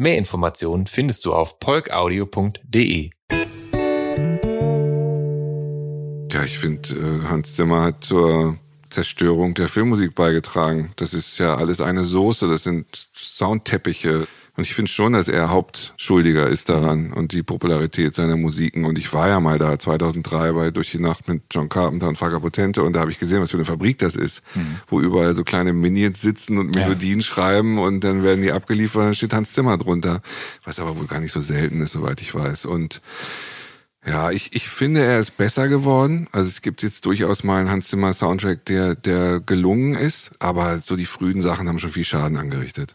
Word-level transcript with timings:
Mehr 0.00 0.16
Informationen 0.16 0.86
findest 0.86 1.26
du 1.26 1.34
auf 1.34 1.58
polkaudio.de. 1.58 3.10
Ja, 6.32 6.42
ich 6.42 6.58
finde, 6.58 6.88
äh, 6.94 7.28
Hans 7.28 7.54
Zimmer 7.54 7.82
hat 7.82 8.02
zur 8.02 8.56
Zerstörung 8.88 9.52
der 9.52 9.68
Filmmusik 9.68 10.14
beigetragen. 10.14 10.94
Das 10.96 11.12
ist 11.12 11.36
ja 11.36 11.54
alles 11.54 11.82
eine 11.82 12.04
Soße, 12.04 12.48
das 12.48 12.62
sind 12.62 12.86
Soundteppiche. 13.14 14.26
Und 14.56 14.66
ich 14.66 14.74
finde 14.74 14.90
schon, 14.90 15.12
dass 15.12 15.28
er 15.28 15.50
Hauptschuldiger 15.50 16.46
ist 16.48 16.68
daran 16.68 17.12
und 17.12 17.32
die 17.32 17.42
Popularität 17.42 18.14
seiner 18.14 18.36
Musiken. 18.36 18.84
Und 18.84 18.98
ich 18.98 19.12
war 19.12 19.28
ja 19.28 19.40
mal 19.40 19.58
da 19.58 19.78
2003 19.78 20.52
bei 20.52 20.70
Durch 20.70 20.90
die 20.90 20.98
Nacht 20.98 21.28
mit 21.28 21.42
John 21.50 21.68
Carpenter 21.68 22.08
und 22.08 22.16
Faga 22.16 22.38
Potente 22.40 22.82
und 22.82 22.94
da 22.94 23.00
habe 23.00 23.10
ich 23.10 23.18
gesehen, 23.18 23.40
was 23.40 23.50
für 23.50 23.56
eine 23.56 23.64
Fabrik 23.64 23.98
das 23.98 24.16
ist, 24.16 24.42
mhm. 24.54 24.80
wo 24.88 25.00
überall 25.00 25.34
so 25.34 25.44
kleine 25.44 25.72
Minions 25.72 26.20
sitzen 26.20 26.58
und 26.58 26.74
Melodien 26.74 27.20
ja. 27.20 27.24
schreiben 27.24 27.78
und 27.78 28.04
dann 28.04 28.22
werden 28.22 28.42
die 28.42 28.52
abgeliefert 28.52 29.00
und 29.00 29.06
dann 29.06 29.14
steht 29.14 29.32
Hans 29.32 29.52
Zimmer 29.52 29.78
drunter. 29.78 30.22
Was 30.64 30.80
aber 30.80 30.98
wohl 30.98 31.06
gar 31.06 31.20
nicht 31.20 31.32
so 31.32 31.40
selten 31.40 31.80
ist, 31.80 31.92
soweit 31.92 32.20
ich 32.20 32.34
weiß. 32.34 32.66
Und 32.66 33.00
ja, 34.06 34.30
ich, 34.30 34.54
ich 34.54 34.68
finde, 34.68 35.04
er 35.04 35.20
ist 35.20 35.36
besser 35.36 35.68
geworden. 35.68 36.26
Also 36.32 36.48
es 36.48 36.62
gibt 36.62 36.82
jetzt 36.82 37.04
durchaus 37.04 37.44
mal 37.44 37.60
einen 37.60 37.70
Hans 37.70 37.88
Zimmer 37.88 38.12
Soundtrack, 38.12 38.64
der, 38.64 38.94
der 38.94 39.40
gelungen 39.40 39.94
ist, 39.94 40.32
aber 40.38 40.78
so 40.78 40.96
die 40.96 41.06
frühen 41.06 41.42
Sachen 41.42 41.68
haben 41.68 41.78
schon 41.78 41.90
viel 41.90 42.04
Schaden 42.04 42.38
angerichtet. 42.38 42.94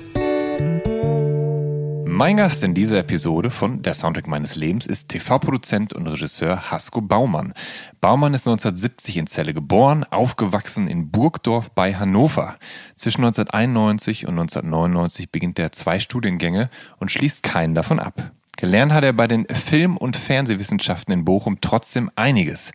Mein 2.13 2.35
Gast 2.35 2.61
in 2.65 2.73
dieser 2.73 2.99
Episode 2.99 3.49
von 3.49 3.83
Der 3.83 3.93
Soundtrack 3.93 4.27
meines 4.27 4.57
Lebens 4.57 4.85
ist 4.85 5.07
TV-Produzent 5.07 5.93
und 5.93 6.07
Regisseur 6.07 6.69
Hasko 6.69 6.99
Baumann. 6.99 7.53
Baumann 8.01 8.33
ist 8.33 8.45
1970 8.45 9.15
in 9.15 9.27
Celle 9.27 9.53
geboren, 9.53 10.03
aufgewachsen 10.03 10.89
in 10.89 11.09
Burgdorf 11.09 11.71
bei 11.71 11.95
Hannover. 11.95 12.57
Zwischen 12.97 13.23
1991 13.23 14.27
und 14.27 14.37
1999 14.37 15.31
beginnt 15.31 15.57
er 15.57 15.71
zwei 15.71 16.01
Studiengänge 16.01 16.69
und 16.99 17.11
schließt 17.11 17.43
keinen 17.43 17.75
davon 17.75 17.97
ab. 17.99 18.31
Gelernt 18.57 18.91
hat 18.91 19.05
er 19.05 19.13
bei 19.13 19.27
den 19.27 19.47
Film- 19.47 19.95
und 19.95 20.17
Fernsehwissenschaften 20.17 21.13
in 21.13 21.23
Bochum 21.23 21.61
trotzdem 21.61 22.11
einiges. 22.17 22.73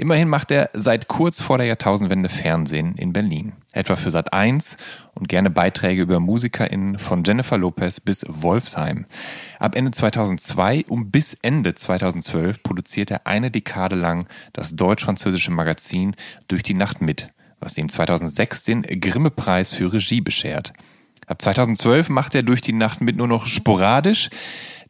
Immerhin 0.00 0.30
macht 0.30 0.50
er 0.50 0.70
seit 0.72 1.08
kurz 1.08 1.42
vor 1.42 1.58
der 1.58 1.66
Jahrtausendwende 1.66 2.30
Fernsehen 2.30 2.94
in 2.94 3.12
Berlin. 3.12 3.52
Etwa 3.72 3.96
für 3.96 4.10
Sat 4.10 4.32
1 4.32 4.78
und 5.14 5.28
gerne 5.28 5.50
Beiträge 5.50 6.00
über 6.00 6.20
MusikerInnen 6.20 6.98
von 6.98 7.22
Jennifer 7.22 7.58
Lopez 7.58 8.00
bis 8.00 8.24
Wolfsheim. 8.26 9.04
Ab 9.58 9.76
Ende 9.76 9.90
2002 9.90 10.86
und 10.88 11.12
bis 11.12 11.34
Ende 11.34 11.74
2012 11.74 12.62
produziert 12.62 13.10
er 13.10 13.26
eine 13.26 13.50
Dekade 13.50 13.94
lang 13.94 14.26
das 14.54 14.74
deutsch-französische 14.74 15.50
Magazin 15.50 16.16
Durch 16.48 16.62
die 16.62 16.72
Nacht 16.72 17.02
mit, 17.02 17.28
was 17.58 17.76
ihm 17.76 17.90
2006 17.90 18.62
den 18.62 18.80
Grimme-Preis 18.80 19.74
für 19.74 19.92
Regie 19.92 20.22
beschert. 20.22 20.72
Ab 21.26 21.42
2012 21.42 22.08
macht 22.08 22.34
er 22.34 22.42
durch 22.42 22.62
die 22.62 22.72
Nacht 22.72 23.02
mit 23.02 23.16
nur 23.16 23.28
noch 23.28 23.46
sporadisch. 23.46 24.30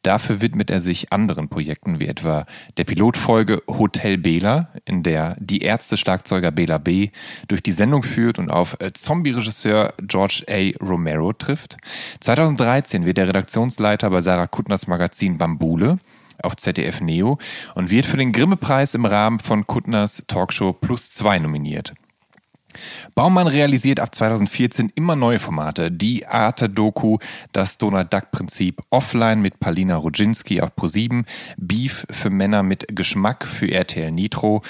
Dafür 0.02 0.40
widmet 0.40 0.70
er 0.70 0.80
sich 0.80 1.12
anderen 1.12 1.48
Projekten, 1.48 2.00
wie 2.00 2.06
etwa 2.06 2.46
der 2.78 2.84
Pilotfolge 2.84 3.62
Hotel 3.68 4.16
Bela, 4.16 4.70
in 4.86 5.02
der 5.02 5.36
die 5.38 5.60
Ärzte-Schlagzeuger 5.60 6.50
Bela 6.50 6.78
B. 6.78 7.10
durch 7.48 7.62
die 7.62 7.72
Sendung 7.72 8.02
führt 8.02 8.38
und 8.38 8.50
auf 8.50 8.76
äh, 8.80 8.92
Zombie-Regisseur 8.94 9.92
George 10.02 10.44
A. 10.48 10.72
Romero 10.82 11.34
trifft. 11.34 11.76
2013 12.20 13.04
wird 13.04 13.18
er 13.18 13.28
Redaktionsleiter 13.28 14.08
bei 14.08 14.22
Sarah 14.22 14.46
Kuttners 14.46 14.86
Magazin 14.86 15.36
Bambule 15.36 15.98
auf 16.42 16.56
ZDF 16.56 17.02
Neo 17.02 17.38
und 17.74 17.90
wird 17.90 18.06
für 18.06 18.16
den 18.16 18.32
Grimme-Preis 18.32 18.94
im 18.94 19.04
Rahmen 19.04 19.40
von 19.40 19.66
Kuttners 19.66 20.24
Talkshow 20.26 20.72
Plus 20.72 21.12
2 21.12 21.40
nominiert. 21.40 21.92
Baumann 23.14 23.46
realisiert 23.46 24.00
ab 24.00 24.14
2014 24.14 24.92
immer 24.94 25.16
neue 25.16 25.38
Formate. 25.38 25.90
Die 25.90 26.26
Arte-Doku, 26.26 27.18
das 27.52 27.78
Donald 27.78 28.12
Duck-Prinzip 28.12 28.82
offline 28.90 29.40
mit 29.40 29.60
Palina 29.60 29.96
Rodzinski 29.96 30.60
auf 30.60 30.70
Pro7, 30.76 31.24
Beef 31.56 32.06
für 32.10 32.30
Männer 32.30 32.62
mit 32.62 32.86
Geschmack 32.96 33.46
für 33.46 33.70
RTL 33.70 34.10
Nitro, 34.10 34.62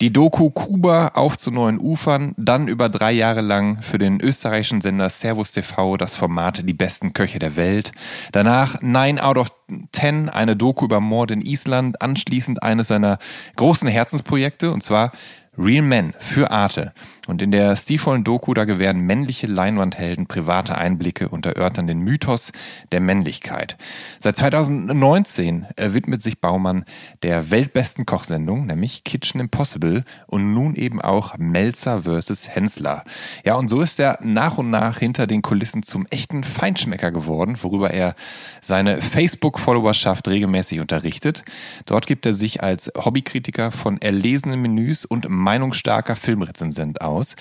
die 0.00 0.12
Doku 0.12 0.50
Kuba 0.50 1.08
auf 1.14 1.36
zu 1.36 1.50
neuen 1.50 1.78
Ufern, 1.78 2.34
dann 2.36 2.68
über 2.68 2.88
drei 2.88 3.12
Jahre 3.12 3.40
lang 3.40 3.80
für 3.82 3.98
den 3.98 4.20
österreichischen 4.20 4.80
Sender 4.80 5.08
Servus 5.08 5.52
TV 5.52 5.96
das 5.96 6.16
Format 6.16 6.68
Die 6.68 6.74
besten 6.74 7.12
Köche 7.12 7.38
der 7.38 7.56
Welt, 7.56 7.92
danach 8.32 8.80
Nine 8.82 9.22
out 9.22 9.38
of 9.38 9.52
Ten, 9.92 10.28
eine 10.28 10.56
Doku 10.56 10.84
über 10.84 11.00
Mord 11.00 11.30
in 11.30 11.40
Island, 11.40 12.02
anschließend 12.02 12.62
eines 12.62 12.88
seiner 12.88 13.18
großen 13.56 13.88
Herzensprojekte, 13.88 14.70
und 14.70 14.82
zwar 14.82 15.12
Real 15.56 15.82
Men 15.82 16.14
für 16.18 16.50
Arte. 16.50 16.92
Und 17.26 17.40
in 17.40 17.52
der 17.52 17.74
stilvollen 17.76 18.22
Doku, 18.22 18.52
da 18.52 18.64
gewähren 18.64 19.00
männliche 19.00 19.46
Leinwandhelden 19.46 20.26
private 20.26 20.76
Einblicke 20.76 21.28
und 21.28 21.46
erörtern 21.46 21.86
den 21.86 22.00
Mythos 22.00 22.52
der 22.92 23.00
Männlichkeit. 23.00 23.78
Seit 24.18 24.36
2019 24.36 25.66
widmet 25.78 26.22
sich 26.22 26.40
Baumann 26.40 26.84
der 27.22 27.50
weltbesten 27.50 28.04
Kochsendung, 28.04 28.66
nämlich 28.66 29.04
Kitchen 29.04 29.40
Impossible 29.40 30.04
und 30.26 30.52
nun 30.52 30.74
eben 30.74 31.00
auch 31.00 31.38
Melzer 31.38 32.02
vs. 32.02 32.50
Hensler. 32.50 33.04
Ja, 33.44 33.54
und 33.54 33.68
so 33.68 33.80
ist 33.80 33.98
er 33.98 34.18
nach 34.22 34.58
und 34.58 34.70
nach 34.70 34.98
hinter 34.98 35.26
den 35.26 35.40
Kulissen 35.40 35.82
zum 35.82 36.06
echten 36.10 36.44
Feinschmecker 36.44 37.10
geworden, 37.10 37.56
worüber 37.62 37.90
er 37.90 38.16
seine 38.60 39.00
Facebook-Followerschaft 39.00 40.28
regelmäßig 40.28 40.80
unterrichtet. 40.80 41.44
Dort 41.86 42.06
gibt 42.06 42.26
er 42.26 42.34
sich 42.34 42.62
als 42.62 42.92
Hobbykritiker 42.96 43.72
von 43.72 44.00
erlesenen 44.00 44.60
Menüs 44.60 45.06
und 45.06 45.28
meinungsstarker 45.44 46.16
Filmrezensent 46.16 47.00
aus. 47.00 47.36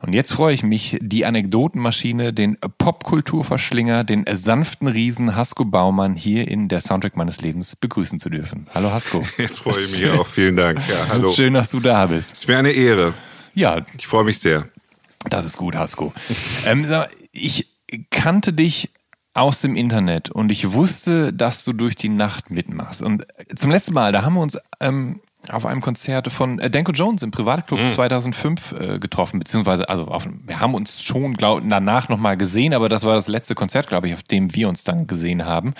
Und 0.00 0.12
jetzt 0.12 0.34
freue 0.34 0.52
ich 0.52 0.62
mich, 0.62 0.98
die 1.00 1.24
Anekdotenmaschine, 1.24 2.34
den 2.34 2.58
Popkulturverschlinger, 2.78 4.04
den 4.04 4.24
sanften 4.30 4.86
Riesen 4.86 5.34
Hasko 5.34 5.64
Baumann 5.64 6.14
hier 6.14 6.46
in 6.46 6.68
der 6.68 6.82
Soundtrack 6.82 7.16
meines 7.16 7.40
Lebens 7.40 7.74
begrüßen 7.76 8.18
zu 8.18 8.28
dürfen. 8.28 8.66
Hallo 8.74 8.92
Hasko. 8.92 9.24
Jetzt 9.38 9.60
freue 9.60 9.80
ich 9.82 9.98
mich 9.98 10.10
auch. 10.10 10.26
Vielen 10.26 10.56
Dank. 10.56 10.78
Ja, 10.88 11.08
hallo. 11.08 11.32
Schön, 11.32 11.54
dass 11.54 11.70
du 11.70 11.80
da 11.80 12.06
bist. 12.06 12.34
Es 12.34 12.46
mir 12.46 12.58
eine 12.58 12.72
Ehre. 12.72 13.14
Ja. 13.54 13.78
Ich 13.96 14.06
freue 14.06 14.24
mich 14.24 14.40
sehr. 14.40 14.66
Das 15.30 15.46
ist 15.46 15.56
gut, 15.56 15.74
Hasko. 15.74 16.12
ähm, 16.66 16.86
ich 17.32 17.68
kannte 18.10 18.52
dich 18.52 18.90
aus 19.32 19.60
dem 19.60 19.74
Internet 19.74 20.30
und 20.30 20.52
ich 20.52 20.72
wusste, 20.72 21.32
dass 21.32 21.64
du 21.64 21.72
durch 21.72 21.96
die 21.96 22.08
Nacht 22.08 22.50
mitmachst. 22.50 23.02
Und 23.02 23.26
zum 23.56 23.70
letzten 23.70 23.94
Mal, 23.94 24.12
da 24.12 24.22
haben 24.22 24.34
wir 24.34 24.42
uns 24.42 24.58
ähm, 24.80 25.20
auf 25.50 25.66
einem 25.66 25.80
Konzert 25.80 26.30
von 26.32 26.58
äh, 26.58 26.70
Danko 26.70 26.92
Jones 26.92 27.22
im 27.22 27.30
Privatclub 27.30 27.80
mhm. 27.80 27.88
2005 27.88 28.72
äh, 28.72 28.98
getroffen, 28.98 29.38
beziehungsweise, 29.38 29.88
also 29.88 30.06
auf, 30.06 30.26
wir 30.46 30.60
haben 30.60 30.74
uns 30.74 31.02
schon 31.02 31.34
glaub, 31.34 31.62
danach 31.66 32.08
nochmal 32.08 32.36
gesehen, 32.36 32.74
aber 32.74 32.88
das 32.88 33.04
war 33.04 33.14
das 33.14 33.28
letzte 33.28 33.54
Konzert, 33.54 33.88
glaube 33.88 34.08
ich, 34.08 34.14
auf 34.14 34.22
dem 34.22 34.54
wir 34.54 34.68
uns 34.68 34.84
dann 34.84 35.06
gesehen 35.06 35.44
haben. 35.44 35.74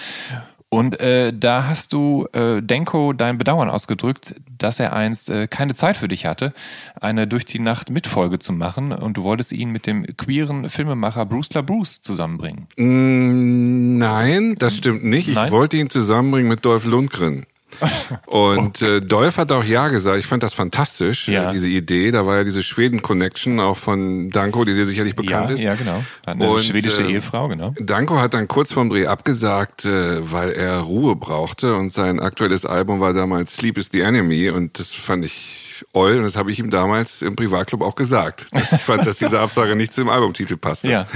Und 0.75 0.99
äh, 0.99 1.32
da 1.32 1.69
hast 1.69 1.93
du 1.93 2.26
äh, 2.32 2.61
Denko 2.61 3.12
dein 3.12 3.38
Bedauern 3.38 3.70
ausgedrückt, 3.70 4.34
dass 4.58 4.81
er 4.81 4.93
einst 4.93 5.31
äh, 5.31 5.46
keine 5.46 5.72
Zeit 5.72 5.96
für 5.96 6.08
dich 6.08 6.26
hatte, 6.26 6.52
eine 7.00 7.28
durch 7.28 7.44
die 7.44 7.61
Nacht 7.61 7.90
Mitfolge 7.90 8.40
zu 8.40 8.52
machen 8.52 8.90
und 8.90 9.16
du 9.16 9.22
wolltest 9.22 9.52
ihn 9.52 9.70
mit 9.70 9.87
dem 9.87 10.05
queeren 10.16 10.69
Filmemacher 10.69 11.26
Bruce 11.26 11.55
LaBruce 11.55 12.00
zusammenbringen. 12.00 12.66
Mm, 12.76 13.99
nein, 13.99 14.56
das 14.58 14.76
stimmt 14.76 15.05
nicht. 15.05 15.28
Ich 15.28 15.37
Nein? 15.37 15.52
wollte 15.52 15.76
ihn 15.76 15.90
zusammenbringen 15.90 16.49
mit 16.49 16.64
Dolph 16.64 16.87
Lundgren. 16.87 17.46
Und 18.26 18.82
äh, 18.82 19.00
Dolph 19.00 19.37
hat 19.38 19.53
auch 19.53 19.65
Ja 19.65 19.88
gesagt. 19.88 20.19
Ich 20.19 20.26
fand 20.26 20.43
das 20.43 20.55
fantastisch, 20.55 21.29
Ja. 21.29 21.49
äh, 21.50 21.53
diese 21.53 21.67
Idee. 21.69 22.11
Da 22.11 22.26
war 22.26 22.37
ja 22.38 22.44
diese 22.44 22.62
Schweden-Connection 22.62 23.61
auch 23.61 23.76
von 23.76 24.31
Danko, 24.31 24.65
die 24.65 24.75
dir 24.75 24.87
sicherlich 24.87 25.17
bekannt 25.17 25.49
ja, 25.50 25.55
ist. 25.55 25.62
ja, 25.62 25.75
genau. 25.75 26.03
Eine 26.26 26.49
Und, 26.50 26.62
schwedische 26.65 27.03
äh, 27.03 27.12
Ehefrau, 27.12 27.49
genau. 27.49 27.73
Danko 27.81 28.19
hat 28.21 28.35
dann 28.35 28.49
kurz 28.49 28.73
vorm 28.73 28.91
Dreh 28.91 29.06
abgesagt, 29.06 29.85
äh, 29.85 30.31
weil 30.32 30.53
er 30.53 30.79
Ruhe 30.79 31.17
brauchte 31.17 31.75
und 31.76 31.93
sein 31.93 32.21
aktuelles 32.21 32.65
Album 32.67 33.00
war 33.00 33.12
damals 33.12 33.55
Sleep 33.56 33.79
is 33.79 33.91
the 33.93 34.00
Enemy 34.00 34.50
und 34.50 34.79
das 34.79 34.93
fand 34.94 35.25
ich 35.25 35.63
oll 35.93 36.17
und 36.19 36.23
das 36.25 36.37
habe 36.37 36.50
ich 36.53 36.59
ihm 36.59 36.71
damals 36.71 37.23
im 37.23 37.37
Privatclub 37.37 37.82
auch 37.82 37.94
gesagt. 37.94 38.47
Dass 38.53 38.73
ich 38.73 38.81
fand, 38.82 39.06
dass 39.06 39.19
diese 39.19 39.41
Absage 39.41 39.75
nicht 39.76 39.93
zum 39.93 40.09
Albumtitel 40.09 40.56
passte. 40.56 40.88
Ja. 40.91 41.06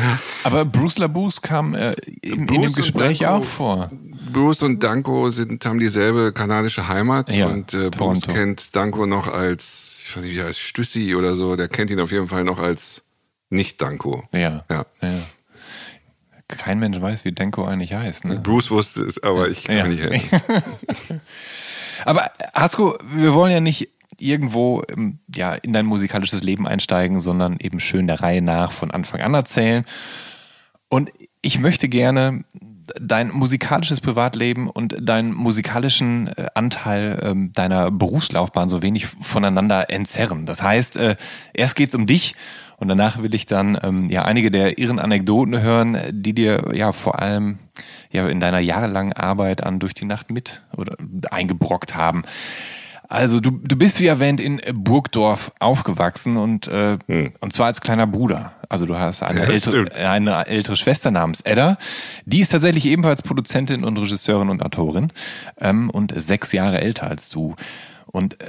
Aber 0.45 0.65
Bruce 0.65 0.99
LaBruce 0.99 1.41
kam 1.43 1.75
äh, 1.75 1.93
in, 2.23 2.41
in 2.41 2.47
dem 2.47 2.73
Gespräch 2.73 3.21
Danko- 3.21 3.35
auch 3.37 3.45
vor. 3.45 3.91
Bruce 4.33 4.63
und 4.63 4.83
Danko 4.83 5.31
sind, 5.31 5.65
haben 5.65 5.79
dieselbe 5.79 6.33
kanadische 6.33 6.87
Heimat 6.89 7.33
Ja, 7.33 7.47
und 7.47 7.73
äh, 7.75 7.89
Bruce 7.91 8.23
kennt 8.23 8.75
Danko 8.77 9.07
noch 9.07 9.29
als, 9.29 10.05
ich 10.09 10.17
weiß 10.17 10.25
nicht, 10.25 10.35
wie 10.37 10.43
heißt, 10.43 10.59
Stüssi 10.59 11.15
oder 11.15 11.35
so, 11.35 11.57
der 11.57 11.69
kennt 11.69 11.91
ihn 11.91 12.01
auf 12.01 12.11
jeden 12.13 12.29
Fall 12.29 12.45
noch 12.45 12.59
als 12.59 13.03
nicht 13.51 13.81
Danko. 13.81 14.25
Ja. 14.33 14.65
Ja. 14.71 14.85
ja. 15.01 15.15
Kein 16.49 16.79
Mensch 16.79 16.99
weiß, 17.01 17.25
wie 17.27 17.33
Denko 17.33 17.65
eigentlich 17.67 17.93
heißt. 17.93 18.25
Ne? 18.25 18.37
Bruce 18.37 18.71
wusste 18.71 19.03
es, 19.03 19.23
aber 19.23 19.49
ich 19.49 19.65
kann 19.65 19.77
Ja. 19.77 19.87
nicht 19.87 20.03
helfen. 20.03 20.41
Aber 22.05 22.31
Hasko, 22.55 22.97
wir 23.13 23.35
wollen 23.35 23.53
ja 23.53 23.61
nicht 23.61 23.89
irgendwo 24.19 24.83
ähm, 24.89 25.19
ja, 25.35 25.55
in 25.55 25.73
dein 25.73 25.87
musikalisches 25.87 26.43
Leben 26.43 26.67
einsteigen, 26.67 27.21
sondern 27.21 27.57
eben 27.61 27.81
schön 27.81 28.07
der 28.07 28.21
Reihe 28.21 28.43
nach 28.43 28.73
von 28.73 28.91
Anfang 28.91 29.21
an 29.21 29.35
erzählen. 29.35 29.85
Und 30.89 31.11
ich 31.43 31.59
möchte 31.59 31.89
gerne 31.89 32.45
dein 33.01 33.31
musikalisches 33.31 34.01
Privatleben 34.01 34.69
und 34.69 34.97
deinen 35.01 35.33
musikalischen 35.33 36.29
äh, 36.29 36.47
Anteil 36.55 37.21
ähm, 37.23 37.53
deiner 37.53 37.91
Berufslaufbahn 37.91 38.69
so 38.69 38.83
wenig 38.83 39.07
voneinander 39.07 39.91
entzerren. 39.91 40.47
Das 40.47 40.63
heißt, 40.63 40.97
äh, 40.97 41.17
erst 41.53 41.77
geht's 41.77 41.95
um 41.95 42.07
dich 42.07 42.35
und 42.79 42.89
danach 42.89 43.23
will 43.23 43.35
ich 43.35 43.47
dann 43.47 43.79
ähm, 43.83 44.09
ja 44.09 44.25
einige 44.25 44.51
der 44.51 44.79
irren 44.79 44.99
Anekdoten 44.99 45.61
hören, 45.61 45.99
die 46.11 46.33
dir 46.33 46.71
ja 46.75 46.93
vor 46.93 47.21
allem 47.21 47.59
ja 48.11 48.27
in 48.29 48.41
deiner 48.41 48.61
jahrelangen 48.61 49.13
Arbeit 49.13 49.63
an 49.63 49.81
durch 49.81 49.95
die 49.95 50.05
Nacht 50.05 50.31
mit 50.31 50.63
oder 50.77 50.97
eingebrockt 51.31 51.95
haben. 51.95 52.23
Also 53.11 53.41
du, 53.41 53.51
du 53.51 53.77
bist 53.77 54.01
wie 54.01 54.07
erwähnt 54.07 54.39
in 54.39 54.61
Burgdorf 54.75 55.51
aufgewachsen 55.61 56.37
und 56.37 56.69
äh, 56.69 56.99
und 57.41 57.53
zwar 57.55 57.67
als 57.67 57.81
kleiner 57.81 58.07
Bruder. 58.07 58.53
Also 58.69 58.85
du 58.85 58.97
hast 58.99 59.23
eine, 59.23 59.41
Ja, 59.41 59.47
ältere, 59.47 59.73
stimmt. 59.87 59.97
eine 59.97 60.47
ältere 60.47 60.77
Schwester 60.77 61.11
namens 61.11 61.41
Edda. 61.41 61.79
Die 62.27 62.41
ist 62.41 62.51
tatsächlich 62.53 62.85
ebenfalls 62.85 63.23
Produzentin 63.23 63.83
und 63.83 63.97
Regisseurin 63.97 64.51
und 64.51 64.63
Autorin 64.63 65.11
ähm, 65.59 65.89
und 65.89 66.13
sechs 66.21 66.53
Jahre 66.53 66.83
älter 66.83 67.07
als 67.09 67.31
du. 67.31 67.57
Und 68.11 68.43
äh, 68.43 68.47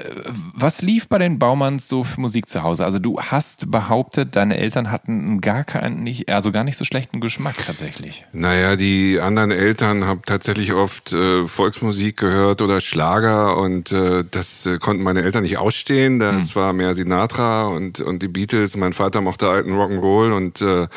was 0.53 0.81
lief 0.81 1.07
bei 1.07 1.17
den 1.17 1.38
Baumanns 1.38 1.88
so 1.88 2.03
für 2.03 2.21
Musik 2.21 2.47
zu 2.47 2.63
Hause? 2.63 2.85
Also 2.85 3.00
du 3.00 3.19
hast 3.19 3.69
behauptet, 3.71 4.35
deine 4.35 4.57
Eltern 4.57 4.91
hatten 4.91 5.41
gar 5.41 5.63
keinen, 5.63 6.03
nicht, 6.03 6.29
also 6.29 6.51
gar 6.51 6.63
nicht 6.63 6.77
so 6.77 6.85
schlechten 6.85 7.19
Geschmack 7.19 7.56
tatsächlich. 7.65 8.25
Naja, 8.31 8.75
die 8.75 9.19
anderen 9.19 9.51
Eltern 9.51 10.06
haben 10.06 10.21
tatsächlich 10.25 10.73
oft 10.73 11.11
äh, 11.13 11.45
Volksmusik 11.47 12.17
gehört 12.17 12.61
oder 12.61 12.79
Schlager 12.79 13.57
und 13.57 13.91
äh, 13.91 14.23
das 14.29 14.65
äh, 14.65 14.77
konnten 14.77 15.03
meine 15.03 15.23
Eltern 15.23 15.44
nicht 15.44 15.57
ausstehen. 15.57 16.19
Das 16.19 16.56
war 16.56 16.73
mehr 16.73 16.95
Sinatra 16.95 17.67
und, 17.67 18.00
und 18.00 18.23
die 18.23 18.27
Beatles. 18.27 18.77
Mein 18.77 18.94
Vater 18.94 19.21
mochte 19.21 19.50
alten 19.50 19.73
Rock'n'Roll 19.73 20.31
und 20.31 20.61
äh, 20.61 20.88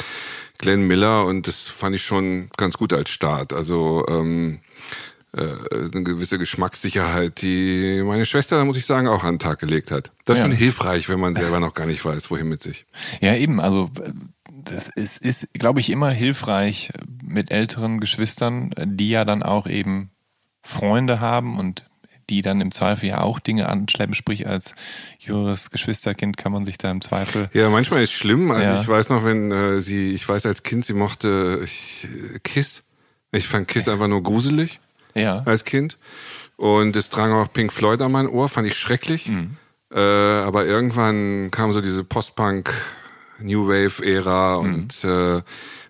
Glenn 0.59 0.87
Miller 0.87 1.27
und 1.27 1.49
das 1.49 1.67
fand 1.67 1.97
ich 1.97 2.05
schon 2.05 2.49
ganz 2.57 2.79
gut 2.79 2.93
als 2.93 3.11
Start. 3.11 3.53
Also 3.53 4.07
ähm, 4.09 4.61
äh, 4.61 4.61
eine 5.35 6.03
gewisse 6.05 6.39
Geschmackssicherheit, 6.39 7.41
die 7.41 8.03
meine 8.05 8.27
Schwester, 8.27 8.63
muss 8.65 8.77
ich 8.77 8.85
sagen, 8.87 9.09
auch 9.09 9.25
an 9.25 9.35
den 9.35 9.39
Tag 9.39 9.61
gelegt 9.61 9.91
hat. 9.91 10.13
Das 10.25 10.35
ist 10.35 10.41
Ja. 10.41 10.45
schon 10.49 10.57
hilfreich, 10.57 11.09
wenn 11.09 11.21
man 11.21 11.35
selber 11.35 11.59
noch 11.59 11.73
gar 11.75 11.87
nicht 11.87 12.05
weiß, 12.05 12.31
wohin 12.31 12.49
mit 12.49 12.63
sich. 12.63 12.85
Ja, 13.21 13.35
eben. 13.35 13.59
Also 13.61 13.91
äh, 14.05 14.13
das 14.65 14.89
ist, 14.95 15.19
ist 15.19 15.55
glaube 15.55 15.81
ich, 15.81 15.89
immer 15.91 16.11
hilfreich 16.11 16.93
mit 17.25 17.51
älteren 17.51 17.99
Geschwistern, 17.99 18.73
die 18.85 19.09
ja 19.09 19.25
dann 19.25 19.43
auch 19.43 19.67
eben 19.67 20.11
Freunde 20.63 21.21
haben 21.21 21.59
und 21.59 21.87
die 22.31 22.43
dann 22.43 22.61
im 22.61 22.71
Zweifel 22.71 23.09
ja 23.09 23.21
auch 23.23 23.41
Dinge 23.41 23.69
anschleppen. 23.69 24.15
Sprich, 24.15 24.47
als 24.47 24.75
jüngeres 25.19 25.71
Geschwisterkind 25.71 26.37
kann 26.37 26.53
man 26.53 26.65
sich 26.65 26.79
da 26.79 26.91
im 26.91 27.01
Zweifel. 27.01 27.49
Ja, 27.53 27.69
manchmal 27.71 28.03
ist 28.03 28.13
schlimm. 28.13 28.51
Also 28.51 28.73
Ja. 28.73 28.81
ich 28.81 28.87
weiß 28.89 29.09
noch, 29.09 29.25
wenn 29.25 29.51
äh, 29.51 29.81
sie, 29.81 30.13
ich 30.13 30.29
weiß 30.29 30.47
als 30.47 30.63
Kind, 30.63 30.85
sie 30.85 30.95
mochte 30.95 31.61
ich, 31.65 32.07
äh, 32.35 32.39
Kiss. 32.41 32.85
Ich 33.33 33.49
fand 33.49 33.67
Kiss 33.67 33.89
einfach 33.89 34.09
nur 34.09 34.23
gruselig 34.23 34.79
Ja. 35.15 35.43
als 35.47 35.65
Kind. 35.65 35.99
Und 36.57 36.95
es 36.97 37.09
drang 37.11 37.33
auch 37.33 37.53
Pink 37.53 37.73
Floyd 37.73 38.01
an 38.03 38.13
mein 38.13 38.29
Ohr, 38.29 38.49
fand 38.49 38.67
ich 38.69 38.77
schrecklich. 38.79 39.29
Mhm. 39.29 39.57
Äh, 39.93 39.99
aber 40.01 40.65
irgendwann 40.65 41.51
kam 41.51 41.73
so 41.73 41.81
diese 41.81 42.05
Post-Punk, 42.05 42.73
New 43.41 43.67
Wave-Ära 43.69 44.63
Mhm. 44.63 44.75
und 44.75 45.05
äh, 45.05 45.43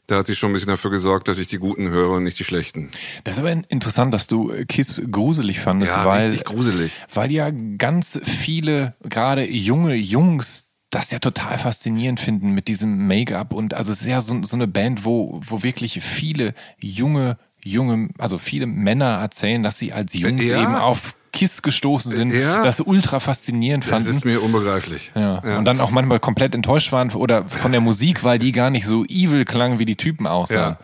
da 0.08 0.16
hat 0.18 0.26
sie 0.26 0.34
schon 0.34 0.50
ein 0.50 0.54
bisschen 0.54 0.68
dafür 0.70 0.90
gesorgt, 0.90 1.28
dass 1.28 1.38
ich 1.38 1.46
die 1.46 1.58
Guten 1.58 1.88
höre 1.88 2.10
und 2.10 2.24
nicht 2.24 2.38
die 2.38 2.44
Schlechten. 2.44 2.90
Das 3.24 3.34
ist 3.34 3.40
aber 3.40 3.52
interessant, 3.68 4.12
dass 4.12 4.26
du 4.26 4.52
Kiss 4.68 5.00
gruselig 5.10 5.60
fandest, 5.60 5.92
Ja, 5.94 6.04
weil, 6.04 6.30
richtig 6.30 6.44
gruselig. 6.46 6.92
weil 7.14 7.30
ja 7.30 7.50
ganz 7.78 8.18
viele, 8.24 8.94
gerade 9.08 9.44
junge 9.48 9.94
Jungs, 9.94 10.70
das 10.90 11.10
ja 11.10 11.18
total 11.20 11.56
faszinierend 11.58 12.18
finden 12.20 12.52
mit 12.52 12.68
diesem 12.68 13.06
Make-up 13.06 13.54
und 13.54 13.74
also 13.74 13.92
es 13.92 14.00
ist 14.02 14.06
ja 14.08 14.20
so, 14.20 14.42
so 14.42 14.56
eine 14.56 14.66
Band, 14.66 15.04
wo, 15.04 15.40
wo 15.46 15.62
wirklich 15.62 16.02
viele 16.02 16.52
junge, 16.80 17.38
junge, 17.64 18.08
also 18.18 18.38
viele 18.38 18.66
Männer 18.66 19.18
erzählen, 19.20 19.62
dass 19.62 19.78
sie 19.78 19.92
als 19.92 20.14
Jungs 20.14 20.44
Ja. 20.44 20.62
eben 20.62 20.74
auf 20.74 21.14
Kiss 21.32 21.62
gestoßen 21.62 22.12
sind, 22.12 22.34
Ja. 22.34 22.62
das 22.62 22.80
ultra 22.80 23.18
faszinierend 23.18 23.84
Das 23.84 23.90
fanden. 23.90 24.10
ist 24.10 24.24
mir 24.26 24.42
unbegreiflich. 24.42 25.12
Ja. 25.14 25.38
Und 25.56 25.64
dann 25.64 25.80
auch 25.80 25.90
manchmal 25.90 26.20
komplett 26.20 26.54
enttäuscht 26.54 26.92
waren 26.92 27.10
oder 27.12 27.46
von 27.46 27.72
der 27.72 27.80
Musik, 27.80 28.22
weil 28.22 28.38
die 28.38 28.52
gar 28.52 28.68
nicht 28.68 28.84
so 28.84 29.04
evil 29.06 29.46
klang, 29.46 29.78
wie 29.78 29.86
die 29.86 29.96
Typen 29.96 30.26
aussahen. 30.26 30.76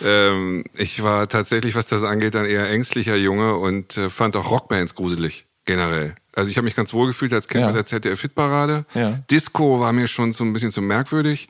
Ja. 0.00 0.06
Ähm, 0.32 0.64
ich 0.74 1.02
war 1.02 1.28
tatsächlich, 1.28 1.74
was 1.74 1.86
das 1.86 2.02
angeht, 2.02 2.34
ein 2.34 2.46
eher 2.46 2.70
ängstlicher 2.70 3.16
Junge 3.16 3.56
und 3.56 3.98
äh, 3.98 4.08
fand 4.08 4.36
auch 4.36 4.50
Rockbands 4.50 4.94
gruselig, 4.94 5.44
generell. 5.66 6.14
Also 6.32 6.48
ich 6.50 6.56
habe 6.56 6.64
mich 6.64 6.76
ganz 6.76 6.94
wohl 6.94 7.08
gefühlt 7.08 7.32
als 7.34 7.48
Kind 7.48 7.60
Ja. 7.60 7.66
bei 7.66 7.72
der 7.72 7.84
ZDF-Hitparade. 7.84 8.86
Ja. 8.94 9.18
Disco 9.30 9.80
war 9.80 9.92
mir 9.92 10.08
schon 10.08 10.32
so 10.32 10.44
ein 10.44 10.52
bisschen 10.54 10.70
zu 10.70 10.80
merkwürdig. 10.80 11.48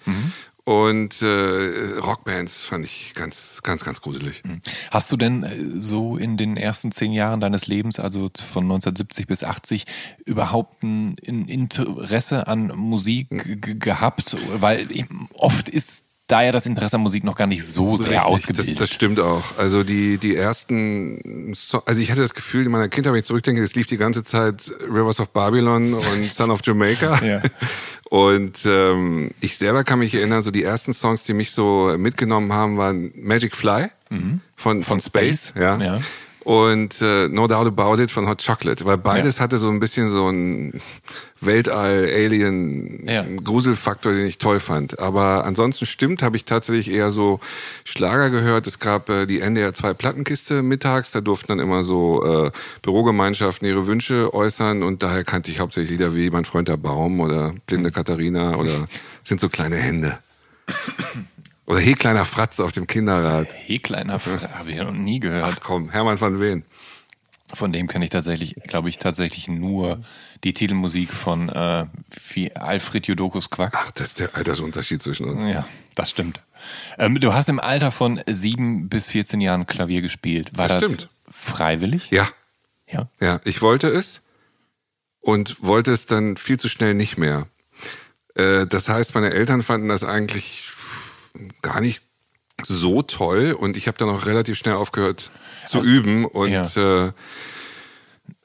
Und 0.71 1.21
äh, 1.21 1.99
Rockbands 1.99 2.63
fand 2.63 2.85
ich 2.85 3.13
ganz, 3.17 3.61
ganz, 3.65 3.85
ganz 3.85 4.01
gruselig. 4.01 4.41
Hast 4.93 5.11
du 5.11 5.17
denn 5.17 5.43
äh, 5.43 5.57
so 5.81 6.17
in 6.17 6.37
den 6.37 6.57
ersten 6.57 6.93
zehn 6.93 7.11
Jahren 7.13 7.41
deines 7.41 7.67
Lebens, 7.67 7.99
also 7.99 8.31
von 8.53 8.63
1970 8.63 9.27
bis 9.27 9.43
80, 9.43 9.85
überhaupt 10.25 10.85
ein 10.85 11.17
Interesse 11.17 12.47
an 12.47 12.69
Musik 12.77 13.31
g- 13.61 13.75
gehabt? 13.75 14.37
Weil 14.61 14.87
oft 15.35 15.69
ist 15.69 16.10
da 16.31 16.43
ja 16.43 16.53
das 16.53 16.67
Interesse 16.67 16.97
an 16.97 17.03
Musik 17.03 17.25
noch 17.25 17.37
gar 17.37 17.47
nicht 17.47 17.65
so 17.65 17.97
sehr 17.97 18.09
Richtig, 18.09 18.25
ausgebildet. 18.25 18.81
Das, 18.81 18.89
das 18.89 18.95
stimmt 18.95 19.21
auch. 19.21 19.43
Also 19.59 19.83
die, 19.83 20.19
die 20.19 20.37
ersten, 20.37 21.53
so 21.55 21.83
also 21.85 22.01
ich 22.01 22.11
hatte 22.11 22.23
das 22.23 22.35
Gefühl 22.35 22.67
in 22.67 22.73
meiner 22.73 22.89
Kindheit, 22.89 23.13
wenn 23.13 23.21
ich 23.21 23.27
zurückdenke, 23.27 23.63
es 23.63 23.75
lief 23.75 23.87
die 23.87 23.97
ganze 23.97 24.25
Zeit 24.25 24.73
Rivers 24.83 25.21
of 25.21 25.31
Babylon 25.31 25.95
und 25.95 26.33
Son 26.33 26.51
of 26.51 26.61
Jamaica. 26.65 27.23
Ja. 27.25 27.43
Und 28.11 28.65
ähm, 28.67 29.31
ich 29.41 29.57
selber 29.57 29.85
kann 29.85 29.99
mich 29.99 30.15
erinnern, 30.15 30.43
so 30.43 30.51
die 30.51 30.65
ersten 30.65 30.93
Songs, 30.93 31.25
die 31.25 31.33
mich 31.33 31.53
so 31.53 31.95
mitgenommen 31.97 32.53
haben, 32.53 32.79
waren 32.79 33.13
Magic 33.15 33.57
Fly 33.57 33.89
von, 34.57 34.83
von 34.83 35.01
Space. 35.01 35.49
Space, 35.49 35.61
ja. 35.61 35.77
ja. 35.79 35.99
Und 36.45 37.03
äh, 37.03 37.29
No 37.29 37.47
Doubt 37.47 37.67
About 37.67 38.03
It 38.03 38.11
von 38.11 38.27
Hot 38.27 38.45
Chocolate, 38.45 38.85
weil 38.87 38.97
beides 38.97 39.41
hatte 39.41 39.59
so 39.59 39.69
ein 39.69 39.79
bisschen 39.79 40.09
so 40.09 40.27
einen 40.27 40.81
Weltall-Alien 41.41 43.07
Ja. 43.07 43.25
Gruselfaktor, 43.45 44.13
den 44.13 44.27
ich 44.27 44.39
toll 44.39 44.61
fand. 44.61 44.99
Aber 44.99 45.45
ansonsten 45.45 45.87
stimmt, 45.87 46.23
habe 46.23 46.37
ich 46.37 46.45
tatsächlich 46.45 46.91
eher 46.91 47.11
so 47.11 47.41
Schlager 47.85 48.31
gehört. 48.31 48.67
Es 48.67 48.79
gab 48.79 49.09
äh, 49.11 49.27
die 49.27 49.41
NDR 49.41 49.75
2 49.75 49.95
Plattenkiste 49.95 50.63
mittags, 50.63 51.13
da 51.13 51.21
durften 51.21 51.49
dann 51.49 51.59
immer 51.59 51.85
so 51.85 52.47
äh, 52.47 52.51
Bürogemeinschaften 52.83 53.69
ihre 53.69 53.87
Wünsche 53.87 54.33
äußern 54.33 54.83
und 54.83 55.03
daher 55.03 55.25
kannte 55.25 55.51
ich 55.51 55.61
hauptsächlich 55.61 55.91
Lieder 55.91 56.15
wie 56.15 56.31
Mein 56.31 56.45
Freund 56.45 56.69
der 56.69 56.77
Baum 56.77 57.21
oder 57.21 57.53
Blinde 57.67 57.91
Katharina 57.91 58.57
oder 58.57 58.89
Sind 59.25 59.41
so 59.41 59.49
kleine 59.49 59.77
Hände. 59.77 60.19
Oder 61.71 61.81
Hey 61.81 61.95
kleiner 61.95 62.25
Fratz 62.25 62.59
auf 62.61 62.73
dem 62.73 62.87
Kinderrad. 62.87 63.49
Hey, 63.55 63.79
kleiner 63.79 64.19
Fra- 64.19 64.59
habe 64.59 64.71
ich 64.73 64.79
noch 64.79 64.91
nie 64.93 65.21
gehört. 65.21 65.45
Ach 65.45 65.61
komm, 65.63 65.91
Hermann 65.91 66.21
van 66.21 66.41
Ween. 66.41 66.65
Von 67.53 67.73
dem 67.73 67.89
kenne 67.89 68.05
ich 68.05 68.11
tatsächlich, 68.11 68.55
glaube 68.67 68.89
ich, 68.89 68.99
tatsächlich 68.99 69.49
nur 69.49 70.01
die 70.45 70.53
Titelmusik 70.55 71.13
von 71.13 71.49
äh, 71.49 71.87
wie 72.33 72.55
Alfred 72.55 73.07
Jodokus 73.09 73.51
Quack. 73.51 73.75
Ach, 73.77 73.91
das 73.93 74.09
ist 74.09 74.21
der 74.21 74.35
Altersunterschied 74.37 75.03
zwischen 75.03 75.27
uns. 75.29 75.45
Ja, 75.45 75.67
das 75.97 76.11
stimmt. 76.11 76.43
Ähm, 76.99 77.19
du 77.19 77.35
hast 77.35 77.49
im 77.49 77.59
Alter 77.59 77.91
von 77.91 78.21
sieben 78.29 78.89
bis 78.89 79.11
14 79.11 79.41
Jahren 79.41 79.67
Klavier 79.67 80.01
gespielt. 80.01 80.51
War 80.57 80.69
Das 80.69 80.81
das, 80.81 80.93
stimmt. 80.93 81.09
freiwillig? 81.29 82.11
Ja, 82.13 82.29
Ja. 82.89 83.09
ja. 83.21 83.41
Ich 83.45 83.63
wollte 83.63 83.89
es 83.89 84.23
und 85.21 85.63
wollte 85.63 85.93
es 85.93 86.07
dann 86.07 86.37
viel 86.37 86.59
zu 86.59 86.69
schnell 86.69 86.95
nicht 86.95 87.19
mehr. 87.19 87.49
Äh, 88.37 88.67
das 88.67 88.89
heißt, 88.89 89.15
meine 89.17 89.31
Eltern 89.33 89.65
fanden 89.65 89.89
das 89.89 90.05
eigentlich 90.05 90.70
gar 91.63 91.81
nicht 91.81 92.05
so 92.63 93.03
toll 93.03 93.53
und 93.59 93.77
ich 93.77 93.87
habe 93.89 93.97
dann 93.99 94.09
auch 94.11 94.27
relativ 94.27 94.59
schnell 94.59 94.75
aufgehört 94.75 95.31
zu 95.67 95.83
üben 95.83 96.27
und 96.27 96.51
Ja. 96.51 96.65
äh, 96.77 97.13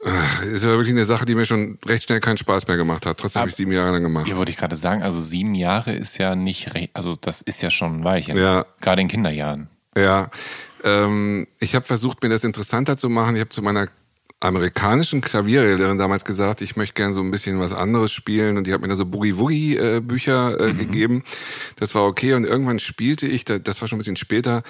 äh, 0.03 0.45
ist 0.53 0.63
aber 0.63 0.73
wirklich 0.75 0.91
eine 0.91 1.05
Sache, 1.05 1.25
die 1.25 1.35
mir 1.35 1.45
schon 1.45 1.79
recht 1.85 2.03
schnell 2.03 2.19
keinen 2.19 2.37
Spaß 2.37 2.67
mehr 2.67 2.77
gemacht 2.77 3.05
hat. 3.05 3.17
Trotzdem 3.17 3.41
habe 3.41 3.49
ich 3.49 3.55
sieben 3.55 3.71
Jahre 3.71 3.91
lang 3.91 4.03
gemacht. 4.03 4.27
Ja, 4.27 4.37
wollte 4.37 4.51
ich 4.51 4.57
gerade 4.57 4.75
sagen, 4.75 5.03
also 5.03 5.19
sieben 5.19 5.55
Jahre 5.55 5.93
ist 5.93 6.17
ja 6.17 6.35
nicht, 6.35 6.73
re- 6.73 6.89
also 6.93 7.15
das 7.15 7.41
ist 7.41 7.61
ja 7.61 7.69
schon 7.71 7.97
ein 7.97 8.03
Weilchen. 8.03 8.37
Ja. 8.37 8.65
Gerade 8.81 9.01
in 9.01 9.07
Kinderjahren. 9.07 9.69
Ja, 9.97 10.29
ähm, 10.83 11.47
ich 11.59 11.75
habe 11.75 11.85
versucht, 11.85 12.21
mir 12.21 12.29
das 12.29 12.43
interessanter 12.43 12.97
zu 12.97 13.09
machen. 13.09 13.35
Ich 13.35 13.39
habe 13.41 13.49
zu 13.49 13.61
meiner 13.61 13.87
amerikanischen 14.45 15.21
Klavierlehrerin 15.21 15.97
damals 15.97 16.25
gesagt, 16.25 16.61
ich 16.61 16.75
möchte 16.75 16.93
gern 16.93 17.13
so 17.13 17.21
ein 17.21 17.31
bisschen 17.31 17.59
was 17.59 17.73
anderes 17.73 18.11
spielen 18.11 18.57
und 18.57 18.65
die 18.67 18.73
hat 18.73 18.81
mir 18.81 18.87
da 18.87 18.95
so 18.95 19.05
Boogie-Woogie-Bücher 19.05 20.59
äh, 20.59 20.73
gegeben. 20.73 21.23
Das 21.77 21.95
war 21.95 22.03
okay 22.05 22.33
und 22.33 22.45
irgendwann 22.45 22.79
spielte 22.79 23.27
ich, 23.27 23.45
da- 23.45 23.59
das 23.59 23.81
war 23.81 23.87
schon 23.87 23.97
ein 23.97 23.99
bisschen 23.99 24.15
später, 24.15 24.63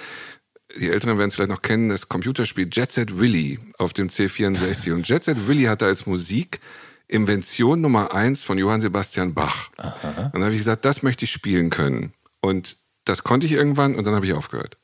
die 0.78 0.90
Älteren 0.90 1.16
werden 1.18 1.28
es 1.28 1.34
vielleicht 1.36 1.50
noch 1.50 1.62
kennen, 1.62 1.88
das 1.90 2.08
Computerspiel 2.08 2.68
Jet 2.72 2.90
Set 2.92 3.18
Willy 3.18 3.58
auf 3.78 3.92
dem 3.92 4.08
C64. 4.08 4.92
Und 4.92 5.08
Jet 5.08 5.24
Set 5.24 5.46
Willy 5.48 5.64
hatte 5.64 5.86
als 5.86 6.06
Musik 6.06 6.60
Invention 7.08 7.80
Nummer 7.80 8.12
eins 8.14 8.42
von 8.42 8.58
Johann 8.58 8.80
Sebastian 8.80 9.32
Bach. 9.32 9.68
Und 9.78 10.34
dann 10.34 10.42
habe 10.42 10.52
ich 10.52 10.58
gesagt, 10.58 10.84
das 10.84 11.02
möchte 11.04 11.24
ich 11.24 11.30
spielen 11.30 11.70
können. 11.70 12.12
Und 12.40 12.78
das 13.04 13.22
konnte 13.22 13.46
ich 13.46 13.52
irgendwann 13.52 13.94
und 13.94 14.04
dann 14.04 14.14
habe 14.14 14.26
ich 14.26 14.32
aufgehört. 14.32 14.76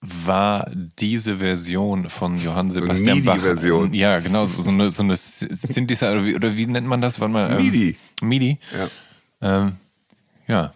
War 0.00 0.70
diese 0.98 1.38
Version 1.38 2.08
von 2.08 2.40
Johann 2.40 2.70
Sebastian 2.70 3.24
Bach. 3.24 3.36
MIDI-Version. 3.36 3.94
Ja, 3.94 4.20
genau, 4.20 4.46
so, 4.46 4.68
eine, 4.68 4.90
so 4.90 5.02
eine 5.02 5.16
Synthesizer, 5.16 6.12
oder 6.12 6.24
wie, 6.24 6.34
oder 6.34 6.54
wie 6.56 6.66
nennt 6.66 6.86
man 6.86 7.00
das? 7.00 7.18
Warte 7.18 7.32
mal, 7.32 7.50
ähm, 7.50 7.56
MIDI. 7.56 7.96
MIDI. 8.20 8.58
Ja. 9.40 9.58
Ähm, 9.58 9.72
ja. 10.46 10.72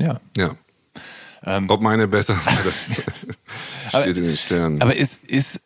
Ja. 0.00 0.20
Ja. 0.36 0.56
Ob 1.68 1.80
meine 1.80 2.08
besser 2.08 2.34
war, 2.46 2.58
das 2.64 3.02
steht 3.88 4.16
in 4.16 4.24
den 4.24 4.36
Sternen. 4.36 4.80
Aber 4.80 4.94
ist, 4.94 5.24
ist, 5.24 5.60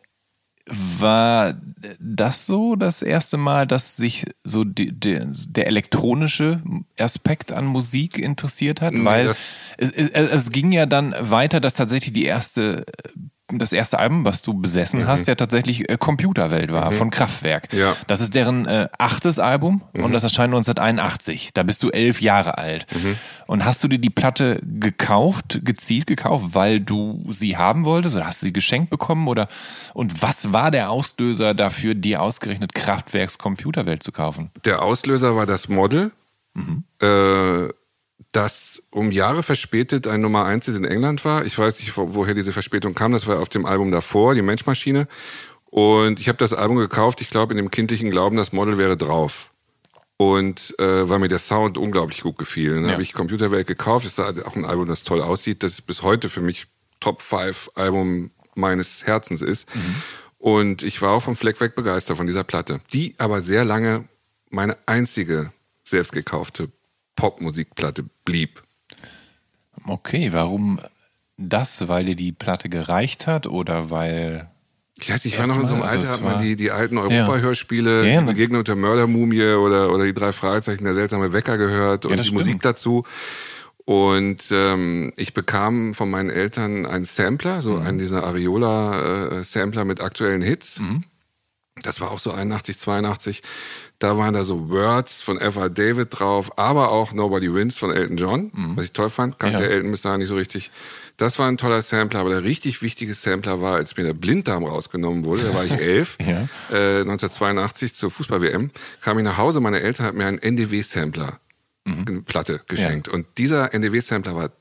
war 0.69 1.55
das 1.99 2.45
so 2.45 2.75
das 2.75 3.01
erste 3.01 3.37
Mal, 3.37 3.67
dass 3.67 3.95
sich 3.95 4.25
so 4.43 4.63
die, 4.63 4.91
die, 4.91 5.19
der 5.49 5.67
elektronische 5.67 6.61
Aspekt 6.99 7.51
an 7.51 7.65
Musik 7.65 8.17
interessiert 8.17 8.81
hat? 8.81 8.93
Nee, 8.93 9.05
Weil 9.05 9.27
es, 9.27 9.39
es, 9.77 10.09
es 10.09 10.51
ging 10.51 10.71
ja 10.71 10.85
dann 10.85 11.15
weiter, 11.19 11.59
dass 11.59 11.75
tatsächlich 11.75 12.13
die 12.13 12.25
erste, 12.25 12.85
das 13.49 13.71
erste 13.71 13.97
Album, 13.97 14.25
was 14.25 14.41
du 14.41 14.53
besessen 14.53 15.07
hast, 15.07 15.27
ja 15.27 15.35
tatsächlich 15.35 15.89
äh, 15.89 15.97
Computerwelt 15.97 16.71
war 16.73 16.91
von 16.91 17.09
Kraftwerk. 17.09 17.71
Ja. 17.73 17.95
Das 18.07 18.19
ist 18.19 18.35
deren 18.35 18.65
äh, 18.65 18.89
achtes 18.97 19.39
Album 19.39 19.81
und 19.93 20.11
das 20.11 20.23
erscheint 20.23 20.53
1981. 20.53 21.53
Da 21.53 21.63
bist 21.63 21.81
du 21.81 21.89
elf 21.89 22.21
Jahre 22.21 22.57
alt. 22.57 22.85
Und 23.45 23.63
hast 23.63 23.83
du 23.83 23.87
dir 23.87 23.99
die 23.99 24.09
Platte 24.09 24.59
gekauft, 24.63 25.61
gezielt 25.63 26.07
gekauft, 26.07 26.47
weil 26.51 26.81
du 26.81 27.25
sie 27.31 27.55
haben 27.55 27.85
wolltest 27.85 28.15
oder 28.15 28.27
hast 28.27 28.41
du 28.41 28.47
sie 28.47 28.53
geschenkt 28.53 28.89
bekommen 28.89 29.27
oder 29.27 29.47
und 29.93 30.21
was 30.21 30.51
war 30.51 30.69
der 30.69 30.89
Auslöser 30.89 31.53
dafür, 31.53 31.95
dir 31.95 32.21
ausgerechnet 32.21 32.73
Kraftwerks 32.73 33.37
Computerwelt 33.37 34.03
zu 34.03 34.11
kaufen? 34.11 34.51
Der 34.65 34.81
Auslöser 34.81 35.35
war 35.35 35.45
das 35.45 35.69
Model, 35.69 36.11
äh, 37.01 37.69
das 38.31 38.83
um 38.91 39.11
Jahre 39.11 39.43
verspätet 39.43 40.07
ein 40.07 40.21
Nummer 40.21 40.45
1 40.45 40.67
in 40.69 40.83
England 40.85 41.23
war. 41.25 41.45
Ich 41.45 41.57
weiß 41.57 41.79
nicht, 41.79 41.95
wo, 41.97 42.13
woher 42.13 42.33
diese 42.33 42.51
Verspätung 42.53 42.93
kam. 42.93 43.11
Das 43.11 43.27
war 43.27 43.39
auf 43.39 43.49
dem 43.49 43.65
Album 43.65 43.91
davor, 43.91 44.35
die 44.35 44.41
Menschmaschine. 44.41 45.07
Und 45.65 46.19
ich 46.19 46.27
habe 46.27 46.37
das 46.37 46.53
Album 46.53 46.77
gekauft, 46.77 47.21
ich 47.21 47.29
glaube, 47.29 47.53
in 47.53 47.57
dem 47.57 47.71
kindlichen 47.71 48.09
Glauben, 48.11 48.37
das 48.37 48.51
Model 48.53 48.77
wäre 48.77 48.97
drauf. 48.97 49.51
Und 50.17 50.73
äh, 50.79 51.07
weil 51.07 51.19
mir 51.19 51.27
der 51.27 51.39
Sound 51.39 51.77
unglaublich 51.77 52.21
gut 52.21 52.37
gefiel. 52.37 52.73
Dann 52.75 52.85
Ja. 52.85 52.91
habe 52.93 53.03
ich 53.03 53.13
Computerwelt 53.13 53.67
gekauft. 53.67 54.05
Das 54.05 54.13
ist 54.13 54.45
auch 54.45 54.55
ein 54.55 54.65
Album, 54.65 54.87
das 54.87 55.03
toll 55.03 55.21
aussieht. 55.21 55.61
Das 55.61 55.81
bis 55.81 56.01
heute 56.01 56.29
für 56.29 56.41
mich 56.41 56.65
Top 56.99 57.21
5 57.21 57.69
Album 57.75 58.31
meines 58.55 59.05
Herzens 59.05 59.41
ist. 59.43 59.67
Und 60.39 60.81
ich 60.81 61.01
war 61.03 61.11
auch 61.11 61.21
vom 61.21 61.35
Fleck 61.35 61.61
weg 61.61 61.75
begeistert 61.75 62.17
von 62.17 62.25
dieser 62.25 62.43
Platte. 62.43 62.81
Die 62.93 63.13
aber 63.19 63.41
sehr 63.43 63.63
lange 63.63 64.05
meine 64.49 64.77
einzige 64.87 65.51
selbst 65.83 66.11
gekaufte 66.13 66.69
Popmusikplatte 67.17 68.05
blieb. 68.23 68.63
Okay, 69.85 70.29
warum 70.31 70.79
das? 71.37 71.87
Weil 71.89 72.05
dir 72.05 72.15
die 72.15 72.31
Platte 72.31 72.69
gereicht 72.69 73.27
hat 73.27 73.45
oder 73.47 73.89
weil 73.91 74.49
Ich 74.95 75.09
weiß, 75.09 75.25
nicht, 75.25 75.33
ich 75.35 75.39
war 75.39 75.47
noch 75.47 75.59
in 75.59 75.65
so 75.67 75.75
einem 75.75 75.83
also 75.83 75.99
Alter, 75.99 76.11
hat 76.11 76.21
man 76.21 76.41
die, 76.41 76.55
die 76.55 76.71
alten 76.71 76.97
Europa-Hörspiele, 76.97 78.05
Ja, 78.07 78.13
ja, 78.15 78.21
ne- 78.21 78.27
Begegnung 78.27 78.63
der 78.63 78.75
Mördermumie 78.75 79.43
oder, 79.43 79.91
oder 79.93 80.05
die 80.05 80.13
drei 80.13 80.31
Fragezeichen, 80.31 80.83
der 80.85 80.93
seltsame 80.93 81.33
Wecker 81.33 81.57
gehört 81.57 82.05
und 82.05 82.11
die 82.13 82.17
das 82.17 82.31
Musik 82.31 82.53
stimmt. 82.53 82.65
dazu. 82.65 83.03
Und 83.85 84.47
ähm, 84.51 85.13
ich 85.15 85.33
bekam 85.33 85.93
von 85.93 86.09
meinen 86.09 86.29
Eltern 86.29 86.85
einen 86.85 87.05
Sampler, 87.05 87.57
Mhm. 87.57 87.61
so 87.61 87.77
einen 87.77 87.97
dieser 87.97 88.23
Ariola-Sampler 88.25 89.85
mit 89.85 90.01
aktuellen 90.01 90.41
Hits. 90.41 90.81
Das 91.83 92.01
war 92.01 92.11
auch 92.11 92.19
so 92.19 92.31
81, 92.31 92.77
82. 92.77 93.43
Da 93.99 94.15
waren 94.17 94.33
da 94.35 94.43
so 94.43 94.69
Words 94.69 95.23
von 95.23 95.39
F.R. 95.39 95.69
David 95.71 96.09
drauf, 96.11 96.57
aber 96.59 96.91
auch 96.91 97.13
Nobody 97.13 97.51
Wins 97.51 97.77
von 97.79 97.91
Elton 97.91 98.17
John, 98.17 98.51
was 98.75 98.85
ich 98.85 98.91
toll 98.91 99.09
fand. 99.09 99.39
Kannte 99.39 99.57
Mhm. 99.57 99.63
Ja. 99.63 99.69
Elton 99.69 99.91
bis 99.91 100.01
dahin 100.03 100.19
nicht 100.19 100.27
so 100.29 100.35
richtig. 100.35 100.69
Das 101.17 101.39
war 101.39 101.47
ein 101.47 101.57
toller 101.57 101.81
Sampler, 101.81 102.19
aber 102.19 102.29
der 102.29 102.43
richtig 102.43 102.83
wichtige 102.83 103.15
Sampler 103.15 103.59
war, 103.59 103.75
als 103.77 103.97
mir 103.97 104.03
der 104.03 104.13
Blinddarm 104.13 104.63
rausgenommen 104.65 105.25
wurde, 105.25 105.45
da 105.45 105.53
war 105.55 105.65
ich 105.65 105.71
elf, 105.71 106.15
Ja. 106.21 106.47
äh, 106.71 107.01
1982 107.01 107.95
zur 107.95 108.11
Fußball-WM, 108.11 108.69
kam 109.01 109.17
ich 109.17 109.23
nach 109.25 109.37
Hause, 109.37 109.59
meine 109.61 109.79
Eltern 109.81 110.05
hatten 110.05 110.17
mir 110.19 110.27
einen 110.27 110.37
NDW-Sampler, 110.37 111.39
Mhm. 111.85 112.23
Platte 112.25 112.61
geschenkt. 112.67 113.07
Und 113.07 113.25
dieser 113.39 113.73
NDW-Sampler 113.73 114.35
war 114.35 114.51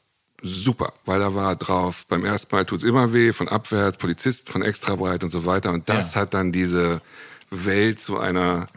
super, 0.40 0.95
weil 1.05 1.19
da 1.21 1.35
war 1.35 1.57
drauf, 1.57 2.07
beim 2.09 2.25
ersten 2.25 2.55
Mal 2.55 2.64
tut's 2.64 2.85
immer 2.85 3.12
weh, 3.12 3.35
von 3.35 3.49
abwärts, 3.49 3.99
Polizist, 3.99 4.49
von 4.49 4.62
extra 4.62 4.95
breit 4.97 5.25
und 5.25 5.31
so 5.31 5.45
weiter. 5.45 5.73
Und 5.73 5.88
das 5.90 6.14
Ja. 6.14 6.23
hat 6.23 6.33
dann 6.33 6.52
diese 6.52 7.02
Welt 7.50 8.00
zu 8.00 8.19
einer 8.19 8.69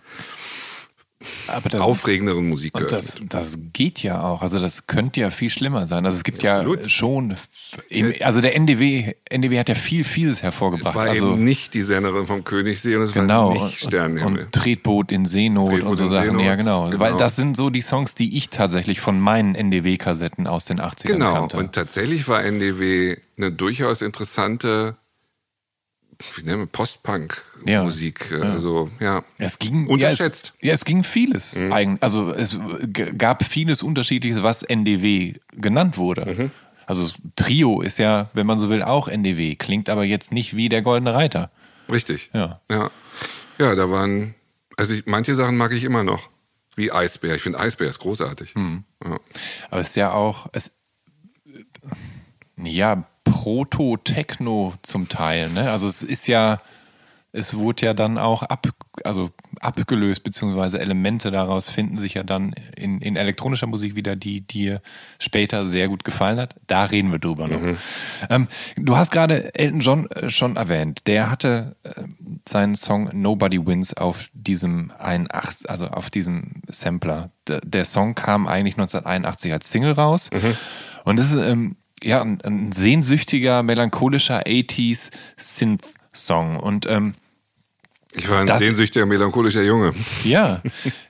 aber 1.47 1.69
das, 1.69 1.81
aufregenderen 1.81 2.47
Musik 2.47 2.75
Und 2.75 2.91
das, 2.91 3.19
das 3.27 3.57
geht 3.73 4.01
ja 4.03 4.21
auch. 4.23 4.41
Also 4.41 4.59
das 4.59 4.87
könnte 4.87 5.19
ja 5.19 5.31
viel 5.31 5.49
schlimmer 5.49 5.85
sein. 5.85 6.05
Also 6.05 6.17
es 6.17 6.23
gibt 6.23 6.43
ja, 6.43 6.59
Absolut. 6.59 6.89
schon, 6.89 7.35
eben, 7.89 8.13
also 8.23 8.39
der 8.39 8.55
NDW, 8.55 9.13
NDW 9.29 9.59
hat 9.59 9.67
ja 9.69 9.75
viel 9.75 10.03
Fieses 10.05 10.37
Es 10.37 10.43
hervorgebracht. 10.43 10.95
war 10.95 11.03
also 11.07 11.33
eben 11.33 11.43
nicht 11.43 11.73
die 11.73 11.81
Senderin 11.81 12.25
vom 12.25 12.43
Königssee 12.45 12.95
und 12.95 13.01
es 13.03 13.11
genau 13.11 13.53
war 13.55 13.65
nicht 13.65 13.79
Sternenhimmel. 13.79 14.45
und 14.45 14.51
Tretboot 14.53 15.11
in 15.11 15.25
Seenot 15.25 15.71
Tretboot 15.71 15.89
und 15.89 15.97
so 15.97 16.09
Sachen. 16.09 16.27
Seenot, 16.27 16.45
ja, 16.45 16.55
genau. 16.55 16.89
genau. 16.89 16.99
Weil 16.99 17.17
das 17.17 17.35
sind 17.35 17.57
so 17.57 17.69
die 17.69 17.81
Songs, 17.81 18.15
die 18.15 18.37
ich 18.37 18.49
tatsächlich 18.49 19.01
von 19.01 19.19
meinen 19.19 19.55
NDW-Kassetten 19.55 20.47
aus 20.47 20.65
den 20.65 20.79
80ern 20.79 21.07
Genau, 21.07 21.33
kannte. 21.33 21.57
und 21.57 21.73
tatsächlich 21.73 22.27
war 22.29 22.43
NDW 22.43 23.17
eine 23.37 23.51
durchaus 23.51 24.01
interessante, 24.01 24.95
Post-Punk-Musik. 26.71 28.31
Ja. 28.31 28.39
Also, 28.39 28.89
ja. 28.99 29.23
Es 29.37 29.57
ging 29.57 29.87
Unterschätzt. 29.87 30.53
Mhm. 30.53 30.57
Ja, 30.59 30.61
es, 30.61 30.67
ja, 30.67 30.73
es 30.73 30.85
ging 30.85 31.03
vieles 31.03 31.57
eigentlich. 31.57 32.03
Also 32.03 32.33
es 32.33 32.59
gab 33.17 33.43
vieles 33.45 33.83
Unterschiedliches, 33.83 34.43
was 34.43 34.63
NDW 34.63 35.35
genannt 35.53 35.97
wurde. 35.97 36.25
Mhm. 36.25 36.51
Also 36.85 37.07
Trio 37.35 37.81
ist 37.81 37.99
ja, 37.99 38.29
wenn 38.33 38.47
man 38.47 38.59
so 38.59 38.69
will, 38.69 38.81
auch 38.81 39.07
NDW. 39.07 39.55
Klingt 39.55 39.89
aber 39.89 40.03
jetzt 40.03 40.33
nicht 40.33 40.55
wie 40.55 40.69
der 40.69 40.81
Goldene 40.81 41.13
Reiter. 41.13 41.51
Richtig. 41.91 42.31
Ja. 42.33 42.61
Ja, 42.69 42.91
ja 43.57 43.75
da 43.75 43.89
waren, 43.89 44.35
also 44.75 44.95
ich, 44.95 45.05
manche 45.05 45.35
Sachen 45.35 45.55
mag 45.55 45.71
ich 45.71 45.83
immer 45.83 46.03
noch. 46.03 46.29
Wie 46.75 46.91
Eisbär. 46.91 47.35
Ich 47.35 47.41
finde 47.41 47.59
Eisbär 47.59 47.89
ist 47.89 47.99
großartig. 47.99 48.55
Mhm. 48.55 48.83
Ja. 49.03 49.19
Aber 49.69 49.81
es 49.81 49.89
ist 49.89 49.95
ja 49.95 50.11
auch, 50.11 50.47
es, 50.51 50.71
ja, 52.57 53.05
Proto-Techno 53.29 54.73
zum 54.81 55.07
Teil. 55.07 55.49
Ne? 55.49 55.69
Also 55.71 55.87
es 55.87 56.03
ist 56.03 56.27
ja, 56.27 56.61
es 57.31 57.55
wurde 57.55 57.85
ja 57.85 57.93
dann 57.93 58.17
auch 58.17 58.43
ab, 58.43 58.67
also 59.03 59.29
abgelöst, 59.59 60.23
beziehungsweise 60.23 60.79
Elemente 60.79 61.29
daraus 61.29 61.69
finden 61.69 61.99
sich 61.99 62.15
ja 62.15 62.23
dann 62.23 62.53
in, 62.75 63.01
in 63.01 63.15
elektronischer 63.15 63.67
Musik 63.67 63.95
wieder, 63.95 64.15
die 64.15 64.41
dir 64.41 64.81
später 65.19 65.65
sehr 65.65 65.87
gut 65.87 66.03
gefallen 66.03 66.39
hat. 66.39 66.55
Da 66.67 66.85
reden 66.85 67.11
wir 67.11 67.19
drüber 67.19 67.47
noch. 67.47 67.77
Ähm, 68.29 68.47
du 68.75 68.97
hast 68.97 69.11
gerade 69.11 69.53
Elton 69.55 69.79
John 69.79 70.11
äh, 70.11 70.29
schon 70.29 70.55
erwähnt. 70.55 71.01
Der 71.07 71.29
hatte 71.29 71.75
äh, 71.83 72.03
seinen 72.47 72.75
Song 72.75 73.09
Nobody 73.13 73.65
Wins 73.65 73.95
auf 73.95 74.25
diesem 74.33 74.91
81, 74.97 75.69
also 75.69 75.87
auf 75.87 76.09
diesem 76.09 76.63
Sampler. 76.67 77.31
Der, 77.47 77.61
der 77.61 77.85
Song 77.85 78.15
kam 78.15 78.47
eigentlich 78.47 78.73
1981 78.73 79.53
als 79.53 79.71
Single 79.71 79.91
raus. 79.91 80.29
Und 81.05 81.17
das 81.17 81.31
ist 81.31 81.37
ähm, 81.37 81.75
ja 82.03 82.21
ein, 82.21 82.39
ein 82.41 82.71
sehnsüchtiger, 82.71 83.63
melancholischer 83.63 84.43
80s 84.47 85.09
Synth-Song. 85.37 86.57
Und 86.57 86.85
ähm, 86.89 87.13
Ich 88.15 88.29
war 88.29 88.39
ein 88.41 88.47
Das- 88.47 88.59
sehnsüchtiger, 88.59 89.05
melancholischer 89.05 89.63
Junge. 89.63 89.93
ja, 90.23 90.61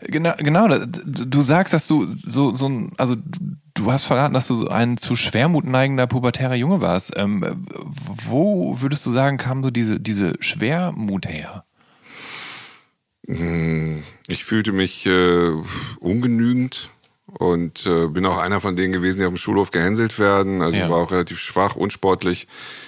genau, 0.02 0.34
genau. 0.38 0.68
Du 0.68 1.42
sagst, 1.42 1.74
dass 1.74 1.88
du 1.88 2.06
so, 2.08 2.56
so 2.56 2.68
ein, 2.70 2.92
also 2.98 3.16
du- 3.16 3.56
Du 3.76 3.94
hast 3.94 4.04
verraten, 4.04 4.34
dass 4.34 4.46
du 4.48 4.58
so 4.58 4.68
ein 4.68 4.98
zu 4.98 5.16
Schwermut 5.16 5.64
neigender 5.64 6.06
pubertärer 6.06 6.56
Junge 6.56 6.82
warst. 6.82 7.14
Ähm, 7.16 7.66
wo 8.28 8.82
würdest 8.82 9.06
du 9.06 9.12
sagen, 9.12 9.38
kam 9.38 9.64
so 9.64 9.72
diese, 9.72 10.02
diese 10.02 10.34
Schwermut 10.42 11.26
her? 11.26 11.64
Hm, 13.28 14.04
ich 14.28 14.44
fühlte 14.44 14.72
mich 14.72 15.06
äh, 15.06 15.52
ungenügend 16.02 16.90
und 17.38 17.86
äh, 17.86 18.08
bin 18.08 18.26
auch 18.26 18.38
einer 18.38 18.60
von 18.60 18.76
denen 18.76 18.94
gewesen, 18.94 19.20
die 19.20 19.26
auf 19.26 19.32
dem 19.34 19.38
Schulhof 19.38 19.72
gehänselt 19.72 20.18
werden. 20.20 20.62
Also 20.62 20.78
Ja. 20.78 20.86
ich 20.86 20.90
war 20.92 20.98
auch 20.98 21.12
relativ 21.12 21.40
schwach, 21.40 21.76
unsportlich, 21.76 22.48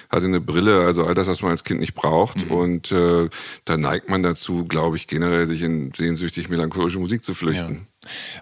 hatte 0.10 0.26
eine 0.26 0.42
Brille, 0.42 0.82
also 0.86 1.06
all 1.06 1.14
das, 1.14 1.28
was 1.28 1.42
man 1.42 1.52
als 1.52 1.64
Kind 1.64 1.80
nicht 1.80 1.94
braucht. 1.94 2.46
Mhm. 2.46 2.52
Und 2.52 2.92
äh, 2.92 3.30
da 3.66 3.78
neigt 3.78 4.10
man 4.10 4.24
dazu, 4.24 4.66
glaube 4.66 4.98
ich, 4.98 5.08
generell 5.08 5.46
sich 5.48 5.62
in 5.62 5.94
sehnsüchtig 5.94 6.50
melancholische 6.50 7.00
Musik 7.00 7.24
zu 7.24 7.34
flüchten. 7.34 7.88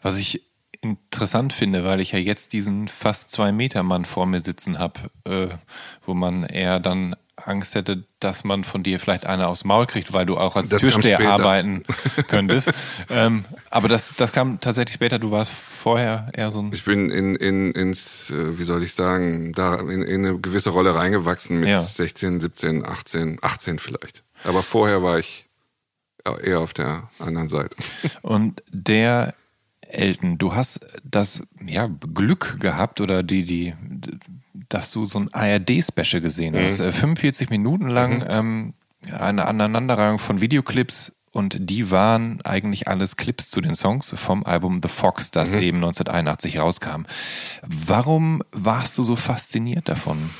Was 0.01 0.17
ich 0.17 0.43
interessant 0.81 1.51
finde, 1.51 1.83
weil 1.83 1.99
ich 1.99 2.13
ja 2.13 2.19
jetzt 2.19 2.53
diesen 2.53 2.87
fast 2.87 3.31
zwei 3.31 3.51
Meter 3.51 3.83
Mann 3.83 4.05
vor 4.05 4.25
mir 4.25 4.41
sitzen 4.41 4.79
habe, 4.79 4.99
äh, 5.25 5.47
wo 6.05 6.13
man 6.13 6.43
eher 6.43 6.79
dann 6.79 7.15
Angst 7.47 7.75
hätte, 7.75 8.03
dass 8.19 8.43
man 8.43 8.63
von 8.63 8.83
dir 8.83 8.99
vielleicht 8.99 9.25
eine 9.25 9.47
aufs 9.47 9.63
Maul 9.63 9.85
kriegt, 9.85 10.13
weil 10.13 10.25
du 10.25 10.37
auch 10.37 10.55
als 10.55 10.69
Das 10.69 10.81
Türsteher 10.81 11.19
arbeiten 11.29 11.83
könntest. 12.27 12.71
ähm, 13.09 13.45
aber 13.69 13.87
das, 13.87 14.15
das 14.15 14.31
kam 14.31 14.59
tatsächlich 14.59 14.95
später. 14.95 15.19
Du 15.19 15.31
warst 15.31 15.51
vorher 15.51 16.29
eher 16.33 16.51
so 16.51 16.61
ein. 16.61 16.71
Ich 16.73 16.83
bin 16.83 17.09
in, 17.09 17.35
in, 17.35 17.71
ins, 17.71 18.29
äh, 18.29 18.57
wie 18.57 18.63
soll 18.63 18.83
ich 18.83 18.93
sagen, 18.93 19.53
da 19.53 19.75
in, 19.79 20.03
in 20.03 20.25
eine 20.25 20.39
gewisse 20.39 20.69
Rolle 20.71 20.95
reingewachsen 20.95 21.59
mit 21.59 21.69
Ja. 21.69 21.81
16, 21.81 22.39
17, 22.39 22.85
18, 22.85 23.39
18 23.41 23.79
vielleicht. 23.79 24.23
Aber 24.43 24.63
vorher 24.63 25.03
war 25.03 25.19
ich 25.19 25.47
eher 26.43 26.59
auf 26.59 26.73
der 26.73 27.09
anderen 27.19 27.47
Seite. 27.47 27.75
Und 28.21 28.61
der 28.71 29.33
Elton, 29.81 30.37
du 30.37 30.53
hast 30.55 30.81
das 31.03 31.43
ja, 31.65 31.89
Glück 32.13 32.59
gehabt 32.59 33.01
oder 33.01 33.23
die, 33.23 33.43
die, 33.43 33.73
dass 34.69 34.91
du 34.91 35.05
so 35.05 35.19
ein 35.19 35.33
ARD-Special 35.33 36.21
gesehen 36.21 36.55
hast. 36.55 36.79
Äh, 36.79 36.91
45 36.91 37.49
Minuten 37.49 37.87
lang 37.87 38.25
ähm, 38.27 38.73
eine 39.17 39.45
Aneinanderreihung 39.45 40.19
von 40.19 40.41
Videoclips 40.41 41.13
und 41.31 41.57
die 41.69 41.91
waren 41.91 42.41
eigentlich 42.41 42.87
alles 42.87 43.15
Clips 43.15 43.49
zu 43.49 43.61
den 43.61 43.75
Songs 43.75 44.13
vom 44.17 44.43
Album 44.43 44.81
The 44.81 44.89
Fox, 44.89 45.31
das 45.31 45.53
eben 45.53 45.77
1981 45.77 46.59
rauskam. 46.59 47.03
Warum 47.61 48.43
warst 48.51 48.97
du 48.97 49.03
so 49.03 49.15
fasziniert 49.15 49.87
davon? 49.89 50.31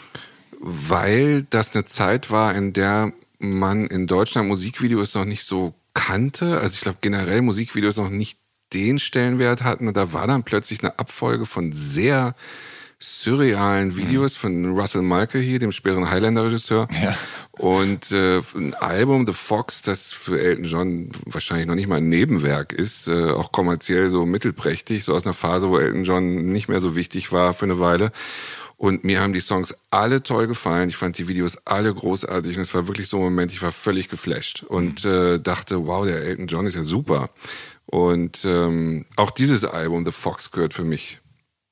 Weil 0.60 1.44
das 1.50 1.74
eine 1.74 1.86
Zeit 1.86 2.32
war, 2.32 2.56
in 2.56 2.74
der 2.74 3.14
man 3.38 3.88
in 3.88 4.08
Deutschland 4.08 4.48
Musikvideos 4.48 5.14
noch 5.16 5.26
nicht 5.26 5.44
so 5.44 5.74
kannte. 5.94 6.60
Also 6.60 6.76
ich 6.76 6.82
glaube 6.82 6.98
generell 7.02 7.42
Musikvideos 7.42 7.98
noch 7.98 8.10
nicht 8.10 8.40
den 8.74 9.00
Stellenwert 9.00 9.64
hatten. 9.64 9.88
Und 9.88 9.96
da 9.96 10.12
war 10.12 10.28
dann 10.28 10.44
plötzlich 10.44 10.82
eine 10.82 10.98
Abfolge 11.00 11.46
von 11.46 11.72
sehr 11.72 12.36
surrealen 13.00 13.96
Videos 13.96 14.36
von 14.36 14.78
Russell 14.78 15.02
Mulcahy, 15.02 15.58
dem 15.58 15.72
späteren 15.72 16.10
Highlander-Regisseur. 16.10 16.88
Ja. 17.02 17.18
Und 17.52 18.12
äh, 18.12 18.42
ein 18.56 18.74
Album, 18.76 19.26
The 19.26 19.34
Fox, 19.34 19.82
das 19.82 20.12
für 20.12 20.40
Elton 20.40 20.66
John 20.66 21.12
wahrscheinlich 21.26 21.68
noch 21.68 21.76
nicht 21.76 21.88
mal 21.88 21.98
ein 21.98 22.10
Nebenwerk 22.10 22.74
ist, 22.74 23.08
äh, 23.08 23.32
auch 23.32 23.52
kommerziell 23.52 24.10
so 24.10 24.26
mittelprächtig, 24.26 25.04
so 25.06 25.14
aus 25.14 25.26
einer 25.26 25.34
Phase, 25.34 25.70
wo 25.70 25.78
Elton 25.78 26.04
John 26.04 26.46
nicht 26.48 26.68
mehr 26.68 26.80
so 26.80 26.96
wichtig 26.96 27.32
war 27.32 27.54
für 27.54 27.66
eine 27.66 27.80
Weile. 27.80 28.12
Und 28.76 29.04
mir 29.04 29.20
haben 29.20 29.34
die 29.34 29.42
Songs 29.42 29.76
alle 29.92 30.24
toll 30.24 30.48
gefallen. 30.48 30.88
Ich 30.88 30.96
fand 30.96 31.18
die 31.18 31.28
Videos 31.28 31.58
alle 31.66 31.94
großartig. 31.94 32.56
Und 32.56 32.62
es 32.62 32.74
war 32.74 32.88
wirklich 32.88 33.10
so 33.10 33.18
ein 33.18 33.24
Moment, 33.24 33.52
ich 33.52 33.62
war 33.62 33.74
völlig 33.74 34.08
geflasht 34.08 34.64
und 34.64 35.04
äh, 35.04 35.38
dachte, 35.38 35.86
wow, 35.86 36.06
der 36.06 36.22
Elton 36.22 36.48
John 36.48 36.66
ist 36.66 36.76
ja 36.76 36.84
super. 36.84 37.30
Und 37.86 38.46
ähm, 38.46 39.06
auch 39.18 39.32
dieses 39.32 39.66
Album, 39.66 40.06
The 40.06 40.12
Fox, 40.12 40.52
gehört 40.52 40.74
für 40.74 40.86
mich 40.86 41.20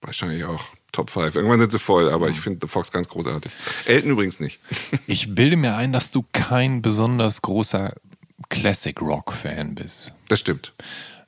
wahrscheinlich 0.01 0.43
auch 0.43 0.76
Top 0.91 1.09
5. 1.09 1.35
Irgendwann 1.35 1.59
sind 1.59 1.71
sie 1.71 1.79
voll, 1.79 2.09
aber 2.09 2.29
ich 2.29 2.39
finde 2.39 2.59
The 2.65 2.67
Fox 2.71 2.91
ganz 2.91 3.07
großartig. 3.07 3.51
Elton 3.85 4.11
übrigens 4.11 4.39
nicht. 4.39 4.59
Ich 5.07 5.33
bilde 5.35 5.57
mir 5.57 5.75
ein, 5.75 5.91
dass 5.93 6.11
du 6.11 6.25
kein 6.33 6.81
besonders 6.81 7.41
großer 7.41 7.93
Classic 8.49 8.99
Rock-Fan 9.01 9.75
bist. 9.75 10.13
Das 10.27 10.39
stimmt. 10.39 10.73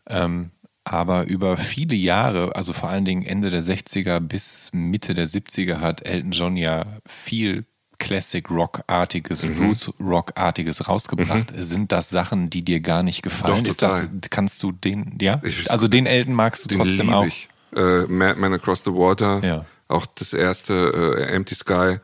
Ähm, 0.08 0.52
aber 0.86 1.28
über 1.28 1.58
viele 1.58 1.95
Jahre, 1.95 2.56
also 2.56 2.74
vor 2.74 2.89
allen 2.89 3.06
Dingen 3.06 3.24
Ende 3.24 3.50
der 3.52 3.63
60er 3.63 4.19
bis 4.19 4.69
Mitte 4.74 5.13
der 5.13 5.28
70er, 5.28 5.80
hat 5.82 6.06
Elton 6.06 6.32
John 6.32 6.58
ja 6.58 6.86
viel 7.06 7.65
Classic 8.00 8.50
Rock-artiges, 8.50 9.43
Mhm. 9.43 9.65
Roots 9.65 9.91
Rock-artiges 10.00 10.88
rausgebracht. 10.88 11.52
Sind 11.58 11.91
das 11.91 12.10
Sachen, 12.10 12.50
die 12.50 12.63
dir 12.63 12.80
gar 12.80 13.04
nicht 13.04 13.22
gefallen? 13.22 13.65
Doch, 13.65 13.69
Ist 13.72 13.82
das, 13.82 14.08
kannst 14.30 14.63
du 14.63 14.72
den, 14.72 15.17
ja? 15.22 15.41
Ich- 15.43 15.69
also 15.69 15.88
den 15.89 16.06
Elton 16.06 16.34
magst 16.34 16.63
du 16.63 16.69
Den 16.69 16.78
trotzdem 16.80 17.12
auch. 17.13 17.26
ich. 17.26 17.50
Äh, 17.75 18.05
Madman 18.08 18.53
Across 18.53 18.84
the 18.86 18.91
Water. 18.91 19.41
Ja. 19.43 19.65
Auch 19.88 20.05
das 20.05 20.34
erste 20.34 21.15
äh, 21.17 21.23
Empty 21.34 21.55
Sky. 21.55 21.97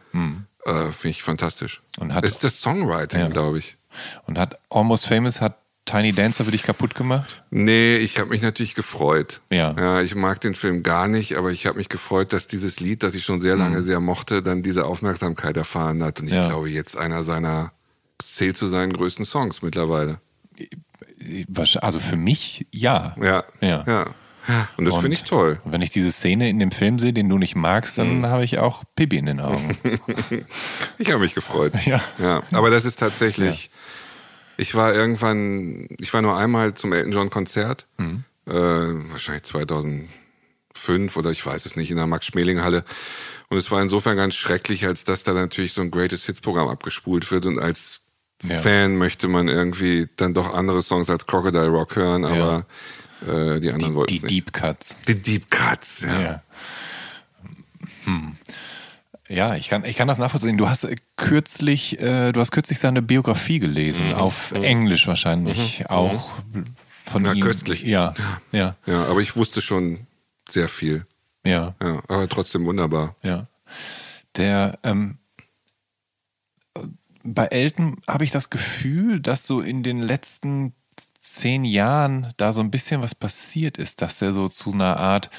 Äh, 0.65 0.91
Finde 0.91 1.09
ich 1.09 1.23
fantastisch. 1.23 1.81
Und 1.99 2.13
hat- 2.13 2.25
ist 2.25 2.43
das 2.43 2.59
Songwriting, 2.61 3.19
Ja. 3.19 3.27
glaube 3.27 3.59
ich. 3.59 3.77
Und 4.25 4.37
hat 4.39 4.57
Almost 4.69 5.07
Famous, 5.07 5.39
hat 5.41 5.57
Tiny 5.85 6.11
Dancer 6.13 6.43
für 6.45 6.51
dich 6.51 6.63
kaputt 6.63 6.95
gemacht? 6.95 7.43
Nee, 7.51 7.97
ich 7.97 8.17
habe 8.17 8.31
mich 8.31 8.41
natürlich 8.41 8.73
gefreut. 8.73 9.41
Ja. 9.51 9.75
ja. 9.77 10.01
Ich 10.01 10.15
mag 10.15 10.41
den 10.41 10.55
Film 10.55 10.81
gar 10.81 11.07
nicht, 11.07 11.37
aber 11.37 11.51
ich 11.51 11.67
habe 11.67 11.77
mich 11.77 11.89
gefreut, 11.89 12.33
dass 12.33 12.47
dieses 12.47 12.79
Lied, 12.79 13.03
das 13.03 13.13
ich 13.13 13.23
schon 13.23 13.39
sehr 13.39 13.55
lange 13.55 13.83
sehr 13.83 13.99
mochte, 13.99 14.41
dann 14.41 14.63
diese 14.63 14.85
Aufmerksamkeit 14.85 15.55
erfahren 15.55 16.03
hat. 16.03 16.19
Und 16.19 16.25
ich 16.27 16.33
Mhm. 16.33 16.39
Ja. 16.39 16.47
glaube, 16.49 16.69
jetzt 16.71 16.97
einer 16.97 17.23
seiner, 17.23 17.71
zählt 18.17 18.57
zu 18.57 18.65
seinen 18.67 18.93
größten 18.93 19.25
Songs 19.25 19.61
mittlerweile. 19.61 20.19
Also 21.81 21.99
für 21.99 22.17
mich 22.17 22.65
ja. 22.71 23.15
Ja. 23.21 23.43
Ja. 23.61 23.83
ja. 23.87 24.05
Und 24.77 24.85
das 24.85 24.95
finde 24.97 25.13
ich 25.15 25.23
toll. 25.23 25.59
Wenn 25.65 25.81
ich 25.81 25.89
diese 25.89 26.11
Szene 26.11 26.49
in 26.49 26.59
dem 26.59 26.71
Film 26.71 26.99
sehe, 26.99 27.13
den 27.13 27.27
du 27.29 27.37
nicht 27.37 27.55
magst, 27.55 27.97
dann 27.97 28.19
Mhm. 28.19 28.25
habe 28.27 28.43
ich 28.43 28.59
auch 28.59 28.83
Pipi 28.95 29.17
in 29.17 29.25
den 29.25 29.39
Augen. 29.39 29.77
Ich 30.97 31.09
habe 31.11 31.19
mich 31.19 31.33
gefreut. 31.35 31.73
Ja. 31.85 32.01
ja. 32.19 32.43
Aber 32.51 32.69
das 32.69 32.85
ist 32.85 32.97
tatsächlich. 32.99 33.69
Ich 34.57 34.73
war 34.75 34.93
irgendwann, 34.93 35.87
ich 35.99 36.13
war 36.13 36.21
nur 36.21 36.37
einmal 36.37 36.73
zum 36.75 36.93
Elton 36.93 37.11
John 37.11 37.29
Konzert, 37.29 37.87
Mhm. 37.97 38.23
äh, 38.47 38.53
wahrscheinlich 39.11 39.43
2005 39.43 41.17
oder 41.17 41.31
ich 41.31 41.45
weiß 41.45 41.65
es 41.65 41.75
nicht, 41.75 41.91
in 41.91 41.97
der 41.97 42.07
Max-Schmeling-Halle. 42.07 42.83
Und 43.49 43.57
es 43.57 43.69
war 43.71 43.81
insofern 43.81 44.15
ganz 44.17 44.35
schrecklich, 44.35 44.85
als 44.85 45.03
dass 45.03 45.23
da 45.23 45.33
natürlich 45.33 45.73
so 45.73 45.81
ein 45.81 45.91
Greatest 45.91 46.25
Hits-Programm 46.25 46.67
abgespult 46.67 47.29
wird 47.31 47.45
und 47.45 47.59
als 47.59 48.01
Ja. 48.43 48.57
Fan 48.59 48.97
möchte 48.97 49.27
man 49.27 49.47
irgendwie 49.47 50.07
dann 50.17 50.33
doch 50.33 50.53
andere 50.53 50.81
Songs 50.81 51.09
als 51.09 51.25
Crocodile 51.25 51.67
Rock 51.69 51.95
hören, 51.95 52.25
aber 52.25 52.65
äh, 53.21 53.59
die 53.59 53.71
anderen 53.71 53.95
wollten 53.95 54.13
Die 54.13 54.19
nicht. 54.21 54.29
Deep 54.31 54.53
Cuts. 54.53 54.95
Die 55.07 55.15
Deep 55.21 55.49
Cuts, 55.51 56.01
ja. 56.01 56.21
Ja. 56.21 56.43
Hm. 58.05 58.35
Ja, 59.27 59.55
ich 59.55 59.69
kann, 59.69 59.83
ich 59.85 59.95
kann 59.95 60.07
das 60.07 60.19
nachvollziehen. 60.19 60.57
Du 60.57 60.69
hast 60.69 60.83
äh, 60.83 60.95
kürzlich, 61.15 61.99
äh, 61.99 62.31
du 62.31 62.39
hast 62.39 62.51
kürzlich 62.51 62.77
seine 62.79 63.01
Biografie 63.01 63.59
gelesen, 63.59 64.13
auf 64.13 64.51
Englisch 64.51 65.07
wahrscheinlich 65.07 65.89
auch 65.89 66.31
von 67.05 67.23
Na, 67.23 67.33
ihm. 67.33 67.41
köstlich. 67.41 67.81
Ja, 67.83 68.13
ja, 68.51 68.75
Ja, 68.85 69.05
aber 69.05 69.21
ich 69.21 69.35
wusste 69.35 69.61
schon 69.61 70.05
sehr 70.47 70.67
viel. 70.69 71.07
ja, 71.43 71.73
Ja, 71.81 72.03
aber 72.07 72.29
trotzdem 72.29 72.65
wunderbar. 72.65 73.15
ja. 73.23 73.47
Der, 74.37 74.77
ähm, 74.83 75.17
bei 77.23 77.45
Elton 77.47 77.95
habe 78.07 78.23
ich 78.25 78.31
das 78.31 78.49
Gefühl, 78.51 79.19
dass 79.21 79.47
so 79.47 79.61
in 79.61 79.81
den 79.81 80.01
letzten 80.01 80.73
zehn 81.25 81.65
Jahren 81.65 82.33
da 82.37 82.53
so 82.53 82.61
ein 82.61 82.71
bisschen 82.71 83.01
was 83.01 83.15
passiert 83.15 83.77
ist, 83.77 84.01
dass 84.01 84.19
der 84.19 84.33
so 84.33 84.47
zu 84.49 84.71
einer 84.73 84.97
Art 84.97 85.29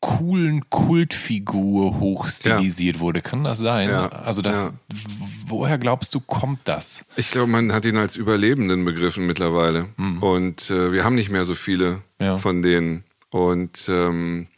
coolen 0.00 0.68
Kultfigur 0.68 2.00
hochstilisiert 2.00 2.98
wurde. 2.98 3.22
Kann 3.22 3.44
das 3.44 3.58
sein? 3.58 3.88
Ja, 3.88 4.08
Also 4.08 4.42
das, 4.42 4.56
ja. 4.66 4.72
woher 5.46 5.78
glaubst 5.78 6.12
du, 6.14 6.20
kommt 6.20 6.58
das? 6.64 7.04
Ich 7.16 7.30
glaube, 7.30 7.46
man 7.46 7.72
hat 7.72 7.84
ihn 7.84 7.96
als 7.96 8.16
Überlebenden 8.16 8.84
begriffen 8.84 9.26
mittlerweile. 9.26 9.90
Und 10.20 10.70
äh, 10.70 10.92
wir 10.92 11.04
haben 11.04 11.14
nicht 11.14 11.30
mehr 11.30 11.44
so 11.44 11.54
viele 11.54 12.02
Ja. 12.20 12.36
von 12.36 12.62
denen. 12.62 13.04
Und 13.30 13.88
ähm, 13.88 14.48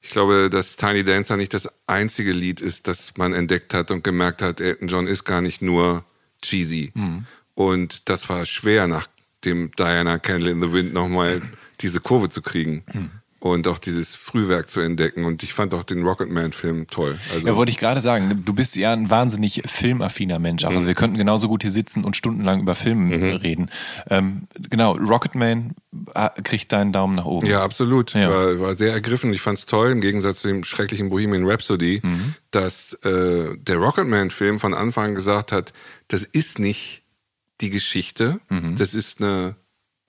ich 0.00 0.10
glaube, 0.10 0.50
dass 0.50 0.76
Tiny 0.76 1.02
Dancer 1.02 1.36
nicht 1.36 1.52
das 1.52 1.68
einzige 1.88 2.32
Lied 2.32 2.60
ist, 2.60 2.86
das 2.86 3.16
man 3.16 3.34
entdeckt 3.34 3.74
hat 3.74 3.90
und 3.90 4.04
gemerkt 4.04 4.40
hat, 4.40 4.60
Elton 4.60 4.86
John 4.86 5.08
ist 5.08 5.24
gar 5.24 5.40
nicht 5.40 5.62
nur 5.62 6.04
cheesy. 6.42 6.92
Und 7.56 8.08
das 8.08 8.28
war 8.28 8.46
schwer, 8.46 8.86
nach 8.86 9.08
dem 9.44 9.72
Diana 9.76 10.18
Candle 10.18 10.50
in 10.52 10.60
the 10.62 10.72
Wind 10.72 10.92
nochmal 10.94 11.40
diese 11.80 11.98
Kurve 12.00 12.28
zu 12.28 12.42
kriegen. 12.42 12.84
Und 13.38 13.68
auch 13.68 13.78
dieses 13.78 14.14
Frühwerk 14.16 14.68
zu 14.68 14.80
entdecken. 14.80 15.24
Und 15.24 15.42
ich 15.42 15.52
fand 15.52 15.72
auch 15.72 15.84
den 15.84 16.02
Rocketman-Film 16.02 16.88
toll. 16.88 17.16
Also, 17.32 17.46
Ja, 17.46 17.54
wollte 17.54 17.70
ich 17.70 17.78
gerade 17.78 18.00
sagen, 18.00 18.42
du 18.44 18.52
bist 18.54 18.74
ja 18.76 18.92
ein 18.92 19.08
wahnsinnig 19.08 19.62
filmaffiner 19.66 20.38
Mensch. 20.38 20.64
Mhm. 20.64 20.68
Also 20.70 20.86
wir 20.86 20.94
könnten 20.94 21.16
genauso 21.16 21.46
gut 21.48 21.62
hier 21.62 21.70
sitzen 21.70 22.02
und 22.04 22.16
stundenlang 22.16 22.60
über 22.60 22.74
Film 22.74 23.10
reden. 23.12 23.70
Ähm, 24.10 24.48
genau, 24.68 24.96
Rocketman 24.96 25.74
äh, 26.14 26.28
kriegt 26.42 26.72
deinen 26.72 26.92
Daumen 26.92 27.14
nach 27.14 27.26
oben. 27.26 27.46
Ja, 27.46 27.62
absolut. 27.62 28.14
Ja. 28.14 28.28
War, 28.30 28.58
war 28.60 28.76
sehr 28.76 28.92
ergriffen. 28.92 29.32
Ich 29.32 29.40
fand 29.42 29.58
es 29.58 29.66
toll, 29.66 29.90
im 29.92 30.00
Gegensatz 30.00 30.40
zu 30.40 30.48
dem 30.48 30.64
schrecklichen 30.64 31.08
Bohemian 31.08 31.44
Rhapsody, 31.48 32.00
Mhm. 32.02 32.34
dass 32.50 32.94
äh, 33.04 33.56
der 33.56 33.76
Rocketman-Film 33.76 34.58
von 34.58 34.74
Anfang 34.74 35.04
an 35.10 35.14
gesagt 35.14 35.52
hat, 35.52 35.72
das 36.08 36.24
ist 36.24 36.58
nicht 36.58 37.02
die 37.60 37.70
Geschichte, 37.70 38.40
Mhm. 38.48 38.76
das 38.76 38.94
ist 38.94 39.20
eine 39.22 39.56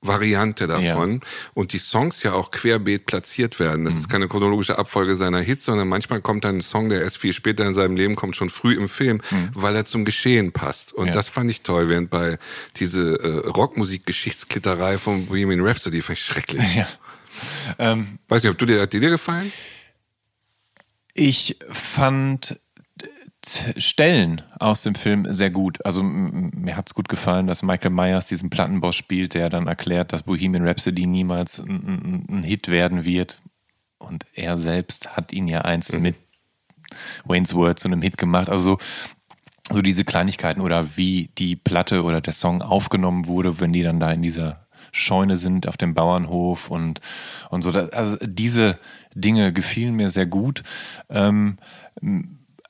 Variante 0.02 0.68
davon 0.68 1.14
ja. 1.14 1.20
und 1.56 1.74
die 1.74 1.80
Songs 1.80 2.22
ja 2.22 2.34
auch 2.34 2.52
querbeet 2.52 3.08
platziert 3.08 3.60
werden. 3.60 3.84
Das 3.84 3.96
mhm. 3.96 4.00
ist 4.02 4.10
keine 4.10 4.28
chronologische 4.28 4.78
Abfolge 4.78 5.16
seiner 5.16 5.40
Hits, 5.40 5.66
sondern 5.66 5.88
manchmal 5.88 6.22
kommt 6.22 6.44
dann 6.44 6.58
ein 6.58 6.62
Song, 6.62 6.90
der 6.90 7.02
erst 7.02 7.18
viel 7.18 7.34
später 7.34 7.66
in 7.66 7.74
seinem 7.74 7.96
Leben 7.96 8.16
kommt, 8.16 8.36
schon 8.36 8.50
früh 8.50 8.76
im 8.76 8.90
Film, 8.90 9.22
mhm. 9.32 9.50
weil 9.54 9.76
er 9.76 9.86
zum 9.86 10.06
Geschehen 10.06 10.52
passt. 10.52 10.94
Und 10.94 11.08
ja. 11.08 11.14
das 11.14 11.30
fand 11.30 11.50
ich 11.50 11.62
toll, 11.62 11.90
während 11.90 12.12
bei 12.12 12.38
diese 12.76 13.20
äh, 13.20 13.48
Rockmusik-Geschichtsklitterei 13.48 15.00
von 15.00 15.26
Bohemian 15.26 15.62
Rhapsody 15.62 16.02
fand 16.02 16.20
ich 16.20 16.26
schrecklich. 16.26 16.76
Ja. 16.76 16.88
Ähm, 17.80 18.20
Weiß 18.28 18.44
nicht, 18.44 18.52
ob 18.52 18.58
du 18.58 18.66
dir, 18.66 18.82
hat 18.82 18.94
dir 18.94 19.00
gefallen? 19.00 19.52
Ich 21.14 21.58
fand 21.70 22.60
Stellen 23.78 24.42
aus 24.60 24.82
dem 24.82 24.96
Film 24.96 25.32
sehr 25.32 25.52
gut. 25.52 25.86
Also 25.86 26.04
mir 26.04 26.76
hat 26.76 26.88
es 26.88 26.94
gut 26.94 27.08
gefallen, 27.08 27.48
dass 27.48 27.64
Michael 27.64 27.92
Myers 27.92 28.28
diesen 28.28 28.50
Plattenboss 28.50 28.96
spielt, 28.96 29.34
der 29.34 29.50
dann 29.50 29.68
erklärt, 29.68 30.12
dass 30.12 30.24
Bohemian 30.24 30.68
Rhapsody 30.68 31.06
niemals 31.06 31.60
ein, 31.60 32.26
ein 32.30 32.44
Hit 32.44 32.68
werden 32.68 33.06
wird. 33.06 33.42
Und 34.00 34.26
er 34.34 34.58
selbst 34.58 35.16
hat 35.16 35.34
ihn 35.34 35.48
ja 35.48 35.62
einst 35.62 35.94
mhm. 35.94 36.02
mit 36.02 36.16
Wayne's 37.26 37.54
World 37.54 37.80
zu 37.80 37.88
einem 37.88 38.02
Hit 38.02 38.18
gemacht. 38.18 38.50
Also 38.50 38.78
so 39.70 39.82
diese 39.82 40.06
Kleinigkeiten 40.06 40.62
oder 40.62 40.98
wie 40.98 41.30
die 41.38 41.56
Platte 41.56 42.04
oder 42.04 42.22
der 42.22 42.34
Song 42.34 42.62
aufgenommen 42.62 43.28
wurde, 43.28 43.60
wenn 43.60 43.74
die 43.74 43.84
dann 43.84 44.00
da 44.00 44.12
in 44.12 44.22
dieser 44.22 44.68
Scheune 44.92 45.38
sind 45.38 45.68
auf 45.68 45.78
dem 45.78 45.94
Bauernhof 45.94 46.70
und, 46.70 47.02
und 47.50 47.62
so. 47.62 47.72
Also 47.72 48.18
diese 48.22 48.80
Dinge 49.14 49.52
gefielen 49.54 49.96
mir 49.96 50.10
sehr 50.10 50.26
gut. 50.26 50.64
Ähm, 51.10 51.58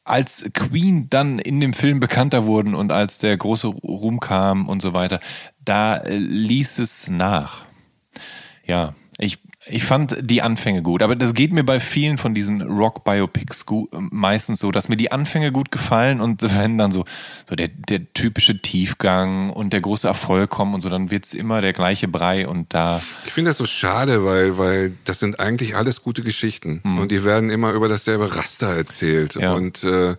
als 0.10 0.50
Queen 0.54 1.10
dann 1.10 1.40
in 1.40 1.60
dem 1.60 1.74
Film 1.74 2.00
bekannter 2.00 2.46
wurden 2.46 2.76
und 2.76 2.92
als 2.92 3.18
der 3.18 3.36
große 3.38 3.68
Ruhm 3.68 4.20
kam 4.20 4.68
und 4.68 4.82
so 4.82 4.94
weiter, 4.94 5.20
da 5.64 5.98
äh, 5.98 6.18
ließ 6.18 6.80
es 6.80 7.10
nach. 7.10 7.66
Ja, 8.66 8.94
ich 9.18 9.40
ich 9.70 9.84
fand 9.84 10.18
die 10.22 10.42
Anfänge 10.42 10.82
gut, 10.82 11.02
aber 11.04 11.16
das 11.16 11.34
geht 11.34 11.52
mir 11.52 11.64
bei 11.64 11.80
vielen 11.80 12.18
von 12.18 12.34
diesen 12.34 12.62
Rock-Biopics 12.62 13.66
meistens 13.92 14.60
so, 14.60 14.72
dass 14.72 14.90
mir 14.90 14.98
die 14.98 15.12
Anfänge 15.12 15.52
gut 15.52 15.72
gefallen 15.72 16.22
und 16.22 16.42
wenn 16.58 16.78
dann 16.78 16.92
so, 16.92 17.06
so 17.50 17.56
der, 17.56 17.68
der 17.68 18.14
typische 18.14 18.62
Tiefgang 18.62 19.50
und 19.50 19.74
der 19.74 19.82
große 19.82 20.08
Erfolg 20.08 20.50
kommen 20.50 20.74
und 20.74 20.82
so, 20.82 20.90
dann 20.90 21.12
wird's 21.12 21.34
immer 21.34 21.62
der 21.62 21.74
gleiche 21.74 22.08
Brei 22.08 22.48
und 22.48 22.74
da. 22.74 23.02
Ich 23.26 23.34
finde 23.34 23.50
das 23.50 23.58
so 23.58 23.66
schade, 23.66 24.26
weil, 24.26 24.58
weil 24.58 24.94
das 25.06 25.20
sind 25.20 25.40
eigentlich 25.40 25.76
alles 25.76 26.02
gute 26.02 26.24
Geschichten 26.24 26.82
mhm. 26.84 27.00
und 27.00 27.12
die 27.12 27.24
werden 27.24 27.50
immer 27.50 27.72
über 27.72 27.88
dasselbe 27.88 28.36
Raster 28.36 28.76
erzählt 28.76 29.36
ja. 29.36 29.54
und 29.54 29.84
äh, 29.84 30.16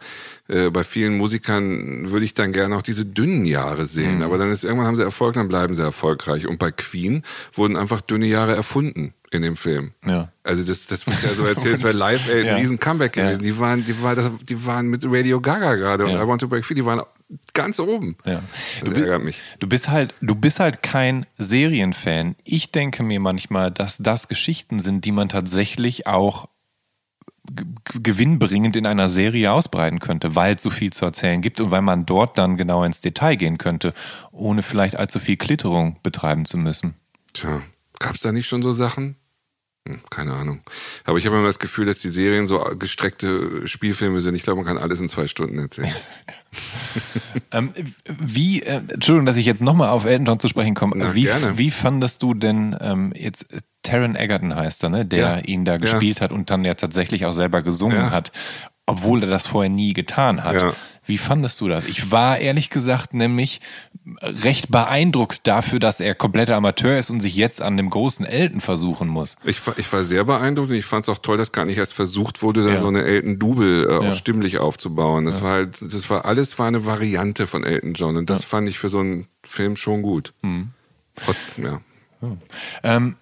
äh, 0.48 0.70
bei 0.70 0.82
vielen 0.82 1.16
Musikern 1.16 2.10
würde 2.10 2.24
ich 2.24 2.32
dann 2.32 2.52
gerne 2.52 2.76
auch 2.76 2.82
diese 2.82 3.04
dünnen 3.04 3.44
Jahre 3.44 3.86
sehen. 3.86 4.16
Mhm. 4.16 4.22
Aber 4.22 4.38
dann 4.38 4.50
ist 4.50 4.64
irgendwann 4.64 4.86
haben 4.86 4.96
sie 4.96 5.02
Erfolg, 5.02 5.34
dann 5.34 5.48
bleiben 5.48 5.74
sie 5.74 5.82
erfolgreich. 5.82 6.46
Und 6.46 6.58
bei 6.58 6.70
Queen 6.70 7.22
wurden 7.52 7.76
einfach 7.76 8.00
dünne 8.00 8.26
Jahre 8.26 8.56
erfunden 8.56 9.12
in 9.30 9.42
dem 9.42 9.56
Film. 9.56 9.92
Ja. 10.06 10.32
Also 10.42 10.64
das, 10.64 10.86
das 10.86 11.06
wird 11.06 11.22
ja 11.22 11.28
so 11.30 11.44
erzählt, 11.46 11.74
es 11.74 11.82
wäre 11.82 11.96
live 11.96 12.28
ey, 12.30 12.40
ein 12.40 12.46
ja. 12.46 12.56
riesen 12.56 12.78
Comeback 12.78 13.12
gewesen. 13.12 13.40
Ja. 13.40 13.52
Die 13.52 13.58
waren, 13.58 13.84
die 13.84 14.02
waren, 14.02 14.16
das, 14.16 14.30
die 14.48 14.66
waren 14.66 14.88
mit 14.88 15.04
Radio 15.06 15.40
Gaga 15.40 15.74
gerade 15.74 16.06
und 16.06 16.12
I 16.12 16.26
Want 16.26 16.40
to 16.40 16.48
Break 16.48 16.64
Free, 16.64 16.74
die 16.74 16.84
waren 16.84 17.02
ganz 17.52 17.78
oben. 17.78 18.16
Ja. 18.24 18.42
Das 18.82 18.94
du 18.94 19.00
ärgert 19.00 19.22
mich. 19.22 19.38
Du 19.58 19.68
bist 19.68 19.90
halt, 19.90 20.14
du 20.22 20.34
bist 20.34 20.60
halt 20.60 20.82
kein 20.82 21.26
Serienfan. 21.36 22.36
Ich 22.44 22.72
denke 22.72 23.02
mir 23.02 23.20
manchmal, 23.20 23.70
dass 23.70 23.98
das 23.98 24.28
Geschichten 24.28 24.80
sind, 24.80 25.04
die 25.04 25.12
man 25.12 25.28
tatsächlich 25.28 26.06
auch 26.06 26.48
gewinnbringend 28.02 28.76
in 28.76 28.86
einer 28.86 29.08
Serie 29.08 29.52
ausbreiten 29.52 29.98
könnte, 29.98 30.34
weil 30.34 30.56
es 30.56 30.62
so 30.62 30.70
viel 30.70 30.92
zu 30.92 31.04
erzählen 31.04 31.40
gibt 31.40 31.60
und 31.60 31.70
weil 31.70 31.82
man 31.82 32.06
dort 32.06 32.38
dann 32.38 32.56
genau 32.56 32.84
ins 32.84 33.00
Detail 33.00 33.36
gehen 33.36 33.58
könnte, 33.58 33.94
ohne 34.32 34.62
vielleicht 34.62 34.96
allzu 34.96 35.18
viel 35.18 35.36
Klitterung 35.36 35.96
betreiben 36.02 36.44
zu 36.44 36.58
müssen. 36.58 36.94
Tja, 37.32 37.62
Gab 37.98 38.14
es 38.14 38.20
da 38.20 38.32
nicht 38.32 38.46
schon 38.46 38.62
so 38.62 38.72
Sachen? 38.72 39.16
Hm, 39.86 40.00
keine 40.10 40.34
Ahnung. 40.34 40.60
Aber 41.04 41.18
ich 41.18 41.26
habe 41.26 41.36
immer 41.36 41.46
das 41.46 41.58
Gefühl, 41.58 41.86
dass 41.86 41.98
die 41.98 42.10
Serien 42.10 42.46
so 42.46 42.58
gestreckte 42.78 43.66
Spielfilme 43.66 44.20
sind. 44.20 44.34
Ich 44.34 44.42
glaube, 44.42 44.62
man 44.62 44.66
kann 44.66 44.82
alles 44.82 45.00
in 45.00 45.08
zwei 45.08 45.26
Stunden 45.26 45.58
erzählen. 45.58 45.92
ähm, 47.52 47.72
wie, 48.18 48.62
äh, 48.62 48.80
Entschuldigung, 48.88 49.26
dass 49.26 49.36
ich 49.36 49.46
jetzt 49.46 49.62
nochmal 49.62 49.90
auf 49.90 50.04
Elton 50.04 50.26
John 50.26 50.40
zu 50.40 50.48
sprechen 50.48 50.74
komme. 50.74 50.94
Na, 50.96 51.14
wie, 51.14 51.24
gerne. 51.24 51.58
wie 51.58 51.70
fandest 51.70 52.22
du 52.22 52.34
denn 52.34 52.76
ähm, 52.80 53.12
jetzt 53.14 53.52
äh, 53.52 53.60
Taron 53.82 54.16
Egerton 54.16 54.54
heißt 54.54 54.82
er, 54.82 54.88
ne, 54.90 55.04
der 55.06 55.18
ja. 55.18 55.38
ihn 55.38 55.64
da 55.64 55.76
gespielt 55.78 56.18
ja. 56.18 56.24
hat 56.24 56.32
und 56.32 56.50
dann 56.50 56.64
ja 56.64 56.74
tatsächlich 56.74 57.26
auch 57.26 57.32
selber 57.32 57.62
gesungen 57.62 57.96
ja. 57.98 58.10
hat, 58.10 58.32
obwohl 58.86 59.22
er 59.22 59.28
das 59.28 59.46
vorher 59.46 59.70
nie 59.70 59.92
getan 59.92 60.44
hat. 60.44 60.74
Wie 61.04 61.16
fandest 61.16 61.58
du 61.62 61.68
das? 61.68 61.86
Ich 61.86 62.10
war 62.10 62.38
ehrlich 62.38 62.68
gesagt 62.68 63.14
nämlich 63.14 63.62
recht 64.22 64.70
beeindruckt 64.70 65.46
dafür, 65.46 65.78
dass 65.78 66.00
er 66.00 66.14
kompletter 66.14 66.56
Amateur 66.56 66.98
ist 66.98 67.08
und 67.08 67.20
sich 67.20 67.34
jetzt 67.34 67.62
an 67.62 67.78
dem 67.78 67.88
großen 67.88 68.26
Elton 68.26 68.60
versuchen 68.60 69.08
muss. 69.08 69.36
Ich 69.44 69.66
war, 69.66 69.78
ich 69.78 69.90
war 69.90 70.02
sehr 70.02 70.24
beeindruckt 70.24 70.68
und 70.68 70.76
ich 70.76 70.84
fand 70.84 71.06
es 71.06 71.08
auch 71.08 71.18
toll, 71.18 71.38
dass 71.38 71.52
gar 71.52 71.64
nicht 71.64 71.78
erst 71.78 71.94
versucht 71.94 72.42
wurde, 72.42 72.64
da 72.64 72.74
ja. 72.74 72.80
so 72.80 72.88
eine 72.88 73.04
Elton-Double 73.04 73.86
äh, 73.88 74.04
ja. 74.04 74.10
auch 74.10 74.14
stimmlich 74.14 74.58
aufzubauen. 74.58 75.24
Das 75.24 75.36
ja. 75.36 75.42
war 75.42 75.52
halt, 75.52 75.80
das 75.80 76.10
war 76.10 76.26
alles 76.26 76.58
war 76.58 76.66
eine 76.66 76.84
Variante 76.84 77.46
von 77.46 77.64
Elton 77.64 77.94
John 77.94 78.16
und 78.18 78.28
das 78.28 78.44
fand 78.44 78.68
ich 78.68 78.78
für 78.78 78.90
so 78.90 78.98
einen 78.98 79.28
Film 79.44 79.76
schon 79.76 80.02
gut. 80.02 80.34
Mhm. 80.42 80.72
Ja. 81.56 81.80
Ähm, 82.82 83.16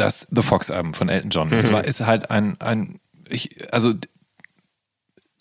das 0.00 0.26
The 0.30 0.42
Fox-Album 0.42 0.94
von 0.94 1.08
Elton 1.08 1.30
John, 1.30 1.50
das 1.50 1.68
mhm. 1.68 1.72
war, 1.72 1.84
ist 1.84 2.00
halt 2.00 2.30
ein, 2.30 2.56
ein 2.60 3.00
ich, 3.28 3.72
also 3.72 3.94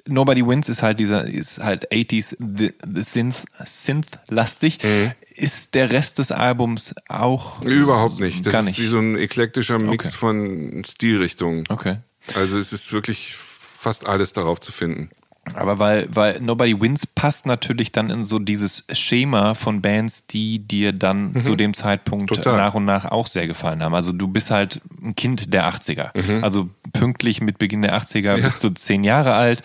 Nobody 0.10 0.46
Wins 0.46 0.70
ist 0.70 0.82
halt 0.82 1.00
dieser, 1.00 1.26
ist 1.26 1.60
halt 1.60 1.92
80s 1.92 2.36
the, 2.40 2.74
the 2.84 3.02
Synth, 3.02 3.46
Synth-lastig. 3.66 4.84
Mhm. 4.84 5.12
Ist 5.36 5.76
der 5.76 5.92
Rest 5.92 6.20
des 6.20 6.32
Albums 6.32 6.96
auch? 7.10 7.62
Überhaupt 7.62 8.20
nicht. 8.20 8.46
Das 8.46 8.54
ist 8.54 8.66
nicht. 8.66 8.80
wie 8.80 8.88
so 8.88 9.00
ein 9.00 9.18
eklektischer 9.18 9.80
Mix 9.80 10.08
okay. 10.08 10.18
von 10.18 10.84
Stilrichtungen. 10.86 11.66
Okay. 11.70 11.98
Also 12.36 12.58
es 12.58 12.74
ist 12.74 12.92
wirklich 12.92 13.36
fast 13.36 14.06
alles 14.06 14.34
darauf 14.34 14.60
zu 14.60 14.72
finden. 14.72 15.10
Aber 15.54 15.80
weil, 15.80 16.08
weil 16.10 16.40
Nobody 16.42 16.80
Wins 16.80 17.08
passt 17.08 17.46
natürlich 17.46 17.92
dann 17.92 18.10
in 18.10 18.24
so 18.24 18.40
dieses 18.40 18.86
Schema 18.92 19.54
von 19.54 19.82
Bands, 19.82 20.28
die 20.28 20.60
dir 20.60 20.94
dann 20.94 21.34
mhm. 21.34 21.42
zu 21.42 21.56
dem 21.56 21.74
Zeitpunkt 21.74 22.30
Total. 22.30 22.58
nach 22.58 22.74
und 22.74 22.86
nach 22.86 23.06
auch 23.06 23.28
sehr 23.28 23.48
gefallen 23.48 23.84
haben. 23.84 23.96
Also 23.96 24.12
du 24.12 24.28
bist 24.28 24.52
halt 24.52 24.82
ein 25.02 25.16
Kind 25.16 25.54
der 25.54 25.70
80er. 25.70 26.18
Mhm. 26.18 26.44
Also 26.44 26.70
pünktlich 26.94 27.42
mit 27.42 27.58
Beginn 27.58 27.82
der 27.82 27.98
80er 27.98 28.38
ja. 28.38 28.38
bist 28.38 28.64
du 28.64 28.70
zehn 28.70 29.04
Jahre 29.04 29.34
alt 29.34 29.62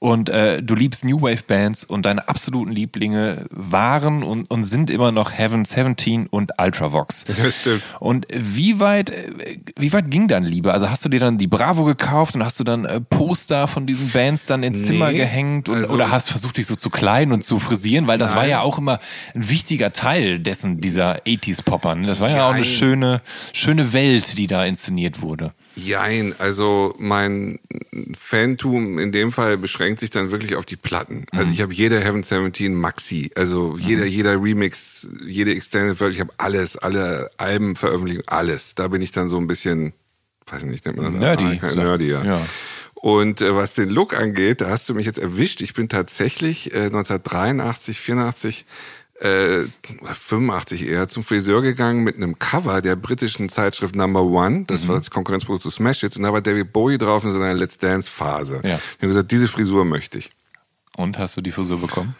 und 0.00 0.30
äh, 0.30 0.62
du 0.62 0.74
liebst 0.74 1.04
New 1.04 1.20
Wave 1.20 1.42
Bands 1.46 1.84
und 1.84 2.06
deine 2.06 2.26
absoluten 2.26 2.72
Lieblinge 2.72 3.44
waren 3.50 4.22
und, 4.22 4.50
und 4.50 4.64
sind 4.64 4.90
immer 4.90 5.12
noch 5.12 5.30
Heaven 5.30 5.66
17 5.66 6.26
und 6.26 6.52
Ultravox. 6.58 7.26
Ja, 7.40 7.50
stimmt. 7.50 7.82
Und 8.00 8.26
wie 8.34 8.80
weit, 8.80 9.12
wie 9.78 9.92
weit 9.92 10.10
ging 10.10 10.26
deine 10.26 10.46
Liebe? 10.46 10.72
Also 10.72 10.90
hast 10.90 11.04
du 11.04 11.08
dir 11.08 11.20
dann 11.20 11.38
die 11.38 11.46
Bravo 11.46 11.84
gekauft 11.84 12.34
und 12.34 12.44
hast 12.44 12.58
du 12.60 12.64
dann 12.64 12.84
äh, 12.84 13.00
Poster 13.00 13.66
von 13.66 13.86
diesen 13.86 14.10
Bands 14.10 14.46
dann 14.46 14.62
ins 14.62 14.80
nee, 14.80 14.86
Zimmer 14.88 15.12
gehängt 15.12 15.68
und, 15.68 15.76
also, 15.76 15.94
oder 15.94 16.10
hast 16.10 16.30
versucht, 16.30 16.56
dich 16.56 16.66
so 16.66 16.76
zu 16.76 16.90
klein 16.90 17.32
und 17.32 17.44
zu 17.44 17.58
frisieren? 17.58 18.06
Weil 18.06 18.18
das 18.18 18.30
nein. 18.30 18.38
war 18.38 18.46
ja 18.46 18.60
auch 18.60 18.78
immer 18.78 18.98
ein 19.34 19.48
wichtiger 19.48 19.92
Teil 19.92 20.38
dessen, 20.38 20.80
dieser 20.80 21.22
80s-Popper. 21.24 21.94
Ne? 21.94 22.06
Das 22.06 22.20
war 22.20 22.30
ja 22.30 22.38
nein. 22.38 22.44
auch 22.44 22.54
eine 22.54 22.64
schöne, 22.64 23.20
schöne 23.52 23.92
Welt, 23.92 24.38
die 24.38 24.46
da 24.46 24.64
inszeniert 24.64 25.22
wurde. 25.22 25.52
Jein, 25.84 26.34
also 26.38 26.94
mein 26.98 27.58
Fantum 28.16 28.98
in 28.98 29.12
dem 29.12 29.32
Fall 29.32 29.56
beschränkt 29.56 30.00
sich 30.00 30.10
dann 30.10 30.30
wirklich 30.30 30.56
auf 30.56 30.66
die 30.66 30.76
Platten. 30.76 31.26
Also 31.32 31.46
mhm. 31.46 31.52
ich 31.52 31.60
habe 31.62 31.72
jede 31.72 32.00
Heaven 32.00 32.22
17 32.22 32.74
Maxi, 32.74 33.30
also 33.34 33.76
jeder, 33.78 34.04
mhm. 34.04 34.10
jeder 34.10 34.42
Remix, 34.42 35.08
jede 35.24 35.54
Extended 35.54 36.00
World, 36.00 36.14
ich 36.14 36.20
habe 36.20 36.32
alles, 36.36 36.76
alle 36.76 37.30
Alben 37.36 37.76
veröffentlicht, 37.76 38.30
alles. 38.30 38.74
Da 38.74 38.88
bin 38.88 39.02
ich 39.02 39.12
dann 39.12 39.28
so 39.28 39.38
ein 39.38 39.46
bisschen, 39.46 39.92
weiß 40.46 40.64
nicht, 40.64 40.84
nennt 40.84 40.98
man 40.98 41.12
das? 41.12 41.20
Nerdy. 41.20 41.60
Ah, 41.62 41.74
nerdy, 41.74 42.10
ja. 42.10 42.24
ja. 42.24 42.46
Und 42.94 43.40
äh, 43.40 43.56
was 43.56 43.74
den 43.74 43.88
Look 43.88 44.14
angeht, 44.14 44.60
da 44.60 44.68
hast 44.68 44.88
du 44.88 44.94
mich 44.94 45.06
jetzt 45.06 45.18
erwischt. 45.18 45.62
Ich 45.62 45.72
bin 45.72 45.88
tatsächlich 45.88 46.74
äh, 46.74 46.86
1983, 46.86 47.98
84 47.98 48.66
äh, 49.20 49.64
85 50.12 50.88
eher 50.88 51.08
zum 51.08 51.22
Friseur 51.22 51.62
gegangen 51.62 52.02
mit 52.02 52.16
einem 52.16 52.38
Cover 52.38 52.80
der 52.80 52.96
britischen 52.96 53.48
Zeitschrift 53.48 53.94
Number 53.94 54.22
One. 54.22 54.64
Das 54.66 54.84
mhm. 54.84 54.88
war 54.88 54.96
das 54.96 55.10
Konkurrenzprodukt 55.10 55.62
zu 55.62 55.70
Smash 55.70 56.00
Hits. 56.00 56.16
Und 56.16 56.22
da 56.22 56.32
war 56.32 56.40
David 56.40 56.72
Bowie 56.72 56.98
drauf 56.98 57.24
in 57.24 57.32
seiner 57.32 57.54
Let's 57.54 57.78
Dance 57.78 58.10
Phase. 58.10 58.60
Ja. 58.64 58.76
Ich 58.76 58.98
habe 58.98 59.08
gesagt, 59.08 59.30
diese 59.30 59.48
Frisur 59.48 59.84
möchte 59.84 60.18
ich. 60.18 60.30
Und 60.96 61.18
hast 61.18 61.36
du 61.36 61.40
die 61.40 61.50
Frisur 61.50 61.80
bekommen? 61.80 62.16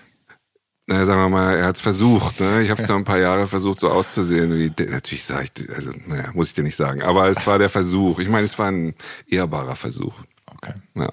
Na, 0.86 1.04
sagen 1.04 1.20
wir 1.20 1.28
mal, 1.28 1.56
er 1.56 1.66
hat 1.66 1.76
es 1.76 1.80
versucht. 1.80 2.40
Ne? 2.40 2.62
Ich 2.62 2.70
habe 2.70 2.82
es 2.82 2.88
ja. 2.88 2.96
ein 2.96 3.04
paar 3.04 3.18
Jahre 3.18 3.46
versucht, 3.46 3.78
so 3.80 3.88
auszusehen. 3.88 4.58
Wie, 4.58 4.72
natürlich 4.90 5.24
sage 5.24 5.48
ich, 5.54 5.70
also 5.74 5.92
naja, 6.06 6.30
muss 6.34 6.48
ich 6.48 6.54
dir 6.54 6.64
nicht 6.64 6.76
sagen. 6.76 7.02
Aber 7.02 7.28
es 7.28 7.46
war 7.46 7.58
der 7.58 7.68
Versuch. 7.68 8.18
Ich 8.18 8.28
meine, 8.28 8.44
es 8.44 8.58
war 8.58 8.68
ein 8.68 8.94
ehrbarer 9.28 9.76
Versuch. 9.76 10.14
Okay. 10.46 10.74
Ja. 10.96 11.10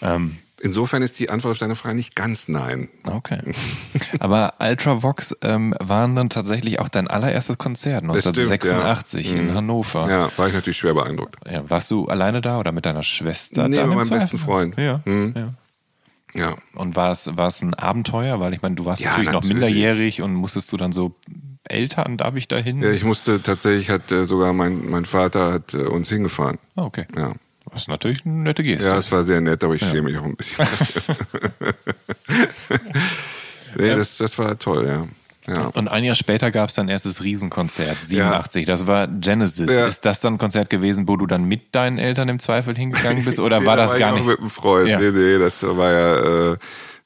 Ähm, 0.00 0.38
Insofern 0.64 1.02
ist 1.02 1.18
die 1.18 1.28
Antwort 1.28 1.52
auf 1.52 1.58
deine 1.58 1.74
Frage 1.74 1.96
nicht 1.96 2.14
ganz 2.14 2.46
nein. 2.46 2.88
Okay. 3.04 3.40
Aber 4.20 4.54
Ultravox 4.60 5.36
ähm, 5.42 5.74
waren 5.80 6.14
dann 6.14 6.30
tatsächlich 6.30 6.78
auch 6.78 6.88
dein 6.88 7.08
allererstes 7.08 7.58
Konzert 7.58 8.04
1986 8.04 9.26
stimmt, 9.26 9.36
ja. 9.36 9.42
in 9.42 9.50
mhm. 9.50 9.56
Hannover. 9.56 10.08
Ja, 10.08 10.30
war 10.36 10.46
ich 10.46 10.54
natürlich 10.54 10.76
schwer 10.76 10.94
beeindruckt. 10.94 11.34
Ja, 11.50 11.68
warst 11.68 11.90
du 11.90 12.06
alleine 12.06 12.40
da 12.40 12.60
oder 12.60 12.70
mit 12.70 12.86
deiner 12.86 13.02
Schwester? 13.02 13.68
Nee, 13.68 13.84
mit 13.84 13.96
meinem 13.96 14.08
besten 14.08 14.38
Freund. 14.38 14.78
Ja. 14.78 15.00
Mhm. 15.04 15.34
ja. 15.36 15.54
Ja. 16.34 16.56
Und 16.74 16.94
war 16.94 17.10
es, 17.10 17.36
war 17.36 17.48
es 17.48 17.60
ein 17.60 17.74
Abenteuer? 17.74 18.38
Weil 18.38 18.54
ich 18.54 18.62
meine, 18.62 18.76
du 18.76 18.84
warst 18.84 19.02
ja, 19.02 19.10
natürlich, 19.10 19.32
natürlich, 19.32 19.50
noch 19.50 19.60
minderjährig 19.60 20.22
und 20.22 20.32
musstest 20.32 20.72
du 20.72 20.76
dann 20.76 20.92
so 20.92 21.16
Eltern, 21.68 22.16
darf 22.16 22.36
ich 22.36 22.46
da 22.46 22.56
hin? 22.56 22.80
Ja, 22.82 22.90
ich 22.90 23.04
musste 23.04 23.42
tatsächlich, 23.42 23.90
hat 23.90 24.12
äh, 24.12 24.26
sogar 24.26 24.52
mein, 24.52 24.88
mein 24.88 25.04
Vater 25.04 25.52
hat 25.52 25.74
äh, 25.74 25.78
uns 25.78 26.08
hingefahren. 26.08 26.58
Ah, 26.76 26.84
okay. 26.84 27.06
Ja. 27.16 27.34
Das 27.72 27.82
ist 27.82 27.88
natürlich 27.88 28.24
eine 28.26 28.34
nette 28.34 28.62
Geste. 28.62 28.86
Ja, 28.86 28.98
es 28.98 29.10
war 29.10 29.22
sehr 29.22 29.40
nett, 29.40 29.64
aber 29.64 29.74
ich 29.74 29.80
schäme 29.80 30.02
mich 30.02 30.18
auch 30.18 30.24
ein 30.24 30.36
bisschen. 30.36 30.66
nee, 33.76 33.94
das, 33.94 34.18
das 34.18 34.38
war 34.38 34.58
toll, 34.58 34.86
ja. 34.86 35.06
ja. 35.52 35.66
Und 35.68 35.88
ein 35.88 36.04
Jahr 36.04 36.14
später 36.14 36.50
gab 36.50 36.68
es 36.68 36.74
dann 36.74 36.88
erstes 36.88 37.22
Riesenkonzert, 37.22 37.96
87. 37.96 38.66
Das 38.66 38.86
war 38.86 39.08
Genesis. 39.08 39.70
Ja. 39.70 39.86
Ist 39.86 40.04
das 40.04 40.20
dann 40.20 40.34
ein 40.34 40.38
Konzert 40.38 40.68
gewesen, 40.68 41.08
wo 41.08 41.16
du 41.16 41.26
dann 41.26 41.44
mit 41.44 41.74
deinen 41.74 41.98
Eltern 41.98 42.28
im 42.28 42.38
Zweifel 42.38 42.76
hingegangen 42.76 43.24
bist? 43.24 43.40
Oder 43.40 43.64
war 43.64 43.76
da 43.76 43.84
das 43.84 43.92
war 43.92 43.98
gar 43.98 44.10
ich 44.10 44.20
nicht? 44.20 44.28
Mit 44.28 44.40
einem 44.40 44.50
Freund. 44.50 44.88
Ja. 44.88 45.00
Nee, 45.00 45.10
nee, 45.10 45.38
das 45.38 45.62
war 45.62 45.92
ja, 45.92 46.52
äh, 46.52 46.56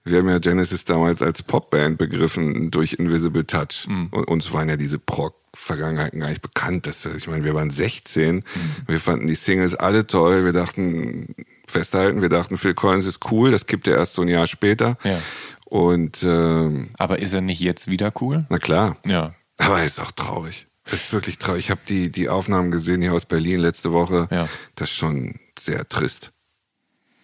wir 0.06 0.18
haben 0.18 0.28
ja 0.28 0.38
Genesis 0.38 0.84
damals 0.84 1.20
als 1.20 1.42
Popband 1.42 1.98
begriffen 1.98 2.70
durch 2.70 2.94
Invisible 2.94 3.46
Touch. 3.46 3.86
Mhm. 3.88 4.06
Und 4.12 4.24
uns 4.28 4.52
waren 4.52 4.68
ja 4.68 4.76
diese 4.76 4.98
Prog-Vergangenheiten 4.98 6.20
gar 6.20 6.28
nicht 6.28 6.42
bekannt. 6.42 6.86
Das, 6.86 7.04
ich 7.04 7.26
meine, 7.28 7.44
wir 7.44 7.54
waren 7.54 7.70
16, 7.70 8.36
Mhm. 8.36 8.42
wir 8.86 9.00
fanden 9.00 9.26
die 9.26 9.34
Singles 9.34 9.74
alle 9.74 10.06
toll, 10.06 10.44
wir 10.44 10.52
dachten, 10.52 11.34
festhalten, 11.66 12.22
wir 12.22 12.28
dachten, 12.28 12.56
Phil 12.56 12.74
Collins 12.74 13.06
ist 13.06 13.30
cool, 13.30 13.50
das 13.50 13.66
gibt 13.66 13.86
er 13.88 13.96
erst 13.96 14.12
so 14.14 14.22
ein 14.22 14.28
Jahr 14.28 14.46
später. 14.46 14.96
Ja. 15.04 15.18
Und 15.64 16.22
ähm, 16.22 16.90
Aber 16.96 17.18
ist 17.18 17.32
er 17.32 17.40
nicht 17.40 17.60
jetzt 17.60 17.88
wieder 17.88 18.12
cool? 18.20 18.46
na 18.48 18.58
klar, 18.58 18.96
Ja. 19.04 19.34
aber 19.58 19.80
er 19.80 19.84
ist 19.84 19.98
auch 20.00 20.12
traurig. 20.12 20.66
Es 20.84 20.92
ist 21.06 21.12
wirklich 21.12 21.38
traurig. 21.38 21.64
Ich 21.64 21.70
habe 21.72 21.80
die, 21.88 22.12
die 22.12 22.28
Aufnahmen 22.28 22.70
gesehen 22.70 23.02
hier 23.02 23.12
aus 23.12 23.24
Berlin 23.26 23.58
letzte 23.58 23.92
Woche. 23.92 24.28
Ja. 24.30 24.48
Das 24.76 24.88
ist 24.90 24.94
schon 24.96 25.34
sehr 25.58 25.88
trist. 25.88 26.30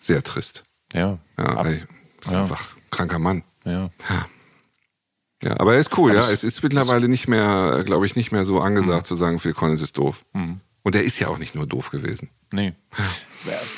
Sehr 0.00 0.24
trist. 0.24 0.64
Ja. 0.92 1.20
Ja, 1.38 1.44
Ab- 1.44 1.66
ist 1.66 2.30
ja. 2.32 2.40
einfach 2.42 2.71
ein 2.71 2.71
kranker 2.92 3.18
Mann. 3.18 3.42
ja. 3.64 3.90
Ja, 5.42 5.58
aber 5.58 5.74
er 5.74 5.80
ist 5.80 5.98
cool, 5.98 6.14
ja. 6.14 6.30
Es 6.30 6.44
ist 6.44 6.62
mittlerweile 6.62 7.08
nicht 7.08 7.26
mehr, 7.26 7.82
glaube 7.84 8.06
ich, 8.06 8.14
nicht 8.14 8.30
mehr 8.30 8.44
so 8.44 8.56
Mhm. 8.60 8.62
angesagt 8.62 9.08
zu 9.08 9.16
sagen, 9.16 9.40
Phil 9.40 9.54
Collins 9.54 9.82
ist 9.82 9.98
doof. 9.98 10.24
Und 10.84 10.94
er 10.94 11.02
ist 11.02 11.18
ja 11.18 11.26
auch 11.28 11.38
nicht 11.38 11.56
nur 11.56 11.66
doof 11.66 11.90
gewesen. 11.90 12.30
Nee. 12.52 12.74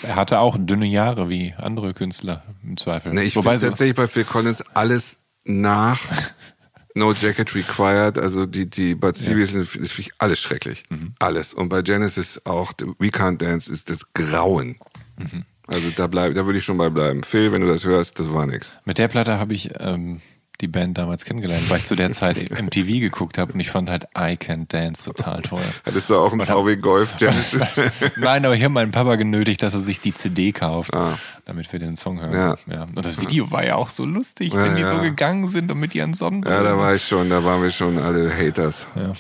Er- 0.03 0.15
hatte 0.17 0.41
auch 0.41 0.57
dünne 0.61 0.85
Jahre 0.85 1.31
wie 1.31 1.55
andere 1.57 1.95
Künstler 1.95 2.43
im 2.63 2.77
Zweifel. 2.77 3.15
Nee, 3.15 3.23
ich 3.23 3.35
Wobei 3.37 3.57
so, 3.57 3.67
tatsächlich 3.69 3.97
bei 3.97 4.07
Phil 4.07 4.25
Collins 4.25 4.61
alles 4.75 5.21
nach 5.45 5.99
No 6.95 7.13
Jacket 7.15 7.55
Required, 7.55 8.19
also 8.19 8.45
die, 8.45 8.69
die 8.69 8.95
Bud 8.95 9.17
Series, 9.17 9.53
das 9.55 9.71
finde 9.71 9.89
ich 10.01 10.11
alles 10.19 10.41
schrecklich. 10.41 10.85
Mhm. 10.91 11.15
Alles. 11.19 11.55
Und 11.55 11.71
bei 11.71 11.81
Genesis 11.81 12.43
auch 12.45 12.73
We 12.99 13.09
Can't 13.09 13.39
Dance 13.39 13.73
ist 13.73 13.89
das 13.89 14.13
Grauen. 14.13 14.77
Mhm. 15.17 15.45
Also 15.67 15.89
da 15.97 16.07
bleib, 16.07 16.35
da 16.35 16.45
würde 16.47 16.59
ich 16.59 16.65
schon 16.65 16.77
bei 16.79 16.91
bleiben. 16.91 17.23
Phil, 17.23 17.53
wenn 17.53 17.63
du 17.63 17.69
das 17.69 17.85
hörst, 17.85 18.19
das 18.21 18.33
war 18.33 18.47
nix. 18.47 18.73
mit 18.85 18.99
der 18.99 19.09
Platte 19.09 19.39
habe 19.39 19.55
ich 19.55 19.71
ähm, 19.81 20.21
die 20.61 20.69
Band 20.69 20.97
damals 20.99 21.25
kennengelernt, 21.25 21.69
weil 21.69 21.79
ich 21.79 21.85
zu 21.87 21.97
der 21.97 22.11
Zeit 22.11 22.37
MTV 22.63 23.01
geguckt 23.01 23.39
habe 23.39 23.53
und 23.55 23.61
ich 23.61 23.71
fand 23.71 23.91
halt 23.91 24.05
I 24.17 24.37
Can't 24.37 24.69
Dance 24.69 25.05
total 25.05 25.43
toll. 25.43 25.61
Hattest 25.85 26.09
du 26.11 26.17
auch 26.17 26.33
einen 26.33 26.43
VW 26.43 26.77
Golf 26.77 27.17
Genesis? 27.17 27.63
Nein, 28.17 28.45
aber 28.45 28.55
ich 28.55 28.63
habe 28.63 28.73
meinen 28.75 28.93
Papa 28.93 29.17
genötigt, 29.17 29.63
dass 29.63 29.75
er 29.75 29.81
sich 29.81 30.01
die 30.01 30.15
CD 30.15 30.53
kauft, 30.53 30.95
Ah. 30.95 31.19
damit 31.47 31.73
wir 31.73 31.81
den 31.81 31.97
Song 31.97 32.21
hören. 32.21 32.57
Ja. 32.69 32.83
Und 32.85 33.05
das 33.05 33.21
Video 33.21 33.51
war 33.51 33.65
ja 33.65 33.75
auch 33.77 33.89
so 33.89 34.05
lustig, 34.05 34.53
Ja, 34.53 34.63
wenn 34.63 34.77
die 34.77 34.83
ja. 34.83 34.89
so 34.95 35.01
gegangen 35.01 35.49
sind 35.49 35.73
und 35.73 35.81
mit 35.81 35.95
ihren 35.95 36.15
Sonnenbrillen. 36.15 36.63
ja, 36.65 36.71
da 36.71 36.79
war 36.79 36.95
ich 36.95 37.03
schon, 37.07 37.31
da 37.31 37.43
waren 37.45 37.63
wir 37.63 37.71
schon 37.71 37.99
alle 37.99 38.31
Haters. 38.37 38.87
Ja. 38.95 39.13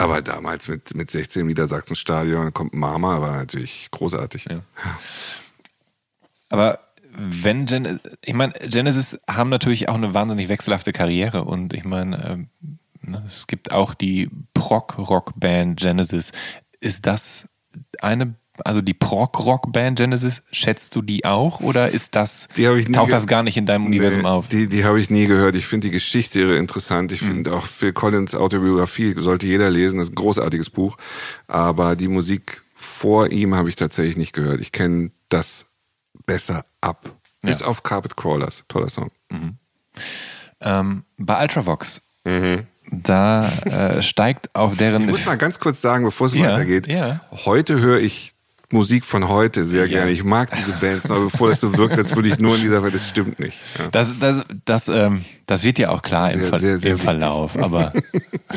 Aber 0.00 0.22
damals 0.22 0.66
mit, 0.66 0.94
mit 0.94 1.10
16 1.10 1.46
Niedersachsen-Stadion, 1.46 2.44
dann 2.44 2.54
kommt 2.54 2.72
Mama, 2.72 3.20
war 3.20 3.36
natürlich 3.36 3.88
großartig. 3.90 4.46
Ja. 4.48 4.62
Aber 6.48 6.80
wenn 7.12 7.66
Gen 7.66 8.00
ich 8.24 8.32
meine, 8.32 8.54
Genesis 8.54 9.20
haben 9.28 9.50
natürlich 9.50 9.90
auch 9.90 9.96
eine 9.96 10.14
wahnsinnig 10.14 10.48
wechselhafte 10.48 10.94
Karriere 10.94 11.44
und 11.44 11.74
ich 11.74 11.84
meine, 11.84 12.24
ähm, 12.24 12.48
ne, 13.02 13.22
es 13.26 13.46
gibt 13.46 13.72
auch 13.72 13.92
die 13.92 14.30
Prog-Rock-Band 14.54 15.78
Genesis. 15.78 16.32
Ist 16.80 17.04
das 17.04 17.50
eine, 18.00 18.36
also 18.64 18.80
die 18.80 18.94
Prog-Rock-Band 18.94 19.98
Genesis, 19.98 20.42
schätzt 20.52 20.94
du 20.96 21.02
die 21.02 21.24
auch 21.24 21.60
oder 21.60 21.90
ist 21.90 22.14
das, 22.16 22.48
Die 22.56 22.64
ich 22.66 22.90
taucht 22.92 23.12
das 23.12 23.26
gar 23.26 23.42
nicht 23.42 23.56
in 23.56 23.66
deinem 23.66 23.86
Universum 23.86 24.22
Nee, 24.22 24.26
auf? 24.28 24.48
Die, 24.48 24.68
die 24.68 24.84
habe 24.84 25.00
ich 25.00 25.10
nie 25.10 25.26
gehört. 25.26 25.56
Ich 25.56 25.66
finde 25.66 25.88
die 25.88 25.92
Geschichte 25.92 26.40
irre 26.40 26.56
interessant. 26.56 27.10
Mhm. 27.10 27.14
Ich 27.14 27.20
finde 27.20 27.52
auch 27.54 27.66
Phil 27.66 27.92
Collins 27.92 28.34
Autobiografie 28.34 29.14
sollte 29.18 29.46
jeder 29.46 29.70
lesen. 29.70 29.98
Das 29.98 30.08
ist 30.08 30.12
ein 30.12 30.16
großartiges 30.16 30.70
Buch. 30.70 30.96
Aber 31.46 31.96
die 31.96 32.08
Musik 32.08 32.62
vor 32.74 33.30
ihm 33.30 33.54
habe 33.54 33.68
ich 33.68 33.76
tatsächlich 33.76 34.16
nicht 34.16 34.32
gehört. 34.32 34.60
Ich 34.60 34.72
kenne 34.72 35.10
das 35.28 35.66
besser 36.26 36.64
ab. 36.80 37.14
Ja. 37.42 37.50
Bis 37.50 37.62
auf 37.62 37.82
Carpet 37.82 38.16
Crawlers. 38.16 38.64
Toller 38.68 38.88
Song. 38.90 39.10
Ähm, 40.60 41.04
bei 41.16 41.42
Ultravox, 41.42 42.02
da 42.92 43.48
äh, 43.64 44.02
steigt 44.02 44.54
auf 44.54 44.76
deren. 44.76 45.02
Ich 45.04 45.08
muss 45.10 45.24
mal 45.26 45.38
ganz 45.38 45.58
kurz 45.58 45.80
sagen, 45.80 46.04
bevor 46.04 46.26
es 46.26 46.34
Ja, 46.34 46.52
weitergeht. 46.52 46.86
ja. 46.86 47.20
Heute 47.44 47.80
höre 47.80 47.98
ich 48.00 48.29
Musik 48.72 49.04
von 49.04 49.28
heute 49.28 49.64
sehr 49.64 49.88
gerne. 49.88 50.10
Ich 50.12 50.22
mag 50.24 50.50
diese 50.56 50.72
Bands 50.72 51.08
noch, 51.08 51.18
bevor 51.20 51.50
das 51.50 51.60
so 51.60 51.76
wirkt, 51.76 51.98
als 51.98 52.14
würde 52.14 52.28
ich 52.28 52.38
nur 52.38 52.54
in 52.56 52.62
dieser 52.62 52.82
Welt. 52.82 52.94
Das 52.94 53.08
stimmt 53.08 53.38
nicht. 53.40 53.58
Ja. 53.78 53.88
Das, 53.90 54.14
das, 54.18 54.44
das, 54.64 54.88
ähm, 54.88 55.24
das 55.46 55.64
wird 55.64 55.78
ja 55.78 55.90
auch 55.90 56.02
klar 56.02 56.30
im, 56.32 56.40
Sehr, 56.40 56.48
Ver 56.48 56.58
sehr, 56.58 56.78
sehr 56.78 56.92
im. 56.92 56.98
Verlauf. 56.98 57.58
Aber, 57.62 57.92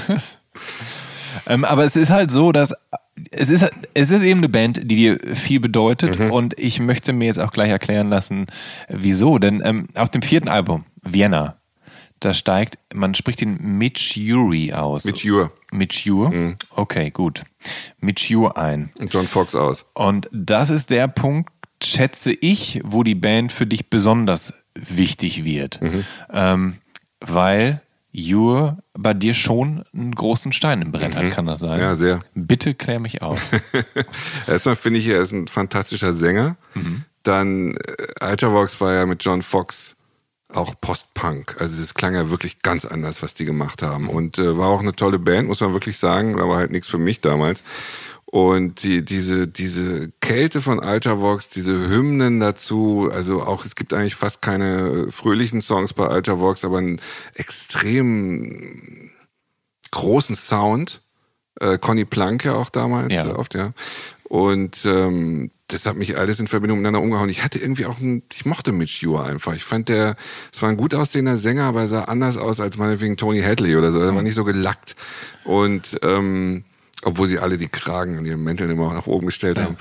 ähm, 1.47 1.65
aber 1.65 1.85
es 1.85 1.95
ist 1.95 2.09
halt 2.09 2.31
so, 2.31 2.51
dass 2.51 2.73
es 3.31 3.49
ist, 3.49 3.69
es 3.93 4.11
ist 4.11 4.23
eben 4.23 4.39
eine 4.39 4.49
Band, 4.49 4.81
die 4.83 4.95
dir 4.95 5.19
viel 5.35 5.59
bedeutet 5.59 6.19
Mhm. 6.19 6.31
und 6.31 6.59
ich 6.59 6.79
möchte 6.79 7.13
mir 7.13 7.25
jetzt 7.25 7.39
auch 7.39 7.51
gleich 7.51 7.69
erklären 7.69 8.09
lassen, 8.09 8.47
wieso. 8.89 9.37
Denn 9.39 9.61
ähm, 9.63 9.87
auf 9.95 10.09
dem 10.09 10.21
vierten 10.21 10.49
Album, 10.49 10.85
Vienna, 11.01 11.57
da 12.23 12.33
steigt, 12.33 12.77
man 12.93 13.15
spricht 13.15 13.41
den 13.41 13.77
Mitch 13.77 14.19
Uri 14.33 14.73
aus. 14.73 15.03
Mit 15.03 15.23
Jure 15.23 15.51
Mitch 15.71 16.09
Ure? 16.09 16.29
Mhm. 16.33 16.55
Okay, 16.69 17.11
gut. 17.11 17.43
Mitch 17.99 18.33
Ure 18.33 18.55
ein. 18.57 18.91
und 18.99 19.13
John 19.13 19.27
Fox 19.27 19.55
aus. 19.55 19.85
Und 19.93 20.29
das 20.31 20.69
ist 20.69 20.89
der 20.89 21.07
Punkt, 21.07 21.51
schätze 21.83 22.31
ich, 22.31 22.81
wo 22.85 23.03
die 23.03 23.15
Band 23.15 23.51
für 23.51 23.65
dich 23.65 23.89
besonders 23.89 24.65
wichtig 24.75 25.43
wird. 25.43 25.81
Mhm. 25.81 26.05
Ähm, 26.31 26.75
weil 27.19 27.81
Jur 28.11 28.77
bei 28.93 29.13
dir 29.13 29.33
schon 29.33 29.83
einen 29.93 30.13
großen 30.13 30.51
Stein 30.51 30.81
im 30.83 30.91
Brett 30.91 31.15
hat, 31.15 31.31
kann 31.31 31.47
das 31.47 31.59
sein? 31.61 31.77
Mhm. 31.77 31.81
Ja, 31.81 31.95
sehr. 31.95 32.19
Bitte 32.35 32.75
klär 32.75 32.99
mich 32.99 33.21
auf. 33.21 33.41
Erstmal 34.47 34.75
finde 34.75 34.99
ich, 34.99 35.07
er 35.07 35.19
ist 35.19 35.31
ein 35.31 35.47
fantastischer 35.47 36.13
Sänger. 36.13 36.55
Dann 37.23 37.75
äh, 37.75 38.29
Ultravox 38.29 38.79
war 38.81 38.93
ja 38.93 39.05
mit 39.05 39.23
John 39.23 39.41
Fox 39.41 39.95
auch 40.55 40.75
Post-Punk. 40.79 41.57
Also 41.59 41.81
es 41.81 41.93
klang 41.93 42.15
ja 42.15 42.29
wirklich 42.29 42.61
ganz 42.61 42.85
anders, 42.85 43.21
was 43.21 43.33
die 43.33 43.45
gemacht 43.45 43.81
haben. 43.81 44.09
Und 44.09 44.37
äh, 44.37 44.57
war 44.57 44.67
auch 44.69 44.79
eine 44.81 44.95
tolle 44.95 45.19
Band, 45.19 45.47
muss 45.47 45.61
man 45.61 45.73
wirklich 45.73 45.97
sagen, 45.97 46.39
aber 46.41 46.55
halt 46.57 46.71
nichts 46.71 46.87
für 46.87 46.97
mich 46.97 47.19
damals. 47.19 47.63
Und 48.25 48.81
die, 48.81 49.05
diese, 49.05 49.47
diese 49.47 50.11
Kälte 50.19 50.61
von 50.61 50.79
Ultravox, 50.79 51.49
diese 51.49 51.87
Hymnen 51.87 52.39
dazu, 52.39 53.09
also 53.13 53.43
auch, 53.43 53.63
es 53.63 53.75
gibt 53.75 53.93
eigentlich 53.93 54.15
fast 54.15 54.41
keine 54.41 55.05
äh, 55.07 55.11
fröhlichen 55.11 55.61
Songs 55.61 55.93
bei 55.93 56.07
Ultravox, 56.07 56.65
aber 56.65 56.79
einen 56.79 56.99
extrem 57.35 59.11
großen 59.91 60.35
Sound. 60.35 61.01
Äh, 61.59 61.77
Conny 61.77 62.05
Plank 62.05 62.43
ja 62.45 62.55
auch 62.55 62.69
damals 62.69 63.13
Ja. 63.13 63.35
oft, 63.35 63.53
ja. 63.53 63.73
Und 64.23 64.83
ähm, 64.85 65.51
das 65.73 65.85
hat 65.85 65.95
mich 65.95 66.17
alles 66.17 66.39
in 66.39 66.47
Verbindung 66.47 66.79
miteinander 66.79 67.01
umgehauen. 67.01 67.29
Ich 67.29 67.43
hatte 67.43 67.59
irgendwie 67.59 67.85
auch, 67.85 67.99
ein, 67.99 68.23
ich 68.31 68.45
mochte 68.45 68.71
Mitch 68.71 69.05
Ure 69.05 69.23
einfach. 69.23 69.55
Ich 69.55 69.63
fand 69.63 69.89
der, 69.89 70.15
es 70.51 70.61
war 70.61 70.69
ein 70.69 70.77
gut 70.77 70.93
aussehender 70.93 71.37
Sänger, 71.37 71.63
aber 71.65 71.81
er 71.81 71.87
sah 71.87 72.03
anders 72.03 72.37
aus 72.37 72.59
als 72.59 72.77
meinetwegen 72.77 73.17
Tony 73.17 73.41
Hadley 73.41 73.75
oder 73.75 73.91
so. 73.91 73.99
Er 73.99 74.13
war 74.13 74.21
nicht 74.21 74.35
so 74.35 74.43
gelackt. 74.43 74.95
Und 75.43 75.97
ähm, 76.03 76.63
obwohl 77.03 77.27
sie 77.27 77.39
alle 77.39 77.57
die 77.57 77.67
Kragen 77.67 78.17
und 78.17 78.25
ihre 78.25 78.37
Mäntel 78.37 78.69
immer 78.69 78.93
nach 78.93 79.07
oben 79.07 79.25
gestellt 79.25 79.59
haben. 79.59 79.77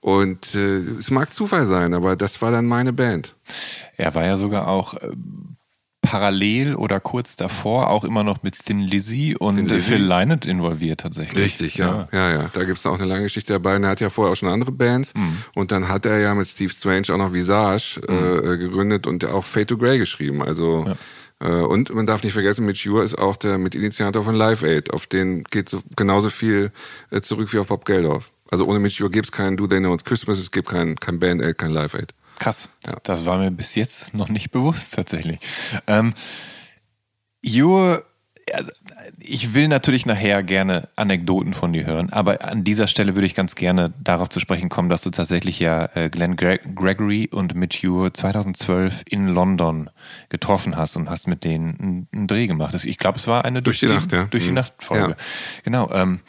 Und 0.00 0.54
äh, 0.54 0.78
es 0.98 1.10
mag 1.10 1.32
Zufall 1.32 1.66
sein, 1.66 1.94
aber 1.94 2.16
das 2.16 2.42
war 2.42 2.50
dann 2.50 2.66
meine 2.66 2.92
Band. 2.92 3.36
er 3.96 4.14
war 4.14 4.24
ja 4.24 4.36
sogar 4.36 4.66
auch 4.66 4.94
äh, 4.94 5.10
parallel 6.02 6.74
oder 6.74 7.00
kurz 7.00 7.36
davor 7.36 7.88
auch 7.88 8.04
immer 8.04 8.24
noch 8.24 8.42
mit 8.42 8.58
Thin 8.58 8.80
Lizzy 8.80 9.34
und 9.38 9.56
Thin 9.56 9.70
äh, 9.70 9.74
Lizzy. 9.74 9.88
Phil 9.88 10.02
Lynott 10.02 10.44
involviert 10.44 11.00
tatsächlich. 11.00 11.42
Richtig, 11.42 11.76
ja. 11.76 12.08
Ja, 12.12 12.30
ja. 12.30 12.50
Da 12.52 12.64
gibt's 12.64 12.84
auch 12.84 12.94
eine 12.98 13.06
lange 13.06 13.22
Geschichte 13.22 13.54
dabei. 13.54 13.76
Er 13.76 13.88
hat 13.88 14.00
ja 14.00 14.10
vorher 14.10 14.32
auch 14.32 14.36
schon 14.36 14.50
andere 14.50 14.72
Bands. 14.72 15.14
Und 15.54 15.72
dann 15.72 15.88
hat 15.88 16.04
er 16.04 16.18
ja 16.18 16.34
mit 16.34 16.46
Steve 16.46 16.72
Strange 16.72 17.06
auch 17.10 17.18
noch 17.18 17.32
Visage 17.32 18.00
äh, 18.08 18.58
gegründet 18.58 19.06
und 19.06 19.24
auch 19.24 19.44
Fade 19.44 19.66
to 19.66 19.78
Grey 19.78 19.98
geschrieben. 19.98 20.42
Also 20.42 20.84
äh, 21.42 21.48
und 21.48 21.92
man 21.94 22.06
darf 22.06 22.22
nicht 22.22 22.32
vergessen, 22.32 22.64
Mitch 22.66 22.88
Ure 22.88 23.04
ist 23.04 23.18
auch 23.18 23.36
der 23.36 23.58
Mitinitiator 23.58 24.22
von 24.22 24.34
Live 24.34 24.62
Aid. 24.62 24.92
Auf 24.92 25.06
den 25.06 25.44
geht 25.44 25.68
so, 25.68 25.80
genauso 25.96 26.30
viel 26.30 26.70
äh, 27.10 27.20
zurück 27.20 27.52
wie 27.52 27.58
auf 27.58 27.68
Bob 27.68 27.84
Geldorf. 27.84 28.32
Also 28.50 28.66
ohne 28.66 28.78
Mitch 28.78 29.02
Ure 29.02 29.10
gibt's 29.10 29.32
kein 29.32 29.56
Do 29.56 29.66
They 29.66 29.78
Know 29.78 29.94
It's 29.94 30.04
Christmas, 30.04 30.38
es 30.38 30.50
gibt 30.50 30.68
kein, 30.68 30.96
kein 30.96 31.18
Band 31.18 31.42
Aid, 31.42 31.58
kein 31.58 31.72
Live 31.72 31.94
Aid. 31.94 32.14
Krass. 32.38 32.68
Ja. 32.86 32.96
Das 33.02 33.24
war 33.24 33.38
mir 33.38 33.50
bis 33.50 33.74
jetzt 33.74 34.14
noch 34.14 34.28
nicht 34.28 34.50
bewusst 34.50 34.94
tatsächlich. 34.94 35.38
Ähm, 35.86 36.14
Jur, 37.42 38.04
also, 38.52 38.70
ich 39.18 39.54
will 39.54 39.68
natürlich 39.68 40.06
nachher 40.06 40.42
gerne 40.42 40.88
Anekdoten 40.96 41.54
von 41.54 41.72
dir 41.72 41.86
hören, 41.86 42.10
aber 42.10 42.44
an 42.44 42.64
dieser 42.64 42.86
Stelle 42.86 43.14
würde 43.14 43.26
ich 43.26 43.34
ganz 43.34 43.54
gerne 43.54 43.92
darauf 44.02 44.28
zu 44.28 44.40
sprechen 44.40 44.68
kommen, 44.68 44.88
dass 44.88 45.02
du 45.02 45.10
tatsächlich 45.10 45.60
ja 45.60 45.88
äh, 45.94 46.10
Glenn 46.10 46.36
Gre 46.36 46.58
Gregory 46.58 47.28
und 47.30 47.54
Mitch 47.54 47.86
Ure 47.86 48.12
2012 48.12 49.02
in 49.06 49.28
London 49.28 49.90
getroffen 50.28 50.76
hast 50.76 50.96
und 50.96 51.08
hast 51.08 51.28
mit 51.28 51.44
denen 51.44 51.78
einen, 51.78 52.08
einen 52.12 52.26
Dreh 52.26 52.46
gemacht. 52.46 52.74
Ich 52.84 52.98
glaube, 52.98 53.18
es 53.18 53.26
war 53.26 53.44
eine 53.44 53.62
durch, 53.62 53.80
durch 53.80 53.90
die, 53.90 53.96
Nacht, 53.96 54.12
ja. 54.12 54.24
Durch 54.24 54.44
die 54.44 54.50
mhm. 54.50 54.56
Nacht 54.56 54.74
Folge. 54.78 55.10
Ja. 55.10 55.16
Genau. 55.64 55.90
Ähm, 55.92 56.20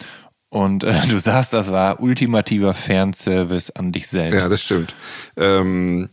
und 0.54 0.84
äh, 0.84 1.08
du 1.10 1.18
sagst, 1.18 1.52
das 1.52 1.72
war 1.72 2.00
ultimativer 2.00 2.76
Fanservice 2.76 3.72
an 3.76 3.92
dich 3.92 4.08
selbst. 4.08 4.36
Ja, 4.40 4.48
das 4.48 4.62
stimmt. 4.62 4.94
Ähm, 5.36 6.10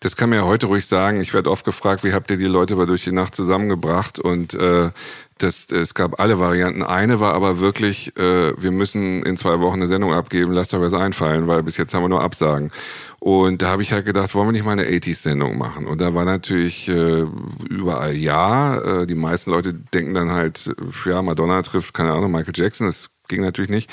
das 0.00 0.16
kann 0.16 0.30
man 0.30 0.38
ja 0.38 0.44
heute 0.46 0.64
ruhig 0.64 0.86
sagen. 0.86 1.20
Ich 1.20 1.34
werde 1.34 1.50
oft 1.50 1.66
gefragt, 1.66 2.02
wie 2.02 2.14
habt 2.14 2.30
ihr 2.30 2.38
die 2.38 2.46
Leute 2.46 2.74
bei 2.76 2.86
durch 2.86 3.04
die 3.04 3.12
Nacht 3.12 3.34
zusammengebracht? 3.34 4.18
Und 4.18 4.54
äh, 4.54 4.88
das, 5.36 5.70
es 5.70 5.92
gab 5.92 6.20
alle 6.20 6.38
Varianten. 6.38 6.82
Eine 6.82 7.20
war 7.20 7.34
aber 7.34 7.60
wirklich, 7.60 8.16
äh, 8.16 8.54
wir 8.56 8.70
müssen 8.70 9.22
in 9.24 9.36
zwei 9.36 9.60
Wochen 9.60 9.74
eine 9.74 9.88
Sendung 9.88 10.14
abgeben, 10.14 10.52
lasst 10.52 10.72
euch 10.72 10.80
was 10.80 10.94
einfallen, 10.94 11.46
weil 11.46 11.62
bis 11.62 11.76
jetzt 11.76 11.92
haben 11.92 12.02
wir 12.02 12.08
nur 12.08 12.22
Absagen. 12.22 12.72
Und 13.18 13.60
da 13.60 13.68
habe 13.68 13.82
ich 13.82 13.92
halt 13.92 14.06
gedacht, 14.06 14.34
wollen 14.34 14.48
wir 14.48 14.52
nicht 14.52 14.64
mal 14.64 14.72
eine 14.72 14.84
80s-Sendung 14.84 15.58
machen? 15.58 15.86
Und 15.86 16.00
da 16.00 16.14
war 16.14 16.24
natürlich 16.24 16.88
äh, 16.88 17.26
überall 17.68 18.16
ja. 18.16 18.78
Äh, 18.78 19.06
die 19.06 19.14
meisten 19.14 19.50
Leute 19.50 19.74
denken 19.74 20.14
dann 20.14 20.30
halt, 20.30 20.74
ja, 21.04 21.20
Madonna 21.20 21.60
trifft, 21.60 21.92
keine 21.92 22.12
Ahnung, 22.12 22.32
Michael 22.32 22.54
Jackson. 22.56 22.86
Das 22.86 23.11
ging 23.32 23.42
natürlich 23.42 23.70
nicht. 23.70 23.90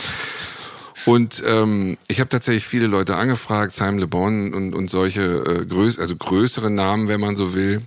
Und 1.06 1.42
ähm, 1.46 1.98
ich 2.08 2.20
habe 2.20 2.30
tatsächlich 2.30 2.68
viele 2.68 2.88
Leute 2.88 3.16
angefragt, 3.16 3.72
Simon 3.72 4.00
Le 4.00 4.08
Bon 4.08 4.54
und, 4.54 4.76
und 4.76 4.90
solche 4.90 5.22
äh, 5.22 5.66
größ 5.66 5.98
also 5.98 6.16
größere 6.16 6.70
Namen, 6.70 7.08
wenn 7.08 7.22
man 7.22 7.36
so 7.36 7.54
will. 7.54 7.82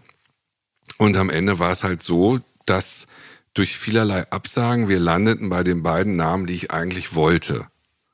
Und 0.99 1.17
am 1.17 1.31
Ende 1.31 1.59
war 1.59 1.73
es 1.73 1.85
halt 1.85 2.03
so, 2.03 2.41
dass 2.65 3.07
durch 3.55 3.77
vielerlei 3.77 4.31
Absagen 4.31 4.89
wir 4.89 4.99
landeten 4.99 5.51
bei 5.51 5.63
den 5.63 5.83
beiden 5.83 6.17
Namen, 6.17 6.47
die 6.47 6.55
ich 6.55 6.71
eigentlich 6.71 7.15
wollte. 7.15 7.67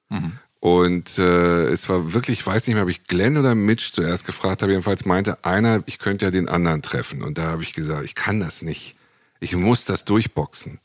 Mhm. 0.08 0.32
Und 0.60 1.18
äh, 1.18 1.66
es 1.66 1.88
war 1.88 2.12
wirklich, 2.12 2.40
ich 2.40 2.46
weiß 2.46 2.66
nicht 2.66 2.74
mehr, 2.74 2.82
ob 2.82 2.90
ich 2.90 3.04
Glenn 3.04 3.36
oder 3.36 3.54
Mitch 3.54 3.92
zuerst 3.92 4.26
gefragt 4.26 4.62
habe. 4.62 4.72
Jedenfalls 4.72 5.04
meinte 5.04 5.44
einer, 5.44 5.82
ich 5.86 6.00
könnte 6.00 6.24
ja 6.24 6.30
den 6.32 6.48
anderen 6.48 6.82
treffen. 6.82 7.22
Und 7.22 7.38
da 7.38 7.44
habe 7.44 7.62
ich 7.62 7.72
gesagt, 7.72 8.04
ich 8.04 8.16
kann 8.16 8.40
das 8.40 8.62
nicht. 8.62 8.96
Ich 9.38 9.54
muss 9.54 9.84
das 9.84 10.04
durchboxen. 10.04 10.80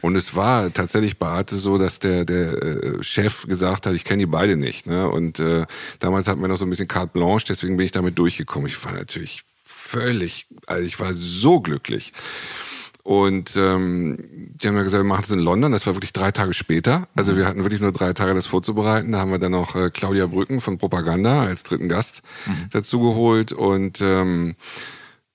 Und 0.00 0.16
es 0.16 0.36
war 0.36 0.72
tatsächlich 0.72 1.18
bei 1.18 1.26
Arte 1.26 1.56
so, 1.56 1.78
dass 1.78 1.98
der, 1.98 2.24
der 2.24 2.62
äh, 2.62 3.02
Chef 3.02 3.46
gesagt 3.46 3.86
hat, 3.86 3.94
ich 3.94 4.04
kenne 4.04 4.20
die 4.20 4.26
beide 4.26 4.56
nicht. 4.56 4.86
Ne? 4.86 5.08
Und 5.08 5.40
äh, 5.40 5.66
damals 5.98 6.28
hatten 6.28 6.40
wir 6.40 6.48
noch 6.48 6.56
so 6.56 6.66
ein 6.66 6.70
bisschen 6.70 6.88
carte 6.88 7.12
blanche, 7.12 7.46
deswegen 7.48 7.76
bin 7.76 7.86
ich 7.86 7.92
damit 7.92 8.18
durchgekommen. 8.18 8.68
Ich 8.68 8.84
war 8.84 8.92
natürlich 8.92 9.42
völlig, 9.64 10.46
also 10.66 10.82
ich 10.84 10.98
war 10.98 11.12
so 11.12 11.60
glücklich. 11.60 12.12
Und 13.06 13.54
ähm, 13.56 14.16
die 14.20 14.66
haben 14.66 14.74
mir 14.74 14.82
gesagt, 14.82 15.04
wir 15.04 15.08
machen 15.08 15.22
es 15.22 15.30
in 15.30 15.38
London. 15.38 15.70
Das 15.70 15.86
war 15.86 15.94
wirklich 15.94 16.12
drei 16.12 16.32
Tage 16.32 16.52
später. 16.54 17.06
Also 17.14 17.32
mhm. 17.32 17.36
wir 17.36 17.46
hatten 17.46 17.62
wirklich 17.62 17.80
nur 17.80 17.92
drei 17.92 18.12
Tage, 18.12 18.34
das 18.34 18.46
vorzubereiten. 18.46 19.12
Da 19.12 19.20
haben 19.20 19.30
wir 19.30 19.38
dann 19.38 19.52
noch 19.52 19.76
äh, 19.76 19.90
Claudia 19.90 20.26
Brücken 20.26 20.60
von 20.60 20.76
Propaganda 20.76 21.44
als 21.44 21.62
dritten 21.62 21.88
Gast 21.88 22.22
mhm. 22.46 22.66
dazu 22.72 22.98
geholt. 22.98 23.52
Und 23.52 24.00
ähm, 24.00 24.56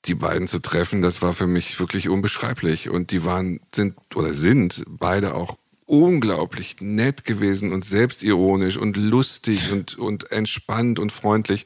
die 0.05 0.15
beiden 0.15 0.47
zu 0.47 0.59
treffen, 0.59 1.01
das 1.01 1.21
war 1.21 1.33
für 1.33 1.47
mich 1.47 1.79
wirklich 1.79 2.09
unbeschreiblich. 2.09 2.89
Und 2.89 3.11
die 3.11 3.23
waren, 3.25 3.59
sind 3.73 3.95
oder 4.15 4.33
sind 4.33 4.83
beide 4.87 5.35
auch 5.35 5.57
unglaublich 5.85 6.77
nett 6.79 7.25
gewesen 7.25 7.73
und 7.73 7.83
selbstironisch 7.83 8.77
und 8.77 8.95
lustig 8.95 9.71
und, 9.73 9.97
und 9.97 10.31
entspannt 10.31 10.99
und 10.99 11.11
freundlich. 11.11 11.65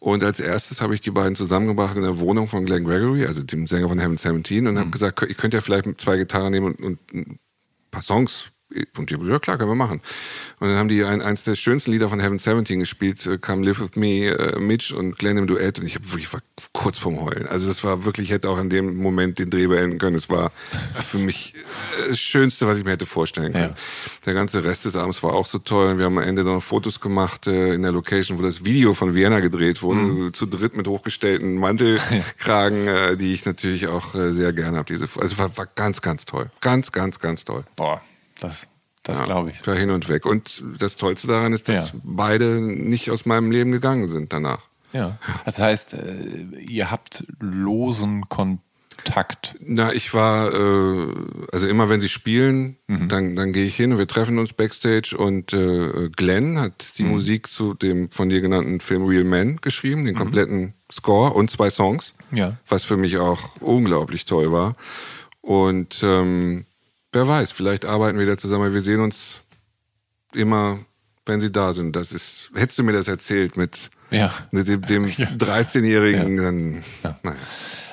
Und 0.00 0.24
als 0.24 0.40
erstes 0.40 0.80
habe 0.80 0.94
ich 0.94 1.02
die 1.02 1.10
beiden 1.10 1.34
zusammengebracht 1.34 1.96
in 1.96 2.02
der 2.02 2.18
Wohnung 2.18 2.48
von 2.48 2.64
Glenn 2.64 2.84
Gregory, 2.84 3.26
also 3.26 3.42
dem 3.42 3.66
Sänger 3.66 3.88
von 3.88 3.98
Heaven 3.98 4.16
17, 4.16 4.66
und 4.66 4.74
mhm. 4.74 4.78
habe 4.78 4.90
gesagt, 4.90 5.22
ich 5.22 5.36
könnte 5.36 5.58
ja 5.58 5.60
vielleicht 5.60 6.00
zwei 6.00 6.16
Gitarren 6.16 6.52
nehmen 6.52 6.74
und, 6.74 6.80
und 6.80 6.98
ein 7.12 7.38
paar 7.90 8.02
Songs 8.02 8.48
und 8.98 9.08
die 9.08 9.14
haben 9.14 9.26
ja 9.28 9.38
klar, 9.38 9.56
können 9.56 9.70
wir 9.70 9.74
machen. 9.74 10.02
Und 10.60 10.68
dann 10.68 10.76
haben 10.76 10.88
die 10.88 11.02
ein, 11.02 11.22
eins 11.22 11.44
der 11.44 11.54
schönsten 11.54 11.90
Lieder 11.90 12.10
von 12.10 12.20
Heaven 12.20 12.38
17 12.38 12.78
gespielt, 12.78 13.24
äh, 13.26 13.38
Come 13.38 13.64
Live 13.64 13.80
With 13.80 13.96
Me, 13.96 14.26
äh, 14.26 14.58
Mitch 14.58 14.94
und 14.94 15.18
Glenn 15.18 15.38
im 15.38 15.46
Duett. 15.46 15.78
Und 15.78 15.86
ich, 15.86 15.94
hab 15.94 16.10
wirklich, 16.10 16.30
war 16.32 16.40
kurz 16.72 16.98
vorm 16.98 17.20
Heulen. 17.20 17.46
Also 17.46 17.68
das 17.68 17.82
war 17.82 18.04
wirklich, 18.04 18.28
ich 18.28 18.32
hätte 18.32 18.50
auch 18.50 18.58
in 18.58 18.68
dem 18.68 18.96
Moment 18.96 19.38
den 19.38 19.48
Dreh 19.48 19.68
beenden 19.68 19.98
können. 19.98 20.16
Es 20.16 20.28
war 20.28 20.52
für 21.00 21.18
mich 21.18 21.54
äh, 21.54 22.08
das 22.08 22.18
Schönste, 22.18 22.66
was 22.66 22.76
ich 22.76 22.84
mir 22.84 22.90
hätte 22.90 23.06
vorstellen 23.06 23.52
können. 23.52 23.74
Ja. 23.74 24.22
Der 24.26 24.34
ganze 24.34 24.62
Rest 24.62 24.84
des 24.84 24.96
Abends 24.96 25.22
war 25.22 25.32
auch 25.32 25.46
so 25.46 25.58
toll. 25.58 25.96
Wir 25.96 26.04
haben 26.04 26.18
am 26.18 26.24
Ende 26.24 26.44
noch 26.44 26.62
Fotos 26.62 27.00
gemacht 27.00 27.46
äh, 27.46 27.72
in 27.72 27.82
der 27.82 27.92
Location, 27.92 28.38
wo 28.38 28.42
das 28.42 28.66
Video 28.66 28.92
von 28.92 29.14
Vienna 29.14 29.40
gedreht 29.40 29.82
wurde, 29.82 30.00
mhm. 30.00 30.34
zu 30.34 30.44
dritt 30.44 30.76
mit 30.76 30.86
hochgestellten 30.86 31.56
Mantelkragen, 31.56 32.86
äh, 32.88 33.16
die 33.16 33.32
ich 33.32 33.46
natürlich 33.46 33.86
auch 33.86 34.12
sehr 34.12 34.52
gerne 34.52 34.76
habe. 34.76 34.92
Diese, 34.92 35.08
also 35.18 35.38
war, 35.38 35.56
war 35.56 35.66
ganz, 35.66 36.02
ganz 36.02 36.26
toll. 36.26 36.50
Ganz, 36.60 36.92
ganz, 36.92 37.18
ganz 37.18 37.44
toll. 37.44 37.64
Boah. 37.74 38.02
Das, 38.40 38.68
das 39.02 39.18
ja, 39.20 39.24
glaube 39.24 39.50
ich. 39.50 39.62
Da 39.62 39.72
hin 39.72 39.90
und 39.90 40.08
weg. 40.08 40.26
Und 40.26 40.62
das 40.78 40.96
Tollste 40.96 41.28
daran 41.28 41.52
ist, 41.52 41.68
dass 41.68 41.92
ja. 41.92 42.00
beide 42.02 42.60
nicht 42.60 43.10
aus 43.10 43.26
meinem 43.26 43.50
Leben 43.50 43.72
gegangen 43.72 44.08
sind 44.08 44.32
danach. 44.32 44.68
Ja. 44.92 45.18
Das 45.44 45.58
heißt, 45.58 45.94
äh, 45.94 46.58
ihr 46.60 46.90
habt 46.90 47.24
losen 47.40 48.28
Kontakt. 48.28 49.56
Na, 49.60 49.92
ich 49.92 50.14
war, 50.14 50.52
äh, 50.52 51.14
also 51.52 51.66
immer 51.66 51.88
wenn 51.88 52.00
sie 52.00 52.08
spielen, 52.08 52.76
mhm. 52.86 53.08
dann, 53.08 53.36
dann 53.36 53.52
gehe 53.52 53.66
ich 53.66 53.76
hin 53.76 53.92
und 53.92 53.98
wir 53.98 54.06
treffen 54.06 54.38
uns 54.38 54.52
backstage 54.52 55.16
und 55.16 55.52
äh, 55.52 56.08
Glenn 56.10 56.58
hat 56.58 56.98
die 56.98 57.04
mhm. 57.04 57.10
Musik 57.10 57.48
zu 57.48 57.74
dem 57.74 58.10
von 58.10 58.28
dir 58.28 58.40
genannten 58.40 58.80
Film 58.80 59.04
Real 59.04 59.24
Men 59.24 59.60
geschrieben, 59.60 60.04
den 60.04 60.14
mhm. 60.14 60.18
kompletten 60.18 60.74
Score 60.90 61.32
und 61.32 61.50
zwei 61.50 61.70
Songs. 61.70 62.14
Ja. 62.32 62.56
Was 62.66 62.84
für 62.84 62.96
mich 62.96 63.18
auch 63.18 63.56
unglaublich 63.60 64.24
toll 64.24 64.52
war. 64.52 64.74
Und 65.42 66.02
ähm, 66.02 66.66
wer 67.12 67.26
weiß, 67.26 67.50
vielleicht 67.52 67.84
arbeiten 67.84 68.18
wir 68.18 68.26
wieder 68.26 68.38
zusammen. 68.38 68.72
Wir 68.72 68.82
sehen 68.82 69.00
uns 69.00 69.42
immer, 70.34 70.80
wenn 71.26 71.40
sie 71.40 71.52
da 71.52 71.72
sind. 71.72 71.94
Das 71.94 72.12
ist, 72.12 72.50
hättest 72.54 72.78
du 72.78 72.84
mir 72.84 72.92
das 72.92 73.08
erzählt 73.08 73.56
mit, 73.56 73.90
ja. 74.10 74.32
mit 74.50 74.68
dem, 74.68 74.82
dem 74.82 75.04
ja. 75.16 75.26
13-Jährigen, 75.26 76.36
ja. 76.36 76.42
dann, 76.42 76.84
ja. 77.02 77.18
naja. 77.22 77.36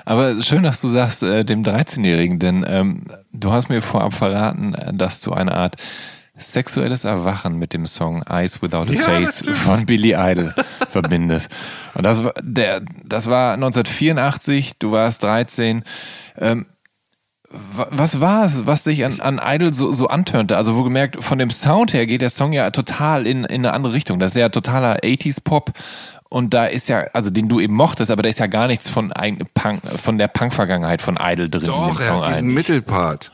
Aber 0.05 0.41
schön, 0.43 0.61
dass 0.61 0.81
du 0.81 0.87
sagst, 0.87 1.23
äh, 1.23 1.43
dem 1.43 1.63
13-Jährigen, 1.63 2.37
denn 2.37 2.63
ähm, 2.67 3.05
du 3.33 3.51
hast 3.51 3.69
mir 3.69 3.81
vorab 3.81 4.13
verraten, 4.13 4.75
äh, 4.75 4.93
dass 4.93 5.19
du 5.21 5.33
eine 5.33 5.55
Art 5.55 5.77
sexuelles 6.37 7.05
Erwachen 7.05 7.57
mit 7.57 7.73
dem 7.73 7.87
Song 7.87 8.21
Eyes 8.23 8.61
Without 8.61 8.89
a 8.89 8.93
ja, 8.93 9.03
Face 9.03 9.41
von 9.63 9.85
Billy 9.85 10.13
Idol 10.15 10.53
verbindest. 10.91 11.49
Und 11.93 12.03
das 12.03 12.23
war, 12.23 12.33
der, 12.41 12.81
das 13.03 13.27
war 13.27 13.53
1984, 13.53 14.77
du 14.77 14.91
warst 14.91 15.23
13. 15.23 15.83
Ähm, 16.37 16.65
was 17.49 18.19
war 18.21 18.45
es, 18.45 18.65
was 18.65 18.83
sich 18.83 19.05
an, 19.05 19.19
an 19.19 19.41
Idol 19.43 19.73
so, 19.73 19.91
so 19.91 20.07
antörnte? 20.07 20.57
Also, 20.57 20.75
wo 20.75 20.83
gemerkt, 20.83 21.23
von 21.23 21.37
dem 21.37 21.49
Sound 21.49 21.93
her 21.93 22.05
geht 22.05 22.21
der 22.21 22.29
Song 22.29 22.53
ja 22.53 22.71
total 22.71 23.27
in, 23.27 23.43
in 23.45 23.65
eine 23.65 23.73
andere 23.73 23.93
Richtung. 23.93 24.19
Das 24.19 24.31
ist 24.31 24.37
ja 24.37 24.49
totaler 24.49 24.97
80s-Pop. 24.97 25.71
Und 26.29 26.53
da 26.53 26.65
ist 26.65 26.89
ja, 26.89 27.05
also 27.13 27.29
den 27.29 27.47
du 27.47 27.59
eben 27.59 27.75
mochtest, 27.75 28.11
aber 28.11 28.23
da 28.23 28.29
ist 28.29 28.39
ja 28.39 28.47
gar 28.47 28.67
nichts 28.67 28.89
von, 28.89 29.13
Punk, 29.53 29.81
von 30.01 30.17
der 30.17 30.27
Punk-Vergangenheit 30.27 31.01
von 31.01 31.17
Idol 31.21 31.49
drin. 31.49 31.67
Doch, 31.67 31.89
in 31.89 31.97
dem 31.97 32.05
Song 32.05 32.21
er 32.21 32.27
hat 32.27 32.35
diesen 32.35 32.53
Mittelpart. 32.53 33.31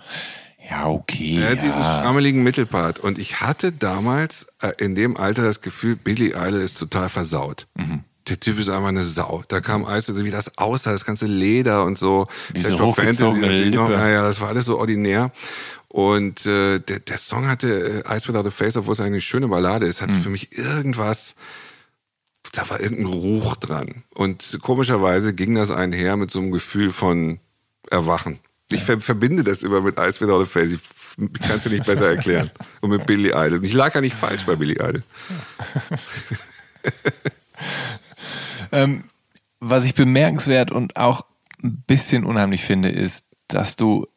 Ja, 0.69 0.87
okay. 0.87 1.39
Er 1.41 1.51
hat 1.51 1.57
ja. 1.57 1.63
diesen 1.63 1.81
schrammeligen 1.81 2.43
Mittelpart. 2.43 2.99
Und 2.99 3.17
ich 3.17 3.41
hatte 3.41 3.71
damals 3.71 4.47
äh, 4.61 4.71
in 4.77 4.95
dem 4.95 5.17
Alter 5.17 5.43
das 5.43 5.61
Gefühl, 5.61 5.95
Billy 5.95 6.29
Idol 6.29 6.61
ist 6.61 6.77
total 6.79 7.09
versaut. 7.09 7.67
Mhm 7.75 8.03
der 8.27 8.39
Typ 8.39 8.59
ist 8.59 8.69
einfach 8.69 8.89
eine 8.89 9.03
Sau. 9.03 9.43
Da 9.47 9.61
kam 9.61 9.85
Eis, 9.85 10.13
wie 10.15 10.31
das 10.31 10.57
aussah, 10.57 10.91
das 10.91 11.05
ganze 11.05 11.25
Leder 11.25 11.83
und 11.83 11.97
so. 11.97 12.27
Diese 12.55 12.77
Fantasy 12.77 13.71
noch, 13.71 13.89
naja, 13.89 14.21
das 14.21 14.39
war 14.39 14.49
alles 14.49 14.65
so 14.65 14.77
ordinär. 14.77 15.31
Und 15.87 16.45
äh, 16.45 16.79
der, 16.79 16.99
der 16.99 17.17
Song 17.17 17.49
hatte 17.49 18.03
äh, 18.05 18.15
Ice 18.15 18.27
Without 18.29 18.47
a 18.47 18.51
Face, 18.51 18.77
obwohl 18.77 18.93
es 18.93 19.01
eine 19.01 19.19
schöne 19.19 19.49
Ballade 19.49 19.87
ist, 19.87 20.01
hatte 20.01 20.13
mhm. 20.13 20.21
für 20.21 20.29
mich 20.29 20.57
irgendwas, 20.57 21.35
da 22.53 22.69
war 22.69 22.79
irgendein 22.79 23.07
Ruch 23.07 23.57
dran. 23.57 24.03
Und 24.13 24.59
komischerweise 24.61 25.33
ging 25.33 25.55
das 25.55 25.69
einher 25.69 26.15
mit 26.15 26.31
so 26.31 26.39
einem 26.39 26.51
Gefühl 26.51 26.91
von 26.91 27.39
Erwachen. 27.89 28.39
Ich 28.71 28.83
ver 28.83 29.01
verbinde 29.01 29.43
das 29.43 29.63
immer 29.63 29.81
mit 29.81 29.99
Ice 29.99 30.21
Without 30.21 30.43
a 30.43 30.45
Face. 30.45 30.71
Ich, 30.71 30.79
kann 31.41 31.57
es 31.57 31.63
dir 31.63 31.71
nicht 31.71 31.85
besser 31.85 32.07
erklären. 32.07 32.51
Und 32.79 32.91
mit 32.91 33.05
Billy 33.05 33.31
Idol. 33.31 33.65
Ich 33.65 33.73
lag 33.73 33.93
ja 33.93 33.99
nicht 33.99 34.15
falsch 34.15 34.45
bei 34.45 34.55
Billy 34.55 34.75
Idol. 34.75 35.03
Ähm, 38.71 39.05
was 39.59 39.85
ich 39.85 39.93
bemerkenswert 39.93 40.71
und 40.71 40.97
auch 40.97 41.25
ein 41.63 41.83
bisschen 41.85 42.23
unheimlich 42.23 42.63
finde, 42.63 42.89
ist, 42.89 43.27
dass 43.47 43.75
du 43.75 44.07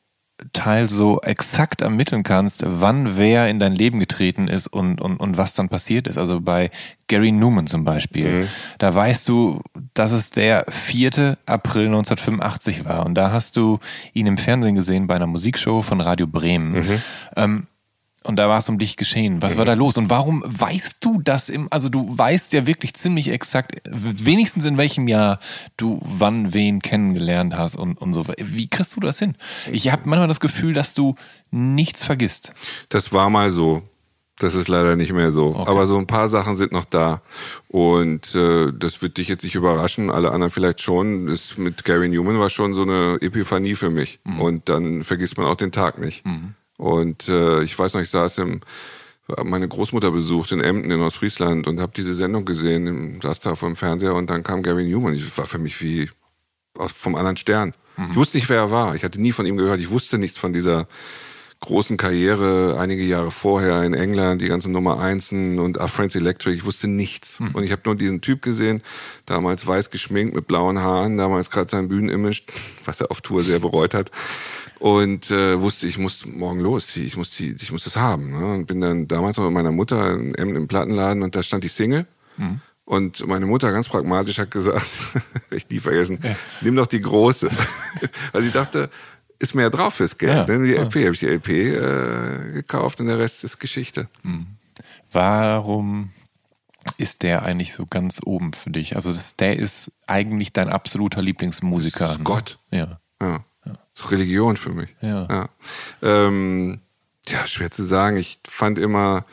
Teil 0.52 0.90
so 0.90 1.20
exakt 1.20 1.80
ermitteln 1.80 2.24
kannst, 2.24 2.64
wann 2.66 3.16
wer 3.16 3.48
in 3.48 3.60
dein 3.60 3.72
Leben 3.72 4.00
getreten 4.00 4.48
ist 4.48 4.66
und, 4.66 5.00
und, 5.00 5.18
und 5.18 5.36
was 5.36 5.54
dann 5.54 5.68
passiert 5.68 6.08
ist. 6.08 6.18
Also 6.18 6.40
bei 6.40 6.70
Gary 7.06 7.30
Newman 7.30 7.68
zum 7.68 7.84
Beispiel, 7.84 8.42
mhm. 8.42 8.48
da 8.78 8.94
weißt 8.94 9.28
du, 9.28 9.62
dass 9.94 10.10
es 10.10 10.30
der 10.30 10.66
4. 10.68 11.38
April 11.46 11.86
1985 11.86 12.84
war. 12.84 13.06
Und 13.06 13.14
da 13.14 13.30
hast 13.30 13.56
du 13.56 13.78
ihn 14.12 14.26
im 14.26 14.36
Fernsehen 14.36 14.74
gesehen 14.74 15.06
bei 15.06 15.14
einer 15.14 15.28
Musikshow 15.28 15.82
von 15.82 16.00
Radio 16.00 16.26
Bremen. 16.26 16.72
Mhm. 16.72 17.02
Ähm, 17.36 17.66
Und 18.26 18.36
da 18.36 18.48
war 18.48 18.58
es 18.58 18.68
um 18.70 18.78
dich 18.78 18.96
geschehen. 18.96 19.42
Was 19.42 19.58
war 19.58 19.66
da 19.66 19.74
los? 19.74 19.98
Und 19.98 20.08
warum 20.08 20.42
weißt 20.46 21.04
du 21.04 21.20
das 21.22 21.50
im, 21.50 21.68
also 21.70 21.90
du 21.90 22.06
weißt 22.16 22.54
ja 22.54 22.66
wirklich 22.66 22.94
ziemlich 22.94 23.28
exakt, 23.28 23.82
wenigstens 23.84 24.64
in 24.64 24.78
welchem 24.78 25.08
Jahr 25.08 25.38
du 25.76 26.00
wann 26.02 26.54
wen 26.54 26.80
kennengelernt 26.80 27.54
hast 27.54 27.76
und, 27.76 28.00
und 28.00 28.14
so. 28.14 28.24
Wie 28.38 28.68
kriegst 28.68 28.96
du 28.96 29.00
das 29.00 29.18
hin? 29.18 29.36
Ich 29.70 29.92
habe 29.92 30.08
manchmal 30.08 30.28
das 30.28 30.40
Gefühl, 30.40 30.72
dass 30.72 30.94
du 30.94 31.16
nichts 31.50 32.02
vergisst. 32.02 32.54
Das 32.88 33.12
war 33.12 33.28
mal 33.28 33.50
so. 33.50 33.82
Das 34.38 34.54
ist 34.54 34.68
leider 34.68 34.96
nicht 34.96 35.12
mehr 35.12 35.30
so. 35.30 35.54
Okay. 35.54 35.70
Aber 35.70 35.86
so 35.86 35.96
ein 35.96 36.08
paar 36.08 36.28
Sachen 36.28 36.56
sind 36.56 36.72
noch 36.72 36.86
da. 36.86 37.22
Und 37.68 38.34
äh, 38.34 38.72
das 38.72 39.00
wird 39.00 39.18
dich 39.18 39.28
jetzt 39.28 39.44
nicht 39.44 39.54
überraschen, 39.54 40.10
alle 40.10 40.32
anderen 40.32 40.50
vielleicht 40.50 40.80
schon. 40.80 41.26
Das 41.26 41.56
mit 41.56 41.84
Gary 41.84 42.08
Newman 42.08 42.40
war 42.40 42.50
schon 42.50 42.74
so 42.74 42.82
eine 42.82 43.18
Epiphanie 43.20 43.76
für 43.76 43.90
mich. 43.90 44.18
Mhm. 44.24 44.40
Und 44.40 44.68
dann 44.68 45.04
vergisst 45.04 45.38
man 45.38 45.46
auch 45.46 45.54
den 45.54 45.70
Tag 45.70 45.98
nicht. 45.98 46.26
Mhm. 46.26 46.54
Und 46.78 47.28
äh, 47.28 47.62
ich 47.62 47.78
weiß 47.78 47.94
noch, 47.94 48.00
ich 48.00 48.10
saß 48.10 48.38
im, 48.38 48.60
meine 49.42 49.68
Großmutter 49.68 50.10
besucht 50.10 50.52
in 50.52 50.60
Emden 50.60 50.90
in 50.90 51.00
Ostfriesland 51.00 51.66
und 51.66 51.80
habe 51.80 51.92
diese 51.96 52.14
Sendung 52.14 52.44
gesehen, 52.44 53.20
saß 53.22 53.40
da 53.40 53.54
vor 53.54 53.68
dem 53.68 53.76
Fernseher 53.76 54.14
und 54.14 54.28
dann 54.28 54.42
kam 54.42 54.62
Gary 54.62 54.84
Newman. 54.84 55.14
Das 55.14 55.38
war 55.38 55.46
für 55.46 55.58
mich 55.58 55.80
wie 55.80 56.10
vom 56.74 57.14
anderen 57.14 57.36
Stern. 57.36 57.74
Mhm. 57.96 58.10
Ich 58.10 58.16
wusste 58.16 58.36
nicht, 58.38 58.48
wer 58.48 58.58
er 58.58 58.70
war. 58.70 58.94
Ich 58.94 59.04
hatte 59.04 59.20
nie 59.20 59.32
von 59.32 59.46
ihm 59.46 59.56
gehört. 59.56 59.80
Ich 59.80 59.90
wusste 59.90 60.18
nichts 60.18 60.36
von 60.36 60.52
dieser 60.52 60.86
großen 61.64 61.96
Karriere 61.96 62.76
einige 62.78 63.02
Jahre 63.02 63.30
vorher 63.30 63.82
in 63.84 63.94
England, 63.94 64.40
die 64.40 64.48
ganzen 64.48 64.72
Nummer 64.72 65.00
Einsen 65.00 65.58
und 65.58 65.80
A 65.80 65.88
Friends 65.88 66.14
Electric. 66.14 66.56
Ich 66.56 66.64
wusste 66.64 66.88
nichts. 66.88 67.40
Mhm. 67.40 67.50
Und 67.52 67.64
ich 67.64 67.72
habe 67.72 67.82
nur 67.84 67.96
diesen 67.96 68.20
Typ 68.20 68.42
gesehen, 68.42 68.82
damals 69.26 69.66
weiß 69.66 69.90
geschminkt 69.90 70.34
mit 70.34 70.46
blauen 70.46 70.78
Haaren, 70.78 71.16
damals 71.16 71.50
gerade 71.50 71.70
sein 71.70 71.88
Bühnenimage, 71.88 72.42
was 72.84 73.00
er 73.00 73.10
auf 73.10 73.20
Tour 73.20 73.42
sehr 73.42 73.58
bereut 73.58 73.94
hat. 73.94 74.10
Und 74.78 75.30
äh, 75.30 75.60
wusste, 75.60 75.86
ich 75.86 75.98
muss 75.98 76.26
morgen 76.26 76.60
los, 76.60 76.96
ich 76.96 77.16
muss, 77.16 77.30
die, 77.36 77.56
ich 77.60 77.72
muss 77.72 77.84
das 77.84 77.96
haben. 77.96 78.38
Ne? 78.38 78.54
Und 78.54 78.66
bin 78.66 78.80
dann 78.80 79.08
damals 79.08 79.36
noch 79.36 79.44
mit 79.44 79.54
meiner 79.54 79.72
Mutter 79.72 80.12
im, 80.12 80.34
im 80.34 80.68
Plattenladen 80.68 81.22
und 81.22 81.34
da 81.34 81.42
stand 81.42 81.64
die 81.64 81.68
Single. 81.68 82.06
Mhm. 82.36 82.60
Und 82.86 83.26
meine 83.26 83.46
Mutter 83.46 83.72
ganz 83.72 83.88
pragmatisch 83.88 84.38
hat 84.38 84.50
gesagt, 84.50 84.86
ich 85.50 85.68
nie 85.70 85.80
vergessen, 85.80 86.18
ja. 86.22 86.36
nimm 86.60 86.76
doch 86.76 86.86
die 86.86 87.00
große. 87.00 87.50
also 88.32 88.46
ich 88.46 88.52
dachte, 88.52 88.90
ist 89.44 89.54
mehr 89.54 89.70
drauf 89.70 89.94
fürs 89.94 90.18
Geld. 90.18 90.32
Ja, 90.32 90.44
Denn 90.44 90.64
die 90.64 90.74
LP 90.74 90.96
habe 90.96 91.12
ich 91.12 91.20
die 91.20 91.26
LP 91.26 91.48
äh, 91.48 92.52
gekauft 92.52 93.00
und 93.00 93.06
der 93.06 93.18
Rest 93.18 93.44
ist 93.44 93.58
Geschichte. 93.58 94.08
Hm. 94.22 94.46
Warum 95.12 96.10
ist 96.98 97.22
der 97.22 97.42
eigentlich 97.44 97.72
so 97.72 97.86
ganz 97.86 98.20
oben 98.24 98.52
für 98.52 98.70
dich? 98.70 98.96
Also 98.96 99.12
das, 99.12 99.36
der 99.36 99.58
ist 99.58 99.92
eigentlich 100.06 100.52
dein 100.52 100.68
absoluter 100.68 101.22
Lieblingsmusiker. 101.22 102.08
Das 102.08 102.16
ist 102.16 102.24
Gott. 102.24 102.58
Ne? 102.70 102.78
Ja. 102.78 103.00
ja. 103.20 103.44
Das 103.64 104.06
ist 104.06 104.10
Religion 104.10 104.56
für 104.56 104.70
mich. 104.70 104.94
Ja. 105.00 105.26
Ja. 105.30 105.48
Ähm, 106.02 106.80
ja, 107.28 107.46
schwer 107.46 107.70
zu 107.70 107.84
sagen. 107.84 108.16
Ich 108.16 108.40
fand 108.46 108.78
immer, 108.78 109.24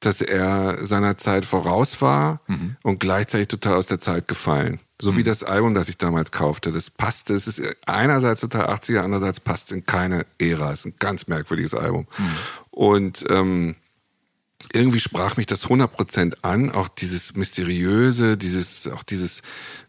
dass 0.00 0.20
er 0.20 0.84
seiner 0.84 1.16
Zeit 1.16 1.44
voraus 1.44 2.00
war 2.00 2.40
mhm. 2.46 2.76
und 2.82 3.00
gleichzeitig 3.00 3.48
total 3.48 3.74
aus 3.74 3.86
der 3.86 4.00
Zeit 4.00 4.28
gefallen. 4.28 4.80
So 5.00 5.12
mhm. 5.12 5.16
wie 5.16 5.22
das 5.22 5.42
Album, 5.42 5.74
das 5.74 5.88
ich 5.88 5.98
damals 5.98 6.32
kaufte. 6.32 6.72
Das 6.72 6.90
passte. 6.90 7.34
Es 7.34 7.46
ist 7.46 7.62
einerseits 7.86 8.40
total 8.40 8.66
80er, 8.66 9.00
andererseits 9.00 9.40
passt 9.40 9.72
in 9.72 9.84
keine 9.84 10.26
Ära. 10.38 10.72
Es 10.72 10.80
ist 10.80 10.86
ein 10.86 10.94
ganz 10.98 11.26
merkwürdiges 11.26 11.74
Album. 11.74 12.06
Mhm. 12.16 12.36
Und 12.70 13.24
ähm, 13.28 13.76
irgendwie 14.72 15.00
sprach 15.00 15.36
mich 15.36 15.46
das 15.46 15.66
100% 15.66 16.38
an. 16.42 16.70
Auch 16.70 16.88
dieses 16.88 17.34
mysteriöse, 17.34 18.36
dieses, 18.36 18.88
auch 18.88 19.02
dieses 19.02 19.42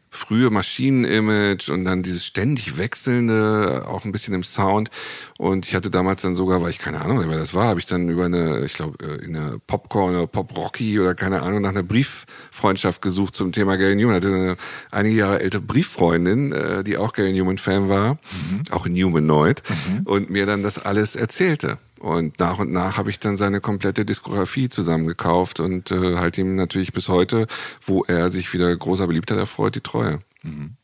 frühe 0.09 0.49
Maschinenimage 0.49 1.71
und 1.71 1.85
dann 1.85 2.03
dieses 2.03 2.25
ständig 2.25 2.77
wechselnde, 2.77 3.85
auch 3.87 4.05
ein 4.05 4.11
bisschen 4.11 4.33
im 4.33 4.43
Sound. 4.43 4.89
Und 5.37 5.67
ich 5.67 5.75
hatte 5.75 5.89
damals 5.89 6.21
dann 6.21 6.35
sogar, 6.35 6.61
weil 6.61 6.69
ich 6.69 6.79
keine 6.79 7.01
Ahnung, 7.01 7.23
wer 7.27 7.37
das 7.37 7.53
war, 7.53 7.67
habe 7.67 7.79
ich 7.79 7.85
dann 7.85 8.09
über 8.09 8.25
eine, 8.25 8.65
ich 8.65 8.73
glaube, 8.73 8.97
äh, 9.05 9.25
in 9.25 9.35
einer 9.35 9.57
Popcorn 9.67 10.15
oder 10.15 10.27
Pop-Rocky 10.27 10.99
oder 10.99 11.13
keine 11.13 11.41
Ahnung, 11.41 11.61
nach 11.61 11.69
einer 11.69 11.83
Brieffreundschaft 11.83 13.01
gesucht 13.01 13.35
zum 13.35 13.51
Thema 13.51 13.77
Gary 13.77 13.95
Newman. 13.95 14.17
Ich 14.17 14.25
hatte 14.25 14.35
eine 14.35 14.57
einige 14.91 15.15
Jahre 15.15 15.39
ältere 15.41 15.61
Brieffreundin, 15.61 16.51
äh, 16.51 16.83
die 16.83 16.97
auch 16.97 17.13
Gary 17.13 17.33
Newman-Fan 17.33 17.89
war, 17.89 18.13
mhm. 18.13 18.63
auch 18.71 18.87
Newmanoid, 18.87 19.63
mhm. 19.69 20.03
und 20.03 20.29
mir 20.29 20.45
dann 20.45 20.63
das 20.63 20.79
alles 20.79 21.15
erzählte. 21.15 21.77
Und 21.99 22.39
nach 22.39 22.59
und 22.59 22.71
nach 22.71 22.97
habe 22.97 23.09
ich 23.09 23.19
dann 23.19 23.37
seine 23.37 23.61
komplette 23.61 24.05
Diskografie 24.05 24.69
zusammengekauft 24.69 25.59
und 25.59 25.91
äh, 25.91 26.17
halt 26.17 26.37
ihm 26.37 26.55
natürlich 26.55 26.93
bis 26.93 27.09
heute, 27.09 27.47
wo 27.81 28.03
er 28.03 28.29
sich 28.29 28.53
wieder 28.53 28.75
großer 28.75 29.07
Beliebtheit 29.07 29.37
erfreut, 29.37 29.75
die 29.75 29.81
Treue. 29.81 30.19
Mhm. 30.43 30.77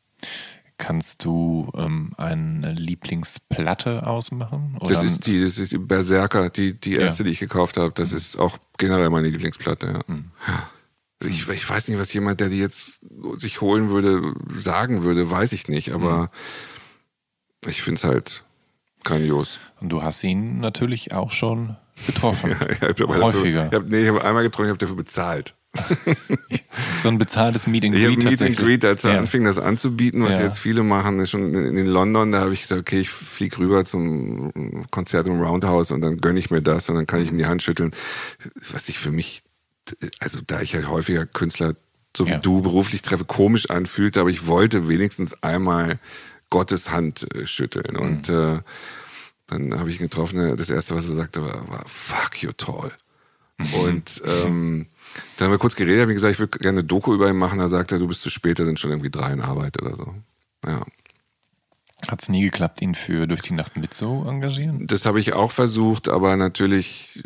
Kannst 0.78 1.24
du 1.24 1.72
ähm, 1.76 2.14
eine 2.18 2.74
Lieblingsplatte 2.74 4.07
ausmachen? 4.07 4.78
Oder? 4.82 4.95
Das 4.95 5.03
ist 5.03 5.28
die, 5.28 5.41
das 5.41 5.59
ist 5.59 5.72
die 5.72 5.78
Berserker, 5.78 6.49
die, 6.49 6.74
die 6.74 6.95
erste, 6.95 7.24
ja. 7.24 7.26
die 7.26 7.32
ich 7.32 7.39
gekauft 7.39 7.78
habe. 7.78 7.93
Das 7.93 8.11
mhm. 8.11 8.18
ist 8.18 8.38
auch 8.38 8.57
generell 8.78 9.09
meine 9.09 9.30
Lieblingsplatte, 9.30 9.86
ja. 9.88 10.01
Mhm. 10.07 10.32
Ich, 11.26 11.47
ich, 11.47 11.70
weiß 11.70 11.88
nicht, 11.88 11.99
was 11.99 12.11
jemand, 12.11 12.41
der 12.41 12.49
die 12.49 12.59
jetzt 12.59 12.99
sich 13.38 13.61
holen 13.61 13.89
würde, 13.89 14.34
sagen 14.57 15.03
würde, 15.03 15.30
weiß 15.30 15.53
ich 15.53 15.70
nicht, 15.70 15.93
aber 15.93 16.32
mhm. 17.64 17.70
ich 17.70 17.82
finde 17.82 17.99
es 17.99 18.03
halt 18.03 18.43
Grandios. 19.04 19.60
Und 19.80 19.89
du 19.89 20.04
hast 20.04 20.24
ihn 20.24 20.60
natürlich 20.60 21.14
auch 21.14 21.32
schon 21.32 21.76
getroffen. 22.08 22.56
ja, 22.82 22.89
ich 22.89 23.01
hab 23.01 23.10
Häufiger. 23.10 23.66
Dafür, 23.66 23.68
ich 23.68 23.74
hab, 23.74 23.89
nee, 23.89 24.01
ich 24.01 24.08
habe 24.08 24.24
einmal 24.24 24.43
getroffen, 24.43 24.66
ich 24.66 24.70
habe 24.70 24.80
dafür 24.80 24.95
bezahlt. 24.95 25.56
so 27.01 27.10
ein 27.10 27.18
bezahltes 27.18 27.66
Meet 27.66 27.86
and 27.86 27.95
Greet. 27.95 28.04
Ich 28.04 28.16
habe 28.16 28.30
Meet 28.30 28.41
and 28.41 28.58
Greet, 28.58 28.86
als 28.86 29.04
er 29.04 29.14
ja. 29.14 29.20
anfing, 29.20 29.43
das 29.43 29.58
anzubieten, 29.58 30.24
was 30.24 30.34
ja. 30.34 30.41
jetzt 30.41 30.60
viele 30.60 30.84
machen, 30.84 31.20
ist 31.20 31.32
schon 31.32 31.54
in 31.56 31.88
London, 31.88 32.32
da 32.32 32.41
habe 32.41 32.54
ich 32.54 32.62
gesagt, 32.62 32.82
okay, 32.82 32.99
ich 32.99 33.10
fliege 33.10 33.58
rüber 33.58 33.84
zum 33.84 34.86
Konzert 34.91 35.28
im 35.28 35.41
Roundhouse 35.41 35.91
und 35.91 36.01
dann 36.01 36.18
gönne 36.18 36.39
ich 36.39 36.51
mir 36.51 36.62
das 36.62 36.89
und 36.89 36.95
dann 36.95 37.08
kann 37.08 37.22
ich 37.22 37.30
ihm 37.30 37.38
die 37.39 37.47
Hand 37.47 37.64
schütteln. 37.64 37.91
Was 38.72 38.86
sich 38.86 38.99
für 38.99 39.12
mich, 39.12 39.41
also 40.20 40.39
da 40.45 40.62
ich 40.62 40.76
halt 40.76 40.88
häufiger 40.88 41.26
Künstler, 41.26 41.76
so 42.16 42.28
wie 42.28 42.32
ja. 42.32 42.38
du, 42.38 42.62
beruflich 42.62 43.01
treffe, 43.01 43.26
komisch 43.26 43.72
anfühlte, 43.72 44.22
aber 44.22 44.30
ich 44.30 44.45
wollte 44.45 44.88
wenigstens 44.88 45.41
einmal 45.41 45.99
Gottes 46.54 46.91
Hand 46.91 47.28
äh, 47.34 47.47
schütteln. 47.47 47.95
Mhm. 47.95 47.99
Und 47.99 48.30
äh, 48.30 48.60
dann 49.47 49.80
habe 49.80 49.89
ich 49.89 49.99
ihn 49.99 50.04
getroffen. 50.04 50.56
Das 50.56 50.70
erste, 50.70 50.95
was 50.95 51.10
er 51.10 51.16
sagte, 51.16 51.43
war, 51.43 51.68
war 51.68 51.84
fuck 51.88 52.43
you 52.43 52.51
tall. 52.51 52.91
Mhm. 53.58 53.74
Und 53.74 54.22
ähm, 54.26 54.86
dann 55.36 55.45
haben 55.45 55.54
wir 55.54 55.58
kurz 55.58 55.76
geredet, 55.76 56.01
habe 56.01 56.12
ich 56.12 56.18
gesagt, 56.18 56.34
ich 56.34 56.39
würde 56.39 56.60
gerne 56.60 56.80
eine 56.80 56.88
Doku 56.88 57.12
über 57.16 57.28
ihn 57.28 57.38
machen. 57.38 57.58
Da 57.58 57.70
sagte 57.70 57.95
er, 57.95 57.99
du 57.99 58.08
bist 58.08 58.22
zu 58.22 58.30
spät, 58.30 58.60
da 58.60 58.66
sind 58.66 58.80
schon 58.80 58.91
irgendwie 58.91 59.10
drei 59.10 59.34
in 59.34 59.41
Arbeit 59.41 59.82
oder 59.82 59.95
so. 59.95 60.14
Ja. 60.64 60.86
Hat 62.08 62.22
es 62.22 62.30
nie 62.30 62.43
geklappt, 62.43 62.84
ihn 62.84 62.93
für 62.93 63.26
Durch 63.26 63.41
die 63.41 63.54
Nacht 63.54 63.76
mit 63.76 63.91
zu 63.95 64.24
engagieren? 64.28 64.86
Das 64.86 65.08
habe 65.08 65.20
ich 65.20 65.34
auch 65.34 65.51
versucht, 65.51 66.08
aber 66.08 66.36
natürlich, 66.36 67.24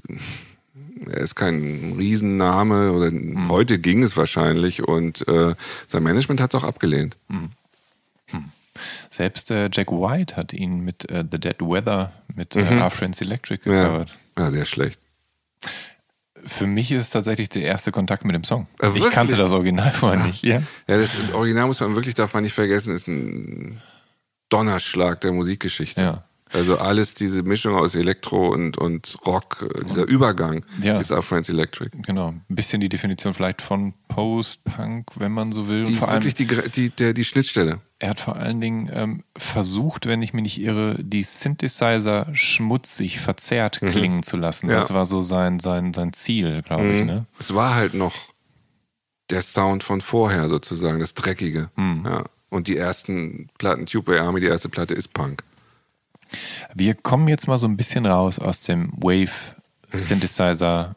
er 1.06 1.18
ist 1.18 1.36
kein 1.36 1.96
Riesenname 1.98 2.94
oder 2.94 3.12
mhm. 3.12 3.50
heute 3.50 3.78
ging 3.78 4.04
es 4.04 4.16
wahrscheinlich 4.16 4.88
und 4.88 5.28
äh, 5.28 5.54
sein 5.86 6.04
Management 6.04 6.40
hat 6.40 6.54
es 6.54 6.62
auch 6.62 6.66
abgelehnt. 6.66 7.18
Mhm. 7.28 7.50
Selbst 9.10 9.52
äh, 9.52 9.70
Jack 9.72 9.92
White 9.92 10.36
hat 10.36 10.54
ihn 10.54 10.80
mit 10.80 11.10
äh, 11.12 11.24
The 11.30 11.40
Dead 11.40 11.60
Weather 11.60 12.12
mit 12.34 12.56
äh, 12.56 12.62
mhm. 12.62 12.82
Our 12.82 12.90
Friends 12.90 13.22
Electric 13.22 13.64
gecovert. 13.64 14.16
Ja. 14.38 14.44
ja, 14.46 14.52
sehr 14.52 14.66
schlecht. 14.66 15.00
Für 16.46 16.68
mich 16.68 16.92
ist 16.92 17.00
es 17.00 17.10
tatsächlich 17.10 17.50
der 17.50 17.64
erste 17.64 17.92
Kontakt 17.92 18.24
mit 18.24 18.34
dem 18.34 18.44
Song. 18.44 18.68
Also 18.80 18.96
ich 18.96 19.10
kannte 19.10 19.36
das 19.36 19.52
Original 19.52 19.92
vorher 19.92 20.24
nicht. 20.26 20.46
Ja, 20.46 20.62
ja 20.88 20.98
das 20.98 21.12
Original 21.34 21.68
muss 21.68 21.80
man 21.80 21.96
wirklich, 21.96 22.16
darf 22.16 22.34
man 22.34 22.44
nicht 22.44 22.54
vergessen, 22.54 22.96
ist 22.96 23.08
ein 23.08 23.82
Donnerschlag 24.50 25.20
der 25.22 25.34
Musikgeschichte. 25.34 26.02
Ja. 26.02 26.24
Also 26.54 26.78
alles, 26.78 27.14
diese 27.14 27.44
Mischung 27.44 27.76
aus 27.76 27.96
Elektro 27.96 28.50
und, 28.50 28.78
und 28.78 29.18
Rock, 29.26 29.68
dieser 29.88 30.08
Übergang 30.08 30.64
ja. 30.82 31.00
ist 31.00 31.12
auf 31.12 31.26
Friends 31.26 31.50
Electric. 31.50 31.92
Genau. 32.06 32.30
Ein 32.30 32.44
bisschen 32.48 32.82
die 32.82 32.90
Definition 32.90 33.34
vielleicht 33.34 33.62
von 33.62 33.94
Post-Punk, 34.08 35.08
wenn 35.16 35.32
man 35.32 35.52
so 35.52 35.68
will. 35.68 35.84
Die, 35.84 35.96
vor 35.96 36.10
allem, 36.10 36.24
wirklich 36.24 36.36
die, 36.36 36.72
die, 36.72 36.90
der, 36.90 37.14
die 37.14 37.26
Schnittstelle. 37.26 37.82
Er 38.00 38.12
hat 38.12 38.20
vor 38.20 38.36
allen 38.36 38.62
Dingen 38.62 38.90
ähm, 38.94 39.24
versucht, 39.36 40.06
wenn 40.06 40.22
ich 40.22 40.34
mich 40.34 40.44
nicht 40.44 40.62
irre, 40.62 40.96
die 41.00 41.24
Synthesizer 41.24 42.28
schmutzig, 42.34 43.20
verzerrt 43.20 43.82
mhm. 43.82 43.88
klingen 43.88 44.24
zu 44.24 44.38
lassen. 44.38 44.70
Ja. 44.70 44.80
Das 44.80 44.94
war 44.94 45.06
so 45.06 45.22
sein, 45.22 45.60
sein, 45.60 45.94
sein 45.94 46.14
Ziel, 46.14 46.62
glaube 46.62 46.84
mhm. 46.84 46.96
ich. 46.96 47.06
Ne? 47.06 47.26
Es 47.40 47.54
war 47.54 47.76
halt 47.76 47.94
noch 47.94 48.16
der 49.30 49.42
Sound 49.42 49.84
von 49.84 50.02
vorher 50.02 50.48
sozusagen, 50.48 51.00
das 51.00 51.14
Dreckige. 51.14 51.70
Mhm. 51.76 52.04
Ja. 52.06 52.26
Und 52.50 52.68
die 52.68 52.78
ersten 52.78 53.50
Platten, 53.58 53.86
Tube 53.86 54.10
Army, 54.10 54.40
die 54.40 54.48
erste 54.48 54.70
Platte 54.70 54.94
ist 54.94 55.14
Punk. 55.14 55.44
Wir 56.74 56.96
kommen 56.96 57.28
jetzt 57.28 57.48
mal 57.48 57.58
so 57.58 57.68
ein 57.68 57.78
bisschen 57.78 58.06
raus 58.06 58.40
aus 58.40 58.62
dem 58.62 58.92
Wave 58.96 59.56
Synthesizer 59.94 60.96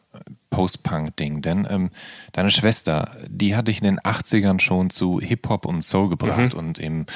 Post-Punk-Ding, 0.50 1.42
denn 1.42 1.66
ähm, 1.70 1.90
deine 2.32 2.50
Schwester, 2.50 3.12
die 3.28 3.54
hat 3.54 3.68
dich 3.68 3.78
in 3.78 3.84
den 3.84 4.00
80ern 4.00 4.60
schon 4.60 4.90
zu 4.90 5.20
Hip-Hop 5.20 5.64
und 5.64 5.82
Soul 5.82 6.10
gebracht 6.10 6.54
mhm. 6.54 6.58
und 6.58 6.78
eben 6.78 7.06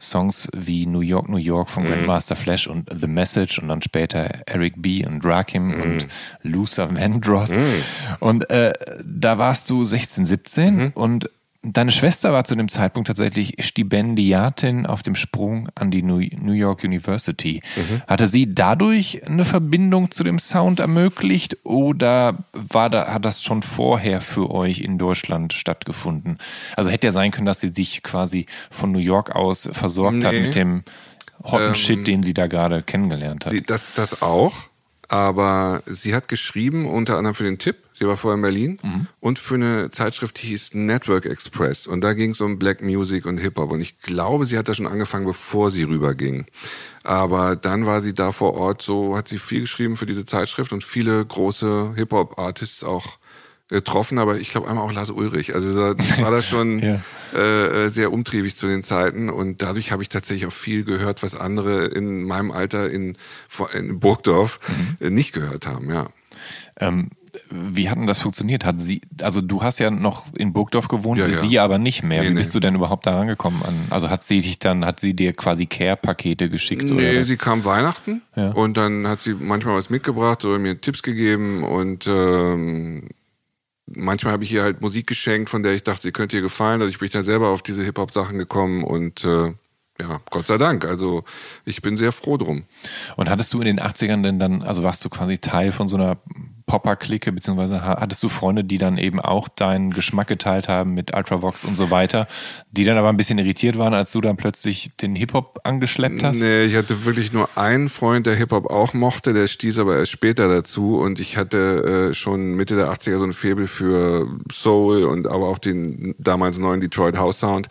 Songs 0.00 0.48
wie 0.54 0.86
New 0.86 1.00
York, 1.00 1.28
New 1.28 1.36
York 1.36 1.68
von 1.68 1.82
mhm. 1.82 1.88
Grandmaster 1.88 2.36
Flash 2.36 2.68
und 2.68 2.88
The 2.96 3.08
Message 3.08 3.58
und 3.58 3.68
dann 3.68 3.82
später 3.82 4.30
Eric 4.46 4.74
B. 4.80 5.04
und 5.04 5.24
Rakim 5.24 5.68
mhm. 5.68 5.82
und 5.82 6.06
Luther 6.42 6.94
Vandross. 6.94 7.50
Mhm. 7.50 7.82
Und 8.20 8.50
äh, 8.50 8.72
da 9.04 9.38
warst 9.38 9.68
du 9.70 9.84
16, 9.84 10.24
17 10.24 10.76
mhm. 10.76 10.92
und 10.94 11.28
deine 11.64 11.92
Schwester 11.92 12.32
war 12.32 12.44
zu 12.44 12.54
dem 12.54 12.68
Zeitpunkt 12.68 13.06
tatsächlich 13.08 13.56
Stipendiatin 13.58 14.86
auf 14.86 15.02
dem 15.02 15.14
Sprung 15.14 15.68
an 15.74 15.90
die 15.90 16.02
New 16.02 16.18
York 16.18 16.84
University. 16.84 17.62
Mhm. 17.76 18.02
Hatte 18.06 18.26
sie 18.26 18.54
dadurch 18.54 19.26
eine 19.26 19.44
Verbindung 19.44 20.10
zu 20.10 20.24
dem 20.24 20.38
Sound 20.38 20.80
ermöglicht 20.80 21.58
oder 21.64 22.44
war 22.52 22.90
da, 22.90 23.12
hat 23.14 23.24
das 23.24 23.42
schon 23.42 23.62
vorher 23.62 24.20
für 24.20 24.50
euch 24.50 24.80
in 24.80 24.98
Deutschland 24.98 25.52
stattgefunden? 25.52 26.38
Also 26.76 26.90
hätte 26.90 27.06
ja 27.06 27.12
sein 27.12 27.30
können, 27.30 27.46
dass 27.46 27.60
sie 27.60 27.70
sich 27.70 28.02
quasi 28.02 28.46
von 28.70 28.92
New 28.92 28.98
York 28.98 29.34
aus 29.34 29.68
versorgt 29.72 30.18
nee. 30.18 30.24
hat 30.24 30.34
mit 30.34 30.54
dem 30.54 30.84
Hotten 31.42 31.68
ähm, 31.68 31.74
Shit, 31.74 32.06
den 32.06 32.22
sie 32.22 32.34
da 32.34 32.46
gerade 32.46 32.82
kennengelernt 32.82 33.44
hat. 33.44 33.52
Sie, 33.52 33.62
das, 33.62 33.94
das 33.94 34.22
auch, 34.22 34.54
aber 35.08 35.82
sie 35.86 36.14
hat 36.14 36.28
geschrieben, 36.28 36.86
unter 36.86 37.16
anderem 37.16 37.34
für 37.34 37.44
den 37.44 37.58
Tipp, 37.58 37.76
sie 37.92 38.06
war 38.06 38.16
vorher 38.16 38.36
in 38.36 38.42
Berlin, 38.42 38.78
mhm. 38.82 39.06
und 39.20 39.38
für 39.38 39.54
eine 39.54 39.90
Zeitschrift, 39.90 40.42
die 40.42 40.48
hieß 40.48 40.74
Network 40.74 41.26
Express. 41.26 41.86
Und 41.86 42.00
da 42.00 42.12
ging 42.14 42.30
es 42.30 42.40
um 42.40 42.58
Black 42.58 42.82
Music 42.82 43.26
und 43.26 43.38
Hip-Hop. 43.38 43.70
Und 43.70 43.80
ich 43.80 44.00
glaube, 44.00 44.46
sie 44.46 44.58
hat 44.58 44.68
da 44.68 44.74
schon 44.74 44.86
angefangen, 44.86 45.26
bevor 45.26 45.70
sie 45.70 45.84
rüberging. 45.84 46.46
Aber 47.02 47.56
dann 47.56 47.86
war 47.86 48.00
sie 48.00 48.14
da 48.14 48.32
vor 48.32 48.54
Ort, 48.54 48.82
so 48.82 49.16
hat 49.16 49.28
sie 49.28 49.38
viel 49.38 49.62
geschrieben 49.62 49.96
für 49.96 50.06
diese 50.06 50.24
Zeitschrift 50.24 50.72
und 50.72 50.82
viele 50.82 51.24
große 51.24 51.92
Hip-Hop-Artists 51.96 52.82
auch 52.82 53.18
getroffen, 53.68 54.18
aber 54.18 54.38
ich 54.38 54.50
glaube 54.50 54.68
einmal 54.68 54.84
auch 54.84 54.92
Lars 54.92 55.10
Ulrich. 55.10 55.54
Also 55.54 55.78
war 55.78 56.30
das 56.30 56.46
schon 56.46 56.78
ja. 56.80 57.00
äh, 57.38 57.88
sehr 57.90 58.12
umtriebig 58.12 58.56
zu 58.56 58.66
den 58.66 58.82
Zeiten 58.82 59.30
und 59.30 59.62
dadurch 59.62 59.90
habe 59.90 60.02
ich 60.02 60.08
tatsächlich 60.08 60.46
auch 60.46 60.52
viel 60.52 60.84
gehört, 60.84 61.22
was 61.22 61.34
andere 61.34 61.86
in 61.86 62.24
meinem 62.24 62.50
Alter 62.50 62.90
in, 62.90 63.16
in 63.74 64.00
Burgdorf 64.00 64.60
mhm. 64.68 65.06
Äh, 65.06 65.10
nicht 65.10 65.32
gehört 65.32 65.66
haben, 65.66 65.90
ja. 65.90 66.08
Ähm, 66.78 67.10
wie 67.50 67.88
hat 67.88 67.98
denn 67.98 68.06
das 68.06 68.20
funktioniert? 68.20 68.64
Hat 68.64 68.80
sie, 68.80 69.00
also 69.20 69.40
du 69.40 69.62
hast 69.62 69.78
ja 69.78 69.90
noch 69.90 70.26
in 70.34 70.52
Burgdorf 70.52 70.88
gewohnt, 70.88 71.18
ja, 71.18 71.26
ja. 71.26 71.40
sie 71.40 71.58
aber 71.58 71.78
nicht 71.78 72.02
mehr. 72.02 72.22
Nee, 72.22 72.30
wie 72.30 72.34
bist 72.34 72.50
nee. 72.50 72.60
du 72.60 72.60
denn 72.60 72.74
überhaupt 72.74 73.06
da 73.06 73.16
rangekommen? 73.16 73.62
An, 73.62 73.74
also 73.90 74.10
hat 74.10 74.24
sie 74.24 74.40
dich 74.40 74.58
dann, 74.58 74.84
hat 74.84 75.00
sie 75.00 75.14
dir 75.14 75.32
quasi 75.32 75.66
Care-Pakete 75.66 76.48
geschickt? 76.50 76.90
Nee, 76.90 77.10
oder 77.10 77.24
sie 77.24 77.36
kam 77.36 77.64
Weihnachten 77.64 78.22
ja. 78.36 78.50
und 78.50 78.76
dann 78.76 79.06
hat 79.08 79.20
sie 79.20 79.34
manchmal 79.34 79.76
was 79.76 79.90
mitgebracht 79.90 80.44
oder 80.44 80.58
mir 80.58 80.80
Tipps 80.80 81.02
gegeben 81.02 81.64
und 81.64 82.06
ähm, 82.06 83.08
manchmal 83.86 84.32
habe 84.32 84.44
ich 84.44 84.52
ihr 84.52 84.62
halt 84.62 84.80
Musik 84.80 85.06
geschenkt, 85.06 85.50
von 85.50 85.62
der 85.62 85.72
ich 85.72 85.82
dachte, 85.82 86.02
sie 86.02 86.12
könnte 86.12 86.36
ihr 86.36 86.42
gefallen. 86.42 86.80
Dadurch 86.80 86.98
bin 86.98 87.06
ich 87.06 87.12
dann 87.12 87.22
selber 87.22 87.48
auf 87.48 87.62
diese 87.62 87.84
Hip-Hop-Sachen 87.84 88.38
gekommen 88.38 88.84
und 88.84 89.24
äh, 89.24 89.52
ja, 90.00 90.20
Gott 90.30 90.46
sei 90.46 90.58
Dank. 90.58 90.84
Also 90.84 91.24
ich 91.64 91.82
bin 91.82 91.96
sehr 91.96 92.12
froh 92.12 92.36
drum. 92.36 92.64
Und 93.16 93.30
hattest 93.30 93.52
du 93.52 93.60
in 93.60 93.66
den 93.66 93.80
80ern 93.80 94.22
denn 94.22 94.38
dann, 94.38 94.62
also 94.62 94.82
warst 94.82 95.04
du 95.04 95.08
quasi 95.08 95.38
Teil 95.38 95.72
von 95.72 95.88
so 95.88 95.96
einer 95.96 96.18
Popper-Clique, 96.66 97.30
beziehungsweise 97.32 97.82
hattest 97.84 98.22
du 98.22 98.28
Freunde, 98.28 98.64
die 98.64 98.78
dann 98.78 98.96
eben 98.96 99.20
auch 99.20 99.48
deinen 99.48 99.90
Geschmack 99.90 100.28
geteilt 100.28 100.68
haben 100.68 100.94
mit 100.94 101.14
Ultravox 101.14 101.64
und 101.64 101.76
so 101.76 101.90
weiter, 101.90 102.26
die 102.70 102.84
dann 102.84 102.96
aber 102.96 103.10
ein 103.10 103.16
bisschen 103.16 103.38
irritiert 103.38 103.76
waren, 103.76 103.92
als 103.92 104.12
du 104.12 104.20
dann 104.20 104.36
plötzlich 104.36 104.92
den 105.00 105.14
Hip-Hop 105.14 105.60
angeschleppt 105.64 106.22
hast? 106.22 106.40
Nee, 106.40 106.64
ich 106.64 106.76
hatte 106.76 107.04
wirklich 107.04 107.32
nur 107.32 107.48
einen 107.56 107.88
Freund, 107.88 108.26
der 108.26 108.34
Hip-Hop 108.36 108.70
auch 108.70 108.94
mochte, 108.94 109.34
der 109.34 109.46
stieß 109.46 109.78
aber 109.78 109.98
erst 109.98 110.12
später 110.12 110.48
dazu 110.48 110.98
und 110.98 111.20
ich 111.20 111.36
hatte 111.36 112.10
äh, 112.10 112.14
schon 112.14 112.54
Mitte 112.54 112.76
der 112.76 112.90
80er 112.90 113.18
so 113.18 113.24
ein 113.24 113.32
Faible 113.32 113.66
für 113.66 114.26
Soul 114.50 115.04
und 115.04 115.26
aber 115.26 115.48
auch 115.48 115.58
den 115.58 116.14
damals 116.18 116.58
neuen 116.58 116.80
Detroit 116.80 117.18
House 117.18 117.40
Sound 117.40 117.68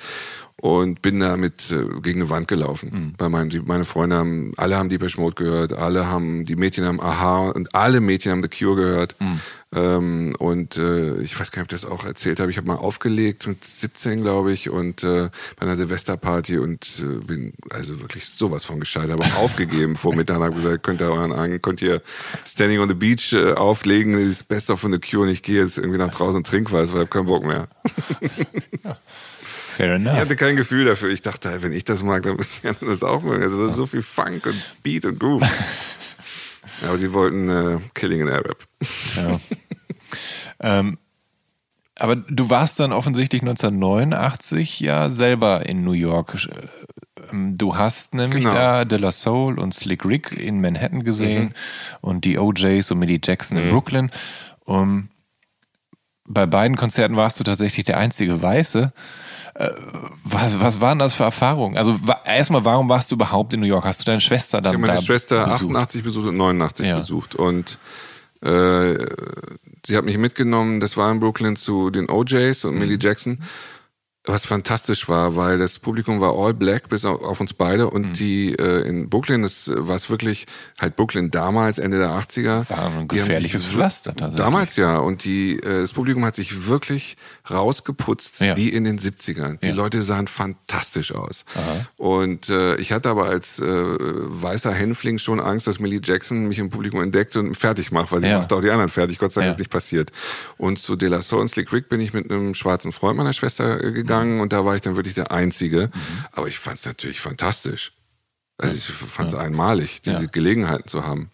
und 0.58 1.02
bin 1.02 1.20
damit 1.20 1.72
äh, 1.72 2.00
gegen 2.02 2.22
eine 2.22 2.30
Wand 2.30 2.48
gelaufen. 2.48 2.92
Mhm. 2.94 3.14
Bei 3.18 3.28
meinen, 3.28 3.50
die, 3.50 3.60
meine 3.60 3.84
Freunde 3.84 4.16
haben, 4.16 4.54
alle 4.56 4.78
haben 4.78 4.90
Deepesh 4.90 5.18
Mode 5.18 5.36
gehört, 5.36 5.74
alle 5.74 6.08
haben, 6.08 6.46
die 6.46 6.56
Mädchen 6.56 6.86
haben 6.86 7.02
Aha 7.02 7.50
und 7.50 7.76
alle 7.76 8.00
Mädchen 8.00 8.32
haben 8.32 8.44
The 8.44 8.48
Cure 8.48 8.76
gehört. 8.76 9.16
Mhm. 9.20 9.40
Ähm, 9.76 10.36
und 10.38 10.78
äh, 10.78 11.20
ich 11.22 11.38
weiß 11.38 11.52
gar 11.52 11.62
nicht, 11.62 11.74
ob 11.74 11.76
ich 11.76 11.82
das 11.82 11.92
auch 11.92 12.06
erzählt 12.06 12.40
habe. 12.40 12.52
Ich 12.52 12.58
habe 12.58 12.68
mal 12.68 12.76
aufgelegt 12.76 13.48
mit 13.48 13.66
17, 13.66 14.22
glaube 14.22 14.54
ich, 14.54 14.70
und 14.70 15.04
äh, 15.04 15.30
bei 15.58 15.66
einer 15.66 15.76
Silvesterparty 15.76 16.60
und 16.60 17.02
äh, 17.02 17.26
bin 17.26 17.54
also 17.72 18.00
wirklich 18.00 18.30
sowas 18.30 18.64
von 18.64 18.80
gescheitert, 18.80 19.12
aber 19.14 19.26
auch 19.26 19.44
aufgegeben 19.44 19.96
vor 19.96 20.16
Mittag. 20.16 20.40
Habe 20.40 20.56
gesagt, 20.56 20.84
könnt 20.84 21.02
ihr 21.02 21.10
euren 21.10 21.62
könnt 21.62 21.82
ihr 21.82 22.02
Standing 22.46 22.80
on 22.80 22.88
the 22.88 22.94
Beach 22.94 23.34
äh, 23.34 23.54
auflegen, 23.54 24.14
das 24.14 24.24
ist 24.24 24.48
Best 24.48 24.70
of 24.70 24.80
von 24.80 24.94
The 24.94 25.00
Cure 25.00 25.24
und 25.24 25.30
ich 25.30 25.42
gehe 25.42 25.60
jetzt 25.60 25.78
irgendwie 25.78 25.98
nach 25.98 26.12
draußen 26.12 26.38
und 26.38 26.48
trinke 26.48 26.72
was, 26.72 26.94
weil 26.94 27.04
ich 27.04 27.08
habe 27.08 27.08
keinen 27.08 27.26
Bock 27.26 27.44
mehr. 27.44 27.68
ja. 28.84 28.98
Fair 29.78 29.96
enough. 29.96 30.14
Ich 30.14 30.20
hatte 30.20 30.36
kein 30.36 30.56
Gefühl 30.56 30.86
dafür. 30.86 31.10
Ich 31.10 31.22
dachte, 31.22 31.62
wenn 31.62 31.74
ich 31.74 31.84
das 31.84 32.04
mag, 32.04 32.24
dann 32.24 32.36
müssen 32.36 32.56
die 32.62 32.68
anderen 32.68 32.90
das 32.90 33.04
auch 33.04 33.24
mögen. 33.24 33.44
Also 33.44 33.62
das 33.62 33.72
ist 33.72 33.78
so 33.78 33.86
viel 33.86 34.02
Funk 34.02 34.46
und 34.46 34.62
Beat 34.84 35.06
und 35.06 35.20
Groove. 35.20 35.44
Aber 36.88 36.98
sie 36.98 37.14
wollten 37.14 37.50
äh, 37.50 37.80
Killing 37.94 38.22
in 38.22 38.30
Arab. 38.30 38.58
Ja. 39.16 39.40
ähm, 40.60 40.98
aber 42.00 42.16
du 42.16 42.50
warst 42.50 42.80
dann 42.80 42.92
offensichtlich 42.92 43.42
1989 43.44 44.80
ja 44.80 45.10
selber 45.10 45.68
in 45.68 45.84
New 45.84 45.92
York. 45.92 46.48
Ähm, 47.32 47.58
du 47.58 47.78
hast 47.78 48.16
nämlich 48.16 48.44
genau. 48.44 48.56
da 48.56 48.86
De 48.86 48.98
La 48.98 49.12
Soul 49.12 49.60
und 49.60 49.74
Slick 49.74 50.04
Rick 50.04 50.32
in 50.32 50.60
Manhattan 50.60 51.04
gesehen 51.04 51.44
mhm. 51.44 51.52
und 52.02 52.26
die 52.26 52.40
OJs 52.40 52.92
und 52.92 53.00
Millie 53.00 53.20
Jackson 53.24 53.58
mhm. 53.58 53.64
in 53.64 53.70
Brooklyn. 53.70 54.12
Um, 54.66 55.10
bei 56.26 56.46
beiden 56.46 56.78
Konzerten 56.78 57.16
warst 57.16 57.40
du 57.40 57.44
tatsächlich 57.44 57.86
der 57.86 57.98
einzige 57.98 58.42
Weiße. 58.42 58.94
Äh, 59.56 59.70
was, 60.24 60.60
was 60.60 60.82
waren 60.82 61.00
das 61.00 61.14
für 61.14 61.24
Erfahrungen? 61.24 61.78
Also 61.78 62.00
erstmal, 62.26 62.66
warum 62.66 62.90
warst 62.90 63.12
du 63.12 63.16
überhaupt 63.16 63.54
in 63.54 63.60
New 63.60 63.68
York? 63.68 63.86
Hast 63.86 64.02
du 64.02 64.06
deine 64.06 64.22
Schwester 64.22 64.62
dann 64.62 64.74
ich 64.74 64.78
habe 64.78 64.88
meine 64.88 65.00
da 65.00 65.06
Schwester 65.06 65.46
besucht? 65.46 65.76
88 65.76 66.04
besucht 66.04 66.28
und 66.28 66.38
89 66.38 66.86
ja. 66.88 66.98
besucht. 66.98 67.36
Und 67.36 67.78
äh, 68.42 68.98
sie 69.86 69.96
hat 69.96 70.06
mich 70.06 70.18
mitgenommen, 70.18 70.80
das 70.80 70.98
war 70.98 71.12
in 71.12 71.20
Brooklyn 71.20 71.56
zu 71.56 71.92
den 71.92 72.10
OJs 72.10 72.66
und 72.66 72.74
mhm. 72.74 72.80
Millie 72.80 72.98
Jackson 73.00 73.40
was 74.26 74.46
fantastisch 74.46 75.10
war, 75.10 75.36
weil 75.36 75.60
das 75.60 75.80
Publikum 75.80 76.22
war 76.22 76.34
all 76.34 76.54
black, 76.54 76.88
bis 76.88 77.04
auf, 77.04 77.42
uns 77.42 77.54
beide. 77.54 77.90
Und 77.90 78.10
mhm. 78.10 78.14
die 78.14 78.54
äh, 78.54 78.88
in 78.88 79.10
Brooklyn, 79.10 79.44
das 79.44 79.70
war 79.74 79.98
es 79.98 80.10
wirklich, 80.10 80.46
halt 80.80 80.96
Brooklyn 80.96 81.30
damals, 81.30 81.78
Ende 81.78 82.00
der 82.00 82.10
80er. 82.10 82.70
War 82.70 82.86
ein 82.86 83.08
gefährliches 83.10 83.66
Pflaster. 83.66 84.14
Damals 84.14 84.78
ja. 84.78 84.98
Und 84.98 85.26
die, 85.26 85.58
äh, 85.58 85.82
das 85.82 85.92
Publikum 85.92 86.24
hat 86.24 86.36
sich 86.36 86.68
wirklich 86.68 87.18
rausgeputzt, 87.52 88.40
ja. 88.40 88.56
wie 88.56 88.70
in 88.70 88.86
den 88.86 88.98
70ern. 88.98 89.60
Die 89.60 89.68
ja. 89.68 89.74
Leute 89.74 90.02
sahen 90.02 90.28
fantastisch 90.28 91.14
aus. 91.14 91.44
Aha. 91.56 91.88
Und 91.98 92.50
äh, 92.50 92.76
ich 92.78 92.94
hatte 92.94 93.10
aber 93.10 93.26
als 93.26 93.60
äh, 93.60 93.66
weißer 93.66 94.72
Hänfling 94.72 95.18
schon 95.18 95.42
Angst, 95.42 95.68
dass 95.68 95.80
Millie 95.80 96.00
Jackson 96.02 96.48
mich 96.48 96.60
im 96.60 96.70
Publikum 96.70 97.02
entdeckt 97.02 97.36
und 97.36 97.56
fertig 97.58 97.92
macht, 97.92 98.14
weil 98.14 98.22
sie 98.22 98.28
ja. 98.28 98.40
macht 98.40 98.54
auch 98.54 98.62
die 98.62 98.70
anderen 98.70 98.90
fertig. 98.90 99.18
Gott 99.18 99.34
sei 99.34 99.42
Dank 99.42 99.56
ist 99.56 99.60
nicht 99.60 99.72
passiert. 99.72 100.14
Und 100.58 100.80
zu 100.80 100.96
De 100.96 101.10
La 101.10 101.22
Soul 101.22 101.42
und 101.42 101.50
Slick 101.50 101.74
Rick 101.74 101.90
bin 101.90 102.00
ich 102.00 102.14
mit 102.14 102.32
einem 102.32 102.54
schwarzen 102.54 102.94
Freund 102.94 103.18
meiner 103.18 103.34
Schwester 103.34 103.84
äh, 103.84 103.92
gegangen 103.92 104.13
gegangen 104.14 104.42
und 104.42 104.54
da 104.54 104.66
war 104.66 104.76
ich 104.76 104.82
dann 104.82 104.96
wirklich 104.96 105.16
der 105.16 105.32
Einzige. 105.32 105.90
Mhm. 105.94 106.26
Aber 106.32 106.48
ich 106.48 106.60
fand 106.60 106.78
es 106.78 106.86
natürlich 106.86 107.20
fantastisch. 107.20 107.94
Also 108.58 108.76
ich 108.76 108.86
fand 108.86 109.30
es 109.30 109.34
ja. 109.34 109.40
einmalig, 109.40 110.02
diese 110.02 110.24
ja. 110.24 110.30
Gelegenheiten 110.32 110.88
zu 110.88 111.06
haben. 111.06 111.32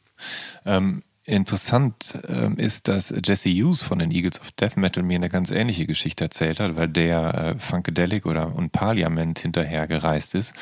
Ähm, 0.66 1.04
interessant 1.26 2.18
ähm, 2.28 2.58
ist, 2.58 2.88
dass 2.88 3.14
Jesse 3.24 3.50
Hughes 3.50 3.84
von 3.84 4.00
den 4.00 4.12
Eagles 4.12 4.42
of 4.42 4.52
Death 4.52 4.78
Metal 4.78 5.04
mir 5.04 5.16
eine 5.16 5.30
ganz 5.30 5.52
ähnliche 5.52 5.86
Geschichte 5.86 6.24
erzählt 6.24 6.60
hat, 6.60 6.76
weil 6.76 6.88
der 6.88 7.56
äh, 7.56 7.60
Funkadelic 7.60 8.26
oder 8.26 8.56
und 8.56 8.72
Parliament 8.72 9.40
hinterher 9.40 9.88
gereist 9.88 10.34
ist 10.34 10.54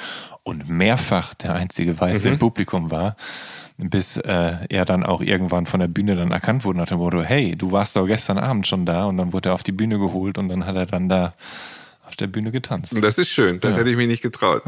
und 0.43 0.67
mehrfach 0.67 1.35
der 1.35 1.55
einzige 1.55 1.99
Weiße 1.99 2.27
mhm. 2.27 2.33
im 2.33 2.39
Publikum 2.39 2.91
war 2.91 3.15
bis 3.77 4.17
äh, 4.17 4.55
er 4.69 4.85
dann 4.85 5.03
auch 5.03 5.21
irgendwann 5.21 5.67
von 5.67 5.79
der 5.79 5.87
Bühne 5.87 6.15
dann 6.15 6.31
erkannt 6.31 6.65
wurde 6.65 6.79
nach 6.79 6.87
dem 6.87 6.97
Motto, 6.97 7.21
hey, 7.21 7.55
du 7.55 7.71
warst 7.71 7.95
doch 7.95 8.07
gestern 8.07 8.39
Abend 8.39 8.65
schon 8.65 8.85
da 8.85 9.05
und 9.05 9.17
dann 9.17 9.33
wurde 9.33 9.49
er 9.49 9.53
auf 9.53 9.63
die 9.63 9.71
Bühne 9.71 9.99
geholt 9.99 10.37
und 10.37 10.49
dann 10.49 10.65
hat 10.65 10.75
er 10.75 10.87
dann 10.87 11.09
da 11.09 11.35
auf 12.07 12.15
der 12.15 12.27
Bühne 12.27 12.51
getanzt. 12.51 12.95
Das 13.01 13.17
ist 13.17 13.29
schön, 13.29 13.59
das 13.59 13.75
ja. 13.75 13.81
hätte 13.81 13.89
ich 13.91 13.97
mir 13.97 14.07
nicht 14.07 14.23
getraut. 14.23 14.63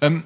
ähm, 0.00 0.22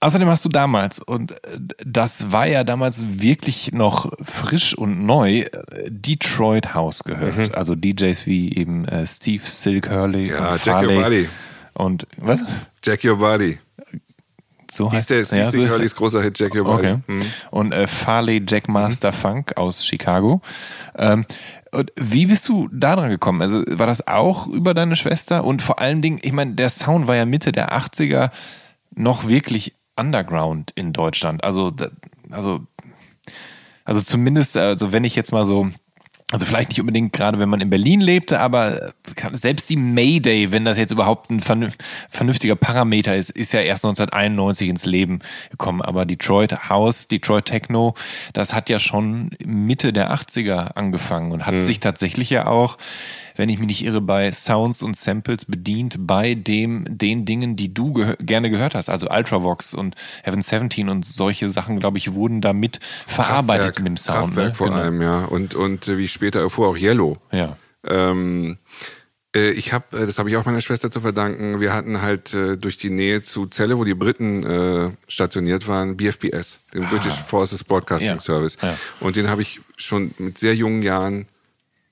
außerdem 0.00 0.28
hast 0.28 0.44
du 0.44 0.48
damals, 0.48 1.00
und 1.00 1.32
äh, 1.32 1.58
das 1.84 2.30
war 2.30 2.46
ja 2.46 2.62
damals 2.64 3.04
wirklich 3.20 3.72
noch 3.72 4.12
frisch 4.22 4.74
und 4.74 5.04
neu, 5.04 5.40
äh, 5.40 5.50
Detroit 5.88 6.74
House 6.74 7.02
gehört. 7.02 7.36
Mhm. 7.36 7.54
Also 7.54 7.74
DJs 7.74 8.24
wie 8.26 8.54
eben 8.54 8.84
äh, 8.86 9.06
Steve 9.06 9.42
Silk 9.44 9.90
Hurley 9.90 10.30
ja, 10.30 10.52
und 10.52 10.64
Jack 10.64 10.84
Your 10.84 11.02
Body. 11.02 11.28
Und 11.74 12.06
was? 12.18 12.40
Jack 12.82 13.04
Your 13.04 13.18
Body. 13.18 13.58
So 14.70 14.92
heißt 14.92 15.10
der 15.10 15.24
Steve 15.24 15.40
ja, 15.40 15.50
so 15.50 15.66
Hurleys 15.66 15.94
großer 15.94 16.22
Hit 16.22 16.38
Jack 16.38 16.54
Your 16.54 16.64
Body. 16.64 16.88
Okay. 16.88 16.98
Mhm. 17.06 17.22
Und 17.50 17.72
äh, 17.72 17.86
Farley 17.86 18.42
Jack 18.46 18.68
Master 18.68 19.12
mhm. 19.12 19.16
Funk 19.16 19.56
aus 19.56 19.84
Chicago. 19.84 20.42
Ähm, 20.96 21.24
und 21.72 21.92
wie 21.96 22.26
bist 22.26 22.48
du 22.48 22.68
da 22.72 22.96
dran 22.96 23.10
gekommen? 23.10 23.42
Also 23.42 23.62
war 23.66 23.86
das 23.86 24.06
auch 24.06 24.46
über 24.46 24.74
deine 24.74 24.96
Schwester? 24.96 25.44
Und 25.44 25.62
vor 25.62 25.78
allen 25.78 26.02
Dingen, 26.02 26.18
ich 26.22 26.32
meine, 26.32 26.54
der 26.54 26.68
Sound 26.68 27.06
war 27.06 27.16
ja 27.16 27.24
Mitte 27.24 27.52
der 27.52 27.76
80er 27.76 28.30
noch 28.94 29.28
wirklich 29.28 29.74
underground 29.96 30.72
in 30.74 30.92
Deutschland. 30.92 31.44
Also, 31.44 31.72
also, 32.30 32.60
also 33.84 34.02
zumindest, 34.02 34.56
also 34.56 34.92
wenn 34.92 35.04
ich 35.04 35.16
jetzt 35.16 35.32
mal 35.32 35.44
so 35.44 35.70
also 36.30 36.44
vielleicht 36.44 36.68
nicht 36.68 36.80
unbedingt 36.80 37.14
gerade, 37.14 37.38
wenn 37.38 37.48
man 37.48 37.62
in 37.62 37.70
Berlin 37.70 38.02
lebte, 38.02 38.38
aber 38.38 38.92
selbst 39.32 39.70
die 39.70 39.76
Mayday, 39.76 40.52
wenn 40.52 40.66
das 40.66 40.76
jetzt 40.76 40.90
überhaupt 40.90 41.30
ein 41.30 41.40
vernünftiger 41.40 42.54
Parameter 42.54 43.16
ist, 43.16 43.30
ist 43.30 43.52
ja 43.52 43.60
erst 43.60 43.86
1991 43.86 44.68
ins 44.68 44.84
Leben 44.84 45.20
gekommen. 45.50 45.80
Aber 45.80 46.04
Detroit 46.04 46.68
House, 46.68 47.08
Detroit 47.08 47.46
Techno, 47.46 47.94
das 48.34 48.52
hat 48.52 48.68
ja 48.68 48.78
schon 48.78 49.30
Mitte 49.42 49.94
der 49.94 50.12
80er 50.12 50.74
angefangen 50.74 51.32
und 51.32 51.46
hat 51.46 51.54
mhm. 51.54 51.62
sich 51.62 51.80
tatsächlich 51.80 52.28
ja 52.28 52.46
auch 52.46 52.76
wenn 53.38 53.48
ich 53.48 53.58
mich 53.58 53.68
nicht 53.68 53.84
irre, 53.84 54.00
bei 54.02 54.30
Sounds 54.32 54.82
und 54.82 54.96
Samples 54.96 55.44
bedient 55.46 55.96
bei 56.06 56.34
dem, 56.34 56.84
den 56.98 57.24
Dingen, 57.24 57.56
die 57.56 57.72
du 57.72 57.92
gehör 57.94 58.16
gerne 58.16 58.50
gehört 58.50 58.74
hast. 58.74 58.88
Also 58.90 59.08
Ultravox 59.08 59.72
und 59.74 59.94
Heaven 60.24 60.42
17 60.42 60.88
und 60.90 61.04
solche 61.06 61.48
Sachen, 61.48 61.78
glaube 61.80 61.96
ich, 61.98 62.12
wurden 62.14 62.40
damit 62.40 62.80
verarbeitet 63.06 63.76
Kraftwerk, 63.76 63.78
in 63.78 63.84
dem 63.86 63.96
Sound. 63.96 64.18
Kraftwerk 64.34 64.48
ne? 64.48 64.54
vor 64.56 64.66
Genau. 64.66 64.78
allem, 64.80 65.00
ja. 65.00 65.24
Und, 65.24 65.54
und 65.54 65.88
äh, 65.88 65.96
wie 65.98 66.04
ich 66.04 66.12
später 66.12 66.40
erfuhr, 66.40 66.68
auch 66.68 66.76
Yellow. 66.76 67.16
Ja. 67.32 67.56
Ähm, 67.86 68.58
äh, 69.36 69.50
ich 69.50 69.72
habe, 69.72 69.96
äh, 69.96 70.06
das 70.06 70.18
habe 70.18 70.28
ich 70.30 70.36
auch 70.36 70.44
meiner 70.44 70.60
Schwester 70.60 70.90
zu 70.90 71.00
verdanken, 71.00 71.60
wir 71.60 71.72
hatten 71.72 72.02
halt 72.02 72.34
äh, 72.34 72.56
durch 72.56 72.76
die 72.76 72.90
Nähe 72.90 73.22
zu 73.22 73.46
Celle, 73.46 73.78
wo 73.78 73.84
die 73.84 73.94
Briten 73.94 74.42
äh, 74.42 74.90
stationiert 75.06 75.68
waren, 75.68 75.96
BFBS, 75.96 76.60
den 76.74 76.84
British 76.86 77.14
Forces 77.14 77.62
Broadcasting 77.62 78.08
Ah. 78.10 78.14
Ja. 78.14 78.18
Service. 78.18 78.58
Ja. 78.60 78.76
Und 79.00 79.16
den 79.16 79.28
habe 79.28 79.42
ich 79.42 79.60
schon 79.76 80.12
mit 80.18 80.38
sehr 80.38 80.54
jungen 80.56 80.82
Jahren 80.82 81.28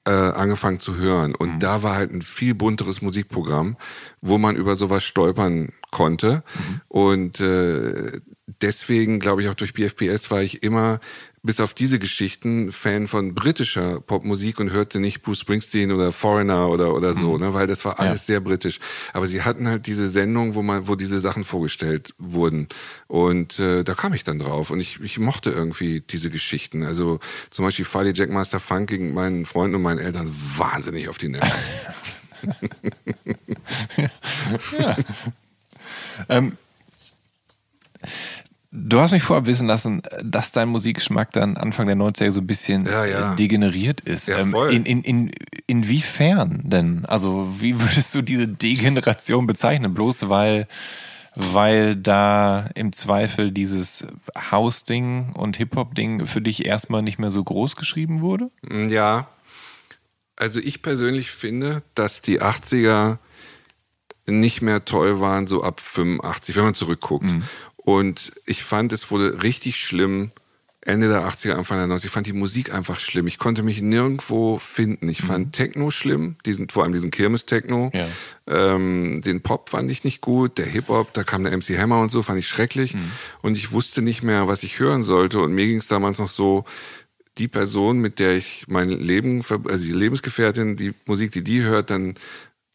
äh, 0.06 0.10
angefangen 0.10 0.78
zu 0.80 0.96
hören. 0.96 1.34
Und 1.34 1.54
Mhm. 1.54 1.58
da 1.58 1.82
war 1.82 1.96
halt 1.96 2.12
ein 2.12 2.22
viel 2.22 2.54
bunteres 2.54 3.02
Musikprogramm, 3.02 3.76
wo 4.20 4.38
man 4.38 4.56
über 4.56 4.76
sowas 4.76 5.04
stolpern 5.04 5.72
konnte. 5.90 6.42
Mhm. 6.54 6.80
Und 6.88 7.40
äh, 7.40 8.20
deswegen, 8.62 9.18
glaube 9.18 9.42
ich, 9.42 9.48
auch 9.48 9.54
durch 9.54 9.74
BFPS 9.74 10.30
war 10.30 10.42
ich 10.42 10.62
immer 10.62 11.00
bis 11.46 11.60
auf 11.60 11.72
diese 11.72 11.98
Geschichten 11.98 12.72
Fan 12.72 13.06
von 13.06 13.34
britischer 13.34 14.00
Popmusik 14.00 14.60
und 14.60 14.70
hörte 14.72 15.00
nicht 15.00 15.22
Bruce 15.22 15.40
Springsteen 15.40 15.92
oder 15.92 16.12
Foreigner 16.12 16.68
oder 16.68 16.92
oder 16.94 17.14
so, 17.14 17.38
ne, 17.38 17.54
weil 17.54 17.66
das 17.66 17.84
war 17.84 17.98
alles 18.00 18.06
Mhm. 18.06 18.14
Ja. 18.14 18.16
sehr 18.18 18.40
britisch. 18.40 18.80
Aber 19.14 19.26
sie 19.26 19.42
hatten 19.42 19.66
halt 19.68 19.86
diese 19.86 20.10
Sendung, 20.10 20.54
wo 20.54 20.62
man, 20.62 20.88
wo 20.88 20.94
diese 20.96 21.20
Sachen 21.20 21.44
vorgestellt 21.44 22.14
wurden 22.18 22.68
und 23.06 23.58
äh, 23.58 23.84
da 23.84 23.94
kam 23.94 24.12
ich 24.12 24.24
dann 24.24 24.38
drauf 24.38 24.70
und 24.70 24.80
ich, 24.80 25.00
ich 25.00 25.18
mochte 25.18 25.50
irgendwie 25.50 26.00
diese 26.00 26.28
Geschichten. 26.30 26.82
Also 26.82 27.20
zum 27.50 27.64
Beispiel 27.64 27.84
Farley 27.84 28.12
Jackmaster 28.14 28.60
Funk 28.60 28.88
gegen 28.90 29.14
meinen 29.14 29.46
Freunden 29.46 29.76
und 29.76 29.82
meinen 29.82 29.98
Eltern 30.00 30.28
wahnsinnig 30.56 31.08
auf 31.08 31.18
die 31.18 31.28
Nerven. 31.28 31.50
Ähm, 36.28 36.56
du 38.76 39.00
hast 39.00 39.10
mich 39.10 39.22
vorab 39.22 39.46
wissen 39.46 39.66
lassen, 39.66 40.02
dass 40.22 40.52
dein 40.52 40.68
Musikgeschmack 40.68 41.32
dann 41.32 41.56
Anfang 41.56 41.86
der 41.86 41.96
90er 41.96 42.30
so 42.32 42.40
ein 42.40 42.46
bisschen 42.46 42.86
Ja, 42.86 43.04
ja. 43.04 43.32
äh, 43.32 43.36
degeneriert 43.36 44.00
ist. 44.02 44.28
Ja, 44.28 44.38
Ähm, 44.38 44.50
voll. 44.52 44.72
in, 44.72 44.84
in, 44.84 45.02
in, 45.02 45.32
inwiefern 45.66 46.62
denn? 46.64 47.04
Also, 47.06 47.52
wie 47.58 47.80
würdest 47.80 48.14
du 48.14 48.22
diese 48.22 48.46
Degeneration 48.48 49.46
bezeichnen? 49.46 49.94
Bloß 49.94 50.28
weil, 50.28 50.68
weil 51.34 51.96
da 51.96 52.68
im 52.74 52.92
Zweifel 52.92 53.50
dieses 53.50 54.06
House-Ding 54.50 55.32
und 55.32 55.56
Hip-Hop-Ding 55.56 56.26
für 56.26 56.40
dich 56.40 56.64
erstmal 56.66 57.02
nicht 57.02 57.18
mehr 57.18 57.30
so 57.30 57.42
groß 57.42 57.76
geschrieben 57.76 58.20
wurde? 58.20 58.50
Ja, 58.88 59.28
also 60.36 60.60
ich 60.60 60.82
persönlich 60.82 61.30
finde, 61.30 61.82
dass 61.94 62.20
die 62.20 62.42
80er 62.42 63.18
nicht 64.28 64.60
mehr 64.60 64.84
toll 64.84 65.20
waren, 65.20 65.46
so 65.46 65.62
ab 65.62 65.80
85, 65.80 66.56
wenn 66.56 66.64
man 66.64 66.74
zurückguckt. 66.74 67.30
Und 67.86 68.32
ich 68.46 68.64
fand, 68.64 68.92
es 68.92 69.12
wurde 69.12 69.44
richtig 69.44 69.78
schlimm 69.78 70.32
Ende 70.80 71.08
der 71.08 71.20
80er, 71.20 71.52
Anfang 71.52 71.78
der 71.78 71.86
90er. 71.96 72.06
Ich 72.06 72.10
fand 72.10 72.26
die 72.26 72.32
Musik 72.32 72.74
einfach 72.74 72.98
schlimm. 72.98 73.28
Ich 73.28 73.38
konnte 73.38 73.62
mich 73.62 73.80
nirgendwo 73.80 74.58
finden. 74.58 75.08
Ich 75.08 75.22
fand 75.22 75.52
Techno 75.54 75.92
schlimm, 75.92 76.34
diesen, 76.44 76.68
vor 76.68 76.82
allem 76.82 76.92
diesen 76.92 77.12
Kirmes-Techno. 77.12 77.92
Ja. 77.94 78.08
Ähm, 78.48 79.22
den 79.24 79.40
Pop 79.40 79.70
fand 79.70 79.88
ich 79.88 80.02
nicht 80.02 80.20
gut, 80.20 80.58
der 80.58 80.66
Hip-Hop, 80.66 81.12
da 81.12 81.22
kam 81.22 81.44
der 81.44 81.56
MC 81.56 81.78
Hammer 81.78 82.00
und 82.00 82.10
so, 82.10 82.22
fand 82.22 82.40
ich 82.40 82.48
schrecklich. 82.48 82.96
Und 83.40 83.56
ich 83.56 83.70
wusste 83.70 84.02
nicht 84.02 84.24
mehr, 84.24 84.48
was 84.48 84.64
ich 84.64 84.80
hören 84.80 85.04
sollte. 85.04 85.38
Und 85.38 85.52
mir 85.52 85.66
ging 85.66 85.78
es 85.78 85.86
damals 85.86 86.18
noch 86.18 86.28
so, 86.28 86.64
die 87.38 87.48
Person, 87.48 87.98
mit 87.98 88.18
der 88.18 88.36
ich 88.36 88.64
mein 88.66 88.88
Leben, 88.88 89.42
also 89.48 89.84
die 89.84 89.92
Lebensgefährtin, 89.92 90.74
die 90.74 90.92
Musik, 91.04 91.30
die 91.30 91.44
die 91.44 91.62
hört, 91.62 91.90
dann 91.90 92.14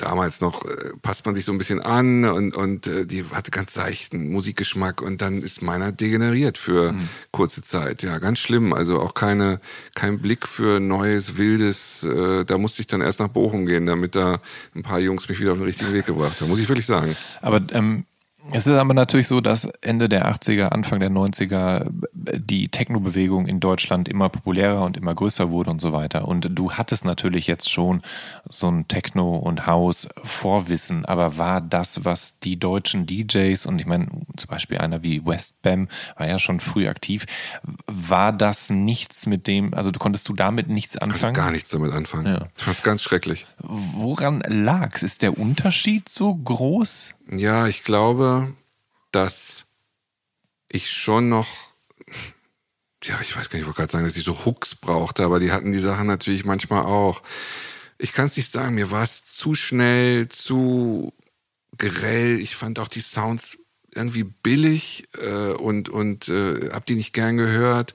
damals 0.02 0.42
noch 0.42 0.66
äh, 0.66 0.92
passt 1.02 1.26
man 1.26 1.36
sich 1.36 1.46
so 1.46 1.52
ein 1.52 1.58
bisschen 1.58 1.80
an 1.82 2.26
und, 2.26 2.56
und 2.56 2.88
äh, 2.88 3.06
die 3.06 3.24
hatte 3.26 3.52
ganz 3.52 3.74
seichten 3.74 4.32
Musikgeschmack 4.32 5.02
und 5.02 5.22
dann 5.22 5.42
ist 5.42 5.62
meiner 5.62 5.92
degeneriert 5.92 6.58
für 6.58 6.94
kurze 7.32 7.62
Zeit. 7.62 8.04
Ja, 8.04 8.18
ganz 8.20 8.40
schlimm. 8.40 8.74
Also 8.74 9.00
auch 9.00 9.14
keine, 9.14 9.60
kein 9.96 10.20
Blick 10.20 10.48
für 10.48 10.80
neues, 10.80 11.38
wildes. 11.38 12.04
Äh, 12.04 12.46
da 12.46 12.58
musste 12.58 12.82
ich 12.82 12.88
dann 12.88 13.02
erst 13.02 13.20
nach 13.20 13.30
Bochum 13.30 13.66
gehen, 13.66 13.86
damit 13.86 14.16
da 14.16 14.40
ein 14.76 14.84
paar 14.84 15.00
Jungs 15.00 15.30
mich 15.30 15.40
wieder 15.40 15.52
auf 15.52 15.58
den 15.58 15.66
richtigen 15.66 15.94
Weg 15.94 16.06
gebracht 16.06 16.40
haben. 16.42 16.50
Muss 16.50 16.60
ich 16.60 16.70
wirklich 16.70 16.86
sagen. 16.86 17.16
Aber 17.42 17.62
ähm, 17.72 18.06
es 18.52 18.68
ist 18.68 18.76
aber 18.76 18.94
natürlich 18.94 19.28
so, 19.28 19.42
dass 19.42 19.66
Ende 19.82 20.10
der 20.10 20.32
80er, 20.32 20.70
Anfang 20.70 21.00
der 21.00 21.12
90er 21.12 21.88
die 22.14 22.70
Techno-Bewegung 22.70 23.48
in 23.48 23.60
Deutschland 23.60 24.10
immer 24.10 24.30
populärer 24.30 24.84
und 24.84 24.98
immer 24.98 25.14
größer 25.14 25.52
wurde 25.52 25.70
und 25.70 25.80
so 25.80 25.94
weiter. 25.94 26.28
Und 26.28 26.50
du 26.52 26.72
hattest 26.74 27.06
natürlich 27.06 27.48
jetzt 27.48 27.70
schon 27.70 28.02
so 28.50 28.68
ein 28.68 28.88
Techno- 28.88 29.38
und 29.38 29.68
House-Vorwissen, 29.68 31.06
aber 31.06 31.38
war 31.38 31.62
das, 31.62 32.04
was 32.04 32.40
die 32.40 32.58
deutschen 32.58 33.06
DJs 33.06 33.66
und 33.66 33.80
ich 33.80 33.86
meine, 33.86 34.08
zum 34.36 34.50
Beispiel 34.50 34.80
einer 34.80 35.04
wie 35.04 35.26
Westbam 35.26 35.88
war 36.18 36.28
ja 36.28 36.40
schon 36.40 36.60
früh 36.60 36.88
aktiv, 36.88 37.26
war 37.88 38.34
das 38.34 38.70
nichts 38.70 39.28
mit 39.28 39.48
dem, 39.48 39.74
also 39.74 39.92
konntest 39.92 40.28
du 40.30 40.34
damit 40.34 40.68
nichts 40.68 40.98
anfangen? 40.98 41.34
Gar 41.34 41.52
nichts 41.52 41.70
damit 41.70 41.94
anfangen. 41.94 42.26
Ja. 42.26 42.48
Ich 42.58 42.64
fand's 42.64 42.84
ganz 42.84 43.04
schrecklich. 43.04 43.46
Woran 43.60 44.42
lag's? 44.48 45.04
Ist 45.04 45.22
der 45.22 45.38
Unterschied 45.38 46.10
so 46.10 46.34
groß? 46.34 47.16
Ja, 47.30 47.68
ich 47.68 47.84
glaube, 47.84 48.54
dass 49.12 49.66
ich 50.72 50.92
schon 50.92 51.30
noch, 51.30 51.48
ja, 53.04 53.20
ich 53.22 53.36
weiß 53.36 53.50
gar 53.50 53.58
nicht, 53.58 53.62
ich 53.62 53.66
wollte 53.68 53.78
gerade 53.78 53.92
sagen, 53.92 54.06
dass 54.06 54.18
ich 54.18 54.24
so 54.24 54.46
Hooks 54.46 54.76
brauchte, 54.76 55.24
aber 55.24 55.40
die 55.40 55.52
hatten 55.52 55.72
die 55.72 55.80
Sachen 55.80 56.08
natürlich 56.08 56.46
manchmal 56.46 56.84
auch. 56.84 57.22
Ich 57.98 58.14
kann 58.14 58.26
es 58.26 58.38
nicht 58.38 58.50
sagen, 58.50 58.76
mir 58.76 58.92
war 58.92 59.04
es 59.04 59.24
zu 59.26 59.54
schnell, 59.54 60.28
zu 60.30 61.14
grell. 61.78 62.40
Ich 62.40 62.56
fand 62.56 62.80
auch 62.80 62.88
die 62.88 63.02
Sounds 63.02 63.58
irgendwie 63.94 64.24
billig 64.24 65.08
äh, 65.18 65.52
und, 65.52 65.90
und 65.90 66.30
äh, 66.30 66.70
hab 66.72 66.86
die 66.86 66.96
nicht 66.96 67.14
gern 67.14 67.38
gehört. 67.38 67.94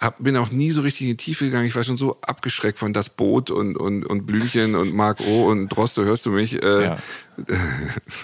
Hab, 0.00 0.22
bin 0.22 0.36
auch 0.36 0.50
nie 0.50 0.70
so 0.70 0.82
richtig 0.82 1.02
in 1.02 1.08
die 1.08 1.16
Tiefe 1.16 1.46
gegangen. 1.46 1.66
Ich 1.66 1.74
war 1.74 1.82
schon 1.82 1.96
so 1.96 2.20
abgeschreckt 2.20 2.78
von 2.78 2.92
Das 2.92 3.08
Boot 3.08 3.50
und, 3.50 3.76
und, 3.76 4.04
und 4.04 4.26
Blümchen 4.26 4.76
und 4.76 4.94
Marc 4.94 5.18
O. 5.20 5.46
und 5.50 5.68
Droste, 5.70 6.04
hörst 6.04 6.24
du 6.26 6.30
mich? 6.30 6.62
Äh, 6.62 6.84
Ja. 6.84 6.96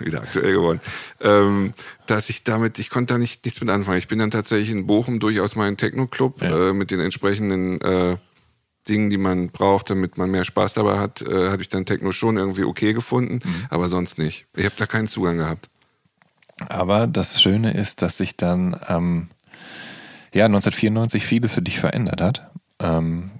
wieder 0.00 0.22
aktuell 0.22 0.52
geworden, 0.54 0.80
ähm, 1.20 1.72
dass 2.06 2.28
ich 2.30 2.42
damit, 2.44 2.78
ich 2.80 2.90
konnte 2.90 3.14
da 3.14 3.18
nicht 3.18 3.44
nichts 3.44 3.60
mit 3.60 3.70
anfangen. 3.70 3.98
Ich 3.98 4.08
bin 4.08 4.18
dann 4.18 4.30
tatsächlich 4.30 4.70
in 4.70 4.86
Bochum 4.86 5.20
durchaus 5.20 5.54
mal 5.56 5.74
Techno-Club 5.76 6.42
Ja. 6.42 6.70
äh, 6.70 6.72
mit 6.72 6.90
den 6.90 7.00
entsprechenden 7.00 7.80
äh, 7.80 8.16
Dingen, 8.88 9.10
die 9.10 9.16
man 9.18 9.48
braucht, 9.50 9.88
damit 9.90 10.18
man 10.18 10.30
mehr 10.30 10.44
Spaß 10.44 10.74
dabei 10.74 10.98
hat, 10.98 11.22
äh, 11.22 11.48
habe 11.50 11.62
ich 11.62 11.68
dann 11.70 11.86
Techno 11.86 12.12
schon 12.12 12.36
irgendwie 12.36 12.64
okay 12.64 12.92
gefunden, 12.92 13.40
Mhm. 13.44 13.66
aber 13.70 13.88
sonst 13.88 14.18
nicht. 14.18 14.46
Ich 14.56 14.64
habe 14.64 14.74
da 14.76 14.86
keinen 14.86 15.06
Zugang 15.08 15.38
gehabt. 15.38 15.68
Aber 16.68 17.06
das 17.06 17.40
Schöne 17.42 17.72
ist, 17.74 18.02
dass 18.02 18.18
sich 18.18 18.36
dann 18.36 18.78
ähm, 18.88 19.28
ja, 20.34 20.46
1994 20.46 21.24
vieles 21.24 21.52
für 21.52 21.62
dich 21.62 21.80
verändert 21.80 22.20
hat. 22.20 22.50
Ähm, 22.80 23.30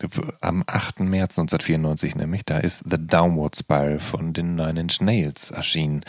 am 0.40 0.62
8. 0.66 1.01
März 1.01 1.38
1994 1.38 2.14
nämlich, 2.14 2.45
da 2.45 2.59
ist 2.59 2.84
The 2.88 2.97
Downward 2.99 3.57
Spiral 3.57 3.99
von 3.99 4.32
den 4.32 4.55
Nine 4.55 4.80
Inch 4.80 5.01
Nails 5.01 5.51
erschienen. 5.51 6.05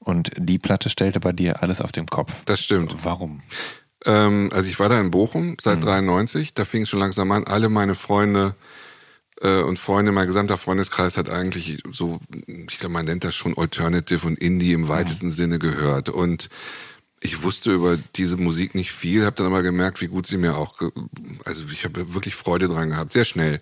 Und 0.00 0.32
die 0.36 0.58
Platte 0.58 0.88
stellte 0.90 1.20
bei 1.20 1.32
dir 1.32 1.62
alles 1.62 1.80
auf 1.80 1.92
den 1.92 2.06
Kopf. 2.06 2.32
Das 2.44 2.60
stimmt. 2.60 2.94
Warum? 3.04 3.42
Ähm, 4.04 4.50
also 4.52 4.68
ich 4.68 4.78
war 4.78 4.88
da 4.88 5.00
in 5.00 5.10
Bochum 5.10 5.50
Mhm. 5.50 5.56
seit 5.60 5.82
93, 5.82 6.54
da 6.54 6.64
fing 6.64 6.82
es 6.82 6.88
schon 6.88 7.00
langsam 7.00 7.30
an. 7.32 7.44
Alle 7.44 7.68
meine 7.68 7.94
Freunde 7.94 8.54
äh, 9.42 9.60
und 9.62 9.78
Freunde, 9.78 10.12
mein 10.12 10.26
gesamter 10.26 10.56
Freundeskreis 10.56 11.16
hat 11.16 11.28
eigentlich 11.30 11.82
so, 11.90 12.18
ich 12.46 12.78
glaube, 12.78 12.92
man 12.92 13.04
nennt 13.06 13.24
das 13.24 13.34
schon 13.34 13.56
Alternative 13.56 14.26
und 14.26 14.38
Indie 14.38 14.72
im 14.72 14.88
weitesten 14.88 15.30
Sinne 15.30 15.58
gehört. 15.58 16.08
Und 16.08 16.48
ich 17.20 17.42
wusste 17.42 17.72
über 17.72 17.98
diese 18.16 18.36
Musik 18.36 18.74
nicht 18.74 18.92
viel, 18.92 19.24
habe 19.24 19.36
dann 19.36 19.46
aber 19.46 19.62
gemerkt, 19.62 20.00
wie 20.00 20.08
gut 20.08 20.26
sie 20.26 20.36
mir 20.36 20.56
auch, 20.56 20.74
also 21.44 21.64
ich 21.72 21.84
habe 21.84 22.14
wirklich 22.14 22.34
Freude 22.34 22.68
dran 22.68 22.90
gehabt, 22.90 23.12
sehr 23.12 23.24
schnell. 23.24 23.60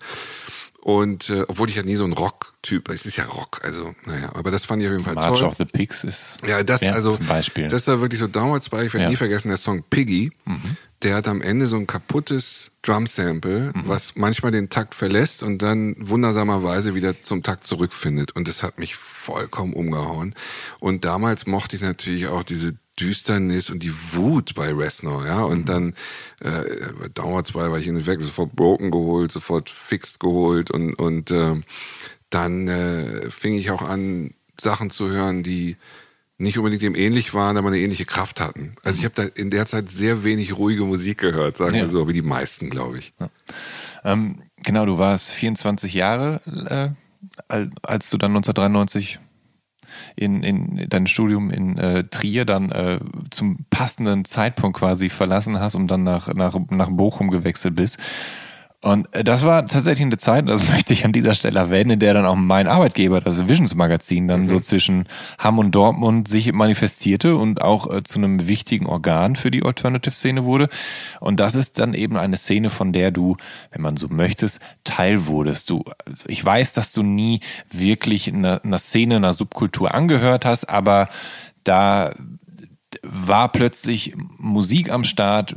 Und 0.80 1.30
äh, 1.30 1.44
obwohl 1.48 1.70
ich 1.70 1.76
ja 1.76 1.82
nie 1.82 1.94
so 1.96 2.04
ein 2.04 2.12
Rock-Typ, 2.12 2.90
es 2.90 3.06
ist 3.06 3.16
ja 3.16 3.24
Rock, 3.24 3.60
also 3.64 3.94
naja, 4.04 4.32
aber 4.34 4.50
das 4.50 4.66
fand 4.66 4.82
ich 4.82 4.88
auf 4.88 4.92
jeden 4.92 5.04
Fall 5.04 5.14
March 5.14 5.38
toll. 5.38 5.48
of 5.48 5.54
the 5.56 5.64
Pigs 5.64 6.04
ist 6.04 6.38
Ja, 6.46 6.62
das 6.62 6.82
also 6.82 7.16
zum 7.16 7.26
Beispiel. 7.26 7.68
das 7.68 7.86
war 7.86 8.02
wirklich 8.02 8.20
so 8.20 8.26
damals 8.26 8.68
bei, 8.68 8.84
ich 8.84 8.92
werde 8.92 9.04
Ja. 9.04 9.08
Mhm. 9.08 9.12
nie 9.12 9.16
vergessen, 9.16 9.48
der 9.48 9.56
Song 9.56 9.82
Piggy, 9.88 10.30
der 11.00 11.14
hat 11.16 11.26
am 11.28 11.40
Ende 11.40 11.66
so 11.68 11.76
ein 11.78 11.86
kaputtes 11.86 12.72
Drum-Sample, 12.82 13.72
Mhm. 13.74 13.82
was 13.88 14.16
manchmal 14.16 14.52
den 14.52 14.68
Takt 14.68 14.94
verlässt 14.94 15.42
und 15.42 15.62
dann 15.62 15.96
wundersamerweise 15.98 16.94
wieder 16.94 17.18
zum 17.22 17.42
Takt 17.42 17.66
zurückfindet. 17.66 18.32
Und 18.36 18.46
das 18.48 18.62
hat 18.62 18.78
mich 18.78 18.94
vollkommen 18.94 19.72
umgehauen. 19.72 20.34
Und 20.80 21.04
damals 21.06 21.46
mochte 21.46 21.76
ich 21.76 21.82
natürlich 21.82 22.26
auch 22.26 22.42
diese 22.42 22.74
Düsternis 23.00 23.70
und 23.70 23.82
die 23.82 23.92
Wut 24.12 24.54
bei 24.54 24.72
Reznor, 24.72 25.26
ja. 25.26 25.42
Und 25.42 25.60
Mhm. 25.60 25.64
dann 25.64 25.94
äh, 26.40 26.64
dauert 27.14 27.46
zwei, 27.46 27.70
war 27.70 27.78
ich 27.78 27.84
hin 27.86 27.96
und 27.96 28.06
weg, 28.06 28.20
sofort 28.22 28.54
Broken 28.54 28.90
geholt, 28.90 29.32
sofort 29.32 29.68
Fixed 29.70 30.20
geholt 30.20 30.70
und, 30.70 30.94
und 30.94 31.30
äh, 31.30 31.54
dann 32.30 32.68
äh, 32.68 33.30
fing 33.30 33.54
ich 33.54 33.70
auch 33.70 33.82
an, 33.82 34.34
Sachen 34.60 34.90
zu 34.90 35.08
hören, 35.10 35.42
die 35.42 35.76
nicht 36.38 36.58
unbedingt 36.58 36.82
dem 36.82 36.94
ähnlich 36.96 37.32
waren, 37.34 37.56
aber 37.56 37.68
eine 37.68 37.78
ähnliche 37.78 38.04
Kraft 38.04 38.40
hatten. 38.40 38.74
Also 38.82 38.98
ich 38.98 39.04
habe 39.04 39.14
da 39.14 39.22
in 39.22 39.50
der 39.50 39.66
Zeit 39.66 39.90
sehr 39.90 40.24
wenig 40.24 40.56
ruhige 40.56 40.84
Musik 40.84 41.18
gehört, 41.18 41.56
sagen 41.56 41.74
Ja. 41.76 41.82
wir 41.82 41.88
so, 41.88 42.08
wie 42.08 42.12
die 42.12 42.22
meisten, 42.22 42.70
glaube 42.70 42.98
ich. 42.98 43.14
Ähm, 44.04 44.42
genau, 44.62 44.84
du 44.86 44.98
warst 44.98 45.30
24 45.30 45.94
Jahre 45.94 46.96
als 47.82 48.10
du 48.10 48.18
dann 48.18 48.32
1993 48.32 49.18
in, 50.16 50.42
in 50.42 50.86
dein 50.88 51.06
Studium 51.06 51.50
in 51.50 51.78
äh, 51.78 52.04
Trier 52.04 52.44
dann 52.44 52.70
äh, 52.70 52.98
zum 53.30 53.64
passenden 53.70 54.24
Zeitpunkt 54.24 54.78
quasi 54.78 55.08
verlassen 55.08 55.60
hast 55.60 55.74
und 55.74 55.88
dann 55.88 56.04
nach, 56.04 56.32
nach, 56.34 56.56
nach 56.70 56.90
Bochum 56.90 57.30
gewechselt 57.30 57.76
bist. 57.76 57.98
Und 58.84 59.08
äh, 59.14 59.24
das 59.24 59.44
war 59.44 59.66
tatsächlich 59.66 60.04
eine 60.04 60.18
Zeit, 60.18 60.46
das 60.46 60.68
möchte 60.70 60.92
ich 60.92 61.06
an 61.06 61.12
dieser 61.12 61.34
Stelle 61.34 61.58
erwähnen, 61.58 61.92
in 61.92 61.98
der 62.00 62.12
dann 62.12 62.26
auch 62.26 62.36
mein 62.36 62.66
Arbeitgeber, 62.66 63.22
das 63.22 63.48
Visions 63.48 63.74
Magazin, 63.74 64.28
dann 64.28 64.42
mhm. 64.42 64.48
so 64.48 64.60
zwischen 64.60 65.06
Hamm 65.38 65.58
und 65.58 65.74
Dortmund 65.74 66.28
sich 66.28 66.52
manifestierte 66.52 67.36
und 67.36 67.62
auch 67.62 67.90
äh, 67.90 68.02
zu 68.02 68.18
einem 68.18 68.46
wichtigen 68.46 68.84
Organ 68.84 69.36
für 69.36 69.50
die 69.50 69.62
Alternative-Szene 69.62 70.44
wurde. 70.44 70.68
Und 71.20 71.40
das 71.40 71.54
ist 71.54 71.78
dann 71.78 71.94
eben 71.94 72.18
eine 72.18 72.36
Szene, 72.36 72.68
von 72.68 72.92
der 72.92 73.10
du, 73.10 73.38
wenn 73.70 73.80
man 73.80 73.96
so 73.96 74.08
möchtest, 74.08 74.60
Teil 74.84 75.24
wurdest. 75.26 75.70
Du, 75.70 75.84
ich 76.26 76.44
weiß, 76.44 76.74
dass 76.74 76.92
du 76.92 77.02
nie 77.02 77.40
wirklich 77.72 78.28
einer, 78.28 78.62
einer 78.64 78.78
Szene, 78.78 79.16
einer 79.16 79.32
Subkultur 79.32 79.94
angehört 79.94 80.44
hast, 80.44 80.68
aber 80.68 81.08
da 81.64 82.12
war 83.02 83.50
plötzlich 83.50 84.14
Musik 84.36 84.92
am 84.92 85.04
Start, 85.04 85.56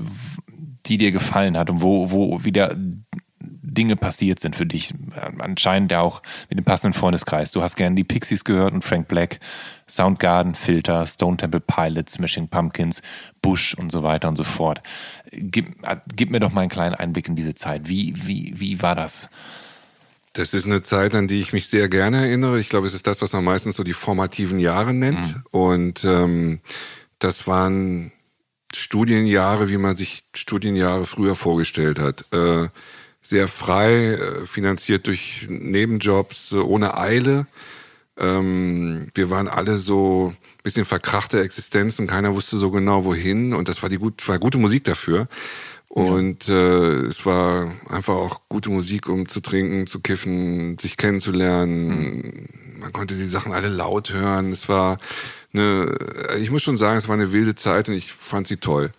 die 0.85 0.97
dir 0.97 1.11
gefallen 1.11 1.57
hat 1.57 1.69
und 1.69 1.81
wo, 1.81 2.09
wo 2.11 2.45
wieder 2.45 2.73
Dinge 3.77 3.95
passiert 3.95 4.39
sind 4.39 4.55
für 4.55 4.65
dich. 4.65 4.93
Anscheinend 5.37 5.91
ja 5.91 6.01
auch 6.01 6.21
mit 6.49 6.57
dem 6.57 6.65
passenden 6.65 6.93
Freundeskreis. 6.93 7.51
Du 7.51 7.61
hast 7.61 7.75
gerne 7.75 7.95
die 7.95 8.03
Pixies 8.03 8.43
gehört 8.43 8.73
und 8.73 8.83
Frank 8.83 9.07
Black, 9.07 9.39
Soundgarden, 9.87 10.55
Filter, 10.55 11.05
Stone 11.05 11.37
Temple 11.37 11.61
Pilots, 11.61 12.13
Smashing 12.13 12.47
Pumpkins, 12.47 13.01
Bush 13.41 13.75
und 13.75 13.91
so 13.91 14.03
weiter 14.03 14.27
und 14.27 14.35
so 14.35 14.43
fort. 14.43 14.81
Gib, 15.31 15.75
gib 16.15 16.31
mir 16.31 16.39
doch 16.39 16.51
mal 16.51 16.61
einen 16.61 16.69
kleinen 16.69 16.95
Einblick 16.95 17.27
in 17.27 17.35
diese 17.35 17.55
Zeit. 17.55 17.87
Wie, 17.87 18.13
wie, 18.25 18.53
wie 18.57 18.81
war 18.81 18.95
das? 18.95 19.29
Das 20.33 20.53
ist 20.53 20.65
eine 20.65 20.83
Zeit, 20.83 21.15
an 21.15 21.27
die 21.27 21.39
ich 21.39 21.53
mich 21.53 21.67
sehr 21.67 21.89
gerne 21.89 22.17
erinnere. 22.17 22.59
Ich 22.59 22.69
glaube, 22.69 22.87
es 22.87 22.93
ist 22.93 23.07
das, 23.07 23.21
was 23.21 23.33
man 23.33 23.43
meistens 23.43 23.75
so 23.75 23.83
die 23.83 23.93
formativen 23.93 24.59
Jahre 24.59 24.93
nennt. 24.93 25.35
Mhm. 25.35 25.43
Und 25.51 26.05
ähm, 26.05 26.59
das 27.19 27.47
waren 27.47 28.11
Studienjahre, 28.73 29.69
wie 29.69 29.77
man 29.77 29.95
sich 29.95 30.25
Studienjahre 30.35 31.05
früher 31.05 31.35
vorgestellt 31.35 31.99
hat. 31.99 32.25
Äh, 32.31 32.69
sehr 33.29 33.47
frei, 33.47 34.13
äh, 34.13 34.45
finanziert 34.45 35.07
durch 35.07 35.47
Nebenjobs, 35.49 36.53
äh, 36.53 36.57
ohne 36.57 36.97
Eile. 36.97 37.47
Ähm, 38.17 39.09
wir 39.13 39.29
waren 39.29 39.47
alle 39.47 39.77
so 39.77 40.33
ein 40.35 40.63
bisschen 40.63 40.85
verkrachte 40.85 41.41
Existenzen, 41.41 42.07
keiner 42.07 42.33
wusste 42.35 42.57
so 42.57 42.71
genau 42.71 43.03
wohin 43.03 43.53
und 43.53 43.69
das 43.69 43.83
war 43.83 43.89
die 43.89 43.97
gut, 43.97 44.27
war 44.27 44.39
gute 44.39 44.57
Musik 44.57 44.85
dafür. 44.85 45.27
Und 45.89 46.49
äh, 46.49 47.05
es 47.05 47.25
war 47.25 47.73
einfach 47.89 48.15
auch 48.15 48.41
gute 48.49 48.69
Musik, 48.69 49.07
um 49.09 49.27
zu 49.27 49.39
trinken, 49.39 49.87
zu 49.87 49.99
kiffen, 49.99 50.77
sich 50.77 50.97
kennenzulernen. 50.97 51.87
Mhm. 51.87 52.79
Man 52.79 52.93
konnte 52.93 53.15
die 53.15 53.25
Sachen 53.25 53.51
alle 53.51 53.69
laut 53.69 54.13
hören. 54.13 54.51
Es 54.51 54.69
war 54.69 54.99
eine, 55.53 55.97
ich 56.39 56.51
muss 56.51 56.61
schon 56.61 56.77
sagen, 56.77 56.97
es 56.97 57.07
war 57.07 57.15
eine 57.15 57.31
wilde 57.31 57.55
Zeit 57.55 57.89
und 57.89 57.95
ich 57.95 58.13
fand 58.13 58.47
sie 58.47 58.57
toll. 58.57 58.91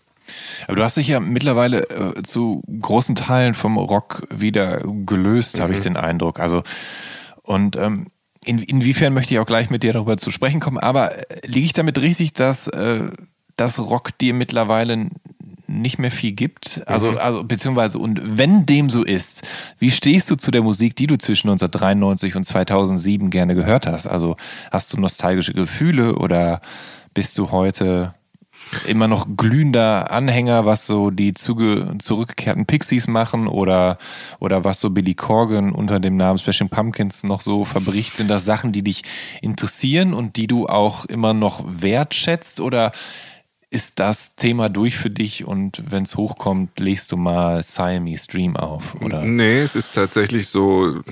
Aber 0.66 0.76
du 0.76 0.84
hast 0.84 0.96
dich 0.96 1.08
ja 1.08 1.20
mittlerweile 1.20 1.88
äh, 1.90 2.22
zu 2.22 2.62
großen 2.80 3.14
Teilen 3.14 3.54
vom 3.54 3.76
Rock 3.78 4.26
wieder 4.30 4.80
gelöst, 5.06 5.56
mhm. 5.56 5.62
habe 5.62 5.72
ich 5.74 5.80
den 5.80 5.96
Eindruck. 5.96 6.40
Also 6.40 6.62
und 7.42 7.76
ähm, 7.76 8.08
in, 8.44 8.58
inwiefern 8.58 9.14
möchte 9.14 9.34
ich 9.34 9.40
auch 9.40 9.46
gleich 9.46 9.70
mit 9.70 9.82
dir 9.82 9.92
darüber 9.92 10.16
zu 10.16 10.30
sprechen 10.30 10.60
kommen. 10.60 10.78
Aber 10.78 11.16
äh, 11.16 11.46
liege 11.46 11.66
ich 11.66 11.72
damit 11.72 11.98
richtig, 11.98 12.32
dass 12.32 12.68
äh, 12.68 13.10
das 13.56 13.78
Rock 13.78 14.16
dir 14.18 14.34
mittlerweile 14.34 15.08
nicht 15.66 15.98
mehr 15.98 16.10
viel 16.10 16.32
gibt. 16.32 16.82
Also, 16.86 17.12
mhm. 17.12 17.18
also 17.18 17.44
beziehungsweise, 17.44 17.98
und 17.98 18.20
wenn 18.24 18.64
dem 18.64 18.88
so 18.88 19.04
ist, 19.04 19.42
wie 19.78 19.90
stehst 19.90 20.30
du 20.30 20.36
zu 20.36 20.50
der 20.50 20.62
Musik, 20.62 20.96
die 20.96 21.06
du 21.06 21.18
zwischen 21.18 21.48
1993 21.50 22.36
und 22.36 22.44
2007 22.44 23.30
gerne 23.30 23.54
gehört 23.54 23.86
hast? 23.86 24.06
Also 24.06 24.36
hast 24.70 24.92
du 24.92 25.00
nostalgische 25.00 25.52
Gefühle 25.52 26.16
oder 26.16 26.60
bist 27.12 27.36
du 27.36 27.50
heute 27.50 28.14
immer 28.86 29.08
noch 29.08 29.26
glühender 29.36 30.10
Anhänger, 30.10 30.66
was 30.66 30.86
so 30.86 31.10
die 31.10 31.34
zuge 31.34 31.94
zurückgekehrten 31.98 32.66
Pixies 32.66 33.06
machen 33.06 33.46
oder, 33.46 33.98
oder 34.38 34.64
was 34.64 34.80
so 34.80 34.90
Billy 34.90 35.14
Corgan 35.14 35.72
unter 35.72 36.00
dem 36.00 36.16
Namen 36.16 36.38
Special 36.38 36.68
Pumpkins 36.68 37.22
noch 37.24 37.40
so 37.40 37.64
verbricht? 37.64 38.16
Sind 38.16 38.28
das 38.28 38.44
Sachen, 38.44 38.72
die 38.72 38.82
dich 38.82 39.02
interessieren 39.42 40.14
und 40.14 40.36
die 40.36 40.46
du 40.46 40.66
auch 40.66 41.04
immer 41.04 41.34
noch 41.34 41.64
wertschätzt 41.66 42.60
oder 42.60 42.92
ist 43.70 43.98
das 43.98 44.34
Thema 44.34 44.70
durch 44.70 44.96
für 44.96 45.10
dich 45.10 45.44
und 45.44 45.82
wenn 45.90 46.04
es 46.04 46.16
hochkommt, 46.16 46.78
legst 46.78 47.12
du 47.12 47.18
mal 47.18 47.62
Siamese 47.62 48.26
Dream 48.26 48.56
auf, 48.56 48.94
oder? 49.02 49.22
Nee, 49.24 49.60
es 49.60 49.76
ist 49.76 49.94
tatsächlich 49.94 50.48
so, 50.48 51.02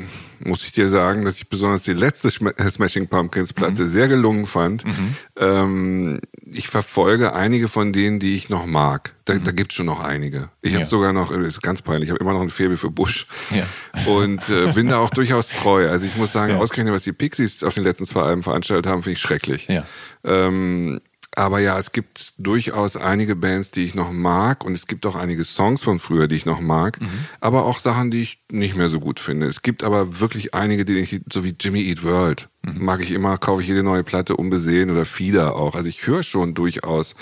muss 0.41 0.65
ich 0.65 0.73
dir 0.73 0.89
sagen, 0.89 1.27
dass 1.27 1.37
ich 1.37 1.51
besonders 1.51 1.83
die 1.83 1.93
letzte 1.93 2.31
Smashing 2.31 3.09
Pumpkins 3.09 3.53
Platte 3.53 3.83
mhm. 3.83 3.91
sehr 3.91 4.09
gelungen 4.09 4.47
fand. 4.47 4.87
Mhm. 4.87 5.17
Ähm, 5.39 6.21
ich 6.51 6.69
verfolge 6.69 7.35
einige 7.35 7.69
von 7.69 7.93
denen, 7.93 8.21
die 8.21 8.35
ich 8.35 8.49
noch 8.49 8.65
mag. 8.65 9.15
Da, 9.27 9.35
mhm. 9.35 9.45
da 9.45 9.51
gibt 9.51 9.73
es 9.73 9.77
schon 9.77 9.87
noch 9.87 10.01
einige. 10.01 10.49
Ich 10.63 10.73
ja. 10.73 10.79
habe 10.79 10.87
sogar 10.87 11.13
noch, 11.13 11.31
ist 11.31 11.63
ganz 11.63 11.83
peinlich, 11.83 12.09
ich 12.09 12.11
habe 12.11 12.21
immer 12.21 12.33
noch 12.33 12.41
ein 12.41 12.49
Faible 12.49 12.79
für 12.79 12.91
Bush. 12.91 13.27
Ja. 13.55 13.67
Und 14.07 14.49
äh, 14.49 14.73
bin 14.73 14.89
da 14.89 14.99
auch 14.99 15.11
durchaus 15.11 15.49
treu. 15.49 15.91
Also 15.91 16.07
ich 16.07 16.17
muss 16.17 16.33
sagen, 16.33 16.55
ja. 16.55 16.59
ausgerechnet, 16.59 16.95
was 16.95 17.03
die 17.03 17.13
Pixies 17.13 17.63
auf 17.63 17.75
den 17.75 17.85
letzten 17.85 18.07
zwei 18.07 18.23
Alben 18.23 18.43
veranstaltet 18.43 18.87
haben, 18.87 19.03
finde 19.03 19.15
ich 19.15 19.21
schrecklich. 19.21 19.69
Ja. 19.69 19.85
Ähm, 20.25 21.01
aber 21.37 21.61
ja, 21.61 21.78
es 21.78 21.93
gibt 21.93 22.32
durchaus 22.39 22.97
einige 22.97 23.37
Bands, 23.37 23.70
die 23.70 23.84
ich 23.84 23.95
noch 23.95 24.11
mag 24.11 24.64
und 24.64 24.72
es 24.72 24.87
gibt 24.87 25.05
auch 25.05 25.16
einige 25.16 25.45
Songs 25.45 25.82
von 25.82 25.99
früher, 25.99 26.28
die 26.28 26.34
ich 26.34 26.47
noch 26.47 26.61
mag, 26.61 26.99
mhm. 26.99 27.09
aber 27.41 27.66
auch 27.66 27.78
Sachen, 27.78 28.11
die 28.11 28.22
ich 28.22 28.43
nicht 28.51 28.74
mehr 28.74 28.89
so 28.89 29.01
gut 29.01 29.20
finde. 29.20 29.47
Es 29.47 29.61
gibt 29.61 29.84
aber 29.84 30.18
wirklich 30.18 30.55
einige, 30.55 30.87
die 30.87 30.97
ich, 30.97 31.20
so 31.30 31.45
wie 31.45 31.55
Jimmy 31.61 31.82
Eat 31.82 32.03
World, 32.03 32.49
mhm. 32.62 32.82
mag 32.82 33.03
ich 33.03 33.11
immer, 33.11 33.37
kaufe 33.37 33.61
ich 33.61 33.68
jede 33.68 33.82
neue 33.82 34.03
Platte 34.03 34.34
unbesehen 34.34 34.91
oder 34.91 35.05
Fieder 35.05 35.57
auch. 35.57 35.74
Also 35.74 35.91
ich 35.91 36.07
höre 36.07 36.22
schon 36.22 36.55
durchaus 36.55 37.14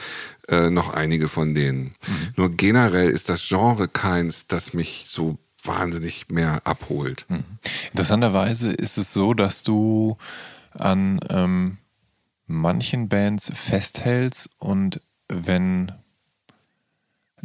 äh, 0.47 0.71
noch 0.71 0.95
einige 0.95 1.27
von 1.27 1.53
denen. 1.57 1.97
Mhm. 2.07 2.29
Nur 2.37 2.51
generell 2.51 3.11
ist 3.11 3.29
das 3.29 3.45
Genre 3.47 3.89
keins, 3.89 4.47
das 4.47 4.75
mich 4.75 5.07
so 5.09 5.39
wahnsinnig 5.65 6.29
mehr 6.29 6.61
abholt. 6.65 7.27
Mhm. 7.29 7.43
Interessanterweise 7.91 8.73
ist 8.73 8.97
es 8.97 9.13
so, 9.13 9.35
dass 9.35 9.65
du 9.65 10.19
an 10.71 11.19
ähm 11.31 11.79
manchen 12.47 13.09
Bands 13.09 13.53
festhältst 13.55 14.51
und 14.59 15.01
wenn 15.29 15.93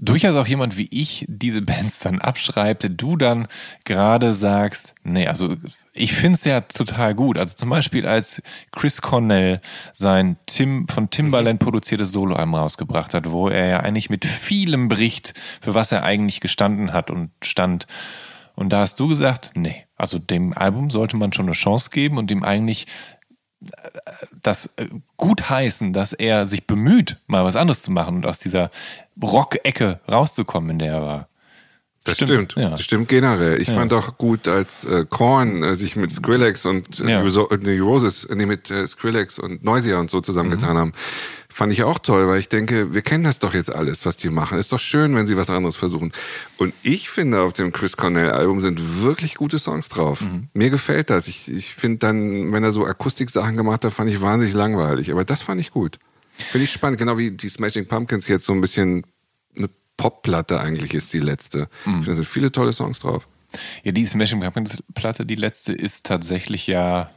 durchaus 0.01 0.35
auch 0.35 0.47
jemand 0.47 0.77
wie 0.77 0.87
ich 0.91 1.25
diese 1.27 1.61
Bands 1.61 1.99
dann 1.99 2.19
abschreibt, 2.19 2.89
du 2.89 3.17
dann 3.17 3.47
gerade 3.85 4.33
sagst, 4.33 4.95
nee, 5.03 5.27
also 5.27 5.55
ich 5.93 6.13
finde 6.13 6.35
es 6.35 6.45
ja 6.45 6.61
total 6.61 7.13
gut. 7.13 7.37
Also 7.37 7.55
zum 7.55 7.69
Beispiel 7.69 8.07
als 8.07 8.41
Chris 8.71 9.01
Cornell 9.01 9.59
sein 9.91 10.37
Tim, 10.45 10.87
von 10.87 11.09
Timbaland 11.09 11.59
produziertes 11.59 12.11
Soloalbum 12.11 12.55
rausgebracht 12.55 13.13
hat, 13.13 13.31
wo 13.31 13.49
er 13.49 13.67
ja 13.67 13.79
eigentlich 13.81 14.09
mit 14.09 14.25
vielem 14.25 14.87
bricht, 14.87 15.33
für 15.61 15.73
was 15.73 15.91
er 15.91 16.03
eigentlich 16.03 16.39
gestanden 16.39 16.93
hat 16.93 17.11
und 17.11 17.31
stand. 17.43 17.87
Und 18.55 18.69
da 18.69 18.81
hast 18.81 18.99
du 18.99 19.07
gesagt, 19.07 19.51
nee, 19.55 19.85
also 19.95 20.19
dem 20.19 20.53
Album 20.53 20.89
sollte 20.89 21.17
man 21.17 21.33
schon 21.33 21.45
eine 21.45 21.53
Chance 21.53 21.89
geben 21.91 22.17
und 22.17 22.31
ihm 22.31 22.43
eigentlich 22.43 22.87
das 24.41 24.67
äh, 24.77 24.87
gut 25.17 25.49
heißen, 25.49 25.93
dass 25.93 26.13
er 26.13 26.47
sich 26.47 26.65
bemüht, 26.65 27.19
mal 27.27 27.43
was 27.43 27.55
anderes 27.55 27.81
zu 27.81 27.91
machen 27.91 28.17
und 28.17 28.25
aus 28.25 28.39
dieser 28.39 28.71
Rock-Ecke 29.21 29.99
rauszukommen, 30.09 30.71
in 30.71 30.79
der 30.79 30.93
er 30.93 31.01
war. 31.03 31.28
Das 32.05 32.15
stimmt, 32.15 32.29
stimmt. 32.29 32.55
Ja. 32.55 32.69
das 32.69 32.81
stimmt 32.81 33.09
generell. 33.09 33.61
Ich 33.61 33.67
ja. 33.67 33.73
fand 33.73 33.91
auch 33.91 34.17
gut, 34.17 34.47
als 34.47 34.85
äh, 34.85 35.05
Korn 35.07 35.63
äh, 35.63 35.75
sich 35.75 35.97
mit 35.97 36.11
Skrillex 36.11 36.65
und 36.65 37.01
äh, 37.01 37.11
ja. 37.11 37.21
Roses, 37.81 38.27
nee, 38.33 38.45
mit 38.45 38.71
äh, 38.71 38.87
Skrillex 38.87 39.37
und 39.37 39.63
Noisia 39.63 39.99
und 39.99 40.09
so 40.09 40.21
zusammengetan 40.21 40.75
mhm. 40.75 40.79
haben. 40.79 40.93
Fand 41.49 41.73
ich 41.73 41.83
auch 41.83 41.99
toll, 41.99 42.27
weil 42.27 42.39
ich 42.39 42.47
denke, 42.47 42.93
wir 42.93 43.01
kennen 43.01 43.25
das 43.25 43.39
doch 43.39 43.53
jetzt 43.53 43.73
alles, 43.73 44.05
was 44.05 44.15
die 44.15 44.29
machen. 44.29 44.57
Ist 44.59 44.71
doch 44.71 44.79
schön, 44.79 45.13
wenn 45.15 45.27
sie 45.27 45.35
was 45.35 45.49
anderes 45.49 45.75
versuchen. 45.75 46.13
Und 46.57 46.73
ich 46.83 47.09
finde, 47.09 47.41
auf 47.41 47.53
dem 47.53 47.73
Chris 47.73 47.97
Cornell-Album 47.97 48.61
sind 48.61 49.01
wirklich 49.01 49.35
gute 49.35 49.59
Songs 49.59 49.89
drauf. 49.89 50.21
Mhm. 50.21 50.47
Mir 50.53 50.69
gefällt 50.69 51.09
das. 51.09 51.27
Ich, 51.27 51.51
ich 51.51 51.75
finde 51.75 51.97
dann, 51.97 52.53
wenn 52.53 52.63
er 52.63 52.71
so 52.71 52.85
Akustik-Sachen 52.85 53.57
gemacht 53.57 53.83
hat, 53.83 53.91
fand 53.91 54.09
ich 54.09 54.21
wahnsinnig 54.21 54.53
langweilig. 54.53 55.11
Aber 55.11 55.25
das 55.25 55.41
fand 55.41 55.59
ich 55.59 55.71
gut. 55.71 55.99
Finde 56.51 56.63
ich 56.63 56.71
spannend, 56.71 56.97
genau 56.97 57.17
wie 57.17 57.31
die 57.31 57.49
Smashing 57.49 57.87
Pumpkins 57.87 58.27
jetzt 58.27 58.45
so 58.45 58.53
ein 58.53 58.61
bisschen 58.61 59.03
eine 59.57 59.69
Popplatte 59.99 60.61
eigentlich 60.61 60.93
ist, 60.93 61.11
die 61.13 61.19
letzte. 61.19 61.59
Mhm. 61.59 61.65
Ich 61.65 61.83
finde, 61.83 62.05
da 62.05 62.15
sind 62.15 62.27
viele 62.27 62.51
tolle 62.53 62.71
Songs 62.71 62.99
drauf. 62.99 63.27
Ja, 63.83 63.91
die 63.91 64.05
Smashing 64.05 64.39
Pumpkins 64.39 64.81
Platte, 64.95 65.25
die 65.25 65.35
letzte, 65.35 65.73
ist 65.73 66.05
tatsächlich 66.05 66.67
ja 66.67 67.09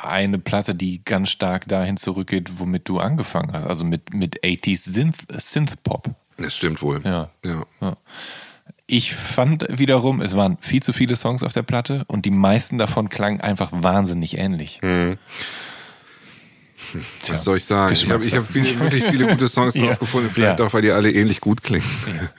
eine 0.00 0.38
Platte, 0.38 0.76
die 0.76 1.02
ganz 1.04 1.30
stark 1.30 1.66
dahin 1.66 1.96
zurückgeht, 1.96 2.52
womit 2.58 2.88
du 2.88 3.00
angefangen 3.00 3.52
hast. 3.52 3.66
Also 3.66 3.84
mit, 3.84 4.14
mit 4.14 4.44
80s 4.44 4.88
Synth, 4.88 5.16
Synth 5.32 5.82
Pop. 5.82 6.10
Das 6.36 6.54
stimmt 6.54 6.80
wohl. 6.82 7.00
Ja. 7.04 7.30
ja. 7.44 7.64
ja. 7.80 7.96
Ich 8.86 9.14
fand 9.14 9.66
wiederum, 9.68 10.20
es 10.20 10.36
waren 10.36 10.58
viel 10.60 10.82
zu 10.82 10.92
viele 10.92 11.16
Songs 11.16 11.42
auf 11.42 11.52
der 11.52 11.62
Platte 11.62 12.04
und 12.06 12.26
die 12.26 12.30
meisten 12.30 12.78
davon 12.78 13.08
klangen 13.08 13.40
einfach 13.40 13.70
wahnsinnig 13.72 14.38
ähnlich. 14.38 14.80
Mhm. 14.82 15.16
Tja, 17.22 17.34
Was 17.34 17.44
soll 17.44 17.56
ich 17.56 17.64
sagen? 17.64 17.92
Ich 17.92 18.10
habe 18.10 18.24
hab 18.24 18.46
viele, 18.46 18.80
wirklich 18.80 19.04
viele 19.04 19.26
gute 19.26 19.48
Songs 19.48 19.74
drauf 19.74 19.98
gefunden, 20.00 20.30
vielleicht 20.30 20.58
ja. 20.58 20.66
auch, 20.66 20.72
weil 20.72 20.82
die 20.82 20.90
alle 20.90 21.10
ähnlich 21.10 21.40
gut 21.40 21.62
klingen. 21.62 21.84
Ja. 22.06 22.30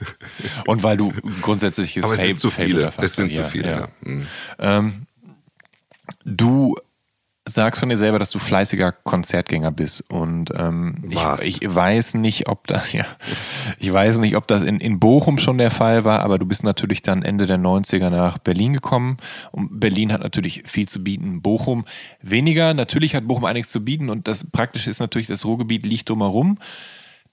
Und 0.66 0.82
weil 0.82 0.96
du 0.96 1.12
grundsätzlich 1.42 2.02
Aber 2.02 2.14
es 2.14 2.20
sind 2.20 2.38
zu 2.38 2.50
viele. 2.50 2.92
Es 2.98 3.16
sind 3.16 3.32
zu 3.32 3.44
viele, 3.44 3.70
ja. 3.70 3.88
Mhm. 4.00 4.26
Ähm, 4.58 5.06
Du 6.24 6.76
sagst 7.48 7.80
von 7.80 7.88
dir 7.88 7.96
selber, 7.96 8.18
dass 8.18 8.30
du 8.30 8.40
fleißiger 8.40 8.90
Konzertgänger 8.90 9.70
bist 9.70 10.10
und 10.10 10.52
ähm, 10.56 10.96
ich, 11.08 11.62
ich, 11.62 11.74
weiß 11.74 12.14
nicht, 12.14 12.48
ob 12.48 12.66
das 12.66 12.92
ja, 12.92 13.06
ich 13.78 13.92
weiß 13.92 14.18
nicht, 14.18 14.36
ob 14.36 14.48
das 14.48 14.62
in, 14.62 14.78
in 14.80 14.98
Bochum 14.98 15.38
schon 15.38 15.58
der 15.58 15.70
Fall 15.70 16.04
war, 16.04 16.20
aber 16.20 16.38
du 16.38 16.46
bist 16.46 16.64
natürlich 16.64 17.02
dann 17.02 17.22
Ende 17.22 17.46
der 17.46 17.58
90er 17.58 18.10
nach 18.10 18.38
Berlin 18.38 18.72
gekommen 18.72 19.18
und 19.52 19.78
Berlin 19.78 20.12
hat 20.12 20.22
natürlich 20.22 20.64
viel 20.66 20.88
zu 20.88 21.04
bieten, 21.04 21.40
Bochum 21.40 21.84
weniger. 22.20 22.74
Natürlich 22.74 23.14
hat 23.14 23.28
Bochum 23.28 23.44
einiges 23.44 23.70
zu 23.70 23.84
bieten 23.84 24.10
und 24.10 24.26
das 24.26 24.44
Praktische 24.50 24.90
ist 24.90 24.98
natürlich, 24.98 25.28
das 25.28 25.44
Ruhrgebiet 25.44 25.84
liegt 25.84 26.08
drumherum. 26.08 26.58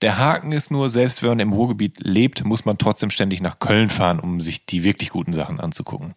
Der 0.02 0.20
Haken 0.20 0.52
ist 0.52 0.70
nur, 0.70 0.90
selbst 0.90 1.24
wenn 1.24 1.30
man 1.30 1.40
im 1.40 1.54
Ruhrgebiet 1.54 2.00
lebt, 2.02 2.44
muss 2.44 2.66
man 2.66 2.78
trotzdem 2.78 3.10
ständig 3.10 3.42
nach 3.42 3.60
Köln 3.60 3.90
fahren, 3.90 4.20
um 4.20 4.42
sich 4.42 4.66
die 4.66 4.84
wirklich 4.84 5.10
guten 5.10 5.34
Sachen 5.34 5.60
anzugucken 5.60 6.14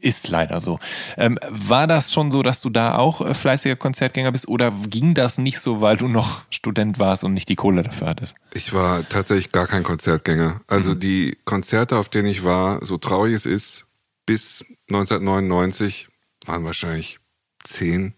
ist 0.00 0.28
leider 0.28 0.60
so. 0.60 0.78
Ähm, 1.16 1.38
war 1.48 1.86
das 1.86 2.12
schon 2.12 2.30
so, 2.30 2.42
dass 2.42 2.60
du 2.60 2.70
da 2.70 2.96
auch 2.96 3.20
äh, 3.20 3.34
fleißiger 3.34 3.76
Konzertgänger 3.76 4.32
bist 4.32 4.48
oder 4.48 4.70
ging 4.88 5.14
das 5.14 5.38
nicht 5.38 5.58
so, 5.60 5.80
weil 5.80 5.96
du 5.96 6.08
noch 6.08 6.42
Student 6.50 6.98
warst 6.98 7.24
und 7.24 7.34
nicht 7.34 7.48
die 7.48 7.56
Kohle 7.56 7.82
dafür 7.82 8.08
hattest? 8.08 8.36
Ich 8.54 8.72
war 8.72 9.08
tatsächlich 9.08 9.52
gar 9.52 9.66
kein 9.66 9.82
Konzertgänger. 9.82 10.60
Also 10.66 10.92
mhm. 10.92 11.00
die 11.00 11.38
Konzerte, 11.44 11.96
auf 11.96 12.08
denen 12.08 12.28
ich 12.28 12.44
war, 12.44 12.84
so 12.84 12.98
traurig 12.98 13.34
es 13.34 13.46
ist, 13.46 13.86
bis 14.26 14.64
1999 14.88 16.08
waren 16.44 16.64
wahrscheinlich 16.64 17.18
10, 17.64 18.14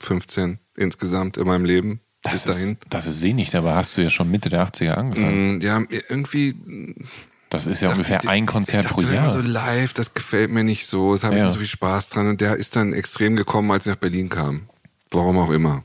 15 0.00 0.58
insgesamt 0.76 1.36
in 1.36 1.46
meinem 1.46 1.64
Leben. 1.64 2.00
Das, 2.22 2.46
ist, 2.46 2.78
das 2.88 3.06
ist 3.06 3.22
wenig, 3.22 3.50
dabei 3.50 3.74
hast 3.74 3.96
du 3.96 4.02
ja 4.02 4.10
schon 4.10 4.30
Mitte 4.30 4.48
der 4.48 4.66
80er 4.66 4.92
angefangen. 4.92 5.58
Mm, 5.58 5.60
ja, 5.60 5.80
irgendwie 6.08 6.56
das 7.56 7.66
ist 7.66 7.82
ja 7.82 7.90
ungefähr 7.90 8.20
ich, 8.22 8.28
ein 8.28 8.46
Konzert 8.46 8.88
pro 8.88 9.00
Jahr. 9.00 9.30
so 9.30 9.40
live, 9.40 9.92
das 9.92 10.14
gefällt 10.14 10.50
mir 10.50 10.64
nicht 10.64 10.86
so, 10.86 11.14
es 11.14 11.24
habe 11.24 11.34
ja. 11.34 11.40
ich 11.40 11.44
nicht 11.46 11.54
so 11.54 11.58
viel 11.58 11.68
Spaß 11.68 12.10
dran. 12.10 12.28
Und 12.28 12.40
der 12.40 12.56
ist 12.56 12.76
dann 12.76 12.92
extrem 12.92 13.36
gekommen, 13.36 13.70
als 13.70 13.86
ich 13.86 13.90
nach 13.90 13.98
Berlin 13.98 14.28
kam. 14.28 14.68
Warum 15.10 15.38
auch 15.38 15.50
immer. 15.50 15.82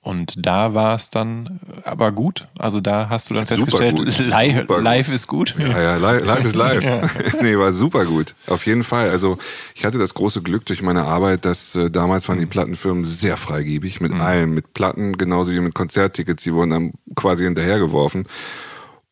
Und 0.00 0.46
da 0.46 0.72
war 0.72 0.96
es 0.96 1.10
dann 1.10 1.60
aber 1.84 2.12
gut. 2.12 2.46
Also 2.58 2.80
da 2.80 3.10
hast 3.10 3.28
du 3.28 3.34
dann 3.34 3.44
festgestellt, 3.44 3.98
live, 4.28 4.64
live, 4.68 5.12
ist 5.12 5.26
gut. 5.26 5.54
Ja, 5.58 5.82
ja, 5.82 5.96
live, 5.96 6.24
live 6.24 6.44
ist 6.44 6.54
live. 6.56 6.82
ja. 6.82 7.02
nee, 7.42 7.58
war 7.58 7.72
super 7.72 8.06
gut. 8.06 8.34
Auf 8.46 8.64
jeden 8.64 8.84
Fall. 8.84 9.10
Also 9.10 9.36
ich 9.74 9.84
hatte 9.84 9.98
das 9.98 10.14
große 10.14 10.40
Glück 10.40 10.64
durch 10.64 10.82
meine 10.82 11.04
Arbeit, 11.04 11.44
dass 11.44 11.74
äh, 11.74 11.90
damals 11.90 12.28
waren 12.28 12.38
die 12.38 12.46
mhm. 12.46 12.50
Plattenfirmen 12.50 13.04
sehr 13.04 13.36
freigebig 13.36 14.00
mit 14.00 14.12
mhm. 14.12 14.20
allem, 14.20 14.54
mit 14.54 14.72
Platten 14.72 15.18
genauso 15.18 15.50
wie 15.50 15.60
mit 15.60 15.74
Konzerttickets. 15.74 16.42
Die 16.44 16.54
wurden 16.54 16.70
dann 16.70 16.92
quasi 17.16 17.44
hinterhergeworfen. 17.44 18.26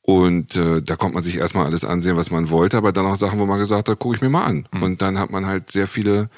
Und 0.06 0.54
äh, 0.54 0.82
da 0.82 0.94
konnte 0.94 1.14
man 1.14 1.24
sich 1.24 1.38
erstmal 1.38 1.66
alles 1.66 1.84
ansehen, 1.84 2.16
was 2.16 2.30
man 2.30 2.48
wollte, 2.48 2.76
aber 2.76 2.92
dann 2.92 3.06
auch 3.06 3.16
Sachen, 3.16 3.40
wo 3.40 3.46
man 3.46 3.58
gesagt 3.58 3.88
hat, 3.88 3.98
gucke 3.98 4.14
ich 4.14 4.22
mir 4.22 4.28
mal 4.28 4.44
an. 4.44 4.68
Mhm. 4.72 4.82
Und 4.84 5.02
dann 5.02 5.18
hat 5.18 5.30
man 5.30 5.46
halt 5.46 5.72
sehr 5.72 5.88
viele 5.88 6.30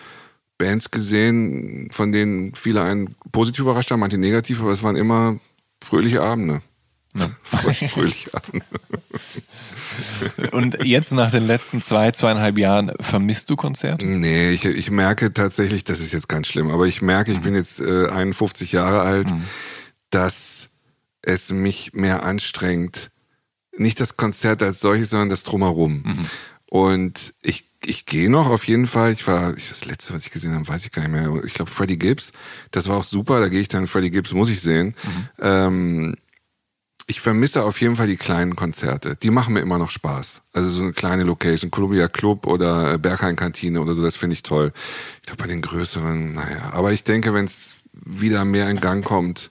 Bands 0.57 0.91
gesehen, 0.91 1.91
von 1.93 2.11
denen 2.11 2.55
viele 2.55 2.83
einen 2.83 3.14
positiv 3.31 3.61
überrascht 3.61 3.91
haben, 3.91 4.01
manche 4.01 4.16
negativ, 4.16 4.62
aber 4.62 4.73
es 4.73 4.83
waren 4.83 4.97
immer 4.97 5.39
fröhliche 5.85 6.23
Abende. 6.23 6.62
Ja. 7.14 7.29
fröhliche 7.43 8.33
Abende. 8.35 8.64
Und 10.53 10.83
jetzt 10.83 11.12
nach 11.12 11.31
den 11.31 11.47
letzten 11.47 11.83
zwei, 11.83 12.11
zweieinhalb 12.12 12.57
Jahren 12.57 12.93
vermisst 13.01 13.51
du 13.51 13.57
Konzerte? 13.57 14.07
Nee, 14.07 14.51
ich, 14.51 14.64
ich 14.64 14.91
merke 14.91 15.35
tatsächlich, 15.35 15.85
das 15.85 16.01
ist 16.01 16.14
jetzt 16.14 16.31
ganz 16.31 16.47
schlimm, 16.47 16.71
aber 16.71 16.87
ich 16.87 17.03
merke, 17.03 17.33
ich 17.33 17.41
mhm. 17.41 17.43
bin 17.43 17.55
jetzt 17.55 17.81
äh, 17.81 18.09
51 18.09 18.73
Jahre 18.73 19.03
alt, 19.03 19.31
mhm. 19.31 19.45
dass 20.09 20.71
es 21.21 21.53
mich 21.53 21.93
mehr 21.93 22.23
anstrengt, 22.23 23.11
nicht 23.79 24.01
das 24.01 24.16
Konzert 24.16 24.62
als 24.62 24.81
solches, 24.81 25.11
sondern 25.11 25.29
das 25.29 25.45
Drumherum. 25.45 26.03
Mhm. 26.05 26.26
Und 26.70 27.35
ich, 27.43 27.64
ich 27.85 28.07
gehe 28.07 28.31
noch 28.31 28.49
auf 28.49 28.66
jeden 28.66 28.87
Fall. 28.87 29.12
Ich 29.12 29.26
war, 29.26 29.53
das 29.53 29.85
letzte, 29.85 30.12
was 30.12 30.24
ich 30.24 30.31
gesehen 30.31 30.55
habe, 30.55 30.68
weiß 30.68 30.85
ich 30.85 30.93
gar 30.93 31.03
nicht 31.03 31.12
mehr. 31.12 31.43
Ich 31.45 31.55
glaube, 31.55 31.70
Freddie 31.70 31.99
Gibbs. 31.99 32.33
Das 32.70 32.89
war 32.89 32.99
auch 32.99 33.05
super. 33.05 33.41
Da 33.41 33.49
gehe 33.49 33.61
ich 33.61 33.68
dann, 33.68 33.87
Freddie 33.87 34.11
Gibbs 34.11 34.33
muss 34.33 34.51
ich 34.51 34.61
sehen. 34.61 34.95
Mhm. 35.03 35.29
Ähm, 35.41 36.16
ich 37.11 37.22
vermisse 37.22 37.64
auf 37.64 37.81
jeden 37.81 37.97
Fall 37.97 38.07
die 38.07 38.18
kleinen 38.18 38.55
Konzerte. 38.55 39.16
Die 39.16 39.31
machen 39.31 39.55
mir 39.55 39.61
immer 39.61 39.79
noch 39.79 39.91
Spaß. 39.91 40.43
Also 40.53 40.68
so 40.68 40.83
eine 40.83 40.93
kleine 40.93 41.22
Location, 41.22 41.70
Columbia 41.70 42.07
Club 42.07 42.47
oder 42.47 42.99
Berghain 42.99 43.35
Kantine 43.35 43.81
oder 43.81 43.95
so, 43.95 44.03
das 44.03 44.14
finde 44.14 44.35
ich 44.35 44.43
toll. 44.43 44.72
Ich 45.22 45.26
glaube, 45.26 45.43
bei 45.43 45.49
den 45.49 45.62
größeren, 45.62 46.35
naja. 46.35 46.70
Aber 46.72 46.93
ich 46.93 47.05
denke, 47.05 47.33
wenn 47.33 47.47
es 47.47 47.76
wieder 47.95 48.45
mehr 48.45 48.68
in 48.68 48.81
Gang 48.81 49.03
kommt, 49.03 49.51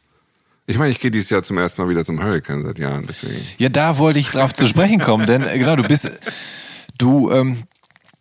ich 0.68 0.78
meine, 0.78 0.92
ich 0.92 1.00
gehe 1.00 1.10
dieses 1.10 1.30
Jahr 1.30 1.44
zum 1.44 1.58
ersten 1.58 1.82
Mal 1.82 1.90
wieder 1.90 2.04
zum 2.04 2.22
Hurricane 2.22 2.64
seit 2.64 2.78
Jahren, 2.78 3.06
deswegen. 3.08 3.42
Ja, 3.58 3.70
da 3.70 3.98
wollte 3.98 4.20
ich 4.20 4.30
drauf 4.32 4.54
zu 4.54 4.68
sprechen 4.68 5.00
kommen, 5.00 5.26
denn 5.26 5.44
äh, 5.44 5.58
genau, 5.58 5.78
du 5.78 5.84
bist, 5.84 6.12
du 6.98 7.32
ähm, 7.32 7.64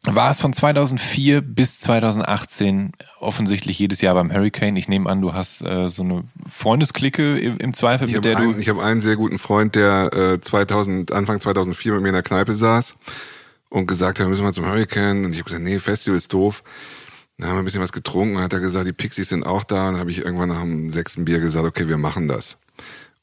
warst 0.04 0.40
von 0.40 0.52
2004 0.52 1.40
bis 1.40 1.80
2018 1.80 2.92
offensichtlich 3.18 3.80
jedes 3.80 4.00
Jahr 4.00 4.14
beim 4.14 4.32
Hurricane. 4.32 4.76
Ich 4.76 4.88
nehme 4.88 5.10
an, 5.10 5.20
du 5.20 5.34
hast 5.34 5.62
äh, 5.62 5.90
so 5.90 6.04
eine 6.04 6.22
Freundesklicke 6.48 7.36
im, 7.36 7.58
im 7.58 7.74
Zweifel, 7.74 8.08
ich 8.08 8.14
mit 8.14 8.24
der 8.24 8.36
einen, 8.36 8.52
du. 8.52 8.58
Ich 8.60 8.68
habe 8.68 8.82
einen 8.82 9.00
sehr 9.00 9.16
guten 9.16 9.38
Freund, 9.38 9.74
der 9.74 10.12
äh, 10.12 10.40
2000, 10.40 11.10
Anfang 11.10 11.40
2004 11.40 11.94
mit 11.94 12.02
mir 12.02 12.08
in 12.08 12.14
der 12.14 12.22
Kneipe 12.22 12.54
saß 12.54 12.94
und 13.70 13.86
gesagt 13.86 14.20
hat, 14.20 14.26
wir 14.26 14.30
müssen 14.30 14.44
mal 14.44 14.52
zum 14.52 14.66
Hurricane. 14.66 15.24
Und 15.24 15.32
ich 15.32 15.38
habe 15.38 15.46
gesagt, 15.46 15.64
nee, 15.64 15.80
Festival 15.80 16.16
ist 16.16 16.32
doof. 16.32 16.62
Dann 17.38 17.48
haben 17.48 17.56
wir 17.56 17.62
ein 17.62 17.64
bisschen 17.66 17.82
was 17.82 17.92
getrunken 17.92 18.36
und 18.36 18.42
hat 18.42 18.52
er 18.52 18.60
gesagt, 18.60 18.86
die 18.86 18.92
Pixies 18.92 19.28
sind 19.28 19.44
auch 19.44 19.62
da. 19.62 19.88
Und 19.88 19.92
dann 19.92 20.00
habe 20.00 20.10
ich 20.10 20.18
irgendwann 20.18 20.48
nach 20.48 20.60
dem 20.60 20.90
sechsten 20.90 21.24
Bier 21.24 21.40
gesagt, 21.40 21.66
okay, 21.66 21.88
wir 21.88 21.98
machen 21.98 22.28
das. 22.28 22.58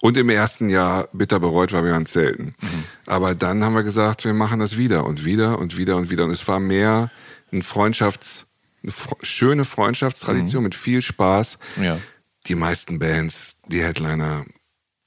Und 0.01 0.17
im 0.17 0.29
ersten 0.29 0.69
Jahr 0.69 1.07
bitter 1.13 1.39
bereut, 1.39 1.71
weil 1.71 1.85
wir 1.85 1.93
waren 1.93 2.05
selten. 2.05 2.55
Mhm. 2.61 2.83
Aber 3.07 3.35
dann 3.35 3.63
haben 3.63 3.73
wir 3.73 3.83
gesagt, 3.83 4.25
wir 4.25 4.33
machen 4.33 4.59
das 4.59 4.77
wieder 4.77 5.05
und 5.05 5.23
wieder 5.23 5.57
und 5.59 5.77
wieder 5.77 5.95
und 5.95 6.09
wieder. 6.09 6.25
Und 6.25 6.31
es 6.31 6.47
war 6.47 6.59
mehr 6.59 7.09
ein 7.51 7.61
Freundschafts, 7.61 8.45
eine 8.83 8.91
schöne 9.21 9.65
Freundschaftstradition 9.65 10.61
mhm. 10.61 10.65
mit 10.65 10.75
viel 10.75 11.01
Spaß. 11.01 11.57
Ja. 11.81 11.99
Die 12.47 12.55
meisten 12.55 12.99
Bands, 12.99 13.55
die 13.67 13.81
Headliner, 13.81 14.45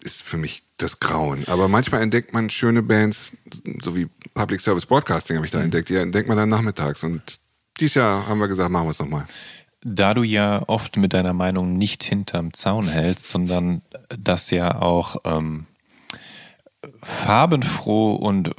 ist 0.02 0.22
für 0.22 0.38
mich 0.38 0.64
das 0.78 0.98
Grauen. 0.98 1.44
Aber 1.46 1.68
manchmal 1.68 2.02
entdeckt 2.02 2.32
man 2.32 2.48
schöne 2.48 2.82
Bands, 2.82 3.32
so 3.82 3.94
wie 3.94 4.09
Public 4.34 4.61
Service 4.61 4.86
Broadcasting 4.86 5.36
habe 5.36 5.46
ich 5.46 5.52
da 5.52 5.59
mhm. 5.59 5.64
entdeckt, 5.64 5.90
die 5.90 5.96
entdeckt 5.96 6.28
man 6.28 6.38
dann 6.38 6.48
nachmittags. 6.48 7.04
Und 7.04 7.22
dieses 7.81 7.95
Jahr 7.95 8.27
haben 8.27 8.39
wir 8.39 8.49
gesagt, 8.49 8.70
machen 8.70 8.87
wir 8.87 8.91
es 8.91 8.99
nochmal. 8.99 9.27
Da 9.83 10.14
du 10.14 10.22
ja 10.22 10.62
oft 10.66 10.97
mit 10.97 11.12
deiner 11.12 11.33
Meinung 11.33 11.77
nicht 11.77 12.03
hinterm 12.03 12.53
Zaun 12.55 12.89
hältst, 12.89 13.29
sondern 13.29 13.83
das 14.18 14.51
ja 14.51 14.81
auch 14.81 15.16
ähm, 15.24 15.66
farbenfroh 17.03 18.14
und 18.14 18.49
äh, 18.49 18.53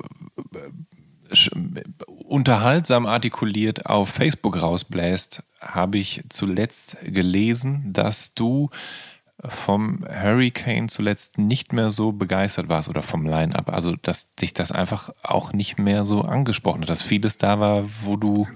unterhaltsam 2.05 3.05
artikuliert 3.05 3.85
auf 3.85 4.09
Facebook 4.09 4.61
rausbläst, 4.61 5.43
habe 5.59 5.97
ich 5.97 6.23
zuletzt 6.29 6.97
gelesen, 7.03 7.91
dass 7.93 8.33
du 8.33 8.69
vom 9.45 10.03
Hurricane 10.09 10.89
zuletzt 10.89 11.37
nicht 11.37 11.71
mehr 11.71 11.91
so 11.91 12.11
begeistert 12.11 12.69
warst 12.69 12.89
oder 12.89 13.03
vom 13.03 13.25
Line-Up. 13.25 13.71
Also, 13.71 13.95
dass 13.95 14.33
dich 14.35 14.53
das 14.53 14.71
einfach 14.71 15.11
auch 15.21 15.53
nicht 15.53 15.77
mehr 15.77 16.05
so 16.05 16.21
angesprochen 16.21 16.81
hat, 16.81 16.89
dass 16.89 17.03
vieles 17.03 17.37
da 17.37 17.59
war, 17.59 17.85
wo 18.01 18.15
du 18.15 18.47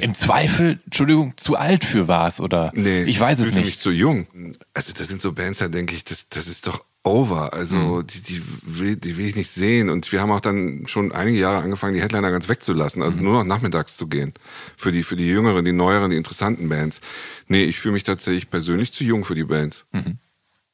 im 0.00 0.14
Zweifel, 0.14 0.80
Entschuldigung, 0.84 1.36
zu 1.36 1.56
alt 1.56 1.84
für 1.84 2.06
warst 2.06 2.40
oder 2.40 2.70
nee, 2.74 3.02
ich 3.02 3.18
weiß 3.18 3.40
es 3.40 3.52
nicht. 3.52 3.64
Mich 3.64 3.78
zu 3.78 3.90
jung. 3.90 4.26
Also, 4.72 4.92
das 4.96 5.08
sind 5.08 5.20
so 5.20 5.32
Bands, 5.32 5.58
da 5.58 5.68
denke 5.68 5.94
ich, 5.94 6.04
das, 6.04 6.28
das 6.28 6.46
ist 6.46 6.66
doch 6.66 6.84
over. 7.02 7.52
Also, 7.52 7.76
mhm. 7.76 8.06
die, 8.06 8.20
die, 8.22 8.42
will, 8.62 8.96
die 8.96 9.16
will 9.16 9.26
ich 9.26 9.36
nicht 9.36 9.50
sehen. 9.50 9.90
Und 9.90 10.10
wir 10.12 10.20
haben 10.20 10.30
auch 10.30 10.40
dann 10.40 10.86
schon 10.86 11.12
einige 11.12 11.38
Jahre 11.38 11.62
angefangen, 11.62 11.94
die 11.94 12.02
Headliner 12.02 12.30
ganz 12.30 12.48
wegzulassen. 12.48 13.02
Also 13.02 13.16
mhm. 13.18 13.24
nur 13.24 13.32
noch 13.34 13.44
nachmittags 13.44 13.96
zu 13.96 14.06
gehen. 14.06 14.34
Für 14.76 14.92
die, 14.92 15.02
für 15.02 15.16
die 15.16 15.26
jüngeren, 15.26 15.64
die 15.64 15.72
neueren, 15.72 16.10
die 16.10 16.16
interessanten 16.16 16.68
Bands. 16.68 17.00
Nee, 17.48 17.64
ich 17.64 17.78
fühle 17.78 17.94
mich 17.94 18.04
tatsächlich 18.04 18.50
persönlich 18.50 18.92
zu 18.92 19.04
jung 19.04 19.24
für 19.24 19.34
die 19.34 19.44
Bands. 19.44 19.86
Mhm. 19.92 20.18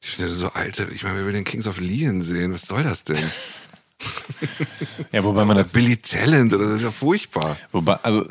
Ich 0.03 0.11
finde 0.11 0.29
so 0.29 0.49
alte, 0.49 0.89
ich 0.95 1.03
meine, 1.03 1.19
wir 1.19 1.27
will 1.27 1.33
den 1.33 1.45
Kings 1.45 1.67
of 1.67 1.81
Leon 1.81 2.23
sehen. 2.23 2.53
Was 2.53 2.63
soll 2.63 2.83
das 2.83 3.05
denn? 3.05 3.19
ja, 5.13 5.25
wobei 5.25 5.45
man 5.45 5.57
das. 5.57 5.73
Billy 5.73 5.97
Talent, 5.97 6.53
das 6.53 6.61
ist 6.61 6.83
ja 6.83 6.91
furchtbar. 6.91 7.57
Wobei, 7.73 7.95
also 8.03 8.29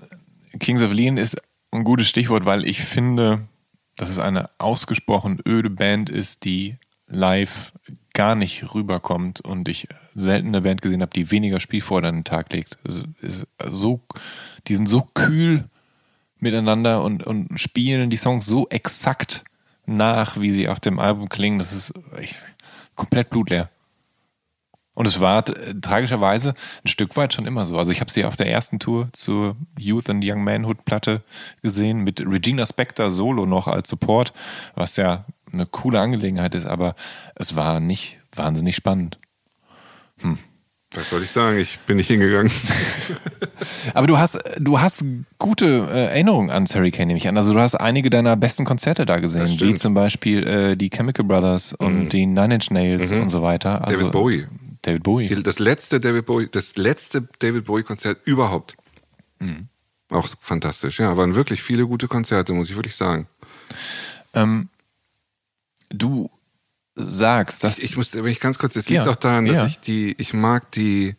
Kings 0.59 0.81
of 0.81 0.93
Leon 0.93 1.17
ist 1.17 1.37
ein 1.71 1.83
gutes 1.83 2.07
Stichwort, 2.07 2.45
weil 2.45 2.65
ich 2.65 2.81
finde, 2.81 3.47
dass 3.95 4.09
es 4.09 4.19
eine 4.19 4.49
ausgesprochen 4.57 5.41
öde 5.45 5.69
Band 5.69 6.09
ist, 6.09 6.45
die 6.45 6.77
live 7.07 7.73
gar 8.13 8.35
nicht 8.35 8.73
rüberkommt 8.73 9.41
und 9.41 9.67
ich 9.67 9.87
selten 10.15 10.47
eine 10.47 10.61
Band 10.61 10.81
gesehen 10.81 11.01
habe, 11.01 11.11
die 11.13 11.31
weniger 11.31 11.59
Spielfreude 11.59 12.07
an 12.07 12.15
den 12.15 12.23
Tag 12.23 12.51
legt. 12.53 12.77
Also, 12.85 13.03
so, 13.69 14.01
die 14.67 14.75
sind 14.75 14.87
so 14.87 15.01
kühl 15.13 15.65
miteinander 16.39 17.03
und, 17.03 17.25
und 17.25 17.59
spielen 17.59 18.09
die 18.09 18.17
Songs 18.17 18.45
so 18.45 18.67
exakt 18.69 19.43
nach, 19.85 20.39
wie 20.39 20.51
sie 20.51 20.69
auf 20.69 20.79
dem 20.79 20.99
Album 20.99 21.29
klingen. 21.29 21.59
Das 21.59 21.73
ist 21.73 21.93
echt 22.17 22.37
komplett 22.95 23.29
blutleer. 23.29 23.69
Und 24.95 25.05
es 25.07 25.19
war 25.19 25.47
äh, 25.49 25.75
tragischerweise 25.79 26.55
ein 26.83 26.87
Stück 26.87 27.15
weit 27.17 27.33
schon 27.33 27.45
immer 27.45 27.65
so. 27.65 27.77
Also 27.77 27.91
ich 27.91 27.99
habe 27.99 28.09
sie 28.09 28.25
auf 28.25 28.37
der 28.37 28.49
ersten 28.49 28.79
Tour 28.79 29.09
zur 29.11 29.57
Youth 29.77 30.09
and 30.09 30.23
Young 30.25 30.43
Manhood 30.43 30.85
Platte 30.85 31.21
gesehen 31.61 31.99
mit 31.99 32.21
Regina 32.21 32.65
Spector 32.65 33.11
solo 33.11 33.45
noch 33.45 33.67
als 33.67 33.89
Support, 33.89 34.33
was 34.73 34.95
ja 34.95 35.25
eine 35.51 35.65
coole 35.65 35.99
Angelegenheit 35.99 36.55
ist, 36.55 36.65
aber 36.65 36.95
es 37.35 37.55
war 37.55 37.79
nicht 37.79 38.17
wahnsinnig 38.33 38.75
spannend. 38.75 39.19
Hm. 40.21 40.37
Was 40.95 41.09
soll 41.09 41.23
ich 41.23 41.31
sagen? 41.31 41.57
Ich 41.57 41.79
bin 41.79 41.97
nicht 41.97 42.07
hingegangen. 42.07 42.51
Aber 43.93 44.07
du 44.07 44.17
hast, 44.17 44.39
du 44.59 44.79
hast 44.79 45.03
gute 45.37 45.65
äh, 45.91 46.05
Erinnerungen 46.05 46.49
an 46.49 46.65
Harry 46.65 46.91
Kane, 46.91 47.07
nehme 47.07 47.17
ich 47.17 47.27
an. 47.27 47.37
Also 47.37 47.53
du 47.53 47.59
hast 47.59 47.75
einige 47.75 48.09
deiner 48.09 48.37
besten 48.37 48.63
Konzerte 48.63 49.05
da 49.05 49.19
gesehen, 49.19 49.59
wie 49.59 49.75
zum 49.75 49.93
Beispiel 49.93 50.47
äh, 50.47 50.77
die 50.77 50.89
Chemical 50.89 51.25
Brothers 51.25 51.73
und 51.73 52.05
mhm. 52.05 52.09
die 52.09 52.25
Nine 52.25 52.55
Inch 52.55 52.71
Nails 52.71 53.11
mhm. 53.11 53.23
und 53.23 53.29
so 53.29 53.41
weiter. 53.41 53.83
Also, 53.85 53.97
David 53.97 54.11
Bowie. 54.13 54.47
David 54.83 55.03
Bowie. 55.03 55.43
Das 55.43 55.59
letzte 55.59 55.99
David 55.99 56.25
Bowie, 56.27 56.47
das 56.49 56.77
letzte 56.77 57.27
David 57.39 57.65
Bowie 57.65 57.83
Konzert 57.83 58.19
überhaupt. 58.25 58.75
Mhm. 59.39 59.67
Auch 60.11 60.29
fantastisch. 60.39 60.99
Ja, 60.99 61.17
waren 61.17 61.35
wirklich 61.35 61.61
viele 61.61 61.87
gute 61.87 62.07
Konzerte, 62.07 62.53
muss 62.53 62.69
ich 62.69 62.75
wirklich 62.75 62.95
sagen. 62.95 63.27
Ähm, 64.33 64.69
du 65.89 66.29
sagst, 66.95 67.63
dass. 67.63 67.77
Ich, 67.77 67.85
ich 67.85 67.97
muss, 67.97 68.13
wenn 68.13 68.25
ich 68.27 68.39
ganz 68.39 68.57
kurz, 68.57 68.75
es 68.75 68.89
liegt 68.89 69.05
ja, 69.05 69.11
auch 69.11 69.15
daran, 69.15 69.45
dass 69.45 69.55
ja. 69.55 69.65
ich 69.65 69.79
die, 69.79 70.15
ich 70.17 70.33
mag 70.33 70.71
die 70.71 71.15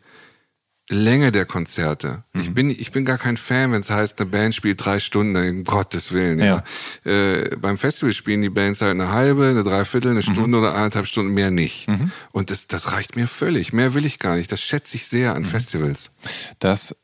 Länge 0.89 1.33
der 1.33 1.45
Konzerte. 1.45 2.23
Mhm. 2.33 2.41
Ich 2.41 2.53
bin, 2.53 2.69
ich 2.69 2.91
bin 2.91 3.03
gar 3.03 3.17
kein 3.17 3.35
Fan, 3.35 3.73
wenn 3.73 3.81
es 3.81 3.89
heißt, 3.89 4.19
eine 4.19 4.29
Band 4.29 4.55
spielt 4.55 4.83
drei 4.83 4.99
Stunden, 4.99 5.35
um 5.35 5.63
Gottes 5.65 6.13
Willen. 6.13 6.39
Ja. 6.39 6.63
ja. 7.03 7.11
Äh, 7.11 7.57
beim 7.57 7.77
Festival 7.77 8.13
spielen 8.13 8.41
die 8.41 8.49
Bands 8.49 8.81
halt 8.81 8.91
eine 8.91 9.11
halbe, 9.11 9.47
eine 9.47 9.63
Dreiviertel, 9.63 10.11
eine 10.11 10.19
mhm. 10.19 10.33
Stunde 10.33 10.57
oder 10.57 10.73
eineinhalb 10.75 11.07
Stunden, 11.07 11.33
mehr 11.33 11.51
nicht. 11.51 11.89
Mhm. 11.89 12.11
Und 12.31 12.51
das, 12.51 12.67
das 12.67 12.93
reicht 12.93 13.17
mir 13.17 13.27
völlig. 13.27 13.73
Mehr 13.73 13.93
will 13.93 14.05
ich 14.05 14.17
gar 14.17 14.37
nicht. 14.37 14.51
Das 14.51 14.61
schätze 14.61 14.95
ich 14.95 15.07
sehr 15.07 15.35
an 15.35 15.41
mhm. 15.41 15.47
Festivals. 15.47 16.11
Das 16.59 16.95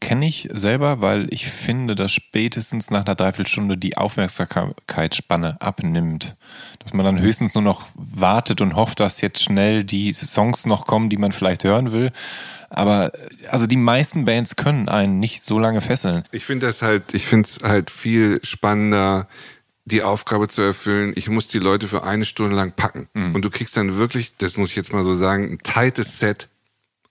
kenne 0.00 0.26
ich 0.26 0.48
selber, 0.52 1.00
weil 1.00 1.32
ich 1.32 1.46
finde, 1.46 1.94
dass 1.94 2.12
spätestens 2.12 2.90
nach 2.90 3.04
einer 3.04 3.14
Dreiviertelstunde 3.14 3.76
die 3.76 3.96
Aufmerksamkeitsspanne 3.96 5.60
abnimmt. 5.60 6.36
Dass 6.78 6.94
man 6.94 7.04
dann 7.04 7.20
höchstens 7.20 7.54
nur 7.54 7.62
noch 7.62 7.86
wartet 7.94 8.60
und 8.60 8.74
hofft, 8.74 9.00
dass 9.00 9.20
jetzt 9.20 9.42
schnell 9.42 9.84
die 9.84 10.12
Songs 10.12 10.66
noch 10.66 10.86
kommen, 10.86 11.10
die 11.10 11.18
man 11.18 11.32
vielleicht 11.32 11.64
hören 11.64 11.92
will. 11.92 12.12
Aber 12.70 13.12
also 13.50 13.66
die 13.66 13.76
meisten 13.76 14.24
Bands 14.24 14.56
können 14.56 14.88
einen 14.88 15.18
nicht 15.18 15.44
so 15.44 15.58
lange 15.58 15.80
fesseln. 15.80 16.24
Ich 16.30 16.44
finde 16.44 16.66
das 16.66 16.82
halt, 16.82 17.14
ich 17.14 17.26
finde 17.26 17.48
es 17.48 17.60
halt 17.62 17.90
viel 17.90 18.40
spannender, 18.44 19.26
die 19.84 20.02
Aufgabe 20.02 20.48
zu 20.48 20.62
erfüllen, 20.62 21.12
ich 21.16 21.28
muss 21.28 21.48
die 21.48 21.58
Leute 21.58 21.88
für 21.88 22.04
eine 22.04 22.24
Stunde 22.24 22.54
lang 22.54 22.72
packen. 22.72 23.08
Mhm. 23.12 23.34
Und 23.34 23.42
du 23.42 23.50
kriegst 23.50 23.76
dann 23.76 23.96
wirklich, 23.96 24.36
das 24.36 24.56
muss 24.56 24.70
ich 24.70 24.76
jetzt 24.76 24.92
mal 24.92 25.04
so 25.04 25.16
sagen, 25.16 25.52
ein 25.52 25.58
tightes 25.58 26.18
Set 26.18 26.48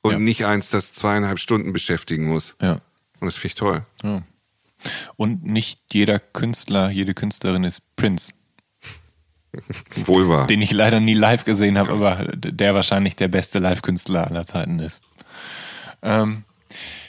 und 0.01 0.11
ja. 0.11 0.19
nicht 0.19 0.45
eins, 0.45 0.69
das 0.69 0.93
zweieinhalb 0.93 1.39
Stunden 1.39 1.73
beschäftigen 1.73 2.27
muss. 2.27 2.55
Ja. 2.61 2.81
Und 3.19 3.25
das 3.25 3.35
finde 3.35 3.47
ich 3.47 3.55
toll. 3.55 3.85
Ja. 4.03 4.23
Und 5.17 5.43
nicht 5.43 5.81
jeder 5.91 6.19
Künstler, 6.19 6.89
jede 6.89 7.13
Künstlerin 7.13 7.63
ist 7.63 7.95
Prince. 7.95 8.33
Wohl 10.05 10.29
wahr. 10.29 10.47
Den 10.47 10.61
ich 10.61 10.71
leider 10.71 10.99
nie 10.99 11.15
live 11.15 11.43
gesehen 11.43 11.77
habe, 11.77 11.91
aber 11.91 12.31
der 12.35 12.75
wahrscheinlich 12.75 13.15
der 13.15 13.27
beste 13.27 13.59
Live-Künstler 13.59 14.27
aller 14.27 14.45
Zeiten 14.45 14.79
ist. 14.79 15.01
Ähm, 16.01 16.43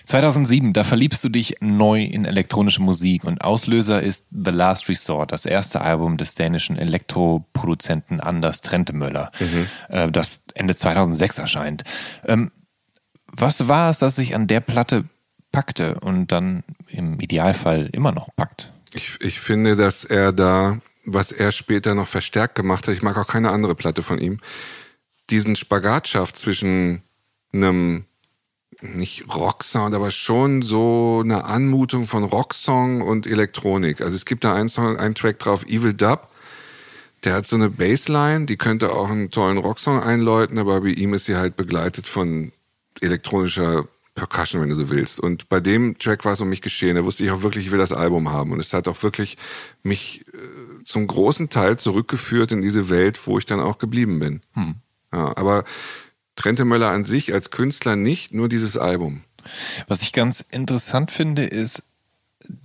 2007, 0.07 0.73
da 0.73 0.83
verliebst 0.83 1.23
du 1.23 1.29
dich 1.29 1.57
neu 1.61 2.03
in 2.03 2.25
elektronische 2.25 2.83
Musik 2.83 3.23
und 3.23 3.45
Auslöser 3.45 4.03
ist 4.03 4.27
The 4.31 4.51
Last 4.51 4.89
Resort, 4.89 5.31
das 5.31 5.47
erste 5.47 5.83
Album 5.83 6.17
des 6.17 6.35
dänischen 6.35 6.77
Elektroproduzenten 6.77 8.19
Anders 8.19 8.61
Trentemöller, 8.63 9.31
mhm. 9.39 9.69
äh, 9.89 10.11
das 10.11 10.41
Ende 10.55 10.75
2006 10.75 11.39
erscheint. 11.39 11.85
Ähm, 12.25 12.51
was 13.33 13.69
war 13.69 13.91
es, 13.91 13.99
das 13.99 14.17
sich 14.17 14.35
an 14.35 14.47
der 14.47 14.61
Platte 14.61 15.05
packte 15.53 15.99
und 16.01 16.33
dann 16.33 16.63
im 16.89 17.21
Idealfall 17.21 17.89
immer 17.93 18.13
noch 18.13 18.29
packt? 18.37 18.73
Ich, 18.93 19.19
ich 19.21 19.41
finde, 19.41 19.77
dass 19.77 20.05
er 20.05 20.33
da, 20.33 20.79
was 21.05 21.33
er 21.33 21.53
später 21.53 21.95
noch 21.95 22.09
verstärkt 22.09 22.55
gemacht 22.55 22.87
hat, 22.87 22.95
ich 22.95 23.03
mag 23.03 23.17
auch 23.17 23.27
keine 23.27 23.51
andere 23.51 23.75
Platte 23.75 24.03
von 24.03 24.19
ihm, 24.19 24.39
diesen 25.31 25.57
Spagat 25.57 26.09
schafft 26.09 26.39
zwischen 26.39 27.03
einem 27.53 28.05
nicht 28.83 29.33
Rocksound, 29.33 29.95
aber 29.95 30.11
schon 30.11 30.63
so 30.63 31.21
eine 31.23 31.45
Anmutung 31.45 32.07
von 32.07 32.25
Rocksong 32.25 33.03
und 33.03 33.27
Elektronik. 33.27 34.01
Also 34.01 34.17
es 34.17 34.25
gibt 34.25 34.45
da 34.45 34.55
einen 34.55 34.69
Song, 34.69 34.97
einen 34.97 35.15
Track 35.15 35.39
drauf, 35.39 35.65
Evil 35.67 35.95
Dub. 35.95 36.29
Der 37.25 37.35
hat 37.35 37.47
so 37.47 37.57
eine 37.57 37.69
Bassline, 37.69 38.47
die 38.47 38.57
könnte 38.57 38.93
auch 38.93 39.11
einen 39.11 39.31
tollen 39.31 39.59
Rocksong 39.59 40.01
einläuten, 40.01 40.59
aber 40.59 40.81
bei 40.81 40.89
ihm 40.89 41.13
ist 41.13 41.27
sie 41.27 41.37
halt 41.37 41.57
begleitet 41.57 42.09
von 42.09 42.53
elektronischer 43.01 43.87
Percussion, 44.15 44.61
wenn 44.61 44.69
du 44.69 44.75
so 44.75 44.91
willst. 44.91 45.21
Und 45.21 45.49
bei 45.49 45.61
dem 45.61 45.97
Track 45.99 46.25
war 46.25 46.33
es 46.33 46.41
um 46.41 46.49
mich 46.49 46.61
geschehen. 46.61 46.97
Da 46.97 47.05
wusste 47.05 47.25
ich 47.25 47.31
auch 47.31 47.43
wirklich, 47.43 47.67
ich 47.67 47.73
will 47.73 47.79
das 47.79 47.93
Album 47.93 48.31
haben. 48.31 48.53
Und 48.53 48.61
es 48.61 48.73
hat 48.73 48.89
auch 48.89 49.03
wirklich 49.03 49.37
mich 49.83 50.27
äh, 50.29 50.85
zum 50.85 51.07
großen 51.07 51.49
Teil 51.49 51.79
zurückgeführt 51.79 52.53
in 52.53 52.63
diese 52.63 52.89
Welt, 52.89 53.25
wo 53.27 53.39
ich 53.39 53.47
dann 53.47 53.61
auch 53.61 53.79
geblieben 53.79 54.19
bin. 54.19 54.43
Hm. 54.55 54.75
Ja, 55.13 55.37
aber 55.37 55.65
Trente 56.37 56.65
Möller 56.65 56.91
an 56.91 57.05
sich 57.05 57.33
als 57.33 57.51
Künstler 57.51 57.97
nicht, 57.97 58.33
nur 58.33 58.49
dieses 58.49 58.77
Album. 58.77 59.23
Was 59.89 60.03
ich 60.03 60.13
ganz 60.13 60.41
interessant 60.41 61.11
finde, 61.11 61.45
ist, 61.45 61.83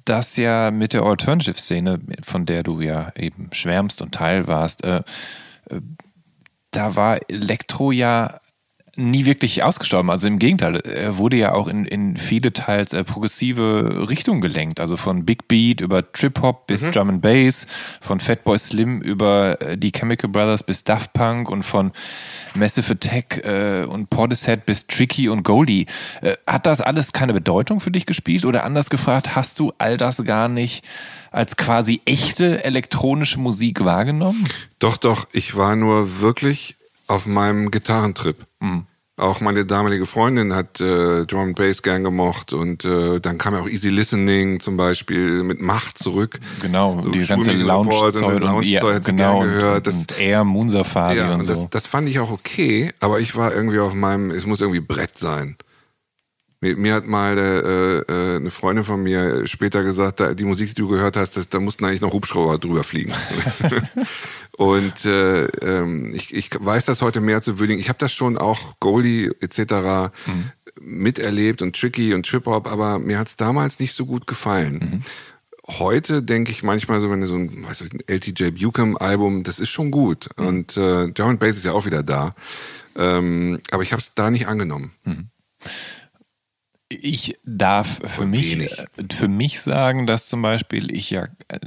dass 0.05 0.38
ja 0.38 0.71
mit 0.71 0.93
der 0.93 1.03
Alternative-Szene, 1.03 1.99
von 2.23 2.45
der 2.45 2.63
du 2.63 2.82
ja 2.82 3.11
eben 3.15 3.49
schwärmst 3.51 4.01
und 4.01 4.13
Teil 4.13 4.47
warst, 4.47 4.84
äh, 4.84 5.03
äh, 5.69 5.82
da 6.71 6.95
war 6.95 7.19
Elektro 7.30 7.91
ja 7.91 8.39
nie 8.98 9.26
wirklich 9.26 9.64
ausgestorben. 9.64 10.10
Also 10.10 10.28
im 10.28 10.39
Gegenteil, 10.39 10.78
er 10.78 11.18
wurde 11.18 11.38
ja 11.38 11.54
auch 11.54 11.68
in, 11.68 11.86
in 11.86 12.18
viele 12.18 12.54
teils 12.54 12.93
äh, 12.93 13.04
progressive 13.04 14.08
Richtungen 14.10 14.41
gelenkt. 14.41 14.80
Also 14.80 14.98
von 14.98 15.26
Big 15.26 15.48
Beat 15.48 15.82
über 15.82 16.12
Trip 16.12 16.41
Hop 16.41 16.68
bis 16.68 16.82
mhm. 16.84 16.91
Drum 16.91 17.10
and 17.10 17.22
Bass, 17.22 17.68
von 18.02 18.20
Fatboy 18.20 18.58
Slim 18.58 19.02
über 19.02 19.62
äh, 19.62 19.78
die 19.78 19.91
Chemical 19.91 20.30
Brothers 20.30 20.64
bis 20.64 20.84
Daft 20.84 21.14
Punk 21.14 21.50
und 21.50 21.64
von 21.64 21.91
Massive 22.54 22.93
Attack 22.93 23.46
äh, 23.46 23.86
und 23.86 24.10
Portishead 24.10 24.66
bis 24.66 24.88
Tricky 24.88 25.30
und 25.30 25.43
Goldie. 25.43 25.88
Äh, 26.22 26.36
hat 26.48 26.66
das 26.66 26.82
alles 26.82 27.12
keine 27.12 27.34
Bedeutung 27.34 27.80
für 27.80 27.91
dich 27.91 28.06
gespielt? 28.06 28.46
Oder 28.46 28.64
anders 28.64 28.89
gefragt, 28.89 29.36
hast 29.36 29.60
du 29.60 29.74
all 29.78 29.98
das 29.98 30.24
gar 30.24 30.48
nicht 30.48 30.86
als 31.32 31.58
quasi 31.58 32.02
echte 32.06 32.64
elektronische 32.64 33.39
Musik 33.39 33.84
wahrgenommen? 33.84 34.48
Doch, 34.80 34.96
doch. 34.96 35.28
Ich 35.34 35.58
war 35.58 35.76
nur 35.76 36.22
wirklich 36.22 36.78
auf 37.08 37.28
meinem 37.28 37.72
Gitarrentrip. 37.72 38.45
Mhm. 38.60 38.86
Auch 39.18 39.39
meine 39.39 39.66
damalige 39.66 40.06
Freundin 40.06 40.53
hat 40.53 40.82
äh, 40.82 41.26
Drum 41.26 41.41
and 41.41 41.56
Bass 41.56 41.82
gern 41.82 42.03
gemocht 42.03 42.51
und 42.51 42.84
äh, 42.84 43.22
dann 43.22 43.38
kam 43.38 43.53
ja 43.53 43.62
auch 43.62 43.70
Easy 43.70 43.88
Listening 43.88 44.60
zum 44.60 44.76
Beispiel 44.76 45.41
mit 45.43 45.62
Macht 45.62 45.97
zurück. 45.97 46.38
Genau, 46.62 47.01
so 47.01 47.12
die 47.12 47.26
ganze 47.26 47.53
Lounge-Zeug 47.53 48.36
und, 48.36 48.41
Lounge 48.41 48.66
ja, 48.66 48.84
hat 48.84 49.06
genau, 49.06 49.39
gehört. 49.39 49.88
Das, 49.88 49.95
und 49.95 50.20
Air, 50.20 50.43
Moon 50.43 50.68
Safari 50.68 51.18
ja, 51.18 51.28
und, 51.30 51.36
und 51.36 51.43
so. 51.43 51.53
Das, 51.53 51.70
das 51.70 51.88
fand 51.88 52.10
ich 52.10 52.20
auch 52.20 52.30
okay, 52.30 52.91
aber 52.99 53.22
ich 53.22 53.38
war 53.38 53.53
irgendwie 53.53 53.80
auf 53.80 53.93
meinem, 53.93 54.32
es 54.32 54.45
muss 54.45 54.60
irgendwie 54.60 54.82
Brett 54.82 55.18
sein. 55.18 55.56
Mir, 56.74 56.93
hat 56.93 57.05
mal 57.05 57.38
äh, 57.38 57.99
äh, 57.99 58.36
eine 58.38 58.49
Freundin 58.49 58.84
von 58.84 59.03
mir 59.03 59.45
später 59.45 59.84
gesagt, 59.84 60.20
da, 60.20 60.34
die 60.34 60.43
Musik, 60.43 60.70
die 60.70 60.82
du 60.82 60.88
gehört 60.88 61.18
hast, 61.18 61.38
das, 61.38 61.49
da 61.49 61.59
mussten 61.59 61.86
eigentlich 61.86 62.01
noch 62.01 62.13
Hubschrauber 62.13 62.57
drüber 62.57 62.84
fliegen. 62.84 63.13
und 64.57 65.05
äh, 65.05 65.45
ähm, 65.45 66.13
ich, 66.13 66.34
ich 66.34 66.49
weiß 66.57 66.86
das 66.86 67.01
heute 67.01 67.22
mehr 67.22 67.41
zu 67.41 67.59
würdigen. 67.59 67.80
Ich 67.80 67.89
habe 67.89 67.99
das 67.99 68.13
schon 68.13 68.38
auch 68.38 68.80
Goalie 68.80 69.32
etc. 69.41 70.11
Mhm. 70.26 70.51
miterlebt 70.82 71.61
und 71.61 71.76
Tricky 71.76 72.13
und 72.13 72.26
Trip-Hop, 72.26 72.72
aber 72.72 72.99
mir 72.99 73.20
hat 73.20 73.28
es 73.28 73.38
damals 73.38 73.80
nicht 73.80 73.93
so 73.93 74.05
gut 74.05 74.28
gefallen. 74.28 74.74
Mhm. 74.74 75.01
Heute 75.80 76.22
denke 76.22 76.51
ich 76.51 76.61
manchmal 76.61 76.99
so, 76.99 77.09
wenn 77.09 77.22
du 77.22 77.28
so 77.28 77.36
ein, 77.36 77.66
weißt 77.66 77.82
du, 77.82 77.86
ein 77.86 77.99
LTJ 78.07 78.51
Buchan 78.51 78.97
Album, 78.97 79.43
das 79.43 79.59
ist 79.59 79.70
schon 79.70 79.89
gut. 79.91 80.30
Mhm. 80.38 80.45
Und 80.45 80.78
äh, 80.78 81.07
Drum 81.09 81.38
Bass 81.38 81.57
ist 81.57 81.66
ja 81.66 81.72
auch 81.72 81.86
wieder 81.86 82.03
da. 82.03 82.36
Ähm, 82.95 83.59
aber 83.72 83.84
ich 83.84 83.91
habe 83.91 84.01
es 84.01 84.13
da 84.13 84.30
nicht 84.30 84.47
angenommen. 84.47 84.91
Mhm. 85.03 85.30
Ich 86.89 87.39
darf 87.43 87.99
für 88.15 88.25
mich, 88.25 88.61
äh, 88.61 88.86
für 89.11 89.27
mich 89.27 89.61
sagen, 89.61 90.05
dass 90.05 90.27
zum 90.27 90.41
Beispiel 90.41 90.95
ich 90.95 91.09
ja 91.09 91.27
äh, 91.47 91.59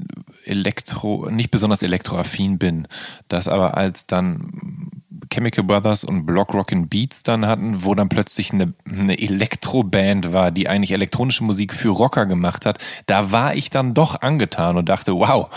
Elektro, 0.44 1.28
nicht 1.30 1.50
besonders 1.50 1.82
elektroaffin 1.82 2.58
bin, 2.58 2.86
dass 3.28 3.48
aber 3.48 3.76
als 3.76 4.06
dann 4.06 4.92
Chemical 5.30 5.64
Brothers 5.64 6.04
und 6.04 6.24
Block 6.24 6.54
Rockin' 6.54 6.88
Beats 6.88 7.22
dann 7.22 7.46
hatten, 7.46 7.84
wo 7.84 7.94
dann 7.94 8.08
plötzlich 8.08 8.52
eine, 8.52 8.72
eine 8.88 9.18
Elektroband 9.18 10.32
war, 10.32 10.50
die 10.50 10.68
eigentlich 10.68 10.92
elektronische 10.92 11.44
Musik 11.44 11.74
für 11.74 11.90
Rocker 11.90 12.26
gemacht 12.26 12.64
hat, 12.64 12.78
da 13.06 13.30
war 13.30 13.54
ich 13.54 13.70
dann 13.70 13.94
doch 13.94 14.20
angetan 14.20 14.76
und 14.76 14.88
dachte, 14.88 15.12
wow, 15.14 15.48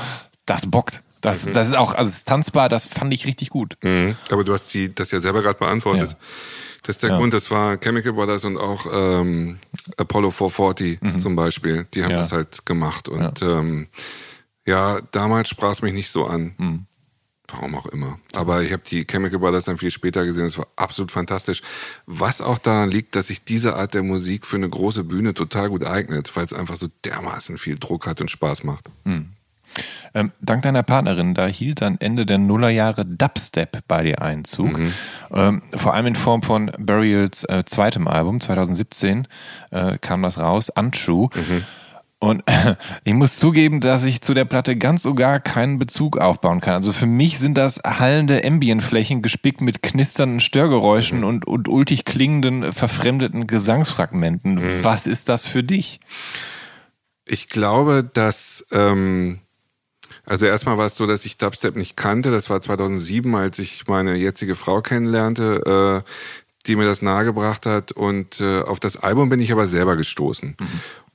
das 0.46 0.70
bockt. 0.70 1.04
Das, 1.22 1.46
mhm. 1.46 1.54
das 1.54 1.70
ist 1.70 1.76
auch, 1.76 1.94
also 1.94 2.10
ist 2.10 2.28
tanzbar, 2.28 2.68
das 2.68 2.88
fand 2.88 3.14
ich 3.14 3.28
richtig 3.28 3.50
gut. 3.50 3.78
Mhm. 3.84 4.16
Aber 4.32 4.44
du 4.44 4.54
hast 4.54 4.74
die, 4.74 4.94
das 4.94 5.12
ja 5.12 5.20
selber 5.20 5.42
gerade 5.42 5.60
beantwortet. 5.60 6.12
Ja. 6.12 6.18
Das 6.84 6.96
ist 6.96 7.04
der 7.04 7.12
ja. 7.12 7.18
Grund, 7.18 7.34
das 7.34 7.52
war 7.52 7.78
Chemical 7.78 8.14
Brothers 8.14 8.44
und 8.46 8.58
auch 8.58 8.88
ähm, 8.92 9.60
Apollo 9.98 10.32
440 10.32 11.02
mhm. 11.02 11.20
zum 11.20 11.36
Beispiel. 11.36 11.86
Die 11.94 12.04
haben 12.04 12.12
ja. 12.12 12.20
das 12.20 12.32
halt 12.32 12.66
gemacht. 12.66 13.08
Und 13.08 13.42
ja, 13.42 13.60
ähm, 13.60 13.88
ja 14.66 15.00
damals 15.12 15.50
sprach 15.50 15.72
es 15.72 15.82
mich 15.82 15.94
nicht 15.94 16.10
so 16.10 16.26
an. 16.26 16.56
Mhm. 16.58 16.86
Warum 17.48 17.76
auch 17.76 17.86
immer. 17.88 18.18
Aber 18.34 18.64
ich 18.64 18.72
habe 18.72 18.82
die 18.90 19.06
Chemical 19.06 19.40
Brothers 19.40 19.66
dann 19.66 19.78
viel 19.78 19.92
später 19.92 20.26
gesehen. 20.26 20.46
Es 20.46 20.58
war 20.58 20.68
absolut 20.78 21.12
fantastisch. 21.12 21.62
Was 22.06 22.42
auch 22.42 22.58
daran 22.58 22.90
liegt, 22.90 23.16
dass 23.16 23.28
sich 23.28 23.44
diese 23.44 23.76
Art 23.76 23.94
der 23.94 24.04
Musik 24.04 24.46
für 24.46 24.56
eine 24.56 24.70
große 24.70 25.04
Bühne 25.04 25.34
total 25.34 25.70
gut 25.70 25.86
eignet, 25.86 26.36
weil 26.36 26.46
es 26.46 26.54
einfach 26.54 26.78
so 26.78 26.88
dermaßen 27.04 27.58
viel 27.58 27.78
Druck 27.78 28.08
hat 28.08 28.22
und 28.22 28.32
Spaß 28.32 28.64
macht. 28.64 28.90
Mhm. 29.04 29.34
Ähm, 30.14 30.32
dank 30.42 30.64
deiner 30.64 30.84
Partnerin, 30.84 31.34
da 31.34 31.48
hielt 31.48 31.82
dann 31.82 31.98
Ende 32.00 32.26
der 32.26 32.38
Nullerjahre 32.38 33.06
Dubstep 33.06 33.80
bei 33.88 34.04
dir 34.04 34.22
Einzug. 34.22 34.78
Mhm. 34.78 34.94
Ähm, 35.34 35.62
vor 35.74 35.94
allem 35.94 36.08
in 36.08 36.16
Form 36.16 36.42
von 36.42 36.72
Burials 36.78 37.44
äh, 37.46 37.64
zweitem 37.66 38.08
Album, 38.08 38.42
2017 38.42 39.28
äh, 39.72 39.98
kam 40.00 40.22
das 40.22 40.38
raus, 40.38 40.70
Untrue. 40.70 41.30
Mhm. 41.34 41.64
Und 42.22 42.44
ich 43.04 43.14
muss 43.14 43.38
zugeben, 43.38 43.82
dass 43.82 44.04
ich 44.04 44.22
zu 44.22 44.36
der 44.36 44.46
Platte 44.46 44.78
ganz 44.78 45.02
so 45.02 45.16
gar 45.16 45.40
keinen 45.40 45.80
Bezug 45.80 46.18
aufbauen 46.18 46.62
kann. 46.62 46.76
Also 46.76 46.94
für 46.94 47.08
mich 47.08 47.40
sind 47.40 47.58
das 47.58 47.80
hallende 47.84 48.46
Ambientflächen 48.46 49.24
gespickt 49.24 49.60
mit 49.60 49.82
knisternden 49.82 50.40
Störgeräuschen 50.40 51.20
mhm. 51.20 51.26
und, 51.26 51.48
und 51.48 51.68
ultig 51.68 52.06
klingenden, 52.06 52.74
verfremdeten 52.74 53.48
Gesangsfragmenten. 53.48 54.56
Mhm. 54.56 54.84
Was 54.84 55.08
ist 55.08 55.30
das 55.30 55.48
für 55.48 55.64
dich? 55.64 56.00
Ich 57.26 57.50
glaube, 57.50 58.08
dass, 58.14 58.68
ähm, 58.72 59.40
also 60.26 60.46
erstmal 60.46 60.78
war 60.78 60.86
es 60.86 60.96
so, 60.96 61.08
dass 61.08 61.26
ich 61.26 61.38
Dubstep 61.38 61.76
nicht 61.76 61.98
kannte. 61.98 62.32
Das 62.32 62.50
war 62.50 62.62
2007, 62.62 63.36
als 63.36 63.60
ich 63.60 63.88
meine 63.88 64.16
jetzige 64.16 64.56
Frau 64.56 64.82
kennenlernte. 64.82 66.04
Äh, 66.06 66.10
die 66.68 66.76
mir 66.76 66.86
das 66.86 67.02
nahegebracht 67.02 67.66
hat. 67.66 67.92
Und 67.92 68.40
äh, 68.40 68.62
auf 68.62 68.80
das 68.80 68.98
Album 68.98 69.30
bin 69.30 69.40
ich 69.40 69.52
aber 69.52 69.68
selber 69.68 69.96
gestoßen. 69.96 70.56
Mhm. 70.60 70.68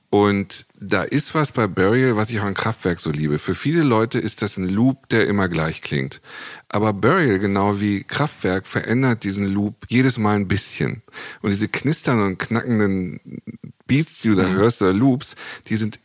Und 0.09 0.65
da 0.79 1.03
ist 1.03 1.35
was 1.35 1.51
bei 1.51 1.67
Burial, 1.67 2.15
was 2.15 2.29
ich 2.29 2.39
auch 2.39 2.45
an 2.45 2.53
Kraftwerk 2.53 3.01
so 3.01 3.11
liebe. 3.11 3.39
Für 3.39 3.53
viele 3.53 3.83
Leute 3.83 4.19
ist 4.19 4.41
das 4.41 4.55
ein 4.55 4.69
Loop, 4.69 5.09
der 5.09 5.27
immer 5.27 5.49
gleich 5.49 5.81
klingt. 5.81 6.21
Aber 6.69 6.93
Burial, 6.93 7.39
genau 7.39 7.81
wie 7.81 8.03
Kraftwerk, 8.05 8.67
verändert 8.67 9.23
diesen 9.25 9.45
Loop 9.45 9.75
jedes 9.89 10.17
Mal 10.17 10.37
ein 10.37 10.47
bisschen. 10.47 11.01
Und 11.41 11.49
diese 11.49 11.67
knisternden 11.67 12.25
und 12.25 12.39
knackenden 12.39 13.19
Beats, 13.85 14.21
die 14.21 14.29
du 14.29 14.35
da 14.35 14.47
mhm. 14.47 14.53
hörst, 14.53 14.81
oder 14.81 14.93
Loops, 14.93 15.35
die 15.67 15.75
sind 15.75 15.99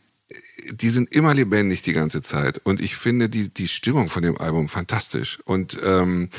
die 0.71 0.89
sind 0.89 1.13
immer 1.13 1.33
lebendig 1.33 1.81
die 1.81 1.93
ganze 1.93 2.21
Zeit. 2.21 2.59
Und 2.63 2.81
ich 2.81 2.95
finde 2.95 3.29
die, 3.29 3.49
die 3.49 3.67
Stimmung 3.67 4.09
von 4.09 4.23
dem 4.23 4.37
Album 4.37 4.69
fantastisch. 4.69 5.39
Und 5.45 5.77
ähm, 5.83 6.29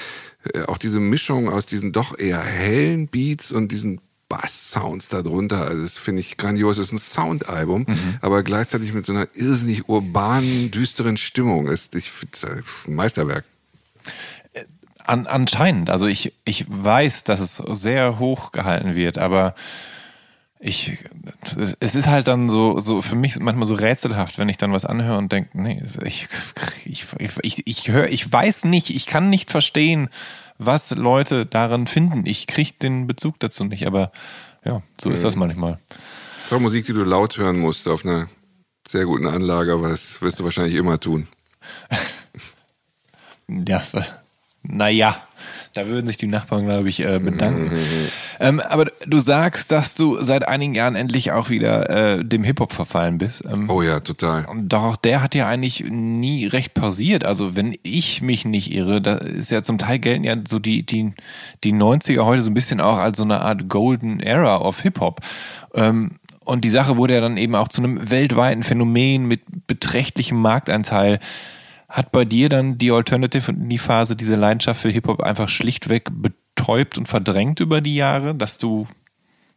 äh, 0.53 0.63
auch 0.63 0.79
diese 0.79 1.01
Mischung 1.01 1.49
aus 1.49 1.67
diesen 1.67 1.93
doch 1.93 2.19
eher 2.19 2.41
hellen 2.41 3.09
Beats 3.09 3.53
und 3.53 3.73
diesen 3.73 4.01
Bass-Sounds 4.29 5.09
darunter. 5.09 5.63
Also 5.63 5.83
das 5.83 5.97
finde 5.97 6.21
ich 6.21 6.37
grandios. 6.37 6.79
Es 6.79 6.87
ist 6.87 6.93
ein 6.93 6.99
Soundalbum, 6.99 7.85
mhm. 7.87 8.19
aber 8.21 8.43
gleichzeitig 8.43 8.93
mit 8.93 9.07
so 9.07 9.13
einer 9.13 9.29
irrsinnig 9.35 9.89
urbanen, 9.89 10.71
düsteren 10.71 11.17
Stimmung. 11.17 11.69
Ist, 11.69 11.95
ich 11.95 12.11
ein 12.87 12.95
Meisterwerk. 12.95 13.45
An, 15.07 15.27
anscheinend. 15.27 15.91
Also 15.91 16.07
ich, 16.07 16.33
ich 16.45 16.65
weiß, 16.69 17.25
dass 17.25 17.41
es 17.41 17.57
sehr 17.57 18.19
hoch 18.19 18.53
gehalten 18.53 18.95
wird, 18.95 19.19
aber 19.19 19.55
ich, 20.67 20.97
es 21.81 21.95
ist 21.95 22.07
halt 22.07 22.27
dann 22.27 22.49
so, 22.49 22.81
so 22.81 23.03
für 23.03 23.17
mich 23.17 23.39
manchmal 23.39 23.69
so 23.69 23.75
rätselhaft, 23.75 24.39
wenn 24.39 24.49
ich 24.49 24.57
dann 24.57 24.73
was 24.73 24.87
anhöre 24.87 25.19
und 25.19 25.31
denke, 25.31 25.51
nee, 25.61 25.83
ich, 26.05 26.27
ich, 26.87 27.07
ich, 27.43 27.67
ich 27.67 27.89
höre, 27.89 28.09
ich 28.09 28.33
weiß 28.33 28.65
nicht, 28.65 28.89
ich 28.89 29.05
kann 29.05 29.29
nicht 29.29 29.51
verstehen, 29.51 30.09
was 30.57 30.91
Leute 30.93 31.45
daran 31.45 31.87
finden. 31.87 32.25
Ich 32.25 32.47
kriege 32.47 32.73
den 32.81 33.07
Bezug 33.07 33.39
dazu 33.41 33.65
nicht, 33.65 33.87
aber 33.87 34.11
ja, 34.65 34.81
so 34.99 35.11
ist 35.11 35.23
das 35.23 35.35
mhm. 35.35 35.41
manchmal. 35.41 35.79
Auch 36.51 36.59
Musik, 36.61 36.87
die 36.87 36.95
du 36.95 37.05
laut 37.05 37.37
hören 37.37 37.59
musst 37.59 37.87
auf 37.87 38.03
einer 38.03 38.31
sehr 38.89 39.05
guten 39.05 39.27
Anlage, 39.27 39.75
aber 39.75 39.91
das 39.91 40.23
wirst 40.23 40.41
du 40.41 40.45
wahrscheinlich 40.45 40.77
immer 40.77 40.99
tun. 40.99 41.29
ja, 43.49 43.83
naja. 44.63 45.23
Da 45.75 45.89
würden 45.89 46.07
sich 46.07 46.17
die 46.17 46.29
Nachbarn, 46.29 46.65
glaube 46.65 46.89
ich, 46.89 47.05
äh, 47.05 47.19
bedanken. 47.19 47.75
Mhm. 47.75 48.09
Ähm, 48.39 48.61
aber 48.61 48.87
du 49.07 49.19
sagst, 49.19 49.73
dass 49.73 49.95
du 49.95 50.23
seit 50.23 50.47
einigen 50.47 50.75
Jahren 50.75 50.95
endlich 50.95 51.33
auch 51.33 51.51
wieder 51.51 51.91
äh, 51.91 52.25
dem 52.25 52.45
Hip-Hop 52.45 52.73
verfallen 52.73 53.19
bist. 53.19 53.43
Ähm, 53.45 53.69
oh 53.69 53.83
ja, 53.83 53.99
total. 53.99 54.47
Doch 54.63 54.85
auch 54.85 54.97
der 54.97 55.21
hat 55.21 55.35
ja 55.35 55.49
eigentlich 55.49 55.85
nie 55.91 56.47
recht 56.47 56.75
pausiert. 56.75 57.25
Also 57.25 57.57
wenn 57.57 57.77
ich 57.83 58.23
mich 58.23 58.45
nicht 58.45 58.73
irre, 58.73 59.03
da 59.03 59.17
ist 59.17 59.51
ja 59.51 59.65
zum 59.65 59.79
Teil 59.79 59.99
gelten 59.99 60.23
ja 60.23 60.37
so 60.47 60.61
die, 60.61 60.87
die, 60.87 61.13
die 61.65 61.73
90er 61.73 62.25
heute 62.25 62.43
so 62.43 62.51
ein 62.51 62.55
bisschen 62.55 62.81
auch 62.81 62.99
als 62.99 63.19
so 63.19 63.25
eine 63.25 63.41
Art 63.41 63.69
Golden 63.69 64.21
Era 64.21 64.61
of 64.61 64.81
Hip-Hop. 64.81 65.21
Ähm, 65.75 66.13
und 66.45 66.65
die 66.65 66.71
Sache 66.71 66.97
wurde 66.97 67.15
ja 67.15 67.21
dann 67.21 67.37
eben 67.37 67.55
auch 67.55 67.69
zu 67.69 67.83
einem 67.83 68.11
weltweiten 68.11 68.63
Phänomen 68.63 69.27
mit 69.27 69.41
beträchtlichem 69.67 70.39
Markteinteil. 70.41 71.19
Hat 71.95 72.11
bei 72.11 72.25
dir 72.25 72.49
dann 72.49 72.77
die 72.77 72.91
Alternative 72.91 73.53
und 73.53 73.69
die 73.69 73.79
Phase 73.79 74.17
diese 74.17 74.35
Leidenschaft 74.35 74.83
für 74.83 74.89
Hip-Hop 74.89 75.21
einfach 75.21 75.49
schlichtweg 75.49 76.09
betäubt 76.11 76.99
und 76.99 77.07
verdrängt 77.07 77.61
über 77.61 77.81
die 77.81 77.95
Jahre, 77.95 78.35
dass 78.35 78.59
du 78.59 78.89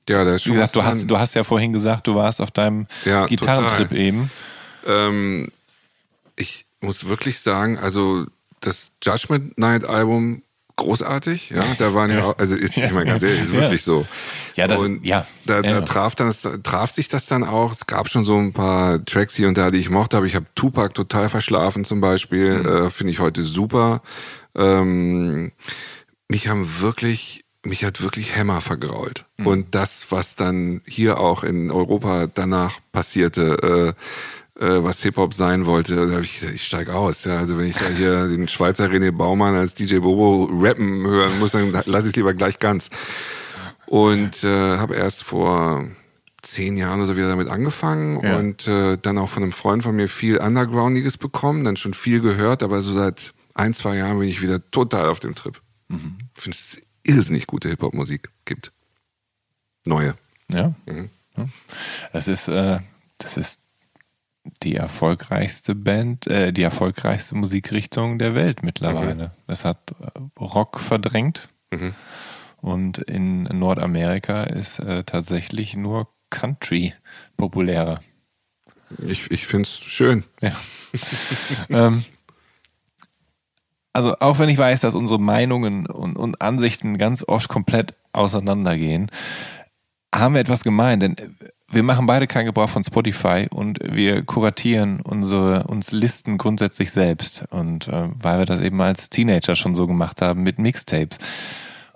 ja, 0.07 0.23
da 0.23 0.35
ist 0.35 0.43
schon 0.43 0.51
wie 0.51 0.57
gesagt, 0.57 0.75
du 0.75 0.83
hast, 0.83 1.09
du 1.09 1.17
hast 1.17 1.33
ja 1.33 1.43
vorhin 1.43 1.73
gesagt, 1.73 2.05
du 2.05 2.13
warst 2.13 2.39
auf 2.39 2.51
deinem 2.51 2.85
ja, 3.05 3.25
Gitarrentrip 3.25 3.89
total. 3.89 3.97
eben. 3.97 4.31
Ähm, 4.85 5.51
ich 6.35 6.65
muss 6.79 7.07
wirklich 7.07 7.39
sagen, 7.39 7.79
also 7.79 8.27
das 8.59 8.91
Judgment 9.01 9.57
Night 9.57 9.83
Album 9.83 10.43
großartig, 10.77 11.49
ja. 11.49 11.63
Da 11.77 11.93
waren 11.93 12.11
ja, 12.11 12.23
auch, 12.23 12.37
also 12.37 12.55
ist, 12.55 12.77
ich 12.77 12.91
meine, 12.91 13.05
ganz 13.05 13.23
ehrlich, 13.23 13.41
ist 13.41 13.51
wirklich 13.51 13.83
so. 13.83 14.07
Ja, 14.55 14.67
das, 14.67 14.79
und 14.79 15.05
ja. 15.05 15.27
Da, 15.45 15.61
da 15.61 15.81
traf, 15.81 16.15
dann, 16.15 16.33
traf 16.63 16.91
sich 16.91 17.09
das 17.09 17.25
dann 17.25 17.43
auch. 17.43 17.73
Es 17.73 17.85
gab 17.85 18.09
schon 18.09 18.23
so 18.23 18.37
ein 18.37 18.53
paar 18.53 19.03
Tracks 19.03 19.35
hier 19.35 19.49
und 19.49 19.57
da, 19.57 19.71
die 19.71 19.79
ich 19.79 19.89
mochte, 19.89 20.15
aber 20.17 20.25
ich 20.25 20.35
habe 20.35 20.45
Tupac 20.55 20.93
total 20.93 21.27
verschlafen 21.27 21.83
zum 21.83 21.99
Beispiel. 21.99 22.59
Mhm. 22.59 22.67
Äh, 22.67 22.89
Finde 22.89 23.11
ich 23.11 23.19
heute 23.19 23.43
super. 23.43 24.01
Ähm, 24.55 25.51
mich 26.29 26.47
haben 26.47 26.81
wirklich 26.81 27.43
mich 27.67 27.83
hat 27.83 28.01
wirklich 28.01 28.35
Hämmer 28.35 28.61
vergrault. 28.61 29.25
Mhm. 29.37 29.47
Und 29.47 29.75
das, 29.75 30.07
was 30.09 30.35
dann 30.35 30.81
hier 30.87 31.19
auch 31.19 31.43
in 31.43 31.69
Europa 31.69 32.27
danach 32.27 32.79
passierte, 32.91 33.95
äh, 33.95 34.01
äh, 34.59 34.83
was 34.83 35.03
Hip-Hop 35.03 35.33
sein 35.33 35.65
wollte, 35.65 35.95
da 36.07 36.13
habe 36.13 36.23
ich 36.23 36.35
gesagt, 36.35 36.53
ich 36.53 36.65
steige 36.65 36.95
aus. 36.95 37.25
Ja, 37.25 37.37
also 37.37 37.57
wenn 37.57 37.67
ich 37.67 37.75
da 37.75 37.87
hier 37.87 38.27
den 38.27 38.47
Schweizer 38.47 38.85
René 38.85 39.11
Baumann 39.11 39.55
als 39.55 39.73
DJ 39.73 39.99
Bobo 39.99 40.49
rappen 40.51 41.05
hören 41.05 41.39
muss, 41.39 41.51
dann 41.51 41.71
lasse 41.71 42.07
ich 42.07 42.13
es 42.13 42.15
lieber 42.15 42.33
gleich 42.33 42.59
ganz. 42.59 42.89
Und 43.85 44.43
äh, 44.43 44.77
habe 44.77 44.95
erst 44.95 45.23
vor 45.23 45.87
zehn 46.41 46.77
Jahren 46.77 46.99
oder 46.99 47.07
so 47.07 47.17
wieder 47.17 47.29
damit 47.29 47.49
angefangen 47.49 48.23
ja. 48.23 48.37
und 48.37 48.67
äh, 48.67 48.97
dann 48.97 49.17
auch 49.17 49.29
von 49.29 49.43
einem 49.43 49.51
Freund 49.51 49.83
von 49.83 49.95
mir 49.95 50.07
viel 50.07 50.37
Undergroundiges 50.37 51.17
bekommen, 51.17 51.63
dann 51.63 51.77
schon 51.77 51.93
viel 51.93 52.21
gehört, 52.21 52.63
aber 52.63 52.81
so 52.81 52.93
seit 52.93 53.33
ein, 53.53 53.73
zwei 53.73 53.97
Jahren 53.97 54.19
bin 54.19 54.29
ich 54.29 54.41
wieder 54.41 54.69
total 54.71 55.07
auf 55.09 55.19
dem 55.19 55.35
Trip. 55.35 55.59
Mhm. 55.89 56.17
Ich 56.35 56.43
finde 56.43 56.57
es 56.57 56.81
irrsinnig 57.03 57.47
gute 57.47 57.69
Hip-Hop-Musik 57.69 58.29
gibt. 58.45 58.71
Neue. 59.85 60.15
Ja. 60.49 60.73
Mhm. 60.85 61.09
Das 62.13 62.27
ist, 62.27 62.47
äh, 62.47 62.79
das 63.19 63.37
ist 63.37 63.61
die 64.63 64.75
erfolgreichste 64.75 65.75
Band, 65.75 66.27
äh, 66.27 66.51
die 66.51 66.63
erfolgreichste 66.63 67.35
Musikrichtung 67.35 68.19
der 68.19 68.35
Welt 68.35 68.63
mittlerweile. 68.63 69.25
Mhm. 69.25 69.31
Es 69.47 69.65
hat 69.65 69.93
äh, 69.99 70.39
Rock 70.39 70.79
verdrängt 70.79 71.47
mhm. 71.71 71.93
und 72.57 72.99
in 72.99 73.43
Nordamerika 73.43 74.43
ist 74.43 74.79
äh, 74.79 75.03
tatsächlich 75.03 75.75
nur 75.75 76.09
Country 76.29 76.93
populärer. 77.37 78.01
Ich, 79.05 79.29
ich 79.31 79.45
finde 79.45 79.63
es 79.63 79.79
schön. 79.79 80.23
Ja. 80.41 80.55
ähm, 81.69 82.05
also 83.93 84.15
auch 84.19 84.39
wenn 84.39 84.49
ich 84.49 84.57
weiß, 84.57 84.81
dass 84.81 84.95
unsere 84.95 85.19
Meinungen 85.19 85.87
und, 85.87 86.15
und 86.15 86.41
Ansichten 86.41 86.97
ganz 86.97 87.23
oft 87.27 87.49
komplett 87.49 87.95
auseinandergehen, 88.13 89.09
haben 90.13 90.35
wir 90.35 90.41
etwas 90.41 90.63
gemein, 90.63 90.99
denn 90.99 91.15
wir 91.69 91.83
machen 91.83 92.05
beide 92.05 92.27
keinen 92.27 92.45
Gebrauch 92.45 92.69
von 92.69 92.83
Spotify 92.83 93.47
und 93.49 93.79
wir 93.83 94.23
kuratieren 94.23 95.01
unsere 95.01 95.63
uns 95.67 95.91
Listen 95.91 96.37
grundsätzlich 96.37 96.91
selbst 96.91 97.45
und 97.49 97.87
äh, 97.89 98.09
weil 98.13 98.39
wir 98.39 98.45
das 98.45 98.61
eben 98.61 98.79
als 98.81 99.09
Teenager 99.09 99.55
schon 99.55 99.75
so 99.75 99.85
gemacht 99.85 100.21
haben 100.21 100.43
mit 100.43 100.59
Mixtapes. 100.59 101.17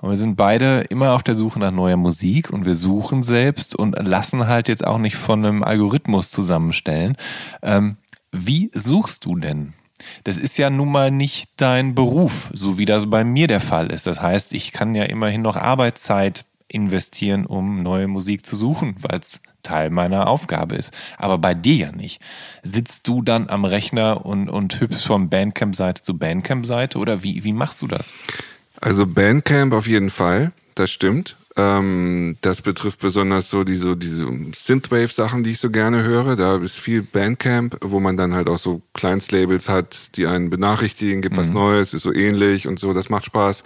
Und 0.02 0.10
wir 0.10 0.18
sind 0.18 0.36
beide 0.36 0.82
immer 0.90 1.14
auf 1.14 1.24
der 1.24 1.36
Suche 1.36 1.60
nach 1.60 1.72
neuer 1.72 1.96
Musik 1.96 2.50
und 2.50 2.66
wir 2.66 2.76
suchen 2.76 3.24
selbst 3.24 3.76
und 3.76 3.96
lassen 4.00 4.48
halt 4.48 4.68
jetzt 4.68 4.86
auch 4.86 4.98
nicht 4.98 5.16
von 5.16 5.46
einem 5.46 5.64
Algorithmus 5.64 6.32
zusammenstellen. 6.32 7.16
Ähm, 7.62 7.98
wie 8.32 8.72
suchst 8.74 9.26
du 9.26 9.36
denn? 9.36 9.74
Das 10.24 10.38
ist 10.38 10.58
ja 10.58 10.72
nun 10.72 10.92
mal 10.92 11.12
nicht 11.12 11.50
dein 11.58 11.94
Beruf, 11.94 12.50
so 12.52 12.80
wie 12.80 12.86
das 12.86 13.10
bei 13.10 13.24
mir 13.24 13.48
der 13.48 13.62
Fall 13.62 13.92
ist. 13.92 14.08
Das 14.08 14.22
heißt, 14.22 14.54
ich 14.54 14.72
kann 14.72 14.96
ja 14.96 15.04
immerhin 15.04 15.44
noch 15.44 15.56
Arbeitszeit 15.56 16.46
investieren, 16.68 17.46
um 17.46 17.84
neue 17.84 18.08
Musik 18.08 18.46
zu 18.46 18.56
suchen, 18.56 18.96
weil 19.02 19.20
es 19.20 19.42
Teil 19.64 19.90
meiner 19.90 20.28
Aufgabe 20.28 20.76
ist. 20.76 20.94
Aber 21.18 21.38
bei 21.38 21.54
dir 21.54 21.76
ja 21.76 21.92
nicht. 21.92 22.22
Sitzt 22.64 23.08
du 23.08 23.22
dann 23.22 23.50
am 23.50 23.66
Rechner 23.66 24.26
und, 24.26 24.50
und 24.50 24.80
hüpfst 24.80 25.06
von 25.06 25.30
Bandcamp-Seite 25.30 26.02
zu 26.02 26.18
Bandcamp-Seite 26.18 26.98
oder 26.98 27.24
wie, 27.24 27.44
wie 27.44 27.54
machst 27.54 27.82
du 27.82 27.88
das? 27.88 28.14
Also 28.80 29.06
Bandcamp 29.06 29.74
auf 29.74 29.88
jeden 29.88 30.10
Fall, 30.10 30.52
das 30.76 30.92
stimmt. 30.92 31.36
Ähm, 31.58 32.38
das 32.42 32.62
betrifft 32.62 33.02
besonders 33.02 33.50
so 33.50 33.64
diese, 33.64 33.98
diese 33.98 34.26
Synthwave-Sachen, 34.56 35.44
die 35.44 35.52
ich 35.52 35.60
so 35.60 35.70
gerne 35.70 36.04
höre. 36.04 36.36
Da 36.36 36.56
ist 36.58 36.80
viel 36.80 37.02
Bandcamp, 37.02 37.78
wo 37.82 38.00
man 38.00 38.16
dann 38.16 38.34
halt 38.34 38.48
auch 38.48 38.58
so 38.58 38.82
Kleinstlabels 38.94 39.68
hat, 39.68 40.16
die 40.16 40.28
einen 40.28 40.50
benachrichtigen, 40.50 41.22
gibt 41.22 41.36
mhm. 41.36 41.42
was 41.42 41.50
Neues, 41.50 41.94
ist 41.94 42.04
so 42.04 42.14
ähnlich 42.14 42.68
und 42.68 42.80
so, 42.80 42.94
das 42.94 43.10
macht 43.10 43.26
Spaß 43.26 43.64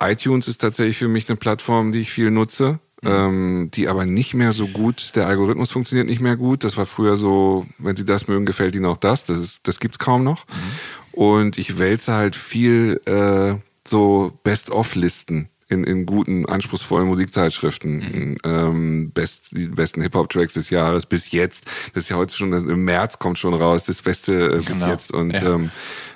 iTunes 0.00 0.48
ist 0.48 0.58
tatsächlich 0.60 0.98
für 0.98 1.08
mich 1.08 1.28
eine 1.28 1.36
Plattform, 1.36 1.92
die 1.92 2.00
ich 2.00 2.10
viel 2.10 2.30
nutze. 2.30 2.78
Ähm, 3.04 3.70
die 3.74 3.88
aber 3.88 4.06
nicht 4.06 4.34
mehr 4.34 4.52
so 4.52 4.66
gut, 4.68 5.14
der 5.16 5.26
Algorithmus 5.26 5.70
funktioniert 5.70 6.08
nicht 6.08 6.20
mehr 6.20 6.36
gut. 6.36 6.64
Das 6.64 6.76
war 6.76 6.86
früher 6.86 7.16
so, 7.16 7.66
wenn 7.78 7.96
Sie 7.96 8.04
das 8.04 8.28
mögen, 8.28 8.46
gefällt 8.46 8.74
Ihnen 8.74 8.86
auch 8.86 8.96
das. 8.96 9.24
Das, 9.24 9.38
ist, 9.38 9.68
das 9.68 9.80
gibt's 9.80 9.98
kaum 9.98 10.24
noch. 10.24 10.46
Mhm. 10.46 11.20
Und 11.20 11.58
ich 11.58 11.78
wälze 11.78 12.14
halt 12.14 12.36
viel 12.36 13.00
äh, 13.06 13.54
so 13.86 14.32
Best-of-Listen 14.44 15.48
in, 15.68 15.84
in 15.84 16.06
guten, 16.06 16.46
anspruchsvollen 16.46 17.08
Musikzeitschriften. 17.08 17.96
Mhm. 17.98 18.36
Ähm, 18.44 19.10
best, 19.10 19.48
die 19.50 19.66
besten 19.66 20.00
Hip-Hop-Tracks 20.02 20.54
des 20.54 20.70
Jahres 20.70 21.06
bis 21.06 21.32
jetzt. 21.32 21.66
Das 21.92 22.04
ist 22.04 22.10
ja 22.10 22.16
heute 22.16 22.34
schon, 22.34 22.52
im 22.52 22.84
März 22.84 23.18
kommt 23.18 23.38
schon 23.38 23.54
raus, 23.54 23.84
das 23.84 24.02
Beste 24.02 24.46
äh, 24.46 24.56
bis 24.58 24.66
genau. 24.66 24.88
jetzt. 24.88 25.12
Und 25.12 25.32
ja. 25.32 25.54
ähm, 25.54 25.70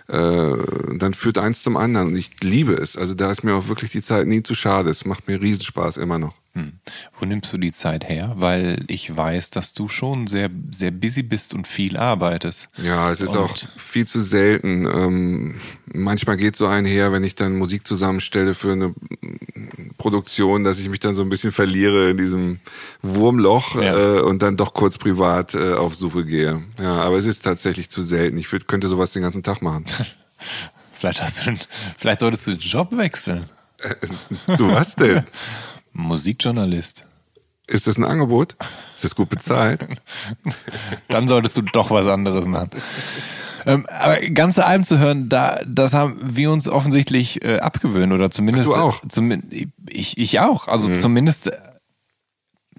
äh, 0.09 0.97
dann 0.97 1.15
führt 1.15 1.39
eins 1.39 1.63
zum 1.63 1.77
anderen. 1.77 2.09
Und 2.09 2.17
ich 2.17 2.31
liebe 2.43 2.75
es. 2.75 2.97
Also 2.97 3.15
da 3.15 3.31
ist 3.31 3.43
mir 3.43 3.55
auch 3.55 3.69
wirklich 3.69 3.91
die 3.91 4.03
Zeit 4.03 4.27
nie 4.27 4.43
zu 4.43 4.55
schade. 4.55 4.91
Es 4.91 5.05
macht 5.05 5.27
mir 5.29 5.41
Riesenspaß 5.41 5.97
immer 5.97 6.19
noch. 6.19 6.35
Hm. 6.55 6.73
Wo 7.19 7.27
nimmst 7.27 7.53
du 7.53 7.59
die 7.59 7.71
Zeit 7.71 8.09
her? 8.09 8.33
Weil 8.37 8.85
ich 8.89 9.17
weiß, 9.17 9.51
dass 9.51 9.73
du 9.73 9.89
schon 9.89 10.27
sehr, 10.27 10.51
sehr 10.73 10.91
busy 10.91 11.23
bist 11.23 11.55
und 11.55 11.69
viel 11.69 11.97
arbeitest. 11.97 12.69
Ja, 12.83 13.11
es 13.11 13.21
ist 13.21 13.37
und 13.37 13.39
auch 13.39 13.57
viel 13.77 14.07
zu 14.07 14.21
selten. 14.21 14.85
Ähm, 14.85 15.61
manchmal 15.87 16.37
geht 16.37 16.57
so 16.57 16.67
einher, 16.67 17.13
wenn 17.13 17.23
ich 17.23 17.37
dann 17.37 17.57
Musik 17.57 17.87
zusammenstelle 17.87 18.55
für 18.55 18.73
eine 18.73 18.95
Produktion, 19.97 20.65
dass 20.65 20.81
ich 20.81 20.89
mich 20.89 20.99
dann 20.99 21.15
so 21.15 21.23
ein 21.23 21.29
bisschen 21.29 21.53
verliere 21.53 22.11
in 22.11 22.17
diesem 22.17 22.59
Wurmloch 23.01 23.81
ja. 23.81 24.17
äh, 24.17 24.21
und 24.21 24.43
dann 24.43 24.57
doch 24.57 24.75
kurz 24.75 24.99
privat 24.99 25.55
äh, 25.55 25.75
auf 25.75 25.95
Suche 25.95 26.25
gehe. 26.25 26.65
Ja, 26.81 26.97
aber 27.03 27.17
es 27.17 27.27
ist 27.27 27.43
tatsächlich 27.43 27.91
zu 27.91 28.03
selten. 28.03 28.37
Ich 28.39 28.51
würd, 28.51 28.67
könnte 28.67 28.89
sowas 28.89 29.13
den 29.13 29.23
ganzen 29.23 29.45
Tag 29.45 29.63
machen. 29.63 29.85
vielleicht, 30.93 31.23
hast 31.23 31.47
du, 31.47 31.55
vielleicht 31.97 32.21
solltest 32.21 32.49
du 32.49 32.51
den 32.53 32.61
Job 32.61 32.89
wechseln. 32.97 33.49
Äh, 33.83 34.57
zu 34.57 34.69
was 34.69 34.97
denn? 34.97 35.25
Musikjournalist. 35.93 37.07
Ist 37.67 37.87
das 37.87 37.99
ein 37.99 38.05
Angebot? 38.05 38.57
Ist 38.95 39.05
das 39.05 39.15
gut 39.15 39.29
bezahlt? 39.29 39.87
Dann 41.09 41.29
solltest 41.29 41.57
du 41.57 41.63
doch 41.63 41.91
was 41.91 42.07
anderes 42.07 42.45
machen. 42.45 42.71
Ähm, 43.67 43.87
aber 43.87 44.19
ganze 44.31 44.67
Alben 44.67 44.85
zu 44.85 44.99
hören, 44.99 45.29
da, 45.29 45.61
das 45.67 45.95
haben 45.95 46.19
wir 46.23 46.51
uns 46.51 46.67
offensichtlich 46.67 47.45
äh, 47.45 47.59
abgewöhnt 47.59 48.13
oder 48.13 48.31
zumindest. 48.31 48.71
Ach, 48.71 48.75
du 48.75 48.81
auch? 48.81 49.09
Zum, 49.09 49.33
ich, 49.87 50.19
ich 50.19 50.41
auch. 50.41 50.67
Also 50.67 50.89
mhm. 50.89 50.97
zumindest, 50.97 51.53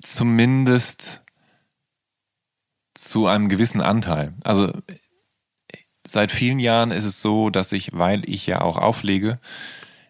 zumindest 0.02 1.22
zu 2.94 3.28
einem 3.28 3.48
gewissen 3.48 3.82
Anteil. 3.82 4.34
Also 4.44 4.74
seit 6.06 6.32
vielen 6.32 6.60
Jahren 6.60 6.92
ist 6.92 7.06
es 7.06 7.22
so, 7.22 7.50
dass 7.50 7.72
ich, 7.72 7.92
weil 7.94 8.28
ich 8.30 8.46
ja 8.46 8.62
auch 8.62 8.78
auflege, 8.78 9.40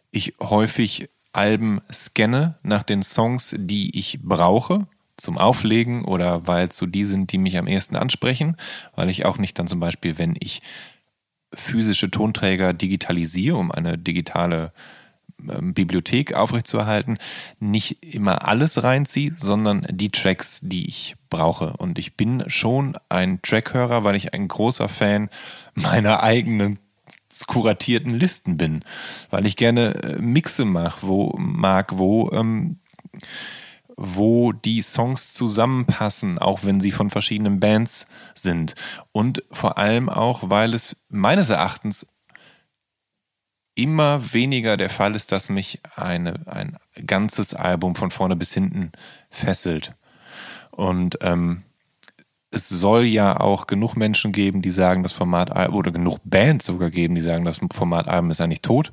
ich 0.09 0.35
häufig 0.39 1.09
Alben 1.33 1.81
scanne 1.91 2.55
nach 2.63 2.83
den 2.83 3.03
Songs, 3.03 3.55
die 3.57 3.97
ich 3.97 4.19
brauche 4.21 4.87
zum 5.17 5.37
Auflegen 5.37 6.03
oder 6.03 6.47
weil 6.47 6.67
es 6.67 6.77
so 6.77 6.85
die 6.85 7.05
sind, 7.05 7.31
die 7.31 7.37
mich 7.37 7.57
am 7.57 7.67
ehesten 7.67 7.95
ansprechen, 7.95 8.57
weil 8.95 9.09
ich 9.09 9.25
auch 9.25 9.37
nicht 9.37 9.57
dann 9.59 9.67
zum 9.67 9.79
Beispiel, 9.79 10.17
wenn 10.17 10.35
ich 10.39 10.61
physische 11.53 12.09
Tonträger 12.09 12.73
digitalisiere, 12.73 13.57
um 13.57 13.71
eine 13.71 13.97
digitale 13.97 14.71
ähm, 15.49 15.73
Bibliothek 15.73 16.33
aufrechtzuerhalten, 16.33 17.17
nicht 17.59 18.03
immer 18.03 18.47
alles 18.47 18.83
reinziehe, 18.83 19.33
sondern 19.37 19.85
die 19.89 20.09
Tracks, 20.09 20.59
die 20.63 20.87
ich 20.87 21.15
brauche. 21.29 21.73
Und 21.77 21.99
ich 21.99 22.15
bin 22.15 22.43
schon 22.47 22.97
ein 23.09 23.41
Trackhörer, 23.41 24.03
weil 24.03 24.15
ich 24.15 24.33
ein 24.33 24.47
großer 24.47 24.89
Fan 24.89 25.29
meiner 25.75 26.23
eigenen 26.23 26.79
kuratierten 27.47 28.13
Listen 28.13 28.57
bin, 28.57 28.83
weil 29.29 29.45
ich 29.45 29.55
gerne 29.55 29.95
äh, 29.95 30.17
Mixe 30.19 30.65
mache, 30.65 31.07
wo 31.07 31.35
mag, 31.37 31.97
wo 31.97 32.31
ähm, 32.31 32.79
wo 34.03 34.51
die 34.51 34.81
Songs 34.81 35.31
zusammenpassen, 35.31 36.39
auch 36.39 36.63
wenn 36.63 36.79
sie 36.79 36.91
von 36.91 37.11
verschiedenen 37.11 37.59
Bands 37.59 38.07
sind. 38.33 38.73
Und 39.11 39.43
vor 39.51 39.77
allem 39.77 40.09
auch, 40.09 40.49
weil 40.49 40.73
es 40.73 41.05
meines 41.09 41.49
Erachtens 41.49 42.07
immer 43.75 44.33
weniger 44.33 44.75
der 44.75 44.89
Fall 44.89 45.15
ist, 45.15 45.31
dass 45.31 45.49
mich 45.49 45.81
eine, 45.95 46.47
ein 46.47 46.77
ganzes 47.05 47.53
Album 47.53 47.95
von 47.95 48.11
vorne 48.11 48.35
bis 48.35 48.53
hinten 48.53 48.91
fesselt. 49.29 49.93
Und 50.71 51.19
ähm, 51.21 51.63
es 52.51 52.67
soll 52.67 53.05
ja 53.05 53.39
auch 53.39 53.65
genug 53.65 53.95
Menschen 53.95 54.33
geben, 54.33 54.61
die 54.61 54.71
sagen, 54.71 55.03
das 55.03 55.13
Format 55.13 55.51
oder 55.71 55.91
genug 55.91 56.19
Bands 56.25 56.65
sogar 56.65 56.89
geben, 56.89 57.15
die 57.15 57.21
sagen, 57.21 57.45
das 57.45 57.61
Format 57.73 58.07
Album 58.07 58.31
ist 58.31 58.41
eigentlich 58.41 58.61
tot. 58.61 58.91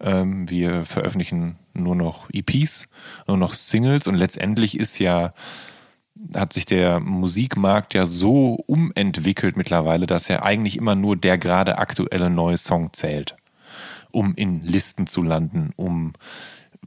Ähm, 0.00 0.50
wir 0.50 0.84
veröffentlichen 0.84 1.56
nur 1.74 1.94
noch 1.94 2.28
EPs, 2.32 2.88
nur 3.26 3.36
noch 3.36 3.54
Singles 3.54 4.06
und 4.08 4.16
letztendlich 4.16 4.78
ist 4.78 4.98
ja 4.98 5.32
hat 6.34 6.52
sich 6.52 6.64
der 6.64 6.98
Musikmarkt 6.98 7.94
ja 7.94 8.04
so 8.04 8.54
umentwickelt 8.66 9.56
mittlerweile, 9.56 10.06
dass 10.06 10.26
ja 10.26 10.42
eigentlich 10.42 10.76
immer 10.76 10.96
nur 10.96 11.16
der 11.16 11.38
gerade 11.38 11.78
aktuelle 11.78 12.28
neue 12.28 12.56
Song 12.56 12.92
zählt, 12.92 13.36
um 14.10 14.34
in 14.34 14.64
Listen 14.64 15.06
zu 15.06 15.22
landen, 15.22 15.72
um 15.76 16.14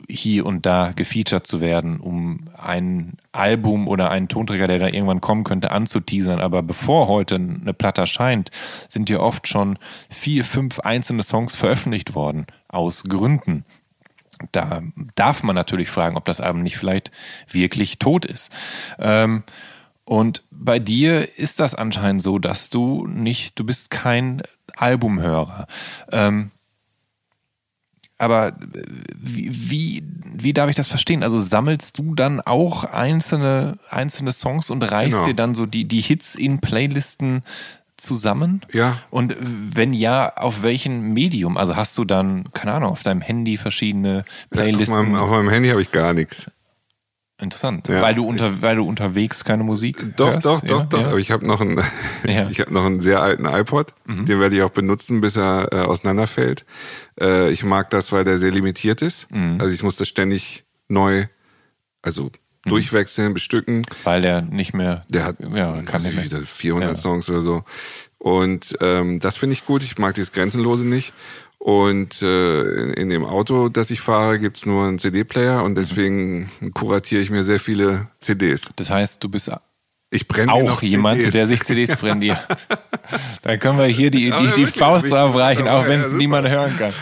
hier 0.10 0.46
und 0.46 0.66
da 0.66 0.92
gefeatured 0.96 1.46
zu 1.46 1.62
werden, 1.62 2.00
um 2.00 2.50
ein 2.58 3.14
Album 3.32 3.88
oder 3.88 4.10
einen 4.10 4.28
Tonträger, 4.28 4.68
der 4.68 4.80
da 4.80 4.88
irgendwann 4.88 5.22
kommen 5.22 5.44
könnte, 5.44 5.72
anzuteasern. 5.72 6.40
Aber 6.40 6.64
bevor 6.64 7.08
heute 7.08 7.36
eine 7.36 7.74
Platte 7.74 8.02
erscheint, 8.02 8.52
sind 8.88 9.10
ja 9.10 9.20
oft 9.20 9.48
schon 9.48 9.78
vier, 10.10 10.46
fünf 10.46 10.80
einzelne 10.80 11.24
Songs 11.24 11.56
veröffentlicht 11.56 12.16
worden, 12.16 12.48
aus 12.68 13.04
Gründen. 13.04 13.66
Da 14.52 14.82
darf 15.16 15.44
man 15.44 15.56
natürlich 15.56 15.90
fragen, 15.90 16.18
ob 16.18 16.26
das 16.26 16.42
Album 16.42 16.64
nicht 16.64 16.78
vielleicht 16.78 17.12
wirklich 17.50 18.00
tot 18.00 18.26
ist. 18.26 18.52
Ähm, 19.00 19.44
und 20.04 20.44
bei 20.52 20.80
dir 20.80 21.38
ist 21.38 21.60
das 21.60 21.76
anscheinend 21.76 22.22
so, 22.22 22.40
dass 22.40 22.70
du 22.70 23.06
nicht, 23.08 23.58
du 23.60 23.64
bist 23.64 23.92
kein 23.92 24.42
Albumhörer. 24.76 25.68
Ähm, 26.12 26.52
aber 28.22 28.54
wie, 29.16 29.50
wie, 29.52 30.04
wie, 30.34 30.54
darf 30.54 30.70
ich 30.70 30.76
das 30.76 30.88
verstehen? 30.88 31.24
Also 31.24 31.42
sammelst 31.42 31.98
du 31.98 32.16
dann 32.16 32.40
auch 32.40 32.84
einzelne, 32.84 33.78
einzelne 33.90 34.32
Songs 34.32 34.70
und 34.70 34.84
reichst 34.84 35.14
genau. 35.14 35.26
dir 35.26 35.34
dann 35.34 35.56
so 35.56 35.66
die, 35.66 35.86
die 35.86 36.02
Hits 36.02 36.36
in 36.36 36.60
Playlisten 36.60 37.44
zusammen? 37.98 38.62
Ja. 38.72 39.00
Und 39.10 39.36
wenn 39.40 39.94
ja, 39.94 40.34
auf 40.36 40.64
welchem 40.64 41.14
Medium? 41.14 41.58
Also 41.58 41.76
hast 41.76 41.98
du 41.98 42.06
dann, 42.06 42.52
keine 42.54 42.74
Ahnung, 42.74 42.92
auf 42.92 43.04
deinem 43.04 43.22
Handy 43.22 43.58
verschiedene 43.58 44.24
Playlisten? 44.52 44.94
Ja, 44.94 45.02
auf, 45.02 45.08
meinem, 45.08 45.16
auf 45.22 45.30
meinem 45.30 45.50
Handy 45.50 45.70
habe 45.70 45.82
ich 45.82 45.92
gar 45.92 46.14
nichts. 46.14 46.50
Interessant. 47.42 47.88
Ja. 47.88 48.02
Weil 48.02 48.16
du 48.16 48.26
unter, 48.26 48.62
weil 48.62 48.76
du 48.76 48.86
unterwegs 48.86 49.44
keine 49.44 49.64
Musik 49.64 50.16
Doch, 50.16 50.34
hörst? 50.34 50.46
doch, 50.46 50.62
doch, 50.62 50.80
ja? 50.82 50.86
doch. 50.86 51.02
Ja. 51.02 51.08
Aber 51.08 51.18
ich 51.18 51.32
habe 51.32 51.46
noch 51.46 51.60
einen, 51.60 51.82
ich 52.24 52.60
habe 52.60 52.74
noch 52.74 52.86
einen 52.86 53.00
sehr 53.00 53.22
alten 53.22 53.46
iPod. 53.46 53.94
Mhm. 54.06 54.26
Den 54.26 54.40
werde 54.40 54.56
ich 54.56 54.62
auch 54.62 54.70
benutzen, 54.70 55.22
bis 55.22 55.36
er 55.36 55.70
äh, 55.72 55.78
auseinanderfällt. 55.82 56.66
Äh, 57.20 57.50
ich 57.52 57.64
mag 57.64 57.90
das, 57.90 58.12
weil 58.12 58.24
der 58.24 58.38
sehr 58.38 58.52
limitiert 58.52 59.02
ist. 59.02 59.30
Mhm. 59.32 59.60
Also 59.60 59.74
ich 59.74 59.82
muss 59.82 59.96
das 59.96 60.08
ständig 60.08 60.66
neu, 60.88 61.26
also 62.04 62.26
mhm. 62.26 62.70
durchwechseln, 62.70 63.34
bestücken. 63.34 63.84
Weil 64.04 64.22
der 64.22 64.44
nicht 64.44 64.74
mehr. 64.74 65.06
Der 65.10 65.26
hat, 65.26 65.38
ja, 65.40 65.82
kann 65.82 66.04
nicht 66.04 66.16
mehr. 66.16 66.26
Wieder 66.26 66.42
400 66.46 66.98
Songs 66.98 67.30
oder 67.30 67.42
so. 67.42 67.64
Und 68.20 68.78
ähm, 68.82 69.20
das 69.20 69.38
finde 69.38 69.54
ich 69.54 69.66
gut. 69.66 69.82
Ich 69.82 69.98
mag 69.98 70.14
dieses 70.14 70.32
Grenzenlose 70.32 70.86
nicht. 70.86 71.12
Und 71.62 72.24
äh, 72.24 72.94
in 72.94 73.12
dem 73.12 73.24
Auto, 73.24 73.70
das 73.70 73.92
ich 73.92 74.02
fahre, 74.02 74.40
gibt's 74.40 74.66
nur 74.66 74.88
einen 74.88 74.98
CD-Player 74.98 75.64
und 75.64 75.76
deswegen 75.76 76.50
kuratiere 76.74 77.22
ich 77.22 77.30
mir 77.30 77.44
sehr 77.44 77.60
viele 77.60 78.08
CDs. 78.20 78.72
Das 78.78 78.90
heißt, 78.90 79.24
du 79.24 79.30
bist 79.30 79.52
ich 80.10 80.28
brenne 80.28 80.52
auch 80.52 80.82
jemand, 80.82 81.20
CDs. 81.20 81.34
der 81.34 81.48
sich 81.48 81.62
CDs 81.62 81.96
brennt. 81.96 82.24
Ja. 82.24 82.44
Dann 83.44 83.60
können 83.60 83.78
wir 83.78 83.86
hier 83.86 84.10
die, 84.10 84.32
die, 84.32 84.54
die 84.56 84.66
Faust 84.66 85.12
drauf 85.12 85.36
reichen, 85.36 85.68
auch 85.68 85.88
wenn 85.88 86.00
es 86.00 86.12
ja, 86.12 86.18
niemand 86.18 86.50
hören 86.50 86.76
kann. 86.78 86.94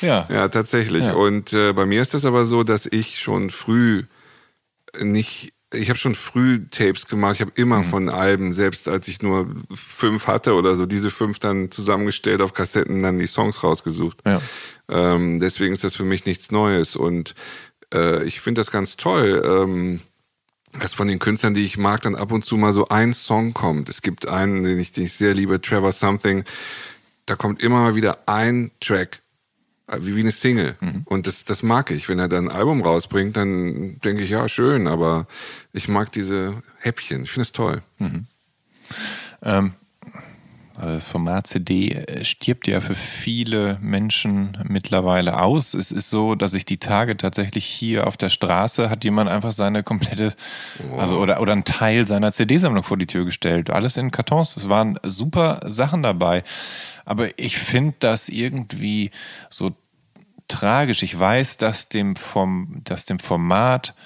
Ja, 0.00 0.26
ja 0.28 0.48
tatsächlich. 0.48 1.04
Ja. 1.04 1.12
Und 1.12 1.52
äh, 1.52 1.72
bei 1.72 1.86
mir 1.86 2.02
ist 2.02 2.12
das 2.12 2.24
aber 2.24 2.46
so, 2.46 2.64
dass 2.64 2.86
ich 2.86 3.20
schon 3.20 3.50
früh 3.50 4.02
nicht 5.00 5.52
ich 5.72 5.88
habe 5.88 5.98
schon 5.98 6.14
früh 6.14 6.66
Tapes 6.68 7.06
gemacht. 7.06 7.36
Ich 7.36 7.40
habe 7.40 7.52
immer 7.54 7.78
mhm. 7.78 7.84
von 7.84 8.08
Alben, 8.08 8.52
selbst 8.54 8.88
als 8.88 9.06
ich 9.08 9.22
nur 9.22 9.48
fünf 9.72 10.26
hatte 10.26 10.54
oder 10.54 10.74
so, 10.74 10.86
diese 10.86 11.10
fünf 11.10 11.38
dann 11.38 11.70
zusammengestellt 11.70 12.40
auf 12.40 12.54
Kassetten, 12.54 13.02
dann 13.02 13.18
die 13.18 13.26
Songs 13.26 13.62
rausgesucht. 13.62 14.18
Ja. 14.26 14.40
Ähm, 14.88 15.38
deswegen 15.38 15.72
ist 15.72 15.84
das 15.84 15.94
für 15.94 16.04
mich 16.04 16.24
nichts 16.24 16.50
Neues. 16.50 16.96
Und 16.96 17.34
äh, 17.94 18.24
ich 18.24 18.40
finde 18.40 18.60
das 18.60 18.70
ganz 18.70 18.96
toll, 18.96 19.42
ähm, 19.44 20.00
dass 20.80 20.94
von 20.94 21.08
den 21.08 21.18
Künstlern, 21.18 21.54
die 21.54 21.64
ich 21.64 21.78
mag, 21.78 22.02
dann 22.02 22.16
ab 22.16 22.32
und 22.32 22.44
zu 22.44 22.56
mal 22.56 22.72
so 22.72 22.88
ein 22.88 23.12
Song 23.12 23.54
kommt. 23.54 23.88
Es 23.88 24.02
gibt 24.02 24.28
einen, 24.28 24.64
den 24.64 24.78
ich, 24.78 24.92
den 24.92 25.04
ich 25.04 25.14
sehr 25.14 25.34
liebe, 25.34 25.60
Trevor 25.60 25.92
Something. 25.92 26.44
Da 27.26 27.36
kommt 27.36 27.62
immer 27.62 27.80
mal 27.80 27.94
wieder 27.94 28.18
ein 28.26 28.72
Track 28.80 29.20
wie, 29.98 30.16
wie 30.16 30.20
eine 30.20 30.32
Single. 30.32 30.76
Mhm. 30.80 31.02
Und 31.04 31.26
das, 31.26 31.44
das 31.44 31.62
mag 31.62 31.90
ich. 31.90 32.08
Wenn 32.08 32.18
er 32.18 32.28
dann 32.28 32.48
ein 32.48 32.56
Album 32.56 32.82
rausbringt, 32.82 33.36
dann 33.36 33.98
denke 34.00 34.22
ich, 34.22 34.30
ja, 34.30 34.48
schön, 34.48 34.86
aber 34.86 35.26
ich 35.72 35.88
mag 35.88 36.12
diese 36.12 36.62
Häppchen. 36.78 37.22
Ich 37.24 37.30
finde 37.30 37.42
es 37.42 37.52
toll. 37.52 37.82
Mhm. 37.98 38.26
Ähm, 39.42 39.72
Also 40.76 40.94
das 40.94 41.08
Format 41.08 41.46
CD 41.46 42.06
stirbt 42.22 42.66
ja 42.66 42.80
für 42.80 42.94
viele 42.94 43.76
Menschen 43.82 44.56
mittlerweile 44.66 45.38
aus. 45.38 45.74
Es 45.74 45.92
ist 45.92 46.08
so, 46.08 46.34
dass 46.34 46.54
ich 46.54 46.64
die 46.64 46.78
Tage 46.78 47.18
tatsächlich 47.18 47.66
hier 47.66 48.06
auf 48.06 48.16
der 48.16 48.30
Straße 48.30 48.88
hat 48.88 49.04
jemand 49.04 49.28
einfach 49.28 49.52
seine 49.52 49.82
komplette, 49.82 50.32
wow. 50.88 51.00
also 51.00 51.18
oder, 51.18 51.42
oder 51.42 51.52
einen 51.52 51.64
Teil 51.64 52.08
seiner 52.08 52.32
CD-Sammlung 52.32 52.82
vor 52.82 52.96
die 52.96 53.06
Tür 53.06 53.26
gestellt. 53.26 53.68
Alles 53.68 53.98
in 53.98 54.10
Kartons. 54.10 54.56
Es 54.56 54.70
waren 54.70 54.98
super 55.02 55.60
Sachen 55.66 56.02
dabei. 56.02 56.44
Aber 57.10 57.36
ich 57.40 57.58
finde 57.58 57.96
das 57.98 58.28
irgendwie 58.28 59.10
so 59.48 59.72
tragisch. 60.46 61.02
Ich 61.02 61.18
weiß, 61.18 61.56
dass 61.56 61.88
dem, 61.88 62.14
vom, 62.14 62.82
dass 62.84 63.04
dem 63.04 63.18
Format 63.18 63.96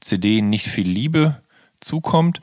CD 0.00 0.40
nicht 0.40 0.66
viel 0.66 0.88
Liebe 0.88 1.42
zukommt. 1.80 2.40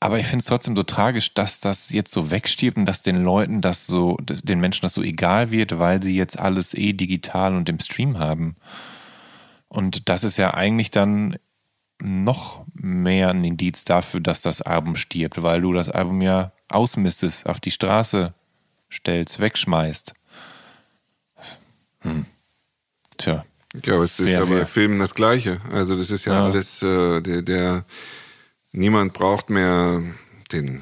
Aber 0.00 0.18
ich 0.18 0.26
finde 0.26 0.40
es 0.40 0.46
trotzdem 0.46 0.74
so 0.74 0.82
tragisch, 0.82 1.34
dass 1.34 1.60
das 1.60 1.90
jetzt 1.90 2.10
so 2.10 2.32
wegstirbt 2.32 2.76
und 2.76 2.84
dass 2.84 3.04
den 3.04 3.22
Leuten 3.22 3.60
das 3.60 3.86
so, 3.86 4.16
den 4.18 4.58
Menschen 4.58 4.82
das 4.82 4.94
so 4.94 5.04
egal 5.04 5.52
wird, 5.52 5.78
weil 5.78 6.02
sie 6.02 6.16
jetzt 6.16 6.36
alles 6.40 6.74
eh 6.74 6.92
digital 6.92 7.54
und 7.54 7.68
im 7.68 7.78
Stream 7.78 8.18
haben. 8.18 8.56
Und 9.68 10.08
das 10.08 10.24
ist 10.24 10.36
ja 10.36 10.54
eigentlich 10.54 10.90
dann 10.90 11.36
noch 12.02 12.66
mehr 12.74 13.30
ein 13.30 13.44
Indiz 13.44 13.84
dafür, 13.84 14.18
dass 14.18 14.42
das 14.42 14.62
Album 14.62 14.96
stirbt, 14.96 15.44
weil 15.44 15.60
du 15.60 15.72
das 15.72 15.90
Album 15.90 16.22
ja 16.22 16.50
ausmistest, 16.68 17.46
auf 17.46 17.60
die 17.60 17.70
Straße 17.70 18.34
stellst, 18.92 19.40
wegschmeißt. 19.40 20.14
Hm. 22.00 22.26
Tja. 23.16 23.44
Ja, 23.84 23.94
aber 23.94 24.04
es 24.04 24.20
ist 24.20 24.28
ja 24.28 24.44
bei 24.44 24.66
Filmen 24.66 24.98
das 24.98 25.14
Gleiche. 25.14 25.60
Also 25.70 25.96
das 25.96 26.10
ist 26.10 26.26
ja, 26.26 26.34
ja. 26.34 26.44
alles 26.44 26.82
äh, 26.82 27.22
der, 27.22 27.42
der 27.42 27.84
Niemand 28.72 29.12
braucht 29.12 29.50
mehr 29.50 30.02
den, 30.50 30.80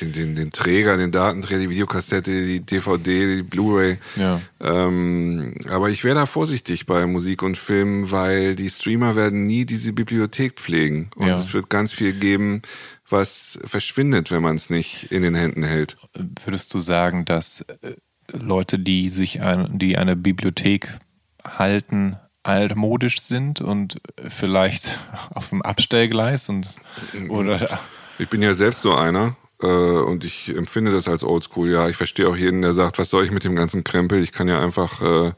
den, 0.00 0.12
den, 0.12 0.34
den 0.34 0.50
Träger, 0.50 0.96
den 0.96 1.10
Datenträger, 1.10 1.60
die 1.60 1.68
Videokassette, 1.68 2.42
die 2.42 2.60
DVD, 2.60 3.36
die 3.36 3.42
Blu-ray. 3.42 3.98
Ja. 4.16 4.40
Ähm, 4.60 5.54
aber 5.68 5.90
ich 5.90 6.02
wäre 6.02 6.14
da 6.14 6.24
vorsichtig 6.24 6.86
bei 6.86 7.06
Musik 7.06 7.42
und 7.42 7.58
Film, 7.58 8.10
weil 8.10 8.56
die 8.56 8.70
Streamer 8.70 9.16
werden 9.16 9.46
nie 9.46 9.66
diese 9.66 9.92
Bibliothek 9.92 10.54
pflegen. 10.54 11.10
Und 11.16 11.26
ja. 11.26 11.36
es 11.36 11.52
wird 11.52 11.68
ganz 11.68 11.92
viel 11.92 12.14
geben, 12.14 12.62
was 13.08 13.58
verschwindet, 13.64 14.30
wenn 14.30 14.42
man 14.42 14.56
es 14.56 14.70
nicht 14.70 15.12
in 15.12 15.22
den 15.22 15.34
Händen 15.34 15.62
hält. 15.62 15.96
Würdest 16.44 16.72
du 16.74 16.78
sagen, 16.78 17.24
dass 17.24 17.60
äh, 17.60 17.94
Leute, 18.32 18.78
die 18.78 19.10
sich 19.10 19.42
ein, 19.42 19.78
die 19.78 19.98
eine 19.98 20.16
Bibliothek 20.16 20.98
halten, 21.44 22.16
altmodisch 22.42 23.20
sind 23.20 23.60
und 23.60 24.00
vielleicht 24.26 24.98
auf 25.34 25.50
dem 25.50 25.62
Abstellgleis 25.62 26.48
und 26.48 26.68
oder 27.28 27.80
ich 28.18 28.28
bin 28.28 28.42
ja 28.42 28.54
selbst 28.54 28.82
so 28.82 28.94
einer 28.94 29.36
äh, 29.60 29.66
und 29.66 30.24
ich 30.24 30.54
empfinde 30.54 30.92
das 30.92 31.08
als 31.08 31.24
Oldschool. 31.24 31.70
Ja, 31.70 31.88
ich 31.88 31.96
verstehe 31.96 32.28
auch 32.28 32.36
jeden, 32.36 32.62
der 32.62 32.74
sagt, 32.74 32.98
was 32.98 33.10
soll 33.10 33.24
ich 33.24 33.30
mit 33.30 33.44
dem 33.44 33.56
ganzen 33.56 33.82
Krempel? 33.82 34.22
Ich 34.22 34.32
kann 34.32 34.48
ja 34.48 34.60
einfach 34.60 35.00
äh, 35.02 35.32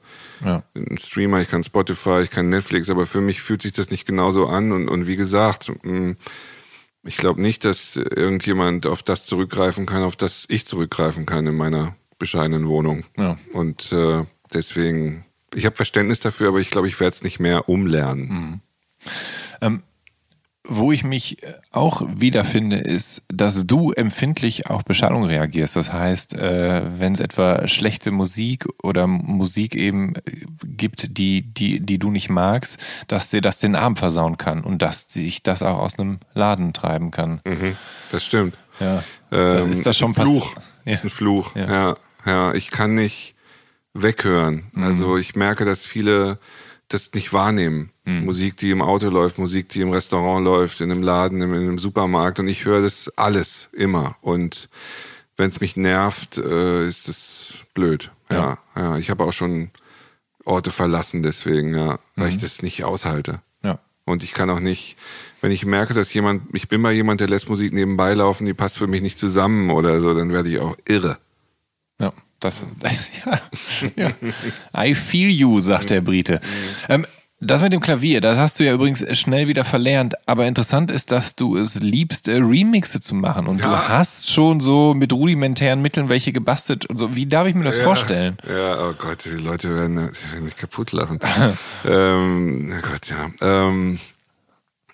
ja. 0.44 0.62
einen 0.74 0.98
Streamer, 0.98 1.40
ich 1.40 1.48
kann 1.48 1.62
Spotify, 1.62 2.20
ich 2.22 2.30
kann 2.30 2.48
Netflix, 2.48 2.90
aber 2.90 3.06
für 3.06 3.20
mich 3.20 3.40
fühlt 3.40 3.62
sich 3.62 3.72
das 3.72 3.90
nicht 3.90 4.06
genauso 4.06 4.46
an 4.46 4.72
und, 4.72 4.88
und 4.88 5.06
wie 5.06 5.16
gesagt, 5.16 5.72
mh, 5.82 5.92
mm, 5.92 6.16
ich 7.06 7.16
glaube 7.16 7.40
nicht, 7.40 7.64
dass 7.64 7.96
irgendjemand 7.96 8.86
auf 8.86 9.02
das 9.02 9.26
zurückgreifen 9.26 9.86
kann, 9.86 10.02
auf 10.02 10.16
das 10.16 10.46
ich 10.48 10.66
zurückgreifen 10.66 11.26
kann 11.26 11.46
in 11.46 11.56
meiner 11.56 11.96
bescheidenen 12.18 12.66
Wohnung. 12.68 13.04
Ja. 13.16 13.38
Und 13.52 13.92
äh, 13.92 14.24
deswegen 14.52 15.26
ich 15.56 15.64
habe 15.64 15.76
Verständnis 15.76 16.20
dafür, 16.20 16.48
aber 16.48 16.58
ich 16.58 16.70
glaube, 16.70 16.88
ich 16.88 17.00
werde 17.00 17.14
es 17.14 17.22
nicht 17.22 17.40
mehr 17.40 17.68
umlernen. 17.68 18.28
Mhm. 18.28 18.60
Ähm, 19.60 19.82
wo 20.68 20.92
ich 20.92 21.04
mich 21.04 21.38
auch 21.72 22.02
wiederfinde, 22.08 22.76
ist, 22.76 23.22
dass 23.28 23.66
du 23.66 23.92
empfindlich 23.92 24.68
auf 24.68 24.84
Beschallung 24.84 25.24
reagierst. 25.24 25.76
Das 25.76 25.92
heißt, 25.92 26.34
äh, 26.34 26.82
wenn 26.98 27.12
es 27.12 27.20
etwa 27.20 27.66
schlechte 27.68 28.10
Musik 28.10 28.66
oder 28.82 29.06
Musik 29.06 29.74
eben 29.74 30.14
gibt, 30.62 31.18
die, 31.18 31.42
die, 31.42 31.80
die 31.80 31.98
du 31.98 32.10
nicht 32.10 32.30
magst, 32.30 32.78
dass 33.08 33.30
dir 33.30 33.40
das 33.40 33.58
den 33.58 33.76
Abend 33.76 33.98
versauen 33.98 34.36
kann 34.36 34.64
und 34.64 34.82
dass 34.82 35.06
sich 35.08 35.42
das 35.42 35.62
auch 35.62 35.78
aus 35.78 35.98
einem 35.98 36.18
Laden 36.34 36.72
treiben 36.72 37.10
kann. 37.10 37.40
Mhm, 37.44 37.76
das 38.10 38.24
stimmt. 38.24 38.56
Ja. 38.80 39.02
Das 39.30 39.64
ähm, 39.64 39.72
ist 39.72 39.86
das 39.86 39.96
schon 39.96 40.12
ist 40.12 40.18
ein 40.18 40.22
Fluch. 40.22 40.54
Ja. 40.84 40.92
Ist 40.92 41.04
ein 41.04 41.10
Fluch. 41.10 41.56
Ja. 41.56 41.70
ja. 41.70 41.96
ja, 42.26 42.54
Ich 42.54 42.70
kann 42.70 42.94
nicht 42.94 43.34
weghören. 43.94 44.66
Mhm. 44.72 44.84
Also 44.84 45.16
ich 45.16 45.34
merke, 45.36 45.64
dass 45.64 45.86
viele 45.86 46.38
das 46.88 47.12
nicht 47.14 47.32
wahrnehmen. 47.32 47.90
Mhm. 48.04 48.24
Musik, 48.24 48.56
die 48.56 48.70
im 48.70 48.82
Auto 48.82 49.08
läuft, 49.08 49.38
Musik, 49.38 49.68
die 49.68 49.80
im 49.80 49.90
Restaurant 49.90 50.44
läuft, 50.44 50.80
in 50.80 50.90
einem 50.90 51.02
Laden, 51.02 51.42
in 51.42 51.52
einem 51.52 51.78
Supermarkt. 51.78 52.38
Und 52.38 52.48
ich 52.48 52.64
höre 52.64 52.82
das 52.82 53.12
alles 53.16 53.68
immer. 53.72 54.16
Und 54.20 54.68
wenn 55.36 55.48
es 55.48 55.60
mich 55.60 55.76
nervt, 55.76 56.38
äh, 56.38 56.86
ist 56.86 57.08
das 57.08 57.64
blöd. 57.74 58.10
Ja, 58.30 58.58
ja. 58.74 58.82
ja. 58.82 58.98
Ich 58.98 59.10
habe 59.10 59.24
auch 59.24 59.32
schon 59.32 59.70
Orte 60.44 60.70
verlassen 60.70 61.22
deswegen, 61.22 61.74
ja, 61.74 61.98
weil 62.14 62.28
mhm. 62.28 62.36
ich 62.36 62.40
das 62.40 62.62
nicht 62.62 62.84
aushalte. 62.84 63.42
Ja. 63.62 63.80
Und 64.04 64.22
ich 64.22 64.32
kann 64.32 64.48
auch 64.48 64.60
nicht, 64.60 64.96
wenn 65.40 65.50
ich 65.50 65.66
merke, 65.66 65.92
dass 65.92 66.14
jemand, 66.14 66.42
ich 66.54 66.68
bin 66.68 66.80
mal 66.80 66.92
jemand, 66.92 67.20
der 67.20 67.28
lässt 67.28 67.48
Musik 67.48 67.72
nebenbei 67.72 68.14
laufen, 68.14 68.46
die 68.46 68.54
passt 68.54 68.78
für 68.78 68.86
mich 68.86 69.02
nicht 69.02 69.18
zusammen 69.18 69.70
oder 69.70 70.00
so, 70.00 70.14
dann 70.14 70.32
werde 70.32 70.48
ich 70.48 70.60
auch 70.60 70.76
irre. 70.86 71.18
Ja. 72.00 72.12
Das, 72.46 72.64
ja, 73.96 74.10
ja. 74.74 74.84
I 74.84 74.94
feel 74.94 75.30
you, 75.30 75.60
sagt 75.60 75.90
der 75.90 76.00
Brite. 76.00 76.40
Ähm, 76.88 77.06
das 77.38 77.60
mit 77.60 77.70
dem 77.72 77.80
Klavier, 77.80 78.22
das 78.22 78.38
hast 78.38 78.58
du 78.58 78.64
ja 78.64 78.72
übrigens 78.72 79.04
schnell 79.18 79.46
wieder 79.46 79.64
verlernt. 79.64 80.14
Aber 80.24 80.46
interessant 80.46 80.90
ist, 80.90 81.12
dass 81.12 81.36
du 81.36 81.56
es 81.56 81.74
liebst, 81.74 82.28
äh, 82.28 82.36
Remixe 82.36 83.00
zu 83.00 83.14
machen. 83.14 83.46
Und 83.46 83.60
ja. 83.60 83.68
du 83.68 83.88
hast 83.88 84.30
schon 84.30 84.60
so 84.60 84.94
mit 84.94 85.12
rudimentären 85.12 85.82
Mitteln 85.82 86.08
welche 86.08 86.32
gebastelt 86.32 86.86
und 86.86 86.96
so. 86.96 87.14
Wie 87.14 87.26
darf 87.26 87.46
ich 87.46 87.54
mir 87.54 87.64
das 87.64 87.76
ja, 87.76 87.84
vorstellen? 87.84 88.38
Ja, 88.48 88.78
oh 88.88 88.94
Gott, 88.96 89.26
die 89.26 89.36
Leute 89.36 89.74
werden, 89.74 89.96
werden 89.96 90.44
mich 90.44 90.56
kaputt 90.56 90.92
lachen. 90.92 91.18
ähm, 91.84 92.72
oh 92.74 92.88
Gott, 92.88 93.10
ja. 93.10 93.30
Ähm, 93.42 93.98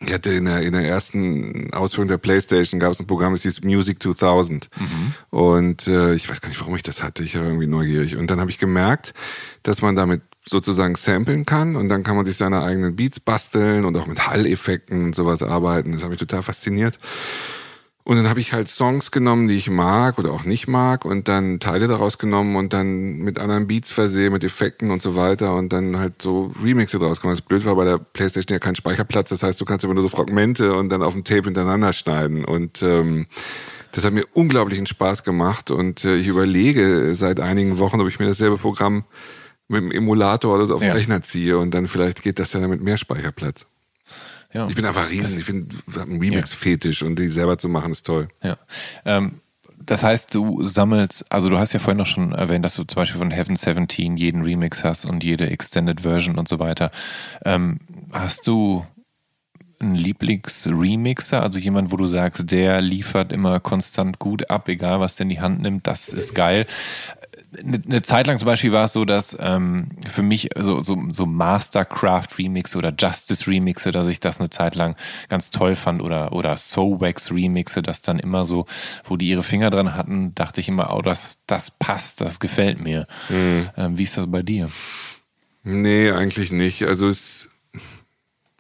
ich 0.05 0.13
hatte 0.13 0.33
in 0.33 0.45
der, 0.47 0.63
in 0.63 0.73
der 0.73 0.87
ersten 0.87 1.73
Ausführung 1.73 2.09
der 2.09 2.19
Playstation 2.19 2.81
gab 2.81 2.93
es 2.93 3.01
ein 3.01 3.07
Programm, 3.07 3.33
das 3.33 3.43
hieß 3.43 3.63
Music 3.63 4.03
2000. 4.03 4.69
Mhm. 4.79 5.15
Und 5.31 5.87
äh, 5.87 6.15
ich 6.15 6.29
weiß 6.29 6.41
gar 6.41 6.49
nicht, 6.49 6.61
warum 6.61 6.77
ich 6.77 6.83
das 6.83 7.03
hatte. 7.03 7.23
Ich 7.23 7.37
war 7.37 7.45
irgendwie 7.45 7.67
neugierig. 7.67 8.17
Und 8.17 8.31
dann 8.31 8.41
habe 8.41 8.51
ich 8.51 8.59
gemerkt, 8.59 9.15
dass 9.63 9.83
man 9.83 9.97
damit 9.97 10.23
sozusagen 10.45 10.97
samplen 10.97 11.47
kann 11.47 11.77
und 11.77 11.89
dann 11.89 12.03
kann 12.03 12.17
man 12.17 12.27
sich 12.27 12.37
seine 12.37 12.63
eigenen 12.63 12.97
Beats 12.97 13.21
basteln 13.21 13.85
und 13.85 13.97
auch 13.97 14.07
mit 14.07 14.27
Hall-Effekten 14.27 15.05
und 15.05 15.15
sowas 15.15 15.43
arbeiten. 15.43 15.93
Das 15.93 16.03
hat 16.03 16.11
mich 16.11 16.19
total 16.19 16.43
fasziniert. 16.43 16.99
Und 18.05 18.17
dann 18.17 18.29
habe 18.29 18.41
ich 18.41 18.53
halt 18.53 18.67
Songs 18.67 19.13
genommen, 19.13 19.47
die 19.47 19.55
ich 19.55 19.71
mag 19.71 20.19
oder 20.19 20.33
auch 20.33 20.45
nicht 20.45 20.67
mag 20.67 21.05
und 21.05 21.29
dann 21.29 21.61
Teile 21.61 21.87
daraus 21.87 22.19
genommen 22.19 22.57
und 22.57 22.73
dann 22.73 23.19
mit 23.19 23.39
anderen 23.39 23.69
Beats 23.69 23.93
versehen, 23.93 24.33
mit 24.33 24.43
Effekten 24.43 24.91
und 24.91 25.01
so 25.01 25.15
weiter 25.15 25.55
und 25.55 25.73
dann 25.73 25.99
halt 25.99 26.21
so 26.21 26.53
Remixe 26.61 26.99
draus 26.99 27.21
gemacht. 27.21 27.39
Das 27.39 27.47
blöd 27.47 27.65
war 27.65 27.77
bei 27.77 27.85
der 27.85 27.99
Playstation 27.99 28.57
ja 28.57 28.59
kein 28.59 28.75
Speicherplatz, 28.75 29.29
das 29.29 29.45
heißt, 29.45 29.61
du 29.61 29.65
kannst 29.65 29.85
immer 29.85 29.95
nur 29.95 30.03
so 30.03 30.09
Fragmente 30.09 30.75
und 30.75 30.89
dann 30.89 31.03
auf 31.03 31.13
dem 31.13 31.23
Tape 31.23 31.45
hintereinander 31.45 31.93
schneiden 31.93 32.45
und 32.45 32.83
ähm, 32.83 33.29
das 33.93 34.05
hat 34.05 34.13
mir 34.13 34.25
unglaublichen 34.33 34.87
Spaß 34.87 35.23
gemacht 35.23 35.71
und 35.71 36.05
äh, 36.05 36.17
ich 36.17 36.27
überlege 36.27 37.15
seit 37.15 37.39
einigen 37.39 37.79
Wochen, 37.79 38.01
ob 38.01 38.09
ich 38.09 38.19
mir 38.19 38.27
dasselbe 38.27 38.57
Programm 38.57 39.05
mit 39.69 39.81
dem 39.81 39.93
Emulator 39.93 40.57
oder 40.57 40.67
so 40.67 40.75
auf 40.75 40.81
den 40.81 40.89
ja. 40.89 40.95
Rechner 40.95 41.23
ziehe 41.23 41.57
und 41.57 41.73
dann 41.73 41.87
vielleicht 41.87 42.23
geht 42.23 42.41
das 42.41 42.53
ja 42.53 42.61
damit 42.61 42.83
mehr 42.83 42.97
Speicherplatz. 42.97 43.67
Ja. 44.53 44.69
Ich 44.69 44.75
bin 44.75 44.85
einfach 44.85 45.09
riesen, 45.11 45.39
ich 45.39 45.47
bin 45.47 45.69
ein 45.95 46.19
Remix-Fetisch 46.19 47.03
und 47.03 47.19
die 47.19 47.29
selber 47.29 47.59
zu 47.59 47.69
machen 47.69 47.93
ist 47.93 48.05
toll. 48.05 48.29
Ja. 48.43 48.57
Ähm, 49.05 49.41
das 49.79 50.03
heißt, 50.03 50.35
du 50.35 50.63
sammelst, 50.63 51.27
also 51.31 51.49
du 51.49 51.59
hast 51.59 51.73
ja 51.73 51.81
vorhin 51.81 51.99
noch 51.99 52.07
schon 52.07 52.33
erwähnt, 52.33 52.65
dass 52.65 52.77
du 52.77 52.85
zum 52.85 52.97
Beispiel 52.97 53.19
von 53.19 53.31
Heaven 53.31 53.57
17 53.57 54.17
jeden 54.17 54.43
Remix 54.43 54.85
hast 54.85 55.07
und 55.07 55.25
jede 55.25 55.51
Extended 55.51 56.03
Version 56.03 56.39
und 56.39 56.49
so 56.49 56.59
weiter. 56.59 56.91
Ähm, 57.45 57.81
hast 58.13 58.47
du 58.47 58.87
einen 59.81 59.97
Lieblings-Remixer, 59.97 61.43
also 61.43 61.59
jemand, 61.59 61.91
wo 61.91 61.97
du 61.97 62.07
sagst, 62.07 62.53
der 62.53 62.81
liefert 62.81 63.33
immer 63.33 63.59
konstant 63.59 64.21
gut 64.21 64.49
ab, 64.49 64.69
egal 64.69 65.01
was 65.01 65.17
der 65.17 65.25
in 65.25 65.31
die 65.31 65.41
Hand 65.41 65.61
nimmt, 65.61 65.87
das 65.89 66.09
ist 66.11 66.35
geil 66.35 66.67
eine 67.59 68.03
Zeit 68.03 68.27
lang 68.27 68.39
zum 68.39 68.47
Beispiel 68.47 68.73
war 68.73 68.87
es 68.87 68.93
so, 68.93 69.05
dass 69.05 69.37
ähm, 69.41 69.89
für 70.09 70.23
mich 70.23 70.51
so, 70.57 70.83
so, 70.83 70.99
so 71.11 71.27
Mastercraft 71.27 72.39
Remixe 72.39 72.79
oder 72.79 72.93
Justice 72.99 73.51
Remixe, 73.51 73.93
dass 73.93 74.09
ich 74.09 74.21
das 74.21 74.41
eine 74.41 74.51
Zeit 74.51 74.75
lang 74.75 74.97
ganz 75.29 75.51
toll 75.51 75.77
fand 75.77 76.03
oder, 76.03 76.33
oder 76.33 76.57
Soulwax 76.57 77.31
Remixe, 77.31 77.83
das 77.83 78.03
dann 78.03 78.19
immer 78.19 78.47
so, 78.47 78.67
wo 79.05 79.17
die 79.17 79.29
ihre 79.29 79.43
Finger 79.43 79.71
dran 79.71 79.95
hatten, 79.95 80.35
dachte 80.35 80.61
ich 80.61 80.69
immer, 80.69 80.95
oh, 80.95 81.03
das, 81.03 81.39
das 81.47 81.71
passt, 81.71 82.21
das 82.21 82.41
gefällt 82.41 82.83
mir. 82.83 83.07
Mhm. 83.29 83.69
Ähm, 83.77 83.99
wie 83.99 84.05
ist 84.05 84.17
das 84.17 84.31
bei 84.31 84.43
dir? 84.43 84.71
Nee, 85.65 86.11
eigentlich 86.11 86.53
nicht. 86.53 86.85
Also 86.85 87.09
es 87.09 87.51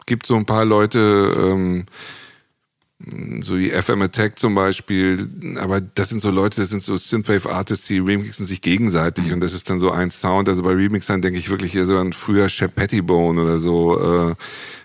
gibt 0.06 0.26
so 0.26 0.36
ein 0.36 0.46
paar 0.46 0.64
Leute, 0.64 1.34
ähm, 1.36 1.86
so 3.40 3.58
wie 3.58 3.70
FM 3.70 4.02
Attack 4.02 4.38
zum 4.38 4.54
Beispiel, 4.54 5.28
aber 5.58 5.80
das 5.80 6.08
sind 6.10 6.20
so 6.20 6.30
Leute, 6.30 6.60
das 6.60 6.70
sind 6.70 6.82
so 6.82 6.96
Synthwave 6.96 7.50
Artists, 7.50 7.86
die 7.88 7.98
remixen 7.98 8.46
sich 8.46 8.60
gegenseitig 8.60 9.26
mhm. 9.26 9.34
und 9.34 9.40
das 9.40 9.52
ist 9.52 9.68
dann 9.70 9.80
so 9.80 9.90
ein 9.90 10.10
Sound. 10.10 10.48
Also 10.48 10.62
bei 10.62 10.72
Remixern 10.72 11.22
denke 11.22 11.38
ich 11.38 11.50
wirklich 11.50 11.72
hier 11.72 11.86
so 11.86 11.98
an 11.98 12.12
früher 12.12 12.48
Shep 12.48 12.74
Pettibone 12.74 13.40
oder 13.42 13.58
so. 13.58 14.30
Äh, 14.30 14.34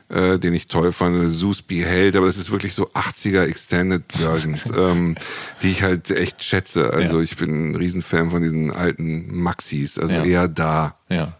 äh, 0.10 0.40
den 0.40 0.54
ich 0.54 0.68
toll 0.68 0.94
fand, 0.94 1.34
Zeus 1.36 1.62
Beheld, 1.62 2.16
aber 2.16 2.28
das 2.28 2.38
ist 2.38 2.50
wirklich 2.50 2.74
so 2.74 2.88
80er 2.92 3.44
Extended 3.44 4.04
Versions, 4.08 4.72
ähm, 4.78 5.16
die 5.62 5.70
ich 5.70 5.84
halt 5.84 6.10
echt 6.12 6.46
schätze. 6.46 6.94
Also 6.94 7.18
Ja. 7.18 7.24
ich 7.24 7.36
bin 7.36 7.72
ein 7.72 7.76
Riesenfan 7.76 8.32
von 8.32 8.42
diesen 8.42 8.72
alten 8.72 9.36
Maxis, 9.38 10.00
also 10.00 10.14
Ja. 10.14 10.24
eher 10.24 10.48
da. 10.48 10.96
Ja. 11.10 11.34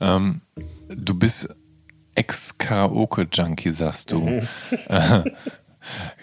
Ähm, 0.00 0.40
du 0.88 1.14
bist 1.14 1.54
Ex-Karaoke-Junkie, 2.14 3.70
sagst 3.70 4.12
du. 4.12 4.42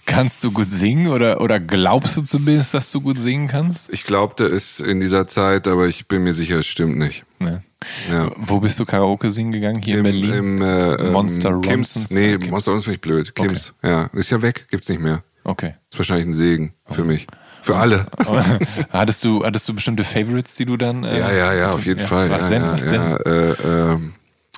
Kannst 0.05 0.43
du 0.43 0.51
gut 0.51 0.71
singen 0.71 1.07
oder, 1.07 1.41
oder 1.41 1.59
glaubst 1.59 2.17
du 2.17 2.21
zumindest, 2.23 2.73
dass 2.73 2.91
du 2.91 3.01
gut 3.01 3.19
singen 3.19 3.47
kannst? 3.47 3.91
Ich 3.93 4.03
glaubte 4.03 4.45
es 4.45 4.79
in 4.79 4.99
dieser 4.99 5.27
Zeit, 5.27 5.67
aber 5.67 5.87
ich 5.87 6.07
bin 6.07 6.23
mir 6.23 6.33
sicher, 6.33 6.57
es 6.59 6.67
stimmt 6.67 6.97
nicht. 6.97 7.23
Ne? 7.39 7.63
Ja. 8.09 8.29
Wo 8.37 8.59
bist 8.59 8.79
du 8.79 8.85
Karaoke 8.85 9.31
singen 9.31 9.51
gegangen? 9.51 9.81
Hier 9.81 9.97
in 9.97 10.03
Berlin? 10.03 10.33
Im, 10.33 10.61
äh, 10.61 10.93
ähm, 10.95 11.11
Monster 11.13 11.59
Kims. 11.61 11.95
Ronsons? 11.95 12.11
Nee, 12.11 12.33
Ah, 12.33 12.37
Kim- 12.37 12.49
Monster 12.49 12.71
Ronsons 12.71 12.83
finde 12.85 12.95
ich 12.95 13.01
blöd. 13.01 13.35
Kims. 13.35 13.73
Ja, 13.83 14.03
ist 14.13 14.29
ja 14.31 14.41
weg, 14.41 14.67
gibt's 14.69 14.89
nicht 14.89 15.01
mehr. 15.01 15.23
Okay. 15.43 15.75
Ist 15.91 15.97
wahrscheinlich 15.97 16.27
ein 16.27 16.33
Segen 16.33 16.73
für 16.89 17.03
mich. 17.03 17.27
Für 17.63 17.75
alle. 17.77 18.07
Hattest, 18.91 19.23
du, 19.23 19.43
hattest 19.45 19.69
du 19.69 19.73
bestimmte 19.75 20.03
Favorites, 20.03 20.55
die 20.55 20.65
du 20.65 20.77
dann. 20.77 21.03
Äh, 21.03 21.19
Ja, 21.19 21.31
ja, 21.31 21.53
ja, 21.53 21.71
auf 21.71 21.85
jeden 21.85 21.99
ja. 22.01 22.07
Fall. 22.07 22.29
Was 22.31 22.43
ja, 22.43 22.49
denn? 22.49 22.63
Was 22.63 22.83
denn? 22.85 23.17
Äh, 23.25 23.51
ähm, 23.93 24.13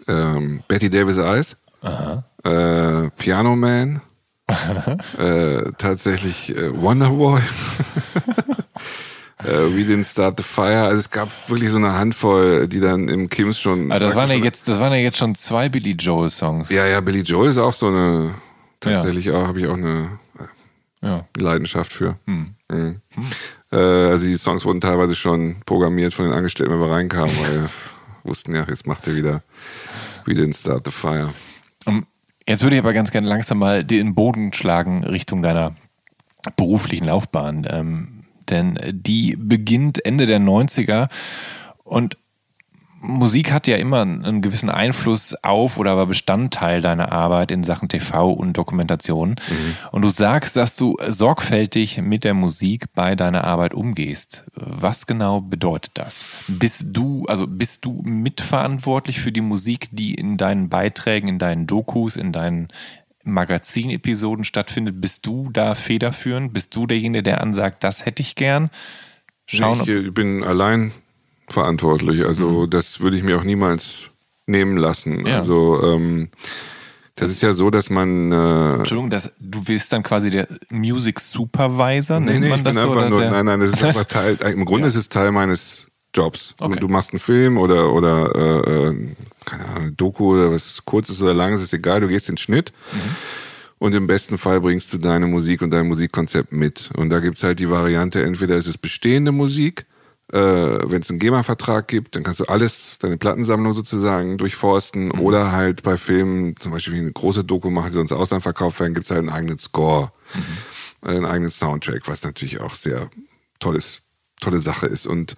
ähm, 0.08 0.64
Betty 0.70 0.90
Davis 0.90 1.18
Eyes. 1.18 1.58
Äh, 2.44 3.10
Piano 3.18 3.56
Man. 3.56 4.02
äh, 5.18 5.72
tatsächlich 5.78 6.56
äh, 6.56 6.72
Wonderboy. 6.76 7.42
äh, 9.44 9.46
We 9.46 9.82
Didn't 9.82 10.06
Start 10.12 10.38
the 10.38 10.44
Fire. 10.44 10.84
Also 10.84 11.00
es 11.00 11.10
gab 11.10 11.30
wirklich 11.50 11.72
so 11.72 11.78
eine 11.78 11.94
Handvoll, 11.94 12.68
die 12.68 12.80
dann 12.80 13.10
im 13.10 13.30
Kims 13.30 13.60
schon. 13.60 13.92
Aber 13.92 14.00
das 14.00 14.16
waren, 14.16 14.30
ja 14.30 14.36
jetzt, 14.36 14.68
das 14.68 14.80
waren 14.80 14.92
ja 14.92 15.00
jetzt 15.00 15.18
schon 15.18 15.36
zwei 15.36 15.70
Billy 15.70 15.92
Joel-Songs. 15.92 16.70
Ja, 16.70 16.86
ja, 16.86 17.02
Billy 17.02 17.22
Joel 17.22 17.50
ist 17.50 17.58
auch 17.58 17.74
so 17.74 17.88
eine. 17.88 18.36
Tatsächlich 18.80 19.32
auch, 19.32 19.48
habe 19.48 19.62
ich 19.62 19.68
auch 19.68 19.76
eine 19.76 20.20
Ja. 21.02 21.26
Leidenschaft 21.38 21.94
für. 21.94 22.18
Hm. 22.26 22.56
Mhm. 22.70 23.02
Äh, 23.72 23.78
also 23.78 24.26
die 24.26 24.36
Songs 24.36 24.66
wurden 24.66 24.82
teilweise 24.82 25.16
schon 25.16 25.58
programmiert 25.66 26.14
von 26.14 26.26
den 26.26 26.34
Angestellten, 26.34 26.74
wenn 26.74 26.80
wir 26.80 26.92
reinkamen, 26.92 27.34
weil 27.40 27.62
wir 27.62 27.70
wussten 28.24 28.54
ja, 28.56 28.66
jetzt 28.68 28.86
macht 28.88 29.08
er 29.08 29.16
wieder 29.16 29.42
We 30.26 30.34
Didn't 30.34 30.60
Start 30.60 30.86
the 30.86 30.92
Fire. 30.92 31.30
Um, 31.86 32.06
Jetzt 32.48 32.64
würde 32.64 32.76
ich 32.76 32.82
aber 32.82 32.94
ganz 32.94 33.12
gerne 33.12 33.28
langsam 33.28 33.60
mal 33.60 33.84
den 33.84 34.16
Boden 34.16 34.54
schlagen 34.54 35.04
Richtung 35.04 35.42
deiner 35.42 35.76
beruflichen 36.56 37.06
Laufbahn. 37.06 37.66
Ähm, 37.70 38.24
denn 38.50 38.78
die 38.92 39.36
beginnt 39.38 40.06
Ende 40.06 40.26
der 40.26 40.40
90er 40.40 41.10
und 41.84 42.18
Musik 43.04 43.52
hat 43.52 43.68
ja 43.68 43.76
immer 43.76 44.02
einen 44.02 44.42
gewissen 44.42 44.70
Einfluss 44.70 45.36
auf 45.44 45.78
oder 45.78 45.98
war 45.98 46.06
Bestandteil 46.06 46.82
deiner 46.82 47.12
Arbeit 47.12 47.52
in 47.52 47.66
Sachen 47.66 47.90
TV 47.90 48.32
und 48.32 48.54
Dokumentation. 48.58 49.36
Und 49.92 50.02
du 50.04 50.10
sagst, 50.10 50.56
dass 50.56 50.78
du 50.78 50.96
sorgfältig 51.06 52.02
mit 52.02 52.24
der 52.24 52.34
Musik 52.34 52.94
bei 52.96 53.16
deiner 53.16 53.44
Arbeit 53.44 53.74
umgehst. 53.74 54.46
Was 54.56 55.06
genau 55.06 55.42
bedeutet 55.42 55.92
das? 55.96 56.24
Bist 56.48 56.88
du, 56.94 57.26
also 57.26 57.46
bist 57.46 57.84
du 57.84 58.02
mitverantwortlich 58.06 59.20
für 59.20 59.34
die 59.34 59.42
Musik, 59.42 59.90
die 59.92 60.16
in 60.16 60.38
deinen 60.38 60.70
Beiträgen, 60.70 61.28
in 61.28 61.40
deinen 61.40 61.68
Dokus, 61.68 62.16
in 62.16 62.32
deinen 62.32 62.70
Magazinepisoden 63.26 64.46
stattfindet? 64.46 65.02
Bist 65.02 65.26
du 65.26 65.50
da 65.52 65.76
federführend? 65.76 66.54
Bist 66.54 66.74
du 66.74 66.88
derjenige, 66.88 67.24
der 67.24 67.42
ansagt, 67.42 67.84
das 67.84 68.06
hätte 68.06 68.22
ich 68.22 68.36
gern? 68.36 68.70
Schauen, 69.46 69.82
ich 69.82 69.90
äh, 69.90 70.10
bin 70.10 70.42
allein 70.44 70.94
verantwortlich, 71.50 72.26
also 72.26 72.66
das 72.68 73.00
würde 73.02 73.18
ich 73.18 73.24
mir 73.24 73.38
auch 73.38 73.44
niemals 73.44 74.10
nehmen 74.48 74.78
lassen. 74.78 75.18
Mhm. 75.22 75.28
Ja. 75.28 75.38
Also 75.38 75.82
ähm, 75.84 76.30
das 77.16 77.30
ist 77.30 77.42
ja 77.44 77.54
so, 77.54 77.70
dass 77.70 77.90
man 77.92 78.32
äh, 78.32 78.74
Entschuldigung, 78.80 79.10
das, 79.12 79.32
du 79.40 79.64
bist 79.64 79.92
dann 79.94 80.02
quasi 80.04 80.30
der 80.32 80.48
Music 80.72 81.20
Supervisor, 81.20 82.20
Nee, 82.20 82.32
nennt 82.32 82.42
nee, 82.42 82.50
man 82.50 82.64
das 82.64 82.76
so? 82.76 82.94
nur, 82.96 83.20
nein, 83.30 83.46
nein, 83.46 83.60
das 83.60 83.74
ist 83.74 83.84
einfach 83.84 84.06
Teil, 84.06 84.38
im 84.54 84.66
Grunde 84.66 84.82
Ja. 84.82 84.88
ist 84.88 84.96
es 84.96 85.10
Teil 85.10 85.32
meines 85.32 85.88
Jobs. 86.16 86.56
Okay. 86.60 86.80
Du, 86.80 86.88
machst 86.88 87.12
einen 87.12 87.20
Film 87.20 87.58
oder, 87.58 87.92
oder 87.94 88.36
äh, 88.36 88.88
äh, 88.88 89.08
keine 89.46 89.66
Ahnung, 89.66 89.98
Doku 89.98 90.34
oder 90.34 90.52
was 90.52 90.82
kurzes 90.86 91.22
oder 91.22 91.34
langes, 91.34 91.62
ist 91.62 91.74
egal, 91.74 92.02
du 92.02 92.08
gehst 92.08 92.30
in 92.30 92.34
den 92.36 92.40
Schnitt 92.40 92.72
Mhm. 92.94 93.00
und 93.80 93.94
im 93.96 94.08
besten 94.08 94.38
Fall 94.38 94.62
bringst 94.62 94.92
du 94.94 94.98
deine 94.98 95.28
Musik 95.28 95.62
und 95.62 95.72
dein 95.72 95.88
Musikkonzept 95.88 96.52
mit. 96.52 96.90
Und 96.96 97.10
da 97.12 97.20
gibt's 97.20 97.44
halt 97.44 97.60
die 97.60 97.70
Variante, 97.70 98.24
entweder 98.24 98.56
ist 98.56 98.68
es 98.68 98.78
bestehende 98.78 99.32
Musik, 99.32 99.86
äh, 100.32 100.38
wenn 100.40 101.02
es 101.02 101.10
einen 101.10 101.20
GEMA-Vertrag 101.20 101.88
gibt, 101.88 102.16
dann 102.16 102.24
kannst 102.24 102.40
du 102.40 102.46
alles, 102.46 102.98
deine 103.00 103.18
Plattensammlung 103.18 103.74
sozusagen 103.74 104.38
durchforsten 104.38 105.08
Mhm. 105.10 105.20
oder 105.20 105.52
halt 105.52 105.84
bei 105.84 105.98
Filmen, 105.98 106.56
zum 106.60 106.72
Beispiel 106.72 106.94
wie 106.94 107.00
eine 107.00 107.12
große 107.12 107.44
Doku 107.44 107.70
machen, 107.70 107.88
die 107.88 107.94
so 107.94 108.02
ins 108.02 108.12
Ausland 108.12 108.42
verkauft 108.44 108.80
werden, 108.80 108.94
gibt's 108.94 109.12
halt 109.12 109.20
einen 109.20 109.30
eigenen 109.30 109.60
Score, 109.60 110.12
Mhm. 110.34 111.08
einen 111.10 111.26
eigenen 111.26 111.50
Soundtrack, 111.50 112.08
was 112.08 112.24
natürlich 112.24 112.62
auch 112.62 112.76
sehr 112.76 113.10
tolles, 113.60 114.02
tolle 114.42 114.60
Sache 114.62 114.86
ist. 114.88 115.06
Und 115.06 115.36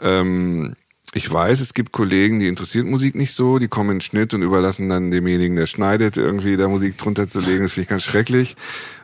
ähm, 0.00 0.74
ich 1.14 1.32
weiß, 1.32 1.60
es 1.60 1.72
gibt 1.72 1.92
Kollegen, 1.92 2.40
die 2.40 2.48
interessiert 2.48 2.84
Musik 2.84 3.14
nicht 3.14 3.32
so, 3.32 3.58
die 3.58 3.68
kommen 3.68 3.90
in 3.90 3.96
den 3.96 4.00
Schnitt 4.02 4.34
und 4.34 4.42
überlassen 4.42 4.88
dann 4.88 5.10
demjenigen, 5.10 5.56
der 5.56 5.66
schneidet, 5.66 6.16
irgendwie 6.16 6.56
da 6.56 6.68
Musik 6.68 6.98
drunter 6.98 7.28
zu 7.28 7.40
legen. 7.40 7.62
Das 7.62 7.72
finde 7.72 7.82
ich 7.84 7.88
ganz 7.88 8.02
schrecklich. 8.02 8.56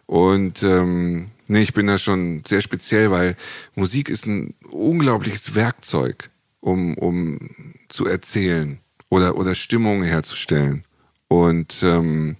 Und 0.07 0.63
ähm, 0.63 1.29
nee, 1.49 1.63
ich 1.63 1.75
bin 1.75 1.87
da 1.87 1.99
schon 1.99 2.43
sehr 2.47 2.61
speziell, 2.61 3.11
weil 3.11 3.37
Musik 3.75 4.09
ist 4.09 4.27
ein 4.27 4.55
unglaubliches 4.71 5.55
Werkzeug, 5.55 6.31
um, 6.61 6.97
um 6.99 7.75
zu 7.89 8.07
erzählen 8.07 8.79
oder, 9.09 9.37
oder 9.37 9.55
Stimmungen 9.55 10.05
herzustellen. 10.05 10.85
Und 11.29 11.83
ähm, 11.83 12.37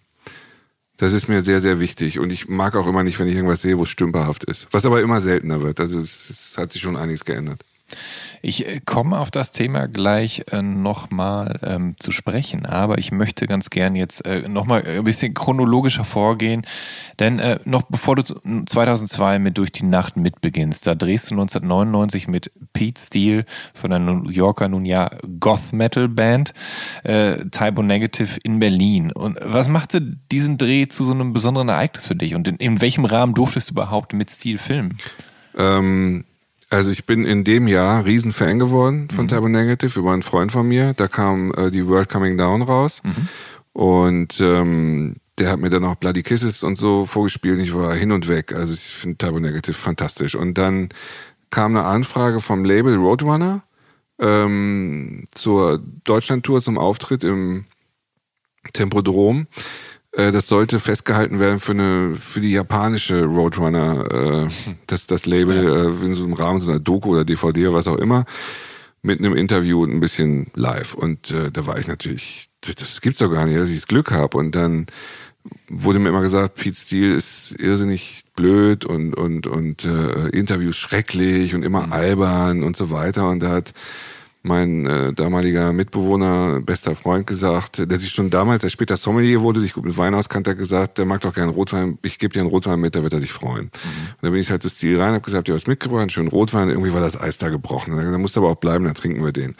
das 0.97 1.13
ist 1.13 1.29
mir 1.29 1.43
sehr, 1.43 1.61
sehr 1.61 1.81
wichtig. 1.81 2.19
Und 2.19 2.31
ich 2.31 2.49
mag 2.49 2.77
auch 2.77 2.87
immer 2.87 3.03
nicht, 3.03 3.19
wenn 3.19 3.27
ich 3.27 3.35
irgendwas 3.35 3.63
sehe, 3.63 3.79
wo 3.79 3.83
es 3.83 3.89
stümperhaft 3.89 4.45
ist. 4.45 4.69
Was 4.71 4.87
aber 4.87 5.01
immer 5.01 5.21
seltener 5.21 5.61
wird. 5.63 5.81
Also 5.81 6.01
es, 6.01 6.31
es 6.31 6.59
hat 6.59 6.71
sich 6.71 6.83
schon 6.83 6.97
einiges 6.97 7.25
geändert. 7.25 7.65
Ich 8.43 8.67
äh, 8.67 8.81
komme 8.85 9.19
auf 9.19 9.31
das 9.31 9.53
Thema 9.53 9.87
gleich 9.87 10.45
äh, 10.51 10.63
nochmal 10.63 11.59
ähm, 11.63 11.95
zu 11.99 12.11
sprechen, 12.11 12.67
aber 12.67 12.99
ich 12.99 13.13
möchte 13.13 13.47
ganz 13.47 13.71
gern 13.71 13.95
jetzt 13.97 14.27
äh, 14.27 14.49
nochmal 14.49 14.85
ein 14.85 15.05
bisschen 15.05 15.35
chronologischer 15.35 16.05
vorgehen, 16.05 16.63
denn 17.19 17.39
äh, 17.39 17.59
noch 17.65 17.83
bevor 17.83 18.17
du 18.17 18.25
zu- 18.25 18.41
2002 18.67 19.39
mit 19.39 19.59
Durch 19.59 19.73
die 19.73 19.85
Nacht 19.85 20.17
mitbeginnst, 20.17 20.87
da 20.87 20.95
drehst 20.95 21.31
du 21.31 21.35
1999 21.35 22.29
mit 22.29 22.51
Pete 22.73 23.01
Steele 23.01 23.45
von 23.75 23.91
der 23.91 23.99
New 23.99 24.29
Yorker 24.29 24.69
nun 24.69 24.85
ja 24.85 25.11
Goth-Metal-Band 25.41 26.55
äh, 27.05 27.37
Typo 27.51 27.83
Negative 27.83 28.39
in 28.43 28.59
Berlin. 28.59 29.13
Und 29.13 29.39
was 29.43 29.69
machte 29.69 30.01
diesen 30.01 30.59
Dreh 30.59 30.89
zu 30.89 31.05
so 31.05 31.13
einem 31.13 31.33
besonderen 31.33 31.69
Ereignis 31.69 32.07
für 32.07 32.17
dich 32.17 32.35
und 32.35 32.49
in, 32.49 32.57
in 32.57 32.81
welchem 32.81 33.05
Rahmen 33.05 33.35
durftest 33.35 33.71
du 33.71 33.75
überhaupt 33.75 34.13
mit 34.15 34.31
Steele 34.31 34.59
filmen? 34.59 34.99
Ähm, 35.57 36.25
also 36.73 36.91
ich 36.91 37.05
bin 37.05 37.25
in 37.27 37.45
dem 37.45 37.69
Jahr 37.69 38.05
Riesenfan 38.05 38.59
geworden 38.59 39.09
von 39.11 39.29
Typo 39.29 39.49
Negative 39.49 39.99
über 39.99 40.13
einen 40.13 40.23
Freund 40.23 40.53
von 40.53 40.67
mir. 40.67 40.95
Da 40.95 41.07
kam 41.07 41.53
äh, 41.55 41.71
die 41.71 41.87
World 41.87 42.09
Coming 42.09 42.39
Down 42.39 42.63
raus. 42.63 43.03
Und 43.73 44.41
ähm, 44.41 45.17
der 45.39 45.51
hat 45.51 45.61
mir 45.61 45.69
dann 45.69 45.85
auch 45.85 45.97
Bloody 45.97 46.23
Kisses 46.23 46.63
und 46.63 46.77
so 46.77 47.07
vorgespielt. 47.07 47.61
Ich 47.61 47.75
war 47.75 47.95
hin 47.95 48.13
und 48.13 48.27
weg. 48.29 48.53
Also 48.53 48.73
ich 48.73 48.81
finde 48.81 49.19
Typo 49.19 49.39
Negative 49.39 49.75
fantastisch. 49.75 50.35
Und 50.35 50.57
dann 50.57 50.89
kam 51.51 51.77
eine 51.77 51.87
Anfrage 51.87 52.41
vom 52.41 52.65
Label 52.65 52.97
Roadrunner 52.97 53.63
ähm, 54.19 55.27
zur 55.33 55.79
Deutschlandtour 56.05 56.63
zum 56.63 56.79
Auftritt 56.79 57.23
im 57.25 57.67
Tempodrom. 58.73 59.47
Äh, 60.13 60.33
Das 60.33 60.47
sollte 60.47 60.79
festgehalten 60.79 61.41
werden 61.41 61.61
für 61.61 61.73
eine 61.73 62.17
für 62.19 62.41
die 62.41 62.53
japanische 62.53 63.25
Roadrunner, 63.25 64.47
äh, 64.47 64.49
das 64.87 65.07
das 65.07 65.27
Label 65.27 65.57
äh, 66.03 66.05
in 66.05 66.15
so 66.15 66.25
einem 66.25 66.35
Rahmen 66.35 66.61
so 66.61 66.71
einer 66.71 66.81
Doku 66.81 67.11
oder 67.11 67.25
DVD 67.25 67.69
oder 67.69 67.77
was 67.79 67.89
auch 67.89 67.99
immer 67.99 68.25
mit 69.03 69.19
einem 69.19 69.35
Interview 69.35 69.83
und 69.83 69.91
ein 69.91 70.01
bisschen 70.01 70.47
live. 70.55 70.95
Und 70.95 71.31
äh, 71.33 71.51
da 71.51 71.67
war 71.67 71.79
ich 71.79 71.89
natürlich 71.89 72.49
das 72.61 73.01
gibt's 73.01 73.19
doch 73.19 73.31
gar 73.31 73.47
nicht, 73.47 73.59
dass 73.59 73.69
ich 73.71 73.77
das 73.77 73.89
Glück 73.89 74.13
habe 74.13 74.39
und 74.39 74.55
dann 74.55 74.87
wurde 75.69 75.99
mir 75.99 76.11
immer 76.11 76.23
gesagt, 76.23 76.55
Pete 76.55 76.77
Steele 76.77 77.15
ist 77.15 77.57
irrsinnig 77.59 78.25
blöd 78.37 78.85
und 78.85 79.15
und 79.15 79.47
und 79.49 79.85
äh, 79.85 80.29
Interviews 80.29 80.77
schrecklich 80.77 81.55
und 81.55 81.65
immer 81.65 81.91
albern 81.93 82.63
und 82.63 82.77
so 82.77 82.91
weiter. 82.91 83.29
Und 83.29 83.41
da 83.43 83.51
hat 83.51 83.75
mein 84.43 84.87
äh, 84.87 85.13
damaliger 85.13 85.73
Mitbewohner, 85.73 86.61
bester 86.61 86.97
Freund 86.97 87.27
gesagt, 87.27 87.79
der 87.79 87.99
sich 87.99 88.11
schon 88.11 88.29
damals, 88.29 88.63
der 88.63 88.71
später 88.71 88.97
Sommelier 88.97 89.41
wurde, 89.41 89.61
sich 89.61 89.73
gut 89.73 89.85
mit 89.85 89.97
Wein 89.97 90.15
auskannte, 90.15 90.51
hat 90.51 90.59
gesagt, 90.59 90.99
der 90.99 91.07
mag 91.07 91.21
doch 91.21 91.35
gerne 91.35 91.53
Rotwein, 91.53 91.99
ich 92.03 92.19
gebe 92.19 92.35
dir 92.35 92.41
einen 92.41 92.51
Rotwein 92.51 92.81
mit, 92.81 92.97
da 92.97 93.03
wird 93.03 93.13
er 93.13 93.21
sich 93.21 93.33
freuen. 93.33 93.67
Und 93.67 93.73
dann 94.23 94.33
bin 94.33 94.41
ich 94.41 94.51
halt 94.51 94.63
zu 94.63 94.69
Stil 94.69 95.01
rein, 95.01 95.13
habe 95.13 95.21
gesagt, 95.21 95.49
ihr 95.49 95.55
was 95.55 95.67
mitgebracht, 95.67 96.01
einen 96.01 96.11
schönen 96.11 96.29
Rotwein, 96.29 96.69
irgendwie 96.69 96.93
war 96.93 97.01
das 97.01 97.21
Eis 97.21 97.39
da 97.39 97.51
gebrochen. 97.51 97.97
Dann 97.97 98.21
musste 98.21 98.41
aber 98.41 98.51
auch 98.51 98.57
bleiben, 98.57 98.85
dann 98.85 98.95
trinken 98.95 99.25
wir 99.25 99.33
den. 99.33 99.55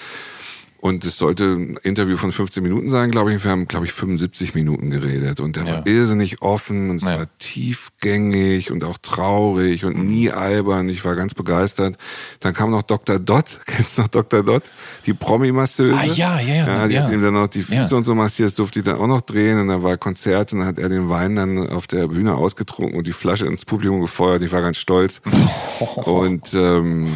Und 0.83 1.05
es 1.05 1.17
sollte 1.17 1.45
ein 1.45 1.79
Interview 1.85 2.17
von 2.17 2.33
15 2.33 2.61
Minuten 2.61 2.91
sein, 2.91 3.13
glaube 3.13 3.33
ich. 3.33 3.45
Wir 3.45 3.53
haben, 3.53 3.69
glaube 3.69 3.87
ich, 3.87 3.93
75 3.93 4.57
Minuten 4.57 4.91
geredet. 4.91 5.39
Und 5.39 5.55
der 5.55 5.63
Ja. 5.63 5.73
war 5.75 5.87
irrsinnig 5.87 6.43
offen 6.43 6.91
und 6.91 6.97
es 6.97 7.05
Ja. 7.05 7.21
war 7.21 7.27
tiefgängig 7.39 8.73
und 8.73 8.83
auch 8.83 8.99
traurig 8.99 9.85
und 9.85 10.05
nie 10.05 10.33
albern. 10.33 10.89
Ich 10.89 11.05
war 11.05 11.15
ganz 11.15 11.35
begeistert. 11.35 11.97
Dann 12.41 12.53
kam 12.53 12.73
noch 12.73 12.83
Dr. 12.83 13.21
Dot. 13.21 13.61
Kennst 13.67 13.97
du 13.97 14.03
noch 14.03 14.09
Dr. 14.09 14.43
Dot? 14.43 14.65
Die 15.07 15.13
Promi-Masseuse. 15.15 15.97
Ah, 15.97 16.05
ja, 16.05 16.41
ja, 16.41 16.55
ja, 16.55 16.67
ja 16.67 16.89
die 16.89 16.95
ja. 16.95 17.05
hat 17.05 17.13
ihm 17.13 17.23
dann 17.23 17.35
noch 17.35 17.47
die 17.47 17.63
Füße 17.63 17.95
und 17.95 18.03
so 18.03 18.17
massiert. 18.17 18.49
Das 18.49 18.57
durfte 18.57 18.81
ich 18.81 18.85
dann 18.85 18.97
auch 18.97 19.07
noch 19.07 19.21
drehen. 19.21 19.61
Und 19.61 19.69
dann 19.69 19.85
war 19.85 19.97
Konzert 19.97 20.53
und 20.53 20.59
dann 20.59 20.67
hat 20.69 20.81
er 20.81 20.89
den 20.89 21.09
Wein 21.09 21.37
dann 21.37 21.71
auf 21.71 21.87
der 21.87 22.09
Bühne 22.09 22.35
ausgetrunken 22.35 22.99
und 22.99 23.07
die 23.07 23.13
Flasche 23.13 23.47
ins 23.47 23.65
Publikum 23.65 24.01
gefeuert. 24.01 24.43
Ich 24.43 24.51
war 24.51 24.63
ganz 24.63 24.79
stolz. 24.79 25.21
Und 26.05 26.55
ähm, 26.55 27.07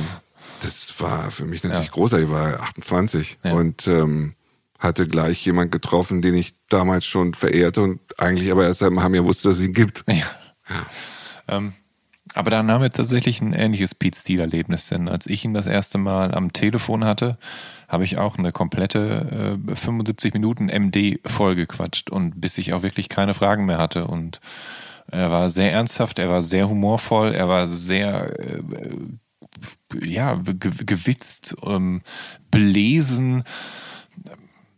das 0.60 0.94
war 1.00 1.30
für 1.30 1.44
mich 1.44 1.62
natürlich 1.62 1.86
Ja. 1.86 1.92
großartig. 1.92 2.26
Ich 2.28 2.32
war 2.32 2.60
28 2.60 3.38
Ja. 3.44 3.52
und 3.52 3.86
ähm, 3.86 4.34
hatte 4.78 5.06
gleich 5.06 5.44
jemand 5.46 5.72
getroffen, 5.72 6.20
den 6.22 6.34
ich 6.34 6.54
damals 6.68 7.06
schon 7.06 7.34
verehrte 7.34 7.82
und 7.82 8.00
eigentlich 8.18 8.50
aber 8.52 8.64
erst 8.64 8.82
einmal 8.82 9.04
haben 9.04 9.14
ja 9.14 9.24
wusste, 9.24 9.48
dass 9.48 9.58
es 9.58 9.64
ihn 9.64 9.72
gibt. 9.72 10.04
Ja. 10.08 10.86
Ähm, 11.48 11.72
aber 12.34 12.50
dann 12.50 12.70
haben 12.70 12.82
wir 12.82 12.90
tatsächlich 12.90 13.40
ein 13.40 13.52
ähnliches 13.54 13.94
Pete 13.94 14.18
Steele-Erlebnis, 14.18 14.88
denn 14.88 15.08
als 15.08 15.26
ich 15.26 15.44
ihn 15.44 15.54
das 15.54 15.66
erste 15.66 15.96
Mal 15.96 16.34
am 16.34 16.52
Telefon 16.52 17.04
hatte, 17.04 17.38
habe 17.88 18.04
ich 18.04 18.18
auch 18.18 18.36
eine 18.36 18.50
komplette 18.52 19.56
äh, 19.68 19.74
75 19.76 20.34
Minuten 20.34 20.66
MD 20.68 21.20
vollgequatscht 21.24 22.10
und 22.10 22.40
bis 22.40 22.58
ich 22.58 22.72
auch 22.74 22.82
wirklich 22.82 23.08
keine 23.08 23.32
Fragen 23.32 23.64
mehr 23.64 23.78
hatte. 23.78 24.08
Und 24.08 24.40
er 25.06 25.30
war 25.30 25.50
sehr 25.50 25.72
ernsthaft, 25.72 26.18
er 26.18 26.28
war 26.28 26.42
sehr 26.42 26.68
humorvoll, 26.68 27.32
er 27.32 27.48
war 27.48 27.68
sehr 27.68 28.38
äh, 28.40 28.60
ja, 30.02 30.34
ge 30.34 30.70
gewitzt, 30.84 31.56
ähm, 31.64 32.02
belesen 32.50 33.44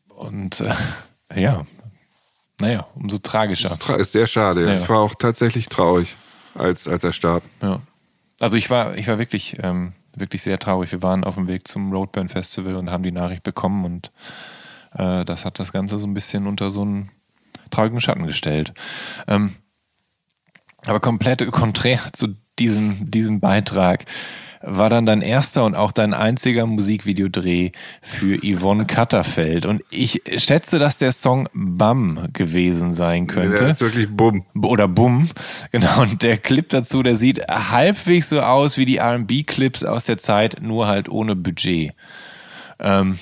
und 0.08 0.60
äh, 0.60 0.74
ja, 1.40 1.64
naja, 2.60 2.86
umso 2.94 3.18
tragischer. 3.18 3.68
Das 3.68 3.80
tra- 3.80 3.96
ist 3.96 4.12
sehr 4.12 4.26
schade. 4.26 4.64
Ja. 4.66 4.74
Ja. 4.74 4.82
Ich 4.82 4.88
war 4.88 4.98
auch 5.00 5.14
tatsächlich 5.14 5.68
traurig, 5.68 6.16
als, 6.54 6.88
als 6.88 7.04
er 7.04 7.12
starb. 7.12 7.42
Ja. 7.62 7.80
Also 8.40 8.56
ich 8.56 8.68
war, 8.70 8.96
ich 8.96 9.06
war 9.08 9.18
wirklich, 9.18 9.56
ähm, 9.62 9.92
wirklich 10.16 10.42
sehr 10.42 10.58
traurig. 10.58 10.90
Wir 10.92 11.02
waren 11.02 11.24
auf 11.24 11.34
dem 11.34 11.46
Weg 11.46 11.68
zum 11.68 11.92
Roadburn 11.92 12.28
Festival 12.28 12.74
und 12.76 12.90
haben 12.90 13.02
die 13.04 13.12
Nachricht 13.12 13.42
bekommen 13.44 13.84
und 13.84 14.10
äh, 14.94 15.24
das 15.24 15.44
hat 15.44 15.58
das 15.60 15.72
Ganze 15.72 15.98
so 15.98 16.06
ein 16.06 16.14
bisschen 16.14 16.46
unter 16.46 16.70
so 16.70 16.82
einen 16.82 17.10
traurigen 17.70 18.00
Schatten 18.00 18.26
gestellt. 18.26 18.72
Ähm, 19.28 19.54
aber 20.86 21.00
komplett 21.00 21.48
konträr 21.50 22.00
zu 22.12 22.36
diesem, 22.58 23.10
diesem 23.10 23.40
Beitrag 23.40 24.04
war 24.62 24.90
dann 24.90 25.06
dein 25.06 25.22
erster 25.22 25.64
und 25.64 25.74
auch 25.74 25.92
dein 25.92 26.14
einziger 26.14 26.66
Musikvideodreh 26.66 27.70
für 28.02 28.38
Yvonne 28.38 28.86
Katterfeld. 28.86 29.66
Und 29.66 29.82
ich 29.90 30.22
schätze, 30.36 30.78
dass 30.78 30.98
der 30.98 31.12
Song 31.12 31.48
Bam 31.52 32.28
gewesen 32.32 32.94
sein 32.94 33.26
könnte 33.26 33.58
Der 33.58 33.68
ist 33.68 33.80
wirklich 33.80 34.08
bumm. 34.08 34.44
oder 34.60 34.88
Bumm. 34.88 35.28
Genau, 35.72 36.02
und 36.02 36.22
der 36.22 36.38
Clip 36.38 36.68
dazu, 36.68 37.02
der 37.02 37.16
sieht 37.16 37.46
halbwegs 37.48 38.28
so 38.28 38.40
aus 38.40 38.76
wie 38.76 38.84
die 38.84 38.98
RB-Clips 39.00 39.84
aus 39.84 40.04
der 40.04 40.18
Zeit, 40.18 40.62
nur 40.62 40.86
halt 40.86 41.08
ohne 41.08 41.36
Budget. 41.36 41.92
Ähm, 42.78 43.18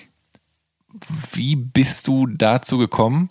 wie 1.33 1.57
bist 1.57 2.07
du 2.07 2.27
dazu 2.27 2.79
gekommen? 2.79 3.29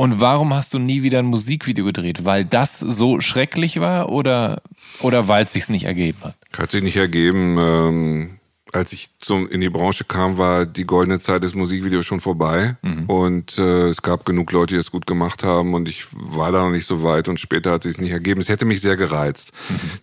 Und 0.00 0.18
warum 0.18 0.54
hast 0.54 0.72
du 0.72 0.78
nie 0.78 1.02
wieder 1.02 1.18
ein 1.18 1.26
Musikvideo 1.26 1.84
gedreht? 1.84 2.24
Weil 2.24 2.46
das 2.46 2.78
so 2.78 3.20
schrecklich 3.20 3.80
war 3.80 4.08
oder, 4.08 4.62
oder 5.02 5.28
weil 5.28 5.44
es 5.44 5.52
sich 5.52 5.68
nicht 5.68 5.84
ergeben 5.84 6.16
hat? 6.22 6.36
Hat 6.56 6.70
sich 6.70 6.82
nicht 6.82 6.96
ergeben. 6.96 7.58
Ähm, 7.58 8.38
als 8.72 8.94
ich 8.94 9.10
zum, 9.18 9.46
in 9.50 9.60
die 9.60 9.68
Branche 9.68 10.04
kam, 10.04 10.38
war 10.38 10.64
die 10.64 10.86
goldene 10.86 11.18
Zeit 11.18 11.44
des 11.44 11.54
Musikvideos 11.54 12.06
schon 12.06 12.20
vorbei. 12.20 12.78
Mhm. 12.80 13.04
Und 13.10 13.58
äh, 13.58 13.88
es 13.88 14.00
gab 14.00 14.24
genug 14.24 14.50
Leute, 14.52 14.72
die 14.72 14.80
es 14.80 14.90
gut 14.90 15.06
gemacht 15.06 15.42
haben. 15.42 15.74
Und 15.74 15.86
ich 15.86 16.06
war 16.12 16.50
da 16.50 16.62
noch 16.62 16.70
nicht 16.70 16.86
so 16.86 17.02
weit. 17.02 17.28
Und 17.28 17.38
später 17.38 17.72
hat 17.72 17.82
sich 17.82 17.92
es 17.92 18.00
nicht 18.00 18.12
ergeben. 18.12 18.40
Es 18.40 18.48
hätte 18.48 18.64
mich 18.64 18.80
sehr 18.80 18.96
gereizt. 18.96 19.52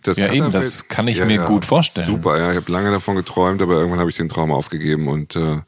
Das 0.04 0.16
Mhm. 0.16 0.22
Ja, 0.22 0.32
eben, 0.32 0.52
das 0.52 0.86
kann 0.86 1.08
ich 1.08 1.24
mir 1.24 1.38
gut 1.38 1.64
vorstellen. 1.64 2.06
Super, 2.06 2.38
ja. 2.38 2.50
Ich 2.52 2.56
habe 2.56 2.70
lange 2.70 2.92
davon 2.92 3.16
geträumt, 3.16 3.60
aber 3.62 3.74
irgendwann 3.74 3.98
habe 3.98 4.10
ich 4.10 4.16
den 4.16 4.28
Traum 4.28 4.52
aufgegeben. 4.52 5.08
Und 5.08 5.34
äh, 5.34 5.58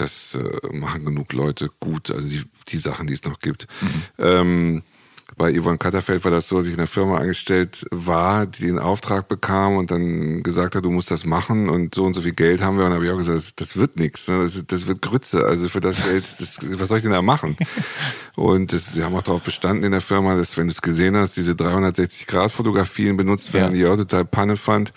das 0.00 0.34
äh, 0.36 0.76
machen 0.76 1.04
genug 1.04 1.32
Leute 1.32 1.70
gut. 1.80 2.10
Also 2.10 2.28
die, 2.28 2.42
die 2.68 2.78
Sachen, 2.78 3.06
die 3.06 3.14
es 3.14 3.24
noch 3.24 3.38
gibt. 3.40 3.66
Mhm. 3.80 4.02
Ähm, 4.18 4.82
bei 5.36 5.52
Yvonne 5.52 5.78
Katterfeld 5.78 6.24
war 6.24 6.32
das 6.32 6.48
so, 6.48 6.56
dass 6.56 6.66
ich 6.66 6.72
in 6.72 6.78
der 6.78 6.88
Firma 6.88 7.18
angestellt 7.18 7.86
war, 7.92 8.46
die 8.46 8.62
den 8.66 8.78
Auftrag 8.80 9.28
bekam 9.28 9.76
und 9.76 9.90
dann 9.92 10.42
gesagt 10.42 10.74
hat, 10.74 10.84
du 10.84 10.90
musst 10.90 11.12
das 11.12 11.24
machen 11.24 11.68
und 11.68 11.94
so 11.94 12.04
und 12.04 12.14
so 12.14 12.22
viel 12.22 12.32
Geld 12.32 12.60
haben 12.60 12.76
wir. 12.76 12.84
Und 12.84 12.90
dann 12.90 12.96
habe 12.96 13.06
ich 13.06 13.12
auch 13.12 13.18
gesagt, 13.18 13.36
das, 13.36 13.54
das 13.54 13.76
wird 13.76 13.98
nichts, 14.00 14.26
ne? 14.26 14.38
das, 14.42 14.60
das 14.66 14.86
wird 14.88 15.00
Grütze. 15.00 15.44
Also 15.44 15.68
für 15.68 15.80
das 15.80 16.02
Geld, 16.02 16.24
das, 16.40 16.58
was 16.80 16.88
soll 16.88 16.98
ich 16.98 17.04
denn 17.04 17.12
da 17.12 17.22
machen? 17.22 17.56
Und 18.36 18.72
das, 18.72 18.92
sie 18.94 19.04
haben 19.04 19.14
auch 19.16 19.22
darauf 19.22 19.42
bestanden 19.42 19.84
in 19.84 19.92
der 19.92 20.00
Firma, 20.00 20.34
dass 20.34 20.56
wenn 20.56 20.68
du 20.68 20.72
es 20.72 20.80
gesehen 20.80 21.16
hast, 21.16 21.36
diese 21.36 21.52
360-Grad-Fotografien 21.52 23.16
benutzt 23.16 23.52
werden, 23.52 23.74
Ja. 23.74 23.76
die 23.76 23.80
ich 23.82 23.86
auch 23.86 23.96
total 23.96 24.24
Panne 24.24 24.56
fand. 24.56 24.92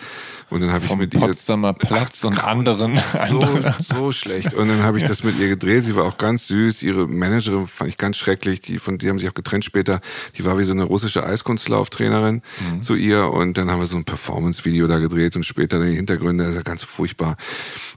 Und 0.51 0.59
dann 0.59 0.71
habe 0.73 0.83
ich 0.83 0.95
mit 0.97 1.13
ihr 1.13 1.19
Potsdamer 1.21 1.71
Platz 1.71 2.25
und 2.25 2.43
anderen. 2.43 2.99
so, 3.29 3.47
so 3.79 4.11
schlecht. 4.11 4.53
Und 4.53 4.67
dann 4.67 4.83
habe 4.83 4.99
ich 4.99 5.05
das 5.05 5.23
mit 5.23 5.39
ihr 5.39 5.47
gedreht. 5.47 5.85
Sie 5.85 5.95
war 5.95 6.03
auch 6.03 6.17
ganz 6.17 6.47
süß. 6.47 6.83
Ihre 6.83 7.07
Managerin 7.07 7.67
fand 7.67 7.89
ich 7.89 7.97
ganz 7.97 8.17
schrecklich. 8.17 8.59
Die, 8.59 8.77
von 8.77 8.97
die 8.97 9.07
haben 9.07 9.17
sich 9.17 9.29
auch 9.29 9.33
getrennt 9.33 9.63
später. 9.63 10.01
Die 10.37 10.43
war 10.43 10.59
wie 10.59 10.63
so 10.63 10.73
eine 10.73 10.83
russische 10.83 11.25
Eiskunstlauftrainerin 11.25 12.41
zu 12.81 12.95
ihr. 12.95 13.29
Und 13.29 13.57
dann 13.57 13.71
haben 13.71 13.79
wir 13.79 13.87
so 13.87 13.95
ein 13.95 14.03
Performance-Video 14.03 14.87
da 14.87 14.99
gedreht 14.99 15.37
und 15.37 15.45
später 15.45 15.79
dann 15.79 15.87
die 15.87 15.95
Hintergründe. 15.95 16.43
Das 16.43 16.51
ist 16.51 16.57
ja 16.57 16.63
ganz 16.63 16.83
furchtbar. 16.83 17.37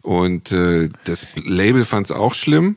Und 0.02 0.52
äh, 0.52 0.90
das 1.06 1.26
Label 1.35 1.85
fand 1.85 2.06
es 2.06 2.12
auch 2.12 2.35
schlimm. 2.35 2.76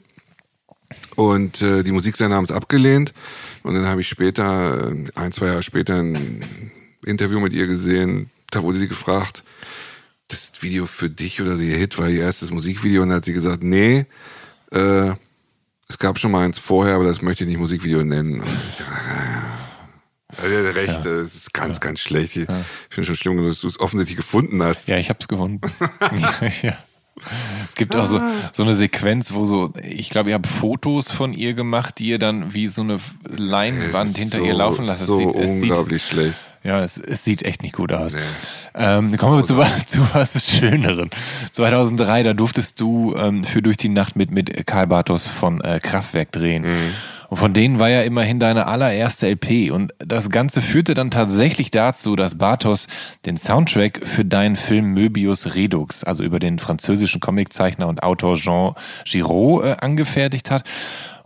Und 1.16 1.62
äh, 1.62 1.84
die 1.84 1.92
Musiksender 1.92 2.36
haben 2.36 2.46
es 2.46 2.52
abgelehnt. 2.52 3.14
Und 3.62 3.76
dann 3.76 3.86
habe 3.86 4.02
ich 4.02 4.08
später, 4.08 4.92
ein, 5.14 5.32
zwei 5.32 5.48
Jahre 5.48 5.62
später, 5.62 5.98
ein 5.98 6.72
Interview 7.06 7.40
mit 7.40 7.54
ihr 7.54 7.68
gesehen. 7.68 8.32
Da 8.58 8.64
wurde 8.64 8.80
sie 8.80 8.88
gefragt, 8.88 9.44
das 10.30 10.52
Video 10.62 10.88
für 10.88 11.12
dich 11.12 11.40
oder 11.40 11.56
der 11.58 11.78
Hit 11.78 12.00
war 12.00 12.10
ihr 12.10 12.24
erstes 12.24 12.50
Musikvideo. 12.50 13.04
Und 13.04 13.10
dann 13.10 13.18
hat 13.18 13.26
sie 13.26 13.34
gesagt, 13.34 13.62
nee, 13.62 14.08
äh, 14.72 15.12
es 15.88 16.00
gab 16.00 16.18
schon 16.18 16.32
mal 16.32 16.44
eins 16.44 16.58
vorher, 16.58 16.96
aber 16.96 17.04
das 17.04 17.22
möchte 17.22 17.44
ich 17.44 17.50
nicht 17.52 17.60
Musikvideo 17.60 18.04
nennen. 18.04 18.40
Und 18.40 18.48
ich 18.68 18.78
dachte, 18.78 18.92
ah, 18.92 19.24
ja. 19.32 19.44
Also, 20.42 20.56
er 20.56 20.70
hat 20.70 20.76
recht, 20.76 21.06
das 21.06 21.36
ist 21.36 21.54
ganz, 21.54 21.80
ganz 21.80 22.00
schlecht. 22.00 22.36
Ich 22.36 22.48
finde 22.90 23.06
schon 23.06 23.16
schlimm, 23.16 23.46
dass 23.46 23.62
du 23.62 23.68
es 23.68 23.80
offensichtlich 23.80 24.18
gefunden 24.18 24.64
hast. 24.64 24.88
Ja, 24.88 24.98
ich 24.98 25.12
hab's 25.12 25.28
gefunden. 25.28 25.62
ja, 26.02 26.34
ja. 26.64 26.78
Es 27.70 27.76
gibt 27.76 27.96
auch 27.96 28.08
so, 28.08 28.20
so 28.54 28.64
eine 28.64 28.74
Sequenz, 28.74 29.34
wo 29.34 29.46
so, 29.46 29.72
ich 29.84 30.10
glaube, 30.10 30.30
ihr 30.30 30.36
habt 30.36 30.48
Fotos 30.48 31.12
von 31.12 31.32
ihr 31.32 31.54
gemacht, 31.54 32.00
die 32.00 32.08
ihr 32.08 32.20
dann 32.20 32.56
wie 32.56 32.70
so 32.70 32.82
eine 32.82 33.00
Leinwand 33.24 34.12
Es 34.12 34.18
hinter 34.18 34.40
so, 34.40 34.46
ihr 34.46 34.54
laufen 34.56 34.86
lasst. 34.88 35.02
Es 35.02 35.08
So 35.08 35.20
sieht, 35.20 35.36
es 35.36 35.50
unglaublich 35.50 36.04
schlecht. 36.04 36.38
Ja, 36.64 36.82
es, 36.82 36.98
es 36.98 37.24
sieht 37.24 37.44
echt 37.44 37.62
nicht 37.64 37.76
gut 37.76 37.92
aus. 37.94 38.14
Nee. 38.14 38.22
Ähm, 38.76 39.16
kommen 39.18 39.38
wir 39.38 39.46
zu, 39.46 39.56
zu 39.86 40.00
was 40.14 40.46
Schöneren. 40.46 41.10
2003, 41.52 42.24
da 42.24 42.34
durftest 42.34 42.80
du 42.80 43.16
ähm, 43.16 43.44
für 43.44 43.62
Durch 43.62 43.78
die 43.78 43.90
Nacht 43.90 44.16
mit, 44.16 44.32
mit 44.32 44.68
Karl 44.68 44.88
Bartos 44.88 45.28
von 45.28 45.62
äh, 45.62 45.80
Kraftwerk 45.82 46.32
drehen. 46.32 46.66
Und 47.30 47.38
von 47.38 47.54
denen 47.54 47.80
war 47.80 47.90
ja 47.90 48.02
immerhin 48.04 48.40
deine 48.40 48.68
allererste 48.68 49.28
LP. 49.28 49.72
Und 49.72 49.94
das 50.00 50.30
Ganze 50.30 50.62
führte 50.62 50.94
dann 50.94 51.12
tatsächlich 51.12 51.72
dazu, 51.72 52.16
dass 52.16 52.38
Bartos 52.38 52.88
den 53.26 53.38
Soundtrack 53.38 54.02
für 54.04 54.24
deinen 54.24 54.56
Film 54.56 54.94
Möbius 54.94 55.56
Redux, 55.56 56.04
also 56.04 56.24
über 56.24 56.40
den 56.40 56.60
französischen 56.60 57.20
Comiczeichner 57.20 57.88
und 57.88 58.04
Autor 58.04 58.36
Jean 58.38 58.74
Giraud, 59.06 59.66
äh, 59.66 59.76
angefertigt 59.80 60.52
hat. 60.52 60.64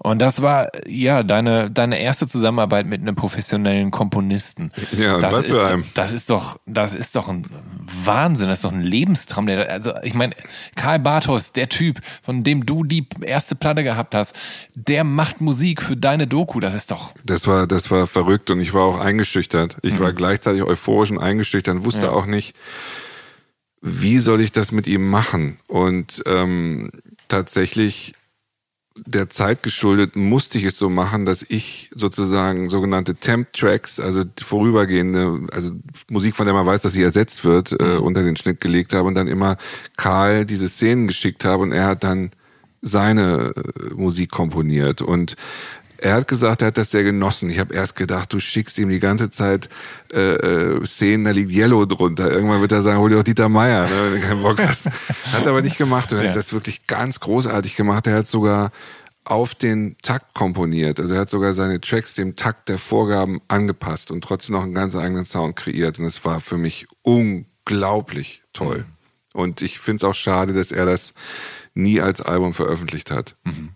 Und 0.03 0.19
das 0.19 0.41
war 0.41 0.69
ja 0.87 1.21
deine, 1.21 1.69
deine 1.69 1.99
erste 1.99 2.27
Zusammenarbeit 2.27 2.87
mit 2.87 3.01
einem 3.01 3.15
professionellen 3.15 3.91
Komponisten. 3.91 4.71
Ja, 4.97 5.19
das 5.19 5.31
was 5.31 5.45
ist, 5.45 5.55
für 5.55 5.67
einem. 5.67 5.85
das 5.93 6.11
ist 6.11 6.31
doch, 6.31 6.59
das 6.65 6.95
ist 6.95 7.15
doch 7.15 7.27
ein 7.27 7.45
Wahnsinn, 8.03 8.47
das 8.47 8.57
ist 8.57 8.65
doch 8.65 8.71
ein 8.71 8.81
Lebenstraum. 8.81 9.45
Der, 9.45 9.69
also 9.69 9.93
ich 10.01 10.15
meine, 10.15 10.33
Karl 10.75 10.97
Bartos, 10.97 11.51
der 11.51 11.69
Typ, 11.69 11.99
von 12.23 12.43
dem 12.43 12.65
du 12.65 12.83
die 12.83 13.05
erste 13.21 13.53
Platte 13.53 13.83
gehabt 13.83 14.15
hast, 14.15 14.35
der 14.73 15.03
macht 15.03 15.39
Musik 15.39 15.83
für 15.83 15.97
deine 15.97 16.25
Doku. 16.25 16.59
Das 16.59 16.73
ist 16.73 16.89
doch. 16.89 17.13
Das 17.23 17.45
war, 17.45 17.67
das 17.67 17.91
war 17.91 18.07
verrückt 18.07 18.49
und 18.49 18.59
ich 18.59 18.73
war 18.73 18.85
auch 18.85 18.99
eingeschüchtert. 18.99 19.77
Ich 19.83 19.99
war 19.99 20.13
gleichzeitig 20.13 20.63
euphorisch 20.63 21.11
und 21.11 21.19
eingeschüchtert 21.19 21.75
und 21.75 21.85
wusste 21.85 22.11
auch 22.11 22.25
nicht, 22.25 22.55
wie 23.81 24.17
soll 24.17 24.41
ich 24.41 24.51
das 24.51 24.71
mit 24.71 24.87
ihm 24.87 25.07
machen? 25.07 25.59
Und 25.67 26.23
ähm, 26.25 26.89
tatsächlich 27.27 28.15
der 28.95 29.29
Zeit 29.29 29.63
geschuldet 29.63 30.15
musste 30.15 30.57
ich 30.57 30.65
es 30.65 30.77
so 30.77 30.89
machen, 30.89 31.25
dass 31.25 31.43
ich 31.47 31.89
sozusagen 31.95 32.69
sogenannte 32.69 33.15
Temp-Tracks, 33.15 33.99
also 33.99 34.23
vorübergehende, 34.41 35.47
also 35.51 35.71
Musik, 36.09 36.35
von 36.35 36.45
der 36.45 36.53
man 36.53 36.65
weiß, 36.65 36.81
dass 36.81 36.93
sie 36.93 37.03
ersetzt 37.03 37.45
wird, 37.45 37.71
äh, 37.71 37.97
unter 37.97 38.23
den 38.23 38.35
Schnitt 38.35 38.59
gelegt 38.59 38.93
habe 38.93 39.07
und 39.07 39.15
dann 39.15 39.27
immer 39.27 39.57
Karl 39.97 40.45
diese 40.45 40.67
Szenen 40.67 41.07
geschickt 41.07 41.45
habe 41.45 41.63
und 41.63 41.71
er 41.71 41.85
hat 41.85 42.03
dann 42.03 42.31
seine 42.81 43.53
äh, 43.55 43.93
Musik 43.93 44.31
komponiert. 44.31 45.01
Und 45.01 45.35
Er 46.01 46.15
hat 46.15 46.27
gesagt, 46.27 46.63
er 46.63 46.69
hat 46.69 46.77
das 46.77 46.89
sehr 46.89 47.03
genossen. 47.03 47.51
Ich 47.51 47.59
habe 47.59 47.75
erst 47.75 47.95
gedacht, 47.95 48.33
du 48.33 48.39
schickst 48.39 48.79
ihm 48.79 48.89
die 48.89 48.99
ganze 48.99 49.29
Zeit 49.29 49.69
äh, 50.11 50.33
äh, 50.33 50.85
Szenen, 50.85 51.25
da 51.25 51.31
liegt 51.31 51.51
Yellow 51.51 51.85
drunter. 51.85 52.31
Irgendwann 52.31 52.59
wird 52.59 52.71
er 52.71 52.81
sagen, 52.81 52.99
hol 52.99 53.11
dir 53.11 53.17
doch 53.17 53.23
Dieter 53.23 53.49
Meier, 53.49 53.83
ne, 53.83 53.91
wenn 54.11 54.19
du 54.19 54.27
keinen 54.27 54.41
Bock 54.41 54.59
hast. 54.59 54.87
Hat 55.31 55.45
aber 55.45 55.61
nicht 55.61 55.77
gemacht. 55.77 56.11
Er 56.11 56.23
ja. 56.23 56.29
hat 56.29 56.35
das 56.35 56.53
wirklich 56.53 56.87
ganz 56.87 57.19
großartig 57.19 57.75
gemacht. 57.75 58.07
Er 58.07 58.15
hat 58.15 58.27
sogar 58.27 58.71
auf 59.25 59.53
den 59.53 59.95
Takt 60.01 60.33
komponiert. 60.33 60.99
Also 60.99 61.13
er 61.13 61.21
hat 61.21 61.29
sogar 61.29 61.53
seine 61.53 61.79
Tracks 61.79 62.15
dem 62.15 62.35
Takt 62.35 62.69
der 62.69 62.79
Vorgaben 62.79 63.39
angepasst 63.47 64.09
und 64.09 64.23
trotzdem 64.23 64.55
noch 64.55 64.63
einen 64.63 64.73
ganz 64.73 64.95
eigenen 64.95 65.25
Sound 65.25 65.55
kreiert. 65.55 65.99
Und 65.99 66.05
es 66.05 66.25
war 66.25 66.41
für 66.41 66.57
mich 66.57 66.87
unglaublich 67.03 68.41
toll. 68.53 68.79
Mhm. 68.79 69.39
Und 69.39 69.61
ich 69.61 69.79
finde 69.79 69.97
es 69.97 70.03
auch 70.03 70.15
schade, 70.15 70.53
dass 70.53 70.71
er 70.71 70.87
das 70.87 71.13
nie 71.75 72.01
als 72.01 72.21
Album 72.21 72.55
veröffentlicht 72.55 73.11
hat. 73.11 73.35
Mhm. 73.43 73.69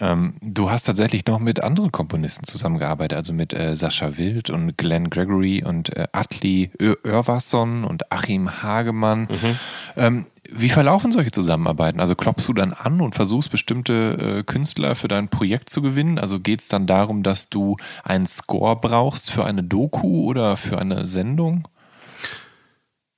Ähm, 0.00 0.34
du 0.40 0.70
hast 0.70 0.84
tatsächlich 0.84 1.26
noch 1.26 1.38
mit 1.38 1.62
anderen 1.62 1.92
Komponisten 1.92 2.44
zusammengearbeitet, 2.44 3.16
also 3.16 3.32
mit 3.32 3.52
äh, 3.52 3.76
Sascha 3.76 4.16
Wild 4.16 4.50
und 4.50 4.78
Glenn 4.78 5.10
Gregory 5.10 5.62
und 5.64 5.94
äh, 5.96 6.08
Atli 6.12 6.70
Örvason 6.80 7.84
und 7.84 8.10
Achim 8.10 8.62
Hagemann. 8.62 9.22
Mhm. 9.22 9.58
Ähm, 9.96 10.26
wie 10.50 10.70
verlaufen 10.70 11.12
solche 11.12 11.30
Zusammenarbeiten? 11.30 12.00
Also 12.00 12.14
klopfst 12.14 12.48
du 12.48 12.52
dann 12.52 12.72
an 12.72 13.00
und 13.00 13.14
versuchst 13.14 13.50
bestimmte 13.50 14.38
äh, 14.38 14.42
Künstler 14.42 14.94
für 14.94 15.08
dein 15.08 15.28
Projekt 15.28 15.70
zu 15.70 15.82
gewinnen? 15.82 16.18
Also 16.18 16.40
geht 16.40 16.60
es 16.60 16.68
dann 16.68 16.86
darum, 16.86 17.22
dass 17.22 17.48
du 17.48 17.76
einen 18.02 18.26
Score 18.26 18.76
brauchst 18.76 19.30
für 19.30 19.44
eine 19.44 19.62
Doku 19.62 20.24
oder 20.24 20.56
für 20.56 20.78
eine 20.78 21.06
Sendung? 21.06 21.68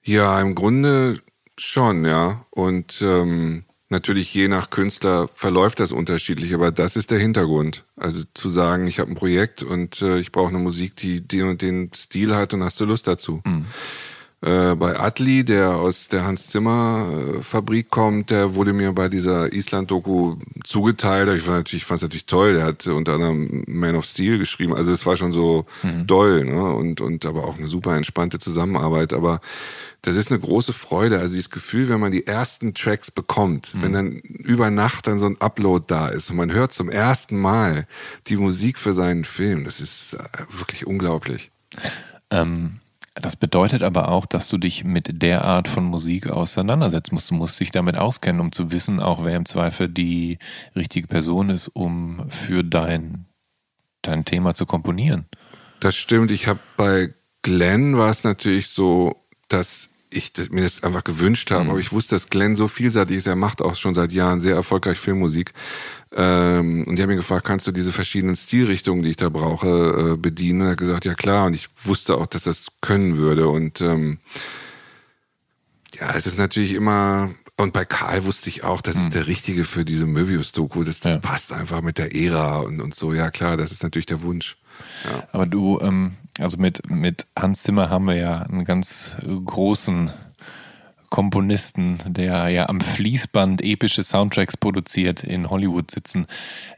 Ja, 0.03 0.41
im 0.41 0.55
Grunde 0.55 1.21
schon, 1.57 2.05
ja. 2.05 2.45
Und 2.51 3.01
ähm, 3.01 3.64
natürlich 3.89 4.33
je 4.35 4.49
nach 4.49 4.71
Künstler 4.71 5.29
verläuft 5.29 5.81
das 5.81 5.93
unterschiedlich, 5.93 6.55
aber 6.55 6.71
das 6.71 6.97
ist 6.97 7.11
der 7.11 7.19
Hintergrund. 7.19 7.85
Also 7.97 8.23
zu 8.35 8.51
sagen, 8.51 8.87
ich 8.87 8.99
habe 8.99 9.11
ein 9.11 9.17
Projekt 9.17 9.63
und 9.63 10.03
äh, 10.03 10.19
ich 10.19 10.33
brauche 10.33 10.49
eine 10.49 10.59
Musik, 10.59 10.97
die 10.97 11.21
den 11.21 11.49
und 11.49 11.63
den 11.63 11.93
Stil 11.95 12.35
hat 12.35 12.55
und 12.55 12.63
hast 12.63 12.81
du 12.81 12.85
Lust 12.85 13.07
dazu. 13.07 13.43
Mhm. 13.45 13.67
Äh, 14.45 14.75
bei 14.75 15.01
Atli, 15.01 15.43
der 15.43 15.71
aus 15.77 16.09
der 16.09 16.25
Hans 16.25 16.49
Zimmer 16.49 17.09
äh, 17.11 17.43
Fabrik 17.43 17.89
kommt, 17.89 18.29
der 18.29 18.55
wurde 18.55 18.75
mir 18.75 18.93
bei 18.93 19.09
dieser 19.09 19.51
Island-Doku 19.51 20.37
zugeteilt. 20.65 21.35
Ich 21.35 21.45
fand 21.45 21.57
natürlich, 21.57 21.87
fand 21.87 21.97
es 21.97 22.03
natürlich 22.03 22.27
toll. 22.27 22.53
Der 22.53 22.67
hat 22.67 22.87
unter 22.87 23.15
anderem 23.15 23.65
Man 23.67 23.97
of 23.97 24.05
Steel 24.05 24.37
geschrieben. 24.39 24.75
Also 24.75 24.93
es 24.93 25.07
war 25.07 25.17
schon 25.17 25.33
so 25.33 25.65
mhm. 25.83 26.07
doll, 26.07 26.45
ne? 26.45 26.63
Und, 26.75 27.01
und 27.01 27.25
aber 27.25 27.45
auch 27.45 27.57
eine 27.57 27.69
super 27.69 27.97
entspannte 27.97 28.39
Zusammenarbeit. 28.39 29.15
Aber 29.15 29.41
das 30.03 30.15
ist 30.15 30.31
eine 30.31 30.41
große 30.41 30.75
Freude. 30.75 31.21
Also 31.21 31.37
dieses 31.37 31.51
Gefühl, 31.51 31.89
wenn 31.89 32.01
man 32.01 32.13
die 32.13 32.27
ersten 32.27 32.75
Tracks 32.75 33.11
bekommt, 33.11 33.75
mhm. 33.75 33.83
wenn 33.83 33.93
dann 33.95 34.13
über 34.17 34.69
Nacht 34.69 35.07
dann 35.07 35.19
so 35.19 35.25
ein 35.25 35.41
Upload 35.41 35.85
da 35.87 36.09
ist 36.09 36.29
und 36.29 36.37
man 36.37 36.53
hört 36.53 36.75
zum 36.75 36.91
ersten 36.91 37.41
Mal 37.41 37.87
die 38.27 38.37
Musik 38.37 38.79
für 38.79 38.93
seinen 38.93 39.25
Film, 39.25 39.65
das 39.65 39.81
ist 39.81 40.15
äh, 40.15 40.19
wirklich 40.51 40.87
unglaublich. 40.87 41.51
Ähm, 42.31 42.81
das 43.15 43.37
bedeutet 43.37 43.83
aber 43.83 44.09
auch, 44.09 44.27
dass 44.27 44.49
du 44.49 44.59
dich 44.59 44.85
mit 44.85 45.23
der 45.23 45.45
Art 45.45 45.69
von 45.69 45.85
Musik 45.85 46.29
auseinandersetzen 46.29 47.15
musst. 47.15 47.31
Du 47.31 47.35
musst 47.35 47.61
dich 47.61 47.71
damit 47.71 47.97
auskennen, 47.97 48.41
um 48.41 48.51
zu 48.51 48.73
wissen, 48.73 49.01
auch 49.01 49.25
wer 49.25 49.37
im 49.37 49.47
Zweifel 49.47 49.89
die 49.89 50.39
richtige 50.75 51.07
Person 51.07 51.49
ist, 51.49 51.69
um 51.69 52.29
für 52.29 52.65
dein, 52.65 53.27
dein 54.03 54.25
Thema 54.25 54.55
zu 54.55 54.67
komponieren. 54.67 55.27
Das 55.79 55.97
stimmt. 55.97 56.33
Ich 56.33 56.49
habe 56.49 56.61
bei 56.77 57.15
Glenn 57.43 57.97
war 57.97 58.11
es 58.11 58.25
natürlich 58.25 58.69
so, 58.69 59.25
dass 59.49 59.91
ich 60.15 60.33
mir 60.51 60.63
das 60.63 60.83
einfach 60.83 61.05
gewünscht 61.05 61.51
habe, 61.51 61.65
mhm. 61.65 61.71
aber 61.71 61.79
ich 61.81 61.93
wusste, 61.93 62.15
dass 62.15 62.29
Glenn 62.29 62.57
so 62.57 62.69
vielseitig 62.69 63.17
ist. 63.17 63.27
Er 63.27 63.37
macht 63.37 63.63
auch 63.63 63.75
schon 63.75 63.95
seit 63.95 64.13
Jahren 64.13 64.41
sehr 64.41 64.55
erfolgreich 64.55 64.99
Filmmusik. 64.99 65.53
Ähm, 66.13 66.85
und 66.87 66.97
die 66.97 67.03
haben 67.03 67.11
ihn 67.11 67.17
gefragt, 67.17 67.45
kannst 67.45 67.67
du 67.67 67.73
diese 67.73 67.93
verschiedenen 67.93 68.37
Stilrichtungen, 68.37 69.03
die 69.03 69.11
ich 69.11 69.17
da 69.17 69.29
brauche, 69.29 70.13
äh, 70.13 70.17
bedienen? 70.17 70.63
Und 70.63 70.67
er 70.67 70.73
hat 70.73 70.79
gesagt, 70.79 71.05
ja 71.05 71.15
klar. 71.15 71.47
Und 71.47 71.55
ich 71.55 71.69
wusste 71.83 72.17
auch, 72.17 72.27
dass 72.27 72.45
das 72.45 72.69
können 72.81 73.17
würde. 73.17 73.49
Und 73.49 73.81
ähm, 73.81 74.19
ja, 75.99 76.15
es 76.15 76.27
ist 76.27 76.39
natürlich 76.39 76.75
immer 76.75 77.35
und 77.57 77.73
bei 77.73 77.85
Karl 77.85 78.25
wusste 78.25 78.51
ich 78.51 78.65
auch, 78.65 78.81
das 78.81 78.97
ist 78.97 79.07
mhm. 79.07 79.11
der 79.11 79.27
Richtige 79.29 79.65
für 79.65 79.85
diese 79.85 80.07
Möbius-Doku. 80.07 80.83
Das, 80.83 80.99
das 81.01 81.13
ja. 81.13 81.19
passt 81.21 81.53
einfach 81.53 81.83
mit 81.83 81.99
der 81.99 82.15
Ära 82.15 82.59
und, 82.59 82.81
und 82.81 82.95
so. 82.95 83.13
Ja, 83.13 83.31
klar, 83.31 83.57
das 83.57 83.71
ist 83.71 83.85
natürlich 83.85 84.07
der 84.07 84.23
Wunsch. 84.23 84.57
Ja. 85.05 85.29
Aber 85.31 85.47
du, 85.47 85.79
ähm, 85.81 86.13
also 86.39 86.59
mit, 86.59 86.91
mit 86.91 87.27
Hans 87.39 87.63
Zimmer 87.63 87.91
haben 87.91 88.07
wir 88.07 88.17
ja 88.17 88.43
einen 88.43 88.65
ganz 88.65 89.17
großen 89.45 90.13
Komponisten, 91.15 91.99
der 92.07 92.49
ja 92.49 92.69
am 92.69 92.81
Fließband 92.81 93.63
epische 93.63 94.03
Soundtracks 94.03 94.57
produziert, 94.57 95.23
in 95.23 95.49
Hollywood 95.49 95.93
sitzen. 95.93 96.27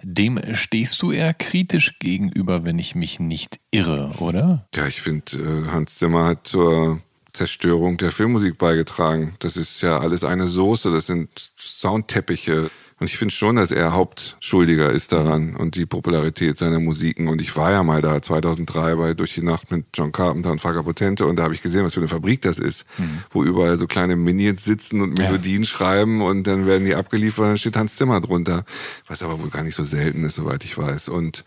Dem 0.02 0.38
stehst 0.52 1.00
du 1.00 1.10
eher 1.10 1.32
kritisch 1.32 1.98
gegenüber, 1.98 2.66
wenn 2.66 2.78
ich 2.78 2.94
mich 2.94 3.18
nicht 3.18 3.60
irre, 3.70 4.12
oder? 4.18 4.66
Ja, 4.74 4.86
ich 4.86 5.00
finde, 5.00 5.38
äh, 5.38 5.70
Hans 5.70 5.96
Zimmer 5.96 6.26
hat 6.26 6.46
zur 6.46 7.00
Zerstörung 7.32 7.96
der 7.96 8.12
Filmmusik 8.12 8.58
beigetragen. 8.58 9.36
Das 9.38 9.56
ist 9.56 9.80
ja 9.80 10.00
alles 10.00 10.22
eine 10.22 10.48
Soße, 10.48 10.90
das 10.90 11.06
sind 11.06 11.30
Soundteppiche. 11.58 12.70
Und 12.98 13.10
ich 13.10 13.18
finde 13.18 13.34
schon, 13.34 13.56
dass 13.56 13.72
er 13.72 13.92
Hauptschuldiger 13.92 14.90
ist 14.90 15.12
daran 15.12 15.54
und 15.54 15.74
die 15.74 15.84
Popularität 15.84 16.56
seiner 16.56 16.80
Musiken. 16.80 17.28
Und 17.28 17.42
ich 17.42 17.54
war 17.54 17.70
ja 17.70 17.82
mal 17.82 18.00
da 18.00 18.22
2003 18.22 18.94
bei 18.94 19.14
Durch 19.14 19.34
die 19.34 19.42
Nacht 19.42 19.70
mit 19.70 19.84
John 19.92 20.12
Carpenter 20.12 20.50
und 20.50 20.60
Faga 20.60 20.82
Potente 20.82 21.26
und 21.26 21.36
da 21.36 21.42
habe 21.42 21.52
ich 21.52 21.60
gesehen, 21.60 21.84
was 21.84 21.92
für 21.92 22.00
eine 22.00 22.08
Fabrik 22.08 22.40
das 22.40 22.58
ist, 22.58 22.86
mhm. 22.96 23.22
wo 23.30 23.44
überall 23.44 23.76
so 23.76 23.86
kleine 23.86 24.16
Minions 24.16 24.64
sitzen 24.64 25.02
und 25.02 25.18
Melodien 25.18 25.62
ja. 25.62 25.68
schreiben 25.68 26.22
und 26.22 26.46
dann 26.46 26.66
werden 26.66 26.86
die 26.86 26.94
abgeliefert 26.94 27.44
und 27.44 27.48
dann 27.50 27.58
steht 27.58 27.76
Hans 27.76 27.96
Zimmer 27.96 28.22
drunter. 28.22 28.64
Was 29.06 29.22
aber 29.22 29.42
wohl 29.42 29.50
gar 29.50 29.62
nicht 29.62 29.74
so 29.74 29.84
selten 29.84 30.24
ist, 30.24 30.36
soweit 30.36 30.64
ich 30.64 30.78
weiß. 30.78 31.10
Und 31.10 31.44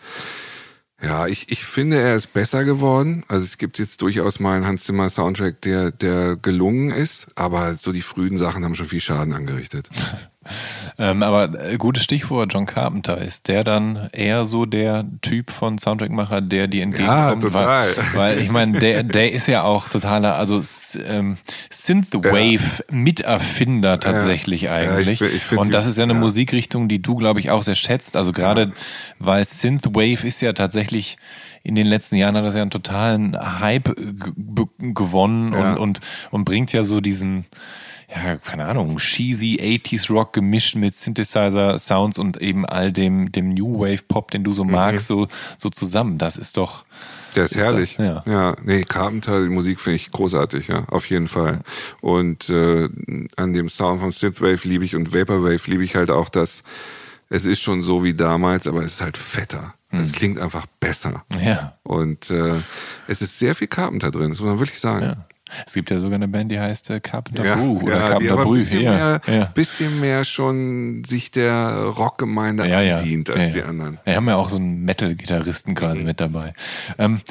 ja, 1.02 1.28
ich, 1.28 1.50
ich 1.50 1.64
finde, 1.64 1.98
er 1.98 2.16
ist 2.16 2.34
besser 2.34 2.64
geworden. 2.66 3.24
Also 3.28 3.44
es 3.44 3.58
gibt 3.58 3.80
jetzt 3.80 4.02
durchaus 4.02 4.40
mal 4.40 4.56
einen 4.56 4.68
Hans 4.68 4.84
Zimmer 4.84 5.10
Soundtrack, 5.10 5.62
der, 5.62 5.92
der 5.92 6.36
gelungen 6.36 6.92
ist, 6.92 7.28
aber 7.36 7.76
so 7.76 7.92
die 7.92 8.02
frühen 8.02 8.38
Sachen 8.38 8.66
haben 8.66 8.76
schon 8.76 8.86
viel 8.86 9.02
Schaden 9.02 9.34
angerichtet. 9.34 9.90
ähm, 10.98 11.24
aber 11.24 11.72
äh, 11.72 11.78
gutes 11.78 12.04
Stichwort, 12.04 12.54
John 12.54 12.66
Carpenter. 12.66 13.18
Ist 13.18 13.48
der 13.48 13.64
dann 13.64 14.10
eher 14.12 14.46
so 14.46 14.66
der 14.66 15.06
Typ 15.22 15.52
von 15.52 15.78
Soundtrackmacher, 15.78 16.42
der 16.42 16.68
dir 16.68 16.84
entgegenkommt? 16.84 17.44
Ja, 17.44 17.50
total. 17.50 17.68
Weil, 17.68 17.94
weil 18.14 18.40
ich 18.40 18.50
meine, 18.50 18.80
der, 18.80 19.04
der 19.04 19.32
ist 19.32 19.48
ja 19.48 19.64
auch 19.64 19.88
totaler, 19.90 20.36
also 20.36 20.62
ähm, 21.06 21.38
Synthwave-Miterfinder 21.70 24.00
tatsächlich 24.00 24.64
ja. 24.64 24.74
eigentlich. 24.74 25.20
Ja, 25.20 25.28
ich, 25.28 25.52
ich 25.52 25.58
Und 25.58 25.74
das 25.74 25.86
ist 25.86 25.98
ja 25.98 26.04
eine 26.04 26.14
Musikrichtung, 26.14 26.88
die 26.90 27.02
du, 27.02 27.16
glaube 27.16 27.40
ich, 27.40 27.52
auch 27.52 27.64
sehr 27.64 27.76
schätzt. 27.76 28.16
Also 28.16 28.32
gerade, 28.32 28.72
weil 29.20 29.46
Synthwave 29.46 30.28
ist 30.28 30.42
ja 30.42 30.54
tatsächlich 30.54 31.18
in 31.64 31.76
den 31.76 31.88
letzten 31.88 32.16
Jahren 32.16 32.36
hat 32.36 32.46
das 32.46 32.56
ja 32.56 32.62
einen 32.62 32.72
totalen 32.72 33.38
Hype 33.60 33.96
gewonnen 34.78 35.54
und, 35.54 35.78
und, 35.78 36.00
und 36.32 36.46
bringt 36.46 36.72
ja 36.72 36.84
so 36.84 37.02
diesen, 37.02 37.46
ja, 38.14 38.38
keine 38.38 38.66
Ahnung, 38.66 38.98
cheesy 38.98 39.60
80s 39.62 40.12
Rock 40.12 40.34
gemischt 40.34 40.76
mit 40.76 40.96
Synthesizer 40.96 41.78
Sounds 41.78 42.18
und 42.18 42.42
eben 42.42 42.66
all 42.66 42.92
dem, 42.92 43.32
dem 43.32 43.50
New 43.50 43.80
Wave 43.80 44.04
Pop, 44.08 44.32
den 44.32 44.44
du 44.44 44.52
so 44.52 44.64
mhm. 44.64 44.72
magst, 44.72 45.08
so, 45.08 45.28
so 45.58 45.70
zusammen. 45.70 46.18
Das 46.18 46.36
ist 46.36 46.58
doch. 46.58 46.86
Der 47.36 47.46
ist, 47.46 47.52
ist 47.52 47.58
herrlich. 47.58 47.96
Das, 47.98 48.06
ja. 48.06 48.24
ja, 48.26 48.56
nee, 48.64 48.84
Carpenter, 48.84 49.44
die 49.44 49.50
Musik 49.50 49.80
finde 49.80 49.98
ich 49.98 50.12
großartig, 50.12 50.68
ja, 50.68 50.86
auf 50.86 51.08
jeden 51.10 51.28
Fall. 51.28 51.62
Und 52.02 52.50
äh, 52.50 52.90
an 53.36 53.54
dem 53.54 53.70
Sound 53.70 54.02
von 54.02 54.12
Synthwave 54.12 54.68
liebe 54.68 54.86
ich 54.86 54.96
und 54.96 55.14
Vaporwave 55.14 55.70
liebe 55.70 55.84
ich 55.84 55.96
halt 55.96 56.10
auch, 56.10 56.30
dass 56.30 56.64
es 57.30 57.46
ist 57.46 57.62
schon 57.62 57.84
so 57.84 58.04
wie 58.04 58.16
damals, 58.16 58.66
aber 58.66 58.80
es 58.80 58.94
ist 58.94 59.02
halt 59.02 59.18
fetter. 59.18 59.76
Es 59.92 60.08
mhm. 60.08 60.12
klingt 60.14 60.40
einfach 60.40 60.66
besser. 60.80 61.24
Ja. 61.40 61.78
Und 61.84 62.32
äh, 62.32 62.56
es 63.08 63.22
ist 63.22 63.38
sehr 63.38 63.54
viel 63.54 63.68
Carpenter 63.68 64.10
drin, 64.10 64.32
das 64.32 64.40
muss 64.40 64.50
man 64.50 64.60
wirklich 64.60 64.80
sagen. 64.80 65.06
Ja. 65.06 65.28
Es 65.66 65.74
gibt 65.74 65.90
ja 65.92 66.00
sogar 66.00 66.16
eine 66.16 66.28
Band, 66.28 66.52
die 66.52 66.60
heißt 66.60 66.90
äh, 66.90 67.00
Carpenter 67.00 67.46
ja, 67.46 67.58
oder 67.58 68.00
ja, 68.00 68.10
Carpenter 68.10 68.38
Brew. 68.38 68.54
Ein 68.54 68.60
bisschen, 68.60 68.82
ja, 68.82 68.92
mehr, 68.92 69.22
ja. 69.28 69.46
bisschen 69.46 70.00
mehr 70.00 70.26
schon 70.26 71.04
sich 71.04 71.32
der 71.32 71.70
Rockgemeinde 71.98 72.68
ja, 72.68 72.82
ja, 72.82 73.02
dient 73.02 73.30
als 73.30 73.54
die 73.54 73.64
anderen. 73.64 74.00
Wir 74.04 74.16
haben 74.16 74.28
ja 74.28 74.36
auch 74.36 74.50
so 74.50 74.58
einen 74.58 74.84
Metal-Gitarristen 74.84 75.76
quasi 75.76 76.00
mhm. 76.00 76.06
mit 76.06 76.20
dabei. 76.20 76.54
Ähm, 76.98 77.22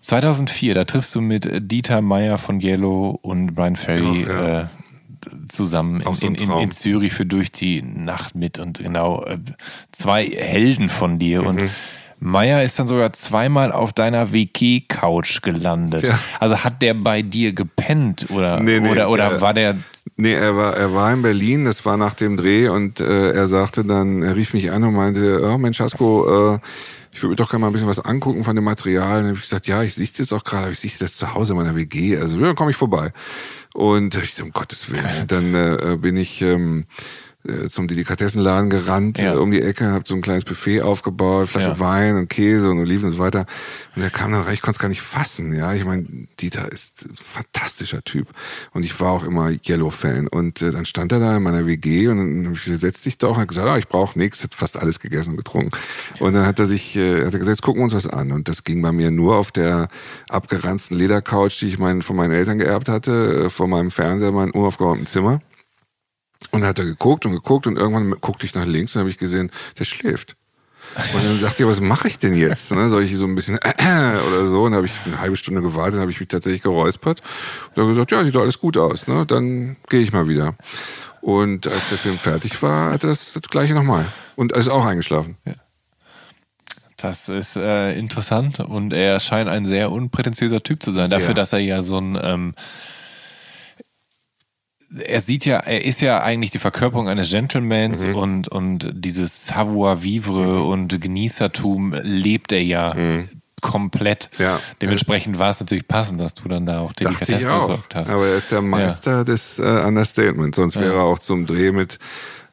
2004, 0.00 0.74
da 0.74 0.84
triffst 0.84 1.14
du 1.14 1.20
mit 1.20 1.48
Dieter 1.70 2.00
Meyer 2.00 2.38
von 2.38 2.60
Yellow 2.60 3.18
und 3.20 3.54
Brian 3.54 3.76
Ferry 3.76 4.22
äh, 4.22 4.64
zusammen 5.48 6.00
in, 6.00 6.14
so 6.14 6.26
in, 6.26 6.34
in, 6.34 6.50
in, 6.50 6.70
Zürich 6.70 7.12
für 7.12 7.26
Durch 7.26 7.52
die 7.52 7.82
Nacht 7.82 8.34
mit 8.34 8.58
und 8.58 8.78
genau 8.78 9.22
äh, 9.24 9.38
zwei 9.92 10.24
Helden 10.24 10.88
von 10.88 11.18
dir 11.18 11.42
mhm. 11.42 11.48
und 11.48 11.70
Meier 12.20 12.62
ist 12.62 12.78
dann 12.78 12.86
sogar 12.86 13.12
zweimal 13.14 13.72
auf 13.72 13.92
deiner 13.94 14.32
WG-Couch 14.32 15.40
gelandet. 15.42 16.04
Ja. 16.04 16.18
Also 16.38 16.58
hat 16.58 16.82
der 16.82 16.94
bei 16.94 17.22
dir 17.22 17.54
gepennt 17.54 18.26
oder, 18.28 18.60
nee, 18.60 18.78
nee, 18.78 18.90
oder, 18.90 19.08
oder 19.08 19.30
der, 19.30 19.40
war 19.40 19.54
der. 19.54 19.76
Nee, 20.16 20.34
er 20.34 20.54
war, 20.54 20.76
er 20.76 20.94
war 20.94 21.12
in 21.12 21.22
Berlin, 21.22 21.64
das 21.64 21.84
war 21.86 21.96
nach 21.96 22.14
dem 22.14 22.36
Dreh 22.36 22.68
und 22.68 23.00
äh, 23.00 23.32
er 23.32 23.48
sagte 23.48 23.84
dann, 23.84 24.22
er 24.22 24.36
rief 24.36 24.52
mich 24.52 24.70
an 24.70 24.84
und 24.84 24.94
meinte, 24.94 25.42
oh 25.42 25.56
Mensch, 25.56 25.80
Hasko, 25.80 26.54
äh, 26.54 26.58
ich 27.12 27.22
würde 27.22 27.30
mir 27.30 27.36
doch 27.36 27.50
gerne 27.50 27.62
mal 27.62 27.66
ein 27.68 27.72
bisschen 27.72 27.88
was 27.88 28.00
angucken 28.00 28.44
von 28.44 28.54
dem 28.54 28.64
Material. 28.64 29.18
Und 29.18 29.22
dann 29.22 29.26
habe 29.28 29.36
ich 29.36 29.42
gesagt, 29.42 29.66
ja, 29.66 29.82
ich 29.82 29.94
sehe 29.94 30.08
das 30.16 30.32
auch 30.32 30.44
gerade, 30.44 30.70
ich 30.70 30.78
sehe 30.78 30.92
das 30.98 31.16
zu 31.16 31.34
Hause 31.34 31.54
in 31.54 31.58
meiner 31.58 31.74
WG. 31.74 32.16
Also 32.16 32.38
ja, 32.38 32.46
dann 32.46 32.54
komme 32.54 32.70
ich 32.70 32.76
vorbei. 32.76 33.12
Und 33.74 34.14
ich 34.16 34.34
so, 34.34 34.44
um 34.44 34.52
Gottes 34.52 34.90
Willen. 34.90 35.22
Und 35.22 35.32
dann 35.32 35.54
äh, 35.54 35.96
bin 35.96 36.16
ich 36.16 36.40
ähm, 36.42 36.84
äh, 37.48 37.68
zum 37.68 37.88
Delikatessenladen 37.88 38.70
gerannt, 38.70 39.18
Ja. 39.18 39.34
um 39.36 39.50
die 39.50 39.62
Ecke, 39.62 39.86
habe 39.92 40.04
so 40.06 40.14
ein 40.14 40.20
kleines 40.20 40.44
Buffet 40.44 40.82
aufgebaut, 40.82 41.48
Flasche 41.48 41.68
Ja. 41.68 41.78
Wein 41.78 42.16
und 42.16 42.28
Käse 42.28 42.70
und 42.70 42.78
Oliven 42.78 43.06
und 43.10 43.12
so 43.16 43.18
weiter. 43.18 43.46
Und 43.96 44.02
er 44.02 44.10
kam 44.10 44.32
dann 44.32 44.42
rein, 44.42 44.54
ich 44.54 44.60
konnte 44.62 44.76
es 44.76 44.80
gar 44.80 44.88
nicht 44.88 45.00
fassen. 45.02 45.54
Ja, 45.54 45.72
ich 45.74 45.84
meine, 45.84 46.04
Dieter 46.40 46.70
ist 46.70 47.06
ein 47.08 47.14
fantastischer 47.14 48.02
Typ 48.04 48.28
und 48.72 48.84
ich 48.84 48.98
war 49.00 49.10
auch 49.12 49.24
immer 49.24 49.50
Yellow-Fan. 49.50 50.28
Und 50.28 50.60
äh, 50.62 50.70
dann 50.70 50.84
stand 50.84 51.12
er 51.12 51.20
da 51.20 51.36
in 51.36 51.42
meiner 51.42 51.66
WG 51.66 52.08
und 52.08 52.18
dann 52.18 52.46
hab 52.46 52.54
ich 52.54 52.64
gesagt, 52.64 52.80
setz 52.80 53.02
dich 53.02 53.18
doch. 53.18 53.36
Und 53.36 53.42
hat 53.42 53.48
gesagt, 53.48 53.66
ah, 53.68 53.78
ich 53.78 53.88
brauche 53.88 54.18
nichts, 54.18 54.42
hat 54.42 54.54
fast 54.54 54.78
alles 54.78 55.00
gegessen 55.00 55.30
und 55.30 55.36
getrunken. 55.38 55.70
Und 56.18 56.34
dann 56.34 56.46
hat 56.46 56.58
er 56.58 56.66
sich, 56.66 56.94
äh, 56.96 57.24
hat 57.24 57.32
er 57.32 57.38
gesagt, 57.38 57.56
jetzt 57.58 57.62
gucken 57.62 57.80
wir 57.80 57.84
uns 57.84 57.94
was 57.94 58.06
an. 58.06 58.32
Und 58.32 58.48
das 58.48 58.64
ging 58.64 58.82
bei 58.82 58.92
mir 58.92 59.10
nur 59.10 59.36
auf 59.36 59.50
der 59.50 59.88
abgeranzten 60.28 60.96
Ledercouch, 60.96 61.58
die 61.60 61.68
ich 61.68 61.78
mein, 61.78 62.02
von 62.02 62.16
meinen 62.16 62.32
Eltern 62.32 62.58
geerbt 62.58 62.88
hatte, 62.88 63.44
äh, 63.46 63.48
vor 63.50 63.66
meinem 63.68 63.90
Fernseher, 63.90 64.28
in 64.28 64.34
meinem 64.34 64.50
unaufgeräumten 64.50 65.06
Zimmer. 65.06 65.40
Und 66.50 66.62
dann 66.62 66.70
hat 66.70 66.78
er 66.78 66.84
geguckt 66.84 67.26
und 67.26 67.32
geguckt 67.32 67.66
und 67.66 67.76
irgendwann 67.76 68.20
guckte 68.20 68.46
ich 68.46 68.54
nach 68.54 68.66
links 68.66 68.96
und 68.96 69.00
habe 69.00 69.10
ich 69.10 69.18
gesehen, 69.18 69.50
der 69.78 69.84
schläft. 69.84 70.36
Und 71.14 71.24
dann 71.24 71.40
dachte 71.40 71.62
ich, 71.62 71.68
was 71.68 71.80
mache 71.80 72.08
ich 72.08 72.18
denn 72.18 72.34
jetzt? 72.34 72.72
Ne? 72.72 72.88
Soll 72.88 73.04
ich 73.04 73.16
so 73.16 73.26
ein 73.26 73.34
bisschen 73.36 73.56
oder 73.78 74.46
so? 74.46 74.62
Und 74.62 74.72
dann 74.72 74.78
habe 74.78 74.86
ich 74.86 74.92
eine 75.06 75.20
halbe 75.20 75.36
Stunde 75.36 75.62
gewartet, 75.62 75.94
dann 75.94 76.00
habe 76.00 76.10
ich 76.10 76.18
mich 76.18 76.28
tatsächlich 76.28 76.62
geräuspert 76.62 77.20
und 77.68 77.78
dann 77.78 77.88
gesagt, 77.88 78.10
ja, 78.10 78.24
sieht 78.24 78.34
doch 78.34 78.42
alles 78.42 78.58
gut 78.58 78.76
aus. 78.76 79.06
Ne? 79.06 79.24
Dann 79.26 79.76
gehe 79.88 80.00
ich 80.00 80.12
mal 80.12 80.28
wieder. 80.28 80.56
Und 81.20 81.66
als 81.66 81.90
der 81.90 81.98
Film 81.98 82.18
fertig 82.18 82.60
war, 82.62 82.92
hat 82.92 83.04
er 83.04 83.10
das, 83.10 83.34
das 83.34 83.42
gleiche 83.42 83.74
nochmal. 83.74 84.06
Und 84.36 84.52
er 84.52 84.58
ist 84.58 84.68
auch 84.68 84.84
eingeschlafen. 84.84 85.36
Das 86.96 87.28
ist 87.28 87.56
äh, 87.56 87.96
interessant 87.96 88.60
und 88.60 88.92
er 88.92 89.20
scheint 89.20 89.48
ein 89.48 89.64
sehr 89.64 89.90
unprätentiöser 89.90 90.62
Typ 90.62 90.82
zu 90.82 90.92
sein. 90.92 91.08
Sehr. 91.08 91.18
Dafür, 91.18 91.34
dass 91.34 91.52
er 91.52 91.60
ja 91.60 91.82
so 91.82 91.98
ein 91.98 92.18
ähm, 92.20 92.54
er 95.04 95.20
sieht 95.20 95.44
ja, 95.44 95.58
er 95.58 95.84
ist 95.84 96.00
ja 96.00 96.22
eigentlich 96.22 96.50
die 96.50 96.58
Verkörperung 96.58 97.08
eines 97.08 97.30
Gentlemans 97.30 98.04
Mhm. 98.06 98.14
und, 98.16 98.48
und 98.48 98.90
dieses 98.94 99.46
Savoir-vivre 99.46 100.62
und 100.62 101.00
Genießertum 101.00 101.94
lebt 102.02 102.52
er 102.52 102.62
ja 102.62 102.96
komplett. 103.60 104.30
Mhm. 104.38 104.44
Ja. 104.44 104.60
Dementsprechend 104.80 105.38
war 105.38 105.50
es 105.50 105.60
natürlich 105.60 105.86
passend, 105.86 106.20
dass 106.20 106.34
du 106.34 106.48
dann 106.48 106.66
da 106.66 106.80
auch 106.80 106.92
auch. 107.46 107.60
besorgt 107.68 107.94
hast. 107.94 108.10
Aber 108.10 108.26
er 108.26 108.36
ist 108.36 108.50
der 108.50 108.62
Meister 108.62 109.24
des 109.24 109.58
äh, 109.58 109.62
Understatements. 109.62 110.56
Sonst 110.56 110.80
wäre 110.80 110.94
er 110.94 111.02
auch 111.02 111.18
zum 111.18 111.46
Dreh 111.46 111.70
mit 111.70 111.98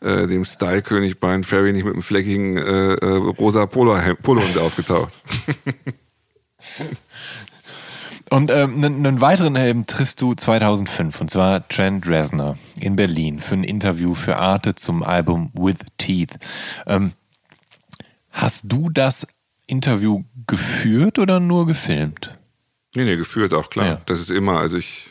äh, 0.02 0.28
dem 0.28 0.46
Style-König 0.46 1.20
Brian 1.20 1.44
Ferry 1.44 1.74
nicht 1.74 1.86
mit 1.86 1.94
einem 1.94 2.04
fleckigen 2.04 2.58
äh, 2.58 2.94
äh, 2.94 3.06
rosa 3.40 3.66
Polo 3.66 3.98
Polohemd 4.22 4.58
aufgetaucht. 4.60 5.18
Und 8.30 8.52
ähm, 8.52 8.84
einen, 8.84 9.22
weiteren 9.22 9.56
Helden 9.56 9.88
triffst 9.88 10.22
du 10.22 10.34
2005, 10.34 11.22
und 11.22 11.30
zwar 11.32 11.66
Trent 11.70 12.06
Reznor 12.08 12.58
in 12.80 12.96
Berlin 12.98 13.40
für 13.40 13.56
ein 13.56 13.64
Interview 13.64 14.14
für 14.14 14.38
Arte 14.38 14.76
zum 14.76 15.02
Album 15.04 15.50
With 15.54 15.78
Teeth. 15.98 16.38
Ähm, 16.86 17.14
hast 18.32 18.66
du 18.72 18.90
das 18.90 19.28
Interview 19.66 20.24
geführt 20.46 21.20
oder 21.20 21.40
nur 21.40 21.66
gefilmt? 21.68 22.38
Nee, 22.96 23.06
nee, 23.06 23.16
geführt 23.16 23.54
auch, 23.54 23.70
klar. 23.70 23.86
Ja. 23.86 24.02
Das 24.06 24.20
ist 24.20 24.30
immer, 24.30 24.60
also 24.60 24.78
ich 24.78 25.08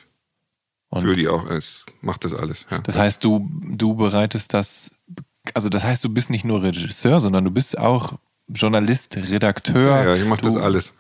Und- 0.91 1.03
führe 1.03 1.17
die 1.17 1.29
auch, 1.29 1.47
es 1.49 1.87
macht 2.03 2.25
das 2.25 2.35
alles. 2.35 2.67
Ja. 2.71 2.79
Das 2.81 2.99
heißt, 2.99 3.25
du, 3.25 3.49
du 3.71 3.95
bereitest 3.95 4.53
das, 4.53 4.91
also 5.55 5.69
das 5.71 5.85
heißt, 5.85 6.05
du 6.05 6.11
bist 6.11 6.29
nicht 6.29 6.45
nur 6.45 6.63
Regisseur, 6.63 7.21
sondern 7.21 7.45
du 7.45 7.51
bist 7.51 7.79
auch 7.79 8.15
Journalist, 8.49 9.17
Redakteur. 9.17 10.05
ja, 10.05 10.15
ich 10.15 10.25
mache 10.27 10.43
das 10.43 10.57
alles. 10.57 10.93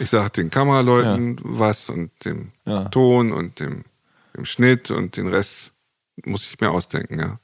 Ich 0.00 0.10
sage 0.10 0.30
den 0.30 0.50
Kameraleuten 0.50 1.38
was 1.42 1.88
und 1.90 2.10
dem 2.24 2.52
Ja. 2.64 2.84
Ton 2.84 3.32
und 3.32 3.60
dem, 3.60 3.84
dem 4.36 4.44
Schnitt 4.44 4.90
und 4.90 5.16
den 5.16 5.28
Rest 5.28 5.72
muss 6.24 6.44
ich 6.46 6.60
mir 6.60 6.70
ausdenken, 6.70 7.18
ja. 7.18 7.38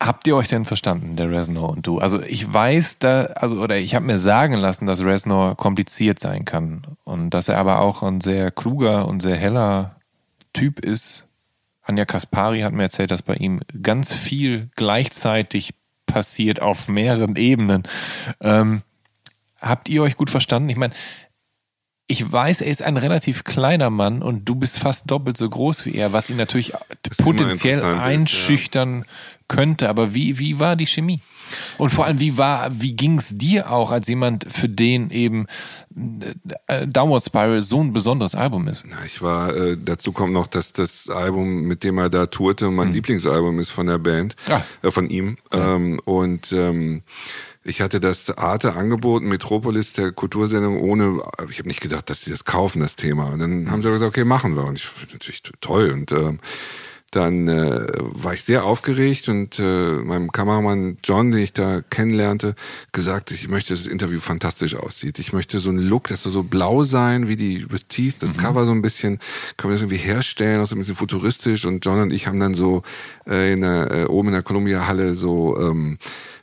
Habt 0.00 0.28
ihr 0.28 0.36
euch 0.36 0.46
denn 0.46 0.64
verstanden, 0.64 1.16
der 1.16 1.28
Reznor 1.30 1.70
und 1.70 1.84
du? 1.86 1.98
Also 1.98 2.22
ich 2.22 2.52
weiß 2.52 3.00
da, 3.00 3.24
also 3.34 3.60
oder 3.60 3.78
ich 3.78 3.96
habe 3.96 4.06
mir 4.06 4.20
sagen 4.20 4.54
lassen, 4.54 4.86
dass 4.86 5.00
Reznor 5.04 5.56
kompliziert 5.56 6.20
sein 6.20 6.44
kann 6.44 6.82
und 7.02 7.30
dass 7.30 7.48
er 7.48 7.58
aber 7.58 7.80
auch 7.80 8.04
ein 8.04 8.20
sehr 8.20 8.52
kluger 8.52 9.08
und 9.08 9.20
sehr 9.20 9.34
heller 9.36 9.96
Typ 10.52 10.78
ist. 10.78 11.26
Anja 11.82 12.04
Kaspari 12.04 12.60
hat 12.60 12.72
mir 12.72 12.84
erzählt, 12.84 13.10
dass 13.10 13.22
bei 13.22 13.34
ihm 13.34 13.60
ganz 13.82 14.12
viel 14.12 14.68
gleichzeitig 14.76 15.74
passiert 16.06 16.62
auf 16.62 16.86
mehreren 16.86 17.34
Ebenen. 17.34 17.82
Ähm, 18.40 18.82
habt 19.60 19.88
ihr 19.88 20.02
euch 20.02 20.16
gut 20.16 20.30
verstanden? 20.30 20.68
Ich 20.68 20.76
meine, 20.76 20.94
ich 22.10 22.32
weiß, 22.32 22.62
er 22.62 22.68
ist 22.70 22.82
ein 22.82 22.96
relativ 22.96 23.44
kleiner 23.44 23.90
Mann 23.90 24.22
und 24.22 24.46
du 24.46 24.54
bist 24.54 24.78
fast 24.78 25.10
doppelt 25.10 25.36
so 25.36 25.48
groß 25.48 25.84
wie 25.84 25.94
er, 25.94 26.14
was 26.14 26.30
ihn 26.30 26.38
natürlich 26.38 26.70
immer 26.70 26.80
potenziell 27.22 27.74
interessant 27.74 28.00
ist, 28.00 28.06
einschüchtern 28.06 29.04
könnte. 29.46 29.90
Aber 29.90 30.14
wie, 30.14 30.38
wie 30.38 30.58
war 30.58 30.74
die 30.74 30.86
Chemie? 30.86 31.20
Und 31.76 31.90
vor 31.90 32.06
allem, 32.06 32.18
wie 32.18 32.38
war, 32.38 32.70
wie 32.80 32.94
ging 32.94 33.18
es 33.18 33.36
dir 33.36 33.70
auch 33.70 33.90
als 33.90 34.08
jemand, 34.08 34.46
für 34.50 34.68
den 34.70 35.10
eben 35.10 35.46
äh, 36.66 36.86
Downward 36.86 37.24
Spiral 37.24 37.60
so 37.62 37.80
ein 37.82 37.92
besonderes 37.92 38.34
Album 38.34 38.68
ist? 38.68 38.84
Na, 38.88 38.96
ich 39.06 39.20
war, 39.22 39.54
äh, 39.54 39.76
dazu 39.78 40.12
kommt 40.12 40.32
noch, 40.32 40.46
dass 40.46 40.72
das 40.72 41.08
Album, 41.10 41.62
mit 41.62 41.84
dem 41.84 41.98
er 41.98 42.10
da 42.10 42.26
tourte, 42.26 42.70
mein 42.70 42.92
Lieblingsalbum 42.92 43.58
ist 43.60 43.70
von 43.70 43.86
der 43.86 43.98
Band, 43.98 44.36
Ah. 44.48 44.62
äh, 44.82 44.90
von 44.90 45.08
ihm. 45.10 45.36
Ähm, 45.52 46.00
und 46.04 46.52
ähm, 46.52 47.02
ich 47.68 47.80
hatte 47.80 48.00
das 48.00 48.36
Arte 48.36 48.74
angeboten, 48.74 49.28
Metropolis, 49.28 49.92
der 49.92 50.12
Kultursendung, 50.12 50.80
ohne, 50.80 51.22
ich 51.50 51.58
habe 51.58 51.68
nicht 51.68 51.80
gedacht, 51.80 52.08
dass 52.10 52.22
sie 52.22 52.30
das 52.30 52.44
kaufen, 52.44 52.80
das 52.80 52.96
Thema. 52.96 53.26
Und 53.26 53.40
dann 53.40 53.70
haben 53.70 53.82
sie 53.82 53.88
aber 53.88 53.98
gesagt, 53.98 54.16
okay, 54.16 54.24
machen 54.24 54.56
wir. 54.56 54.64
Und 54.64 54.76
ich 54.76 54.86
fand 54.86 55.12
natürlich 55.12 55.42
toll. 55.60 55.90
Und 55.90 56.10
ähm, 56.12 56.40
dann 57.10 57.48
äh, 57.48 57.86
war 57.96 58.34
ich 58.34 58.44
sehr 58.44 58.64
aufgeregt 58.64 59.28
und 59.30 59.58
äh, 59.58 59.62
meinem 59.62 60.30
Kameramann 60.30 60.98
John, 61.02 61.32
den 61.32 61.42
ich 61.42 61.54
da 61.54 61.80
kennenlernte, 61.80 62.54
gesagt, 62.92 63.30
ich 63.30 63.48
möchte, 63.48 63.72
dass 63.72 63.84
das 63.84 63.92
Interview 63.92 64.18
fantastisch 64.18 64.74
aussieht. 64.74 65.18
Ich 65.18 65.32
möchte 65.32 65.58
so 65.58 65.70
einen 65.70 65.78
Look, 65.78 66.08
das 66.08 66.24
soll 66.24 66.32
so 66.32 66.42
blau 66.42 66.82
sein 66.82 67.26
wie 67.26 67.36
die 67.36 67.66
Teeth, 67.88 68.16
das 68.20 68.36
Cover 68.36 68.64
so 68.64 68.72
ein 68.72 68.82
bisschen, 68.82 69.20
können 69.56 69.70
wir 69.70 69.74
das 69.74 69.82
irgendwie 69.82 69.96
herstellen, 69.96 70.60
auch 70.60 70.66
so 70.66 70.74
ein 70.74 70.80
bisschen 70.80 70.96
futuristisch. 70.96 71.64
Und 71.64 71.84
John 71.84 72.00
und 72.00 72.12
ich 72.12 72.26
haben 72.26 72.40
dann 72.40 72.52
so 72.52 72.82
äh, 73.26 73.54
in 73.54 73.62
der, 73.62 73.90
äh, 73.90 74.04
oben 74.04 74.28
in 74.28 74.34
der 74.34 74.42
Columbia 74.42 74.86
Halle 74.86 75.16
so 75.16 75.58
ähm, 75.58 75.98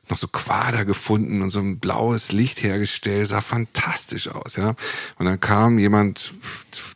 noch 0.10 0.18
so 0.18 0.28
Quader 0.28 0.86
gefunden 0.86 1.42
und 1.42 1.50
so 1.50 1.60
ein 1.60 1.80
blaues 1.80 2.32
Licht 2.32 2.64
hergestellt, 2.64 3.28
sah 3.28 3.42
fantastisch 3.42 4.28
aus, 4.28 4.56
ja. 4.56 4.76
Und 5.18 5.26
dann 5.26 5.40
kam 5.40 5.80
jemand, 5.80 6.34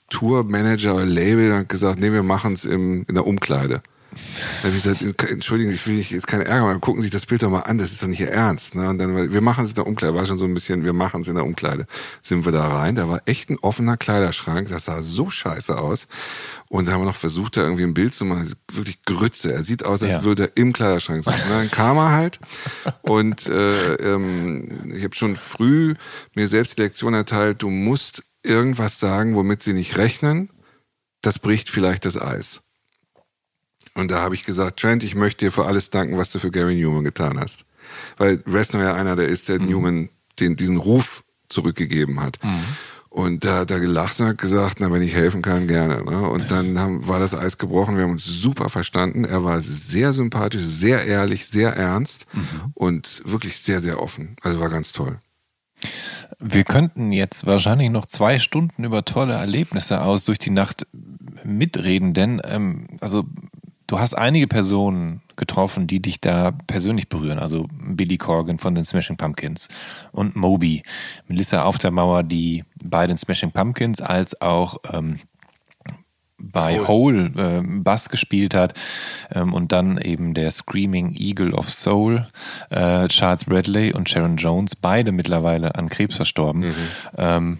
Tourmanager 0.09 0.95
oder 0.95 1.05
Label, 1.05 1.51
und 1.51 1.59
hat 1.59 1.69
gesagt, 1.69 1.99
nee, 1.99 2.11
wir 2.11 2.23
machen 2.23 2.53
es 2.53 2.65
in 2.65 3.05
der 3.09 3.25
Umkleide. 3.25 3.81
Habe 4.63 4.75
ich 4.75 4.83
gesagt, 4.83 5.01
entschuldigen, 5.29 5.71
ich 5.71 5.85
will 5.85 5.95
nicht, 5.95 6.11
jetzt 6.11 6.27
keine 6.27 6.45
Ärger, 6.45 6.65
aber 6.69 6.79
gucken 6.79 7.01
Sie 7.01 7.05
sich 7.07 7.13
das 7.13 7.25
Bild 7.25 7.43
doch 7.43 7.49
mal 7.49 7.61
an, 7.61 7.77
das 7.77 7.91
ist 7.91 8.01
doch 8.01 8.07
nicht 8.07 8.19
Ihr 8.21 8.31
Ernst. 8.31 8.75
Ne? 8.75 8.87
Und 8.89 8.97
dann, 8.97 9.31
wir 9.31 9.41
machen 9.41 9.63
es 9.65 9.71
in 9.71 9.75
der 9.75 9.87
Umkleide, 9.87 10.13
war 10.15 10.25
schon 10.25 10.37
so 10.37 10.45
ein 10.45 10.53
bisschen, 10.53 10.83
wir 10.83 10.93
machen 10.93 11.21
es 11.21 11.27
in 11.27 11.35
der 11.35 11.45
Umkleide. 11.45 11.85
Sind 12.21 12.45
wir 12.45 12.51
da 12.51 12.67
rein, 12.67 12.95
da 12.95 13.09
war 13.09 13.21
echt 13.25 13.49
ein 13.49 13.59
offener 13.59 13.97
Kleiderschrank, 13.97 14.69
das 14.69 14.85
sah 14.85 15.01
so 15.01 15.29
scheiße 15.29 15.77
aus. 15.77 16.07
Und 16.69 16.87
da 16.87 16.93
haben 16.93 17.01
wir 17.01 17.05
noch 17.05 17.15
versucht, 17.15 17.57
da 17.57 17.61
irgendwie 17.61 17.83
ein 17.83 17.93
Bild 17.93 18.13
zu 18.13 18.25
machen, 18.25 18.41
das 18.41 18.49
ist 18.49 18.57
wirklich 18.77 19.03
Grütze. 19.03 19.53
Er 19.53 19.63
sieht 19.63 19.83
aus, 19.83 20.03
als 20.03 20.11
Ja. 20.11 20.23
würde 20.23 20.43
er 20.43 20.57
im 20.57 20.73
Kleiderschrank 20.73 21.23
sein. 21.23 21.35
Und 21.43 21.49
dann 21.49 21.71
kam 21.71 21.97
er 21.97 22.11
halt 22.11 22.39
und 23.01 23.47
äh, 23.47 23.95
ähm, 23.95 24.91
ich 24.93 25.03
habe 25.03 25.15
schon 25.15 25.35
früh 25.35 25.95
mir 26.35 26.47
selbst 26.47 26.77
die 26.77 26.81
Lektion 26.83 27.13
erteilt, 27.13 27.61
du 27.61 27.69
musst 27.69 28.23
irgendwas 28.43 28.99
sagen, 28.99 29.35
womit 29.35 29.61
sie 29.61 29.73
nicht 29.73 29.97
rechnen. 29.97 30.49
Das 31.21 31.39
bricht 31.39 31.69
vielleicht 31.69 32.05
das 32.05 32.19
Eis. 32.19 32.61
Und 33.99 34.09
da 34.09 34.21
habe 34.21 34.35
ich 34.35 34.43
gesagt, 34.45 34.79
Trent, 34.79 35.03
ich 35.03 35.15
möchte 35.15 35.45
dir 35.45 35.51
für 35.51 35.65
alles 35.65 35.89
danken, 35.89 36.17
was 36.17 36.31
du 36.31 36.39
für 36.39 36.51
Gary 36.51 36.75
Newman 36.75 37.03
getan 37.03 37.39
hast. 37.39 37.65
Weil 38.17 38.43
Reznor 38.47 38.83
ja 38.83 38.93
einer 38.93 39.15
der 39.15 39.27
ist, 39.27 39.49
der 39.49 39.59
Newman 39.59 40.09
den, 40.39 40.55
diesen 40.55 40.77
Ruf 40.77 41.23
zurückgegeben 41.49 42.21
hat. 42.21 42.39
Und 43.09 43.43
da 43.43 43.57
hat 43.57 43.71
er 43.71 43.79
gelacht 43.79 44.19
und 44.19 44.27
hat 44.27 44.37
gesagt, 44.37 44.77
na, 44.79 44.91
wenn 44.91 45.01
ich 45.01 45.15
helfen 45.15 45.41
kann, 45.41 45.67
gerne. 45.67 46.03
Ne? 46.03 46.29
Und 46.29 46.51
dann 46.51 46.77
haben, 46.77 47.07
war 47.07 47.19
das 47.19 47.33
Eis 47.33 47.57
gebrochen, 47.57 47.97
wir 47.97 48.03
haben 48.03 48.11
uns 48.11 48.25
super 48.25 48.69
verstanden. 48.69 49.25
Er 49.25 49.43
war 49.43 49.61
sehr 49.61 50.13
sympathisch, 50.13 50.63
sehr 50.63 51.05
ehrlich, 51.05 51.47
sehr 51.47 51.75
ernst 51.75 52.27
und 52.75 53.23
wirklich 53.25 53.59
sehr, 53.59 53.81
sehr 53.81 54.01
offen. 54.01 54.35
Also 54.41 54.59
war 54.59 54.69
ganz 54.69 54.91
toll. 54.91 55.19
Wir 56.39 56.63
könnten 56.63 57.11
jetzt 57.11 57.45
wahrscheinlich 57.45 57.89
noch 57.89 58.05
zwei 58.05 58.37
Stunden 58.37 58.83
über 58.83 59.03
tolle 59.05 59.33
Erlebnisse 59.33 60.01
aus 60.01 60.25
durch 60.25 60.37
die 60.37 60.51
Nacht 60.51 60.85
mitreden, 61.43 62.13
denn 62.13 62.41
ähm, 62.45 62.87
also 63.01 63.25
du 63.89 63.99
hast 63.99 64.13
einige 64.13 64.47
Personen 64.47 65.21
getroffen, 65.35 65.87
die 65.87 66.01
dich 66.01 66.21
da 66.21 66.51
persönlich 66.67 67.09
berühren. 67.09 67.39
Also 67.39 67.67
Billy 67.71 68.17
Corgan 68.17 68.59
von 68.59 68.75
den 68.75 68.85
Smashing 68.85 69.17
Pumpkins 69.17 69.67
und 70.11 70.35
Moby, 70.35 70.83
Melissa 71.27 71.63
auf 71.63 71.77
der 71.77 71.91
Mauer, 71.91 72.23
die 72.23 72.63
bei 72.81 73.07
den 73.07 73.17
Smashing 73.17 73.51
Pumpkins 73.51 73.99
als 73.99 74.39
auch 74.41 74.77
ähm, 74.93 75.19
bei 76.37 76.79
Hole 76.79 77.31
äh, 77.35 77.61
Bass 77.65 78.09
gespielt 78.09 78.53
hat 78.53 78.73
ähm, 79.31 79.53
und 79.53 79.71
dann 79.71 79.97
eben 79.97 80.33
der 80.33 80.51
Screaming 80.51 81.15
Eagle 81.15 81.53
of 81.53 81.69
Soul, 81.69 82.27
äh, 82.69 83.07
Charles 83.07 83.45
Bradley 83.45 83.91
und 83.93 84.07
Sharon 84.07 84.37
Jones, 84.37 84.75
beide 84.75 85.11
mittlerweile 85.11 85.75
an 85.75 85.89
Krebs 85.89 86.15
verstorben. 86.15 86.73
Ähm, 87.17 87.59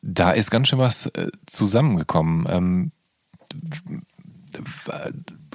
da 0.00 0.30
ist 0.30 0.50
ganz 0.50 0.68
schön 0.68 0.78
was 0.78 1.06
äh, 1.06 1.30
zusammengekommen. 1.46 2.46
Ähm, 2.48 2.92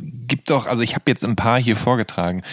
gib 0.01 0.45
doch, 0.45 0.67
also 0.67 0.81
ich 0.81 0.95
habe 0.95 1.05
jetzt 1.07 1.25
ein 1.25 1.35
paar 1.35 1.59
hier 1.59 1.75
vorgetragen. 1.75 2.43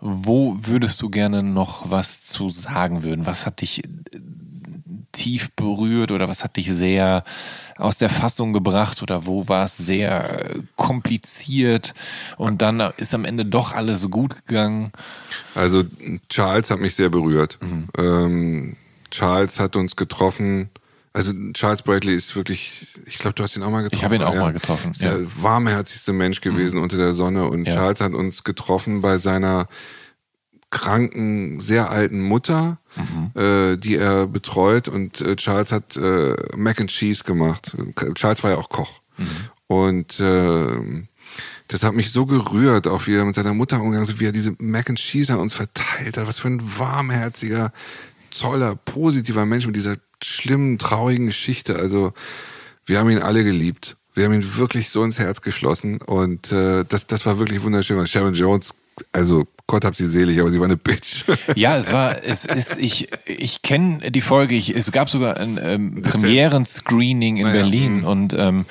Wo 0.00 0.56
würdest 0.60 1.00
du 1.02 1.10
gerne 1.10 1.42
noch 1.42 1.90
was 1.90 2.24
zu 2.24 2.48
sagen 2.48 3.02
würden? 3.02 3.26
Was 3.26 3.46
hat 3.46 3.60
dich 3.60 3.82
tief 5.12 5.50
berührt 5.52 6.12
oder 6.12 6.28
was 6.28 6.44
hat 6.44 6.56
dich 6.56 6.70
sehr 6.70 7.24
aus 7.76 7.98
der 7.98 8.10
Fassung 8.10 8.52
gebracht 8.52 9.02
oder 9.02 9.26
wo 9.26 9.48
war 9.48 9.64
es 9.64 9.76
sehr 9.76 10.44
kompliziert 10.76 11.94
und 12.36 12.62
dann 12.62 12.80
ist 12.96 13.14
am 13.14 13.24
Ende 13.24 13.44
doch 13.44 13.72
alles 13.72 14.10
gut 14.10 14.46
gegangen? 14.46 14.92
Also 15.54 15.84
Charles 16.28 16.70
hat 16.70 16.80
mich 16.80 16.94
sehr 16.94 17.08
berührt. 17.08 17.58
Mhm. 17.62 17.88
Ähm, 17.96 18.76
Charles 19.10 19.60
hat 19.60 19.76
uns 19.76 19.96
getroffen. 19.96 20.70
Also 21.16 21.32
Charles 21.52 21.82
Bradley 21.82 22.16
ist 22.16 22.34
wirklich, 22.34 22.88
ich 23.06 23.18
glaube, 23.18 23.34
du 23.34 23.44
hast 23.44 23.56
ihn 23.56 23.62
auch 23.62 23.70
mal 23.70 23.82
getroffen. 23.82 23.98
Ich 23.98 24.04
habe 24.04 24.16
ihn 24.16 24.22
auch 24.22 24.34
ja. 24.34 24.40
mal 24.40 24.52
getroffen. 24.52 24.90
Ist 24.90 25.00
ja. 25.00 25.16
der 25.16 25.42
warmherzigste 25.42 26.12
Mensch 26.12 26.40
gewesen 26.40 26.76
mhm. 26.76 26.82
unter 26.82 26.96
der 26.96 27.12
Sonne 27.12 27.48
und 27.48 27.68
ja. 27.68 27.74
Charles 27.74 28.00
hat 28.00 28.12
uns 28.14 28.42
getroffen 28.42 29.00
bei 29.00 29.16
seiner 29.16 29.68
kranken, 30.70 31.60
sehr 31.60 31.92
alten 31.92 32.20
Mutter, 32.20 32.80
mhm. 32.96 33.40
äh, 33.40 33.76
die 33.76 33.96
er 33.96 34.26
betreut. 34.26 34.88
Und 34.88 35.20
äh, 35.20 35.36
Charles 35.36 35.70
hat 35.70 35.96
äh, 35.96 36.34
Mac 36.56 36.80
and 36.80 36.90
Cheese 36.90 37.22
gemacht. 37.22 37.76
Charles 38.14 38.42
war 38.42 38.50
ja 38.50 38.56
auch 38.56 38.68
Koch. 38.68 39.00
Mhm. 39.16 39.26
Und 39.68 40.18
äh, 40.18 41.06
das 41.68 41.84
hat 41.84 41.94
mich 41.94 42.10
so 42.10 42.26
gerührt, 42.26 42.88
auch 42.88 43.06
wie 43.06 43.14
er 43.14 43.24
mit 43.24 43.36
seiner 43.36 43.54
Mutter 43.54 43.80
umgegangen 43.80 44.08
ist, 44.08 44.18
wie 44.18 44.26
er 44.26 44.32
diese 44.32 44.56
Mac 44.58 44.90
and 44.90 44.98
Cheese 44.98 45.32
an 45.32 45.38
uns 45.38 45.52
verteilt 45.52 46.16
hat. 46.16 46.26
Was 46.26 46.40
für 46.40 46.48
ein 46.48 46.60
warmherziger, 46.60 47.72
toller, 48.32 48.74
positiver 48.74 49.46
Mensch 49.46 49.66
mit 49.66 49.76
dieser 49.76 49.96
schlimmen, 50.22 50.78
traurigen 50.78 51.26
Geschichte. 51.26 51.76
Also 51.76 52.12
wir 52.86 52.98
haben 52.98 53.10
ihn 53.10 53.18
alle 53.18 53.44
geliebt. 53.44 53.96
Wir 54.14 54.24
haben 54.24 54.34
ihn 54.34 54.56
wirklich 54.56 54.90
so 54.90 55.02
ins 55.02 55.18
Herz 55.18 55.40
geschlossen 55.40 56.00
und 56.00 56.52
äh, 56.52 56.84
das, 56.88 57.06
das 57.06 57.26
war 57.26 57.38
wirklich 57.38 57.62
wunderschön. 57.64 58.06
Sharon 58.06 58.34
Jones, 58.34 58.72
also 59.12 59.46
Gott 59.66 59.84
hab 59.84 59.96
sie 59.96 60.06
selig, 60.06 60.38
aber 60.40 60.50
sie 60.50 60.60
war 60.60 60.66
eine 60.66 60.76
Bitch. 60.76 61.24
Ja, 61.56 61.76
es 61.76 61.92
war, 61.92 62.22
es 62.22 62.44
ist, 62.44 62.78
ich, 62.78 63.08
ich 63.26 63.62
kenne 63.62 64.10
die 64.10 64.20
Folge, 64.20 64.54
ich, 64.54 64.74
es 64.74 64.92
gab 64.92 65.10
sogar 65.10 65.36
ein 65.38 65.58
ähm, 65.60 66.02
Premieren-Screening 66.02 67.38
in 67.38 67.42
naja, 67.44 67.62
Berlin 67.62 68.02
mh. 68.02 68.08
und 68.08 68.34
ähm, 68.34 68.66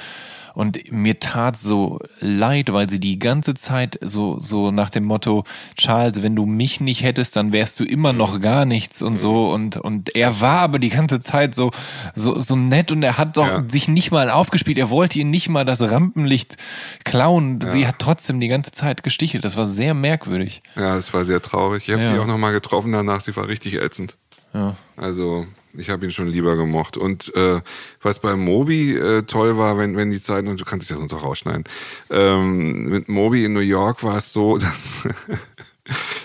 und 0.53 0.91
mir 0.91 1.19
tat 1.19 1.57
so 1.57 1.99
leid, 2.19 2.71
weil 2.71 2.89
sie 2.89 2.99
die 2.99 3.19
ganze 3.19 3.53
Zeit 3.55 3.97
so, 4.01 4.39
so 4.39 4.71
nach 4.71 4.89
dem 4.89 5.03
Motto, 5.03 5.43
Charles, 5.75 6.21
wenn 6.21 6.35
du 6.35 6.45
mich 6.45 6.79
nicht 6.79 7.03
hättest, 7.03 7.35
dann 7.35 7.51
wärst 7.51 7.79
du 7.79 7.83
immer 7.83 8.13
noch 8.13 8.39
gar 8.39 8.65
nichts 8.65 9.01
und 9.01 9.17
so. 9.17 9.51
Und, 9.51 9.77
und 9.77 10.15
er 10.15 10.41
war 10.41 10.59
aber 10.59 10.79
die 10.79 10.89
ganze 10.89 11.19
Zeit 11.19 11.55
so, 11.55 11.71
so, 12.13 12.39
so 12.39 12.55
nett 12.55 12.91
und 12.91 13.03
er 13.03 13.17
hat 13.17 13.37
doch 13.37 13.47
ja. 13.47 13.63
sich 13.67 13.87
nicht 13.87 14.11
mal 14.11 14.29
aufgespielt. 14.29 14.77
Er 14.77 14.89
wollte 14.89 15.19
ihr 15.19 15.25
nicht 15.25 15.49
mal 15.49 15.65
das 15.65 15.81
Rampenlicht 15.81 16.57
klauen. 17.03 17.59
Ja. 17.61 17.69
Sie 17.69 17.87
hat 17.87 17.95
trotzdem 17.99 18.39
die 18.39 18.47
ganze 18.47 18.71
Zeit 18.71 19.03
gestichelt. 19.03 19.43
Das 19.43 19.57
war 19.57 19.67
sehr 19.67 19.93
merkwürdig. 19.93 20.61
Ja, 20.75 20.95
es 20.95 21.13
war 21.13 21.25
sehr 21.25 21.41
traurig. 21.41 21.87
Ich 21.87 21.93
habe 21.93 22.03
ja. 22.03 22.13
sie 22.13 22.19
auch 22.19 22.27
nochmal 22.27 22.53
getroffen 22.53 22.91
danach. 22.91 23.21
Sie 23.21 23.35
war 23.35 23.47
richtig 23.47 23.75
ätzend. 23.75 24.17
Ja. 24.53 24.75
Also 24.97 25.47
ich 25.75 25.89
habe 25.89 26.05
ihn 26.05 26.11
schon 26.11 26.27
lieber 26.27 26.55
gemocht. 26.55 26.97
Und 26.97 27.33
äh, 27.35 27.61
was 28.01 28.19
bei 28.19 28.35
Moby 28.35 28.95
äh, 28.95 29.23
toll 29.23 29.57
war, 29.57 29.77
wenn, 29.77 29.97
wenn 29.97 30.11
die 30.11 30.21
Zeiten, 30.21 30.47
und 30.47 30.59
du 30.59 30.65
kannst 30.65 30.85
es 30.85 30.89
ja 30.89 30.97
sonst 30.97 31.13
auch 31.13 31.23
rausschneiden, 31.23 31.63
ähm, 32.09 32.85
mit 32.85 33.09
Moby 33.09 33.45
in 33.45 33.53
New 33.53 33.59
York 33.59 34.03
war 34.03 34.17
es 34.17 34.33
so, 34.33 34.57
dass 34.59 34.93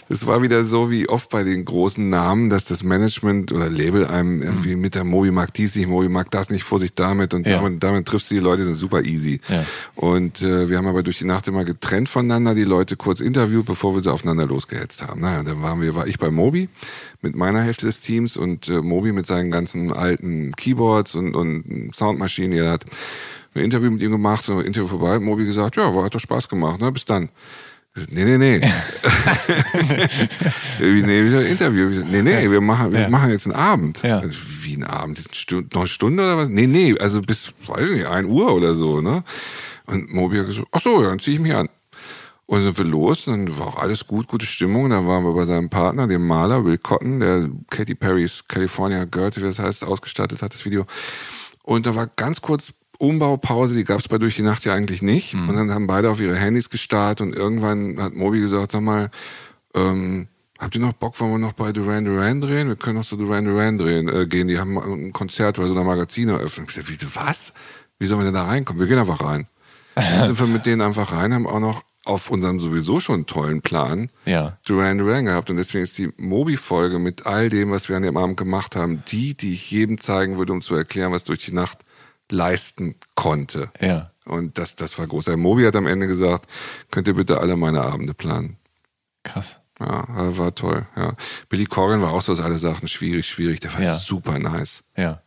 es 0.09 0.27
war 0.27 0.41
wieder 0.41 0.63
so 0.63 0.91
wie 0.91 1.09
oft 1.09 1.31
bei 1.31 1.43
den 1.43 1.65
großen 1.65 2.09
Namen, 2.09 2.49
dass 2.49 2.65
das 2.65 2.83
Management 2.83 3.53
oder 3.53 3.69
Label 3.69 4.07
einem 4.07 4.41
irgendwie 4.41 4.77
mhm. 4.77 4.81
mit 4.81 4.95
der 4.95 5.05
Mobi 5.05 5.31
mag 5.31 5.53
dies 5.55 5.75
nicht, 5.75 5.89
Mobi 5.89 6.09
mag 6.09 6.31
das 6.31 6.51
nicht, 6.51 6.63
Vorsicht 6.63 6.99
damit 6.99 7.35
und 7.35 7.47
ja. 7.47 7.57
damit, 7.57 7.83
damit 7.83 8.07
triffst 8.07 8.31
du 8.31 8.37
die 8.37 8.41
Leute, 8.41 8.65
sind 8.65 8.77
super 8.77 9.05
easy. 9.05 9.41
Ja. 9.49 9.65
Und 9.97 10.43
äh, 10.43 10.69
wir 10.69 10.79
haben 10.79 10.87
aber 10.87 11.03
durch 11.03 11.19
die 11.19 11.25
Nacht 11.25 11.49
immer 11.49 11.65
getrennt 11.65 12.09
voneinander 12.09 12.55
die 12.55 12.65
Leute 12.65 12.97
kurz 12.97 13.21
interviewt, 13.21 13.67
bevor 13.67 13.95
wir 13.95 14.03
sie 14.03 14.13
aufeinander 14.13 14.47
losgehetzt 14.47 15.03
haben. 15.03 15.21
Naja, 15.21 15.43
dann 15.43 15.61
waren 15.61 15.81
wir, 15.81 15.95
war 15.95 16.07
ich 16.07 16.19
bei 16.19 16.31
Mobi 16.31 16.69
mit 17.21 17.35
meiner 17.35 17.63
Hälfte 17.63 17.87
des 17.87 18.01
Teams 18.01 18.37
und 18.37 18.69
äh, 18.69 18.81
Mobi 18.81 19.13
mit 19.13 19.27
seinen 19.27 19.51
ganzen 19.51 19.93
alten 19.93 20.53
Keyboards 20.53 21.17
und, 21.17 21.35
und 21.35 21.91
Soundmaschinen. 21.93 22.57
Er 22.57 22.71
hat 22.71 22.85
ein 23.55 23.65
Interview 23.65 23.91
mit 23.91 24.03
ihm 24.03 24.13
gemacht, 24.13 24.49
ein 24.49 24.61
Interview 24.61 24.87
vorbei, 24.87 25.19
Mobi 25.19 25.45
gesagt, 25.45 25.77
ja, 25.77 25.95
war, 25.95 26.05
hat 26.05 26.15
doch 26.15 26.21
Spaß 26.21 26.49
gemacht, 26.49 26.81
ne? 26.81 26.93
bis 26.93 27.05
dann. 27.05 27.29
Nee, 28.11 28.25
nee, 28.25 28.39
nee. 28.39 28.59
nee, 30.81 31.25
wieder 31.25 31.47
Interview. 31.47 31.89
Nee, 32.11 32.23
nee, 32.23 32.51
wir 32.51 32.61
machen, 32.61 32.93
wir 32.93 33.01
ja. 33.03 33.09
machen 33.09 33.31
jetzt 33.31 33.47
einen 33.47 33.57
Abend. 33.57 34.03
Ja. 34.03 34.20
Also, 34.20 34.37
wie 34.62 34.77
ein 34.77 34.85
Abend? 34.85 35.19
Eine 35.19 35.35
Stunde, 35.35 35.69
noch 35.73 35.83
eine 35.83 35.89
Stunde 35.89 36.23
oder 36.23 36.37
was? 36.37 36.49
Nee, 36.49 36.66
nee, 36.66 36.97
also 36.99 37.20
bis, 37.20 37.53
weiß 37.66 37.89
ich 37.89 37.97
nicht, 37.97 38.07
ein 38.07 38.27
Uhr 38.27 38.55
oder 38.55 38.75
so, 38.75 39.01
ne? 39.01 39.25
Und 39.87 40.12
Mobi 40.12 40.39
hat 40.39 40.47
gesagt, 40.47 40.69
ach 40.73 40.81
so, 40.81 41.03
ja, 41.03 41.09
dann 41.09 41.19
zieh 41.19 41.35
ich 41.35 41.41
mich 41.41 41.55
an. 41.55 41.69
Und 42.47 42.62
sind 42.62 42.79
wir 42.79 42.85
los, 42.87 43.27
dann 43.27 43.59
war 43.59 43.66
auch 43.66 43.77
alles 43.77 44.07
gut, 44.07 44.27
gute 44.27 44.47
Stimmung. 44.47 44.89
Dann 44.89 45.07
waren 45.07 45.23
wir 45.23 45.35
bei 45.35 45.45
seinem 45.45 45.69
Partner, 45.69 46.07
dem 46.07 46.27
Maler 46.27 46.65
Will 46.65 46.79
Cotton, 46.79 47.20
der 47.20 47.49
Katy 47.69 47.95
Perry's 47.95 48.43
California 48.49 49.05
Girls, 49.05 49.37
wie 49.37 49.43
das 49.43 49.59
heißt, 49.59 49.85
ausgestattet 49.85 50.41
hat, 50.41 50.55
das 50.55 50.65
Video. 50.65 50.87
Und 51.62 51.85
da 51.85 51.95
war 51.95 52.07
ganz 52.16 52.41
kurz 52.41 52.73
Umbaupause, 52.99 53.75
die 53.75 53.85
gab 53.85 54.01
es 54.01 54.09
bei 54.09 54.19
Durch 54.19 54.37
die 54.37 54.43
Nacht 54.43 54.65
ja 54.65 54.75
eigentlich 54.75 55.03
nicht. 55.03 55.35
Mhm. 55.35 55.49
Und 55.49 55.57
dann 55.57 55.70
haben 55.70 55.87
beide 55.87 56.11
auf 56.11 56.20
ihre 56.20 56.37
Handys 56.37 56.69
gestartet 56.69 57.27
und 57.27 57.35
irgendwann 57.35 58.01
hat 58.03 58.15
Moby 58.15 58.41
gesagt, 58.41 58.73
sag 58.73 58.83
mal, 58.83 59.11
ähm, 59.75 60.27
habt 60.59 60.75
ihr 60.75 60.81
noch 60.81 60.93
Bock, 60.93 61.19
wollen 61.20 61.33
wir 61.33 61.39
noch 61.39 61.53
bei 61.53 61.73
Duran 61.73 62.05
Duran 62.05 62.41
drehen? 62.41 62.69
Wir 62.69 62.77
können 62.77 62.97
noch 62.97 63.05
zu 63.05 63.16
Duran 63.16 63.45
Duran 63.45 63.79
drehen, 63.79 64.09
äh, 64.09 64.27
gehen. 64.27 64.49
Die 64.49 64.59
haben 64.59 64.77
ein 64.79 65.12
Konzert 65.12 65.57
bei 65.57 65.66
so 65.66 65.73
einer 65.73 65.85
Magazin 65.85 66.29
eröffnet. 66.29 66.69
Ich 66.69 66.75
gesagt, 66.75 66.91
wie, 66.91 67.15
was? 67.15 67.53
Wie 67.99 68.07
sollen 68.07 68.20
wir 68.20 68.25
denn 68.27 68.35
da 68.35 68.47
reinkommen? 68.47 68.81
Wir 68.81 68.89
gehen 68.89 68.99
einfach 68.99 69.25
rein. 69.25 69.47
Dann 69.95 70.35
sind 70.35 70.47
wir 70.47 70.53
mit 70.53 70.66
denen 70.66 70.81
einfach 70.81 71.12
rein, 71.12 71.33
haben 71.33 71.47
auch 71.47 71.61
noch 71.61 71.83
auf 72.05 72.31
unserem 72.31 72.59
sowieso 72.59 73.01
schon 73.01 73.27
tollen 73.27 73.61
Plan 73.61 74.09
ja. 74.25 74.57
Duran 74.66 74.99
Duran 74.99 75.27
gehabt. 75.27 75.51
Und 75.51 75.57
deswegen 75.57 75.85
ist 75.85 75.99
die 75.99 76.11
Mobi-Folge 76.16 76.99
mit 76.99 77.27
all 77.27 77.49
dem, 77.49 77.70
was 77.70 77.89
wir 77.89 77.97
an 77.97 78.03
dem 78.03 78.16
Abend 78.16 78.37
gemacht 78.37 78.77
haben, 78.77 79.03
die, 79.09 79.37
die 79.37 79.53
ich 79.53 79.70
jedem 79.70 80.01
zeigen 80.01 80.39
würde, 80.39 80.53
um 80.53 80.62
zu 80.62 80.75
erklären, 80.75 81.12
was 81.12 81.25
durch 81.25 81.45
die 81.45 81.53
Nacht 81.53 81.85
leisten 82.31 82.97
konnte. 83.15 83.71
Ja. 83.81 84.13
Und 84.27 84.59
das, 84.59 84.77
das 84.77 84.99
war 84.99 85.07
groß. 85.07 85.27
Der 85.27 85.37
Mobi 85.37 85.65
hat 85.65 85.77
am 85.77 85.87
Ende 85.87 86.07
gesagt, 86.07 86.51
könnt 86.91 87.09
ihr 87.09 87.15
bitte 87.15 87.41
alle 87.41 87.57
meine 87.57 87.83
Abende 87.83 88.15
planen. 88.15 88.59
Krass. 89.23 89.61
Ja, 89.81 90.07
war 90.37 90.55
toll. 90.55 90.87
Ja. 90.97 91.15
Billy 91.49 91.65
Corgan 91.65 92.03
war 92.03 92.13
auch 92.13 92.23
so, 92.23 92.35
dass 92.35 92.45
alle 92.45 92.59
Sachen 92.59 92.89
schwierig, 92.89 93.29
schwierig. 93.29 93.61
Der 93.61 93.73
war 93.75 93.83
ja. 93.83 93.97
super 93.97 94.39
nice. 94.39 94.85
Ja. 94.97 95.23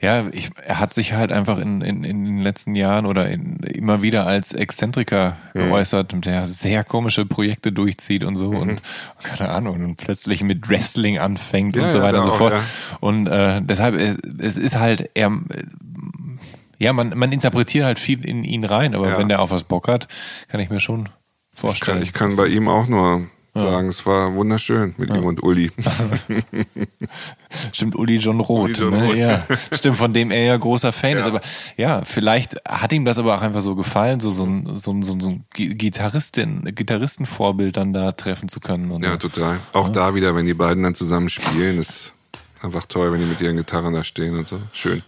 Ja, 0.00 0.26
ich, 0.32 0.50
er 0.64 0.78
hat 0.78 0.94
sich 0.94 1.12
halt 1.12 1.32
einfach 1.32 1.58
in, 1.58 1.80
in, 1.82 2.04
in 2.04 2.24
den 2.24 2.40
letzten 2.40 2.74
Jahren 2.74 3.06
oder 3.06 3.28
in, 3.28 3.58
immer 3.58 4.02
wieder 4.02 4.26
als 4.26 4.52
Exzentriker 4.52 5.36
mhm. 5.54 5.60
geäußert, 5.60 6.14
der 6.24 6.46
sehr 6.46 6.84
komische 6.84 7.26
Projekte 7.26 7.72
durchzieht 7.72 8.24
und 8.24 8.36
so 8.36 8.52
mhm. 8.52 8.58
und 8.58 8.82
keine 9.22 9.50
Ahnung 9.50 9.84
und 9.84 9.96
plötzlich 9.96 10.42
mit 10.42 10.68
Wrestling 10.68 11.18
anfängt 11.18 11.76
ja, 11.76 11.84
und 11.84 11.90
so 11.90 12.02
weiter 12.02 12.18
ja, 12.18 12.24
und 12.24 12.30
so 12.30 12.36
fort. 12.36 12.52
Ja. 12.54 12.62
Und 13.00 13.26
äh, 13.26 13.60
deshalb, 13.62 13.94
es, 13.94 14.16
es 14.38 14.56
ist 14.56 14.78
halt, 14.78 15.10
er, 15.14 15.32
ja, 16.78 16.92
man, 16.92 17.16
man 17.16 17.32
interpretiert 17.32 17.84
halt 17.84 17.98
viel 17.98 18.24
in 18.24 18.44
ihn 18.44 18.64
rein, 18.64 18.94
aber 18.94 19.18
wenn 19.18 19.28
der 19.28 19.40
auf 19.40 19.50
was 19.50 19.64
Bock 19.64 19.88
hat, 19.88 20.08
kann 20.48 20.60
ich 20.60 20.70
mir 20.70 20.80
schon 20.80 21.08
vorstellen. 21.54 22.02
Ich 22.02 22.12
kann, 22.12 22.30
ich 22.30 22.36
kann 22.36 22.44
bei 22.44 22.50
ihm 22.50 22.68
auch 22.68 22.88
nur 22.88 23.28
sagen, 23.60 23.88
es 23.88 24.06
war 24.06 24.34
wunderschön 24.34 24.94
mit 24.96 25.10
ihm 25.10 25.24
und 25.24 25.42
Uli. 25.42 25.70
Stimmt, 27.72 27.96
Uli 27.96 28.16
John 28.16 28.40
Roth. 28.40 28.64
Uli 28.64 28.72
John 28.72 28.90
ne? 28.90 29.04
Roth. 29.04 29.16
Ja. 29.16 29.46
Stimmt, 29.72 29.98
von 29.98 30.12
dem 30.12 30.30
er 30.30 30.44
ja 30.44 30.56
großer 30.56 30.92
Fan 30.92 31.18
ist. 31.18 31.24
Aber 31.24 31.40
ja, 31.76 32.02
vielleicht 32.04 32.56
hat 32.66 32.92
ihm 32.92 33.04
das 33.04 33.18
aber 33.18 33.36
auch 33.36 33.42
einfach 33.42 33.60
so 33.60 33.74
gefallen, 33.74 34.20
so, 34.20 34.30
so 34.30 34.44
ein, 34.44 34.78
so 34.78 34.92
ein, 34.92 35.02
so 35.02 35.14
ein 35.14 35.44
Gitarristin, 35.52 36.64
Gitarristenvorbild 36.74 37.76
dann 37.76 37.92
da 37.92 38.12
treffen 38.12 38.48
zu 38.48 38.60
können. 38.60 38.90
ja, 39.02 39.12
so. 39.12 39.28
total. 39.28 39.60
Auch 39.74 39.90
da 39.90 40.14
wieder, 40.14 40.34
wenn 40.34 40.46
die 40.46 40.54
beiden 40.54 40.82
dann 40.82 40.94
zusammen 40.94 41.28
spielen, 41.28 41.78
ist 41.78 42.14
einfach 42.62 42.86
toll, 42.86 43.12
wenn 43.12 43.20
die 43.20 43.26
mit 43.26 43.40
ihren 43.40 43.56
Gitarren 43.56 43.92
da 43.92 44.02
stehen 44.02 44.38
und 44.38 44.48
so. 44.48 44.60
Schön. 44.72 45.02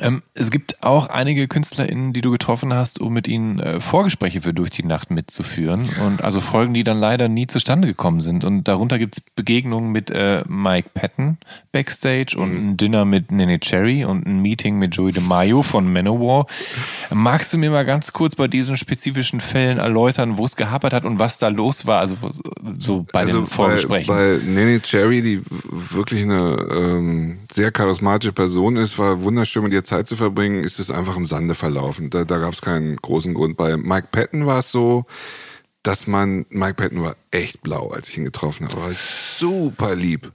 Ähm, 0.00 0.22
es 0.34 0.50
gibt 0.50 0.82
auch 0.82 1.08
einige 1.08 1.48
KünstlerInnen, 1.48 2.12
die 2.12 2.20
du 2.20 2.30
getroffen 2.30 2.74
hast, 2.74 3.00
um 3.00 3.14
mit 3.14 3.26
ihnen 3.26 3.58
äh, 3.58 3.80
Vorgespräche 3.80 4.42
für 4.42 4.52
Durch 4.52 4.68
die 4.68 4.84
Nacht 4.84 5.10
mitzuführen. 5.10 5.88
Und 6.04 6.22
also 6.22 6.40
Folgen, 6.40 6.74
die 6.74 6.84
dann 6.84 6.98
leider 6.98 7.28
nie 7.28 7.46
zustande 7.46 7.88
gekommen 7.88 8.20
sind. 8.20 8.44
Und 8.44 8.68
darunter 8.68 8.98
gibt 8.98 9.16
es 9.16 9.24
Begegnungen 9.34 9.90
mit 9.90 10.10
äh, 10.10 10.44
Mike 10.46 10.90
Patton 10.92 11.38
backstage 11.72 12.36
und 12.36 12.50
mhm. 12.50 12.68
ein 12.70 12.76
Dinner 12.76 13.04
mit 13.06 13.32
Nene 13.32 13.60
Cherry 13.60 14.04
und 14.04 14.26
ein 14.26 14.40
Meeting 14.40 14.78
mit 14.78 14.94
Joey 14.94 15.12
DeMaio 15.12 15.62
von 15.62 15.90
Manowar. 15.90 16.46
Magst 17.10 17.52
du 17.54 17.58
mir 17.58 17.70
mal 17.70 17.86
ganz 17.86 18.12
kurz 18.12 18.36
bei 18.36 18.46
diesen 18.46 18.76
spezifischen 18.76 19.40
Fällen 19.40 19.78
erläutern, 19.78 20.36
wo 20.36 20.44
es 20.44 20.56
gehapert 20.56 20.92
hat 20.92 21.06
und 21.06 21.18
was 21.18 21.38
da 21.38 21.48
los 21.48 21.86
war? 21.86 22.00
Also 22.00 22.16
so 22.78 23.06
bei 23.10 23.20
also 23.20 23.40
den 23.40 23.46
Vorgesprächen. 23.46 24.06
Bei, 24.06 24.36
bei 24.36 24.44
Nene 24.44 24.82
Cherry, 24.82 25.22
die 25.22 25.42
wirklich 25.70 26.22
eine 26.22 26.56
ähm, 26.70 27.38
sehr 27.50 27.72
charismatische 27.72 28.32
Person 28.32 28.76
ist, 28.76 28.98
war 28.98 29.22
wunderschön 29.22 29.62
mit 29.62 29.72
ihr 29.72 29.77
Zeit 29.84 30.06
zu 30.08 30.16
verbringen, 30.16 30.62
ist 30.64 30.78
es 30.78 30.90
einfach 30.90 31.16
im 31.16 31.26
Sande 31.26 31.54
verlaufen. 31.54 32.10
Da, 32.10 32.24
da 32.24 32.38
gab 32.38 32.52
es 32.52 32.60
keinen 32.62 32.96
großen 32.96 33.34
Grund. 33.34 33.56
Bei 33.56 33.76
Mike 33.76 34.08
Patton 34.12 34.46
war 34.46 34.58
es 34.58 34.70
so, 34.70 35.04
dass 35.82 36.06
man, 36.06 36.44
Mike 36.50 36.74
Patton 36.74 37.02
war 37.02 37.16
echt 37.30 37.62
blau, 37.62 37.88
als 37.90 38.08
ich 38.08 38.18
ihn 38.18 38.24
getroffen 38.24 38.68
habe. 38.68 38.80
War 38.80 38.90
super 39.38 39.94
lieb. 39.94 40.32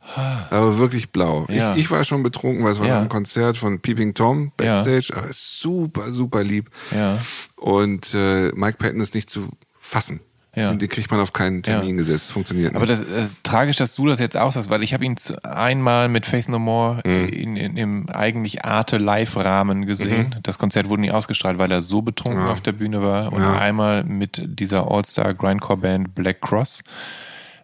Aber 0.50 0.78
wirklich 0.80 1.12
blau. 1.12 1.46
Ja. 1.50 1.74
Ich, 1.74 1.82
ich 1.82 1.92
war 1.92 2.04
schon 2.06 2.24
betrunken, 2.24 2.64
weil 2.64 2.72
es 2.74 2.80
war 2.80 2.88
Ja. 2.88 3.02
ein 3.02 3.10
Konzert 3.10 3.58
von 3.58 3.80
Peeping 3.80 4.14
Tom 4.14 4.52
Backstage, 4.58 5.14
aber 5.16 5.28
super, 5.32 6.10
super 6.12 6.44
lieb. 6.44 6.70
Ja. 6.92 7.20
Und 7.56 8.14
äh, 8.14 8.52
Mike 8.56 8.78
Patton 8.78 9.02
ist 9.02 9.14
nicht 9.16 9.30
zu 9.30 9.50
fassen. 9.78 10.22
Ja. 10.56 10.70
Den, 10.70 10.78
den 10.78 10.88
kriegt 10.90 11.10
man 11.10 11.20
auf 11.20 11.34
keinen 11.34 11.64
Termin 11.64 11.98
gesetzt. 11.98 12.32
Funktioniert 12.32 12.76
Aber 12.76 12.86
nicht. 12.86 13.02
das, 13.02 13.08
das 13.10 13.26
ist 13.32 13.44
tragisch, 13.44 13.78
dass 13.78 13.96
du 13.96 14.06
das 14.06 14.20
jetzt 14.20 14.38
auch 14.38 14.52
sagst, 14.52 14.70
weil 14.70 14.84
ich 14.84 14.94
habe 14.94 15.04
ihn 15.04 15.16
einmal 15.42 16.10
mit 16.10 16.28
Faith 16.28 16.48
No 16.48 16.60
More 16.60 17.02
in, 17.02 17.56
in, 17.56 17.76
im 17.76 18.08
eigentlich 18.10 18.64
Arte-Live-Rahmen 18.64 19.88
gesehen. 19.88 20.36
Das 20.44 20.60
Konzert 20.60 20.90
wurde 20.90 21.02
nie 21.02 21.12
ausgestrahlt, 21.12 21.58
weil 21.58 21.72
er 21.72 21.82
so 21.82 22.04
betrunken 22.04 22.44
auf 22.46 22.62
der 22.62 22.74
Bühne 22.74 23.02
war. 23.02 23.34
Und 23.34 23.42
Ja. 23.42 23.58
einmal 23.58 24.04
mit 24.04 24.42
dieser 24.46 24.92
All-Star-Grindcore-Band 24.92 26.14
Black 26.14 26.42
Cross, 26.42 26.84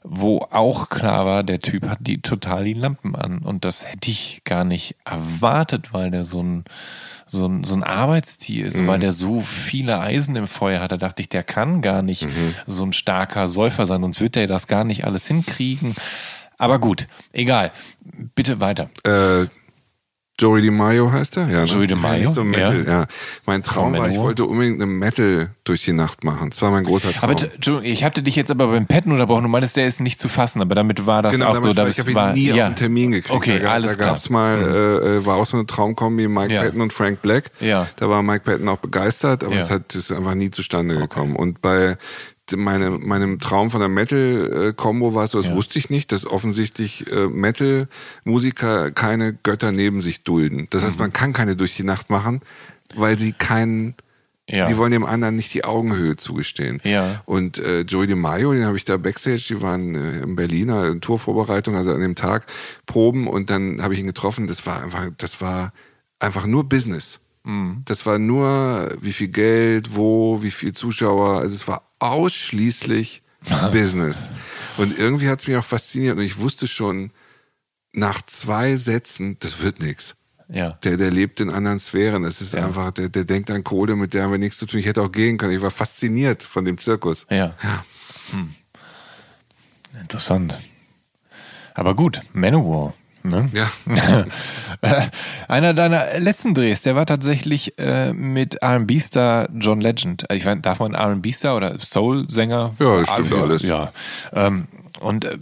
wo 0.04 0.48
auch 0.50 0.90
klar 0.90 1.26
war, 1.26 1.44
der 1.44 1.60
Typ 1.60 1.88
hat 1.88 2.00
die 2.02 2.22
total 2.22 2.64
die 2.64 2.74
Lampen 2.74 3.16
an. 3.16 3.40
Und 3.40 3.66
das 3.66 3.86
hätte 3.86 4.10
ich 4.10 4.42
gar 4.46 4.64
nicht 4.64 4.96
erwartet, 5.06 5.94
weil 5.94 6.10
der 6.10 6.24
so 6.24 6.42
ein 6.42 6.64
so 7.30 7.46
ein, 7.46 7.64
so 7.64 7.76
ein 7.76 7.84
Arbeitstier 7.84 8.66
ist, 8.66 8.86
weil 8.86 9.00
der 9.00 9.12
so 9.12 9.42
viele 9.42 10.00
Eisen 10.00 10.36
im 10.36 10.48
Feuer 10.48 10.82
hat. 10.82 10.92
Da 10.92 10.98
dachte 10.98 11.22
ich, 11.22 11.30
der 11.30 11.44
kann 11.44 11.82
gar 11.82 12.02
nicht 12.02 12.28
so 12.66 12.84
ein 12.84 12.94
starker 12.94 13.48
Säufer 13.48 13.86
sein, 13.86 14.02
sonst 14.02 14.20
wird 14.20 14.36
der 14.36 14.48
das 14.48 14.68
gar 14.68 14.84
nicht 14.84 15.06
alles 15.06 15.28
hinkriegen. 15.28 15.96
Aber 16.58 16.80
gut, 16.80 17.08
egal. 17.32 17.72
Bitte 18.36 18.60
weiter. 18.60 18.90
Äh, 19.04 19.48
Joey 20.40 20.62
DiMaggio 20.62 21.12
heißt 21.12 21.38
er? 21.38 21.50
Ja, 21.50 21.60
ne? 21.60 21.66
Joey 21.66 21.86
DiMaggio, 21.88 22.32
so 22.32 22.44
Metal, 22.44 22.84
ja. 22.86 22.92
ja. 23.02 23.06
Mein 23.46 23.62
Traum 23.62 23.96
war, 23.98 24.10
ich 24.10 24.18
wollte 24.18 24.46
unbedingt 24.46 24.82
eine 24.82 24.90
Metal 24.90 25.50
durch 25.66 25.84
die 25.84 25.92
Nacht 25.94 26.24
machen. 26.24 26.50
Das 26.50 26.62
war 26.62 26.72
mein 26.72 26.84
großer 26.86 27.12
Traum. 27.12 27.32
Aber 27.32 27.84
ich 27.84 28.04
hatte 28.04 28.24
dich 28.24 28.36
jetzt 28.38 28.50
aber 28.50 28.68
beim 28.68 28.86
Petten 28.88 29.12
unterbrochen. 29.12 29.44
Du 29.44 29.50
meintest, 29.50 29.76
der 29.78 29.86
ist 29.86 30.00
nicht 30.00 30.20
zu 30.20 30.30
fassen, 30.30 30.62
aber 30.62 30.76
damit 30.76 31.06
war 31.06 31.22
das 31.22 31.34
Genau, 31.34 31.50
auch 31.50 31.58
so. 31.58 31.74
damit 31.74 31.94
ich 31.94 32.00
habe 32.00 32.12
ihn 32.12 32.16
war, 32.16 32.34
nie 32.34 32.48
ja. 32.48 32.56
auf 32.56 32.68
einen 32.68 32.76
Termin 32.78 33.12
gekriegt. 33.12 33.36
Okay, 33.36 33.60
da, 33.60 33.74
alles 33.74 33.92
da 33.92 33.96
klar. 33.98 34.08
Mhm. 34.08 34.12
gab's 34.14 34.30
mal, 34.30 34.58
äh, 34.62 35.18
äh, 35.18 35.26
war 35.26 35.36
auch 35.36 35.46
so 35.46 35.58
eine 35.58 35.66
Traumkombi, 35.66 36.28
Mike 36.28 36.54
Ja. 36.54 36.64
Patton 36.64 36.82
und 36.82 36.94
Frank 36.94 37.22
Black. 37.22 37.52
Ja. 37.60 37.88
Da 37.98 38.10
war 38.10 38.24
Mike 38.24 38.46
Patton 38.46 38.68
auch 38.70 38.78
begeistert, 38.78 39.44
aber 39.44 39.56
Ja. 39.56 39.62
es 39.64 39.70
hat 39.70 39.94
ist 39.94 40.12
einfach 40.12 40.36
nie 40.36 40.52
zustande 40.52 40.96
gekommen. 40.96 41.36
Und 41.36 41.62
bei 41.62 41.98
meine, 42.56 42.92
meinem 42.92 43.40
Traum 43.40 43.70
von 43.70 43.80
der 43.80 43.90
Metal-Kombo 43.90 45.14
war 45.14 45.24
es 45.26 45.32
so, 45.32 45.38
das 45.40 45.48
Ja. 45.48 45.56
wusste 45.56 45.80
ich 45.80 45.90
nicht, 45.90 46.12
dass 46.12 46.26
offensichtlich 46.26 47.12
äh, 47.12 47.28
Metal-Musiker 47.28 48.92
keine 48.92 49.34
Götter 49.34 49.72
neben 49.72 50.02
sich 50.02 50.24
dulden. 50.24 50.68
Das 50.70 50.82
Mhm. 50.82 50.86
heißt, 50.88 51.00
man 51.00 51.14
kann 51.14 51.34
keine 51.34 51.56
durch 51.56 51.76
die 51.76 51.84
Nacht 51.84 52.10
machen, 52.10 52.42
weil 52.96 53.18
sie 53.18 53.34
keinen 53.34 53.96
Ja. 54.52 54.66
Sie 54.66 54.78
wollen 54.78 54.92
dem 54.92 55.06
anderen 55.06 55.36
nicht 55.36 55.54
die 55.54 55.64
Augenhöhe 55.64 56.16
zugestehen. 56.16 56.82
Ja. 56.84 57.22
Und 57.28 57.60
äh, 57.60 57.82
Joey 57.82 58.08
DiMaggio, 58.08 58.52
den 58.52 58.66
habe 58.66 58.78
ich 58.78 58.84
da 58.84 58.98
Backstage, 58.98 59.46
die 59.48 59.62
waren 59.62 59.94
äh, 59.94 60.22
in 60.24 60.36
Berliner 60.36 60.88
in 60.88 61.02
Tourvorbereitung, 61.02 61.76
also 61.76 61.94
an 61.94 62.02
dem 62.02 62.16
Tag 62.16 62.48
Proben 62.88 63.28
und 63.28 63.52
dann 63.52 63.80
habe 63.84 63.94
ich 63.94 64.00
ihn 64.00 64.08
getroffen. 64.08 64.48
Das 64.48 64.66
war 64.66 64.82
einfach, 64.82 65.06
das 65.20 65.40
war 65.40 65.72
einfach 66.18 66.48
nur 66.48 66.68
Business. 66.68 67.20
Mhm. 67.44 67.82
Das 67.86 68.06
war 68.06 68.20
nur, 68.20 68.90
wie 69.02 69.14
viel 69.14 69.30
Geld, 69.30 69.96
wo, 69.96 70.42
wie 70.44 70.52
viel 70.52 70.74
Zuschauer. 70.74 71.40
Also 71.40 71.56
es 71.56 71.68
war 71.68 71.90
ausschließlich 72.00 73.24
Business. 73.72 74.30
Und 74.78 74.98
irgendwie 74.98 75.30
hat 75.30 75.40
es 75.40 75.48
mich 75.48 75.58
auch 75.58 75.64
fasziniert 75.64 76.18
und 76.18 76.24
ich 76.24 76.40
wusste 76.40 76.68
schon 76.68 77.12
nach 77.94 78.22
zwei 78.24 78.76
Sätzen, 78.76 79.38
das 79.40 79.62
wird 79.62 79.80
nichts. 79.82 80.16
Ja. 80.52 80.72
Der, 80.84 80.98
der 80.98 81.12
lebt 81.12 81.40
in 81.40 81.50
anderen 81.50 81.80
Sphären. 81.80 82.24
Es 82.26 82.42
ist 82.42 82.54
Ja. 82.54 82.66
einfach, 82.66 82.92
der, 82.92 83.10
der 83.10 83.24
denkt 83.24 83.52
an 83.52 83.64
Kohle, 83.64 83.96
mit 83.96 84.14
der 84.14 84.24
haben 84.24 84.32
wir 84.32 84.38
nichts 84.40 84.58
zu 84.58 84.66
tun. 84.66 84.80
Ich 84.80 84.86
hätte 84.88 85.02
auch 85.02 85.12
gehen 85.12 85.38
können. 85.38 85.54
Ich 85.54 85.62
war 85.62 85.70
fasziniert 85.72 86.42
von 86.44 86.66
dem 86.66 86.78
Zirkus. 86.78 87.26
Ja. 87.30 87.56
Ja. 87.64 87.86
Interessant. 90.00 90.60
Aber 91.74 91.96
gut, 91.96 92.22
Manowar. 92.34 92.94
Ne? 93.24 93.50
Ja. 93.54 93.72
Äh, 94.82 95.10
Einer 95.50 95.74
deiner 95.74 96.20
letzten 96.20 96.54
Drehs, 96.54 96.84
der 96.84 96.96
war 96.96 97.06
tatsächlich 97.06 97.78
äh, 97.80 98.14
mit 98.14 98.56
R&B-Star 98.56 99.50
John 99.54 99.82
Legend. 99.82 100.30
Also 100.30 100.40
Ich 100.40 100.46
weiß, 100.46 100.60
darf 100.62 100.80
man 100.80 100.94
R&B-Star 100.94 101.58
oder 101.58 101.78
Soul-Sänger? 101.80 102.76
Ja, 102.80 103.00
das 103.02 103.10
stimmt 103.10 103.34
alles. 103.34 103.64
Ja. 103.64 103.92
Ähm, 104.32 104.68
und 105.02 105.26
äh, 105.26 105.38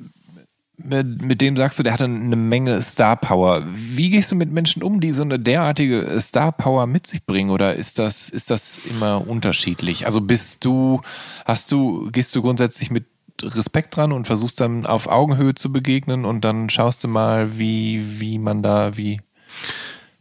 mit, 0.78 1.22
mit 1.22 1.42
dem 1.42 1.58
sagst 1.58 1.78
du, 1.80 1.84
der 1.84 1.94
hatte 1.94 2.06
eine 2.06 2.36
Menge 2.36 2.82
Star-Power. 2.82 3.64
Wie 3.68 4.10
gehst 4.10 4.32
du 4.32 4.36
mit 4.36 4.52
Menschen 4.52 4.84
um, 4.84 5.00
die 5.00 5.12
so 5.12 5.24
eine 5.24 5.40
derartige 5.40 6.20
Star-Power 6.20 6.88
mit 6.88 7.08
sich 7.08 7.26
bringen? 7.26 7.50
Oder 7.50 7.76
ist 7.76 8.00
das, 8.00 8.30
ist 8.30 8.50
das 8.50 8.80
immer 8.90 9.28
unterschiedlich? 9.28 10.06
Also 10.06 10.22
bist 10.22 10.64
du, 10.66 11.02
hast 11.46 11.72
du, 11.72 12.10
gehst 12.12 12.36
du 12.36 12.42
grundsätzlich 12.42 12.92
mit 12.92 13.06
Respekt 13.44 13.96
dran 13.96 14.12
und 14.12 14.28
versuchst 14.28 14.60
dann 14.60 14.86
auf 14.86 15.08
Augenhöhe 15.08 15.54
zu 15.56 15.72
begegnen 15.72 16.26
und 16.26 16.44
dann 16.44 16.70
schaust 16.70 17.04
du 17.04 17.08
mal, 17.08 17.58
wie, 17.58 18.20
wie 18.20 18.40
man 18.40 18.64
da, 18.64 18.98
wie 18.98 19.20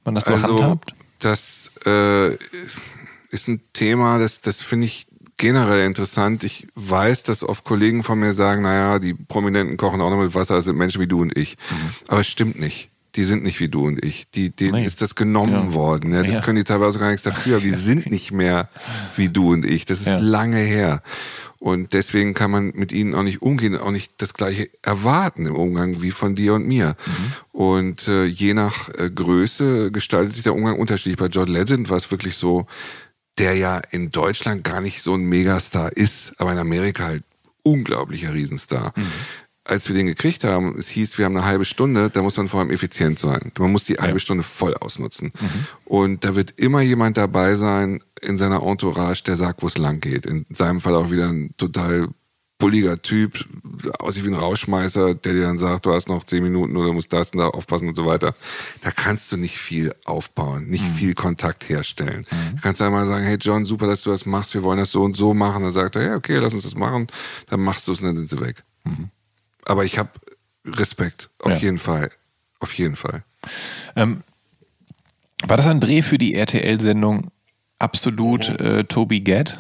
man 0.04 0.14
das 0.14 0.26
so 0.26 0.34
also, 0.34 0.48
handhabt? 0.62 0.94
das 1.20 1.70
äh, 1.86 2.34
ist 3.30 3.48
ein 3.48 3.60
Thema, 3.72 4.18
das, 4.18 4.40
das 4.40 4.60
finde 4.60 4.86
ich 4.86 5.06
generell 5.38 5.84
interessant. 5.86 6.44
Ich 6.44 6.66
weiß, 6.74 7.24
dass 7.24 7.42
oft 7.42 7.64
Kollegen 7.64 8.02
von 8.02 8.18
mir 8.18 8.32
sagen, 8.34 8.62
naja, 8.62 8.98
die 8.98 9.14
Prominenten 9.14 9.76
kochen 9.76 10.00
auch 10.00 10.10
noch 10.10 10.22
mit 10.22 10.34
Wasser, 10.34 10.56
das 10.56 10.64
sind 10.66 10.76
Menschen 10.76 11.00
wie 11.00 11.06
du 11.06 11.20
und 11.20 11.36
ich. 11.36 11.56
Aber 12.08 12.20
es 12.20 12.26
stimmt 12.28 12.58
nicht. 12.58 12.90
Die 13.16 13.24
sind 13.24 13.42
nicht 13.42 13.60
wie 13.60 13.68
du 13.68 13.86
und 13.86 14.04
ich. 14.04 14.28
Die, 14.30 14.50
denen 14.54 14.72
Nee. 14.74 14.84
ist 14.84 15.00
das 15.00 15.14
genommen 15.14 15.52
Ja. 15.68 15.72
worden. 15.72 16.12
Ja, 16.12 16.22
das 16.22 16.32
Ja. 16.34 16.40
können 16.42 16.56
die 16.56 16.64
teilweise 16.64 16.98
gar 16.98 17.08
nichts 17.08 17.22
dafür, 17.22 17.60
die 17.60 17.70
sind 17.74 18.10
nicht 18.10 18.30
mehr 18.30 18.68
wie 19.16 19.28
du 19.30 19.52
und 19.52 19.64
ich. 19.64 19.86
Das 19.86 20.00
ist 20.02 20.20
lange 20.20 20.58
her. 20.58 21.02
Und 21.66 21.94
deswegen 21.94 22.32
kann 22.32 22.52
man 22.52 22.70
mit 22.76 22.92
ihnen 22.92 23.12
auch 23.16 23.24
nicht 23.24 23.42
umgehen, 23.42 23.76
auch 23.76 23.90
nicht 23.90 24.12
das 24.18 24.34
Gleiche 24.34 24.70
erwarten 24.82 25.46
im 25.46 25.56
Umgang 25.56 26.00
wie 26.00 26.12
von 26.12 26.36
dir 26.36 26.54
und 26.54 26.64
mir. 26.64 26.94
Und 27.50 28.06
äh, 28.06 28.22
je 28.22 28.54
nach 28.54 28.88
äh, 28.90 29.10
Größe 29.10 29.90
gestaltet 29.90 30.34
sich 30.34 30.44
der 30.44 30.54
Umgang 30.54 30.78
unterschiedlich. 30.78 31.16
Bei 31.16 31.26
John 31.26 31.48
Legend 31.48 31.90
war 31.90 31.96
es 31.96 32.08
wirklich 32.08 32.36
so, 32.36 32.66
der 33.38 33.56
ja 33.56 33.80
in 33.90 34.12
Deutschland 34.12 34.62
gar 34.62 34.80
nicht 34.80 35.02
so 35.02 35.14
ein 35.14 35.24
Megastar 35.24 35.90
ist, 35.90 36.34
aber 36.38 36.52
in 36.52 36.58
Amerika 36.58 37.06
halt 37.06 37.24
unglaublicher 37.64 38.32
Riesenstar. 38.32 38.92
Als 39.66 39.88
wir 39.88 39.96
den 39.96 40.06
gekriegt 40.06 40.44
haben, 40.44 40.76
es 40.78 40.88
hieß, 40.88 41.18
wir 41.18 41.24
haben 41.24 41.36
eine 41.36 41.46
halbe 41.46 41.64
Stunde, 41.64 42.08
da 42.08 42.22
muss 42.22 42.36
man 42.36 42.46
vor 42.46 42.60
allem 42.60 42.70
effizient 42.70 43.18
sein. 43.18 43.50
Man 43.58 43.72
muss 43.72 43.84
die 43.84 43.96
halbe 43.96 44.20
Stunde 44.20 44.44
voll 44.44 44.74
ausnutzen. 44.74 45.32
Und 45.84 46.24
da 46.24 46.34
wird 46.36 46.58
immer 46.58 46.82
jemand 46.82 47.16
dabei 47.16 47.56
sein 47.56 48.00
in 48.22 48.38
seiner 48.38 48.62
Entourage, 48.62 49.24
der 49.24 49.36
sagt, 49.36 49.62
wo 49.62 49.66
es 49.66 49.76
lang 49.76 50.00
geht. 50.00 50.24
In 50.24 50.46
seinem 50.50 50.80
Fall 50.80 50.94
auch 50.94 51.10
wieder 51.10 51.28
ein 51.28 51.50
total 51.56 52.08
bulliger 52.58 53.02
Typ, 53.02 53.44
aussieht 53.98 54.24
wie 54.24 54.28
ein 54.28 54.34
Rauschmeißer, 54.34 55.14
der 55.14 55.32
dir 55.34 55.42
dann 55.42 55.58
sagt, 55.58 55.84
du 55.84 55.92
hast 55.92 56.08
noch 56.08 56.24
zehn 56.24 56.42
Minuten 56.42 56.76
oder 56.76 56.92
musst 56.92 57.12
das 57.12 57.30
und 57.30 57.38
da 57.38 57.48
aufpassen 57.48 57.88
und 57.88 57.96
so 57.96 58.06
weiter. 58.06 58.34
Da 58.80 58.90
kannst 58.90 59.30
du 59.30 59.36
nicht 59.36 59.58
viel 59.58 59.94
aufbauen, 60.04 60.68
nicht 60.68 60.84
viel 60.84 61.14
Kontakt 61.14 61.68
herstellen. 61.68 62.24
Du 62.54 62.62
kannst 62.62 62.80
einmal 62.80 63.06
sagen, 63.06 63.24
hey 63.24 63.36
John, 63.38 63.64
super, 63.64 63.86
dass 63.86 64.02
du 64.02 64.10
das 64.10 64.24
machst, 64.26 64.54
wir 64.54 64.62
wollen 64.62 64.78
das 64.78 64.90
so 64.90 65.02
und 65.02 65.16
so 65.16 65.34
machen. 65.34 65.64
Dann 65.64 65.72
sagt 65.72 65.96
er, 65.96 66.02
ja, 66.02 66.16
okay, 66.16 66.38
lass 66.38 66.54
uns 66.54 66.62
das 66.62 66.76
machen. 66.76 67.08
Dann 67.48 67.60
machst 67.60 67.86
du 67.88 67.92
es 67.92 68.00
und 68.00 68.06
dann 68.06 68.16
sind 68.16 68.30
sie 68.30 68.40
weg. 68.40 68.62
Aber 69.66 69.84
ich 69.84 69.98
habe 69.98 70.08
Respekt, 70.64 71.28
auf 71.40 71.52
Ja. 71.52 71.58
jeden 71.58 71.78
Fall. 71.78 72.10
Auf 72.60 72.72
jeden 72.74 72.96
Fall. 72.96 73.22
Ähm, 73.94 74.22
war 75.46 75.56
das 75.58 75.66
ein 75.66 75.80
Dreh 75.80 76.00
für 76.02 76.18
die 76.18 76.34
RTL-Sendung 76.34 77.30
Absolut 77.78 78.48
äh, 78.58 78.84
Toby 78.84 79.20
Gad? 79.20 79.58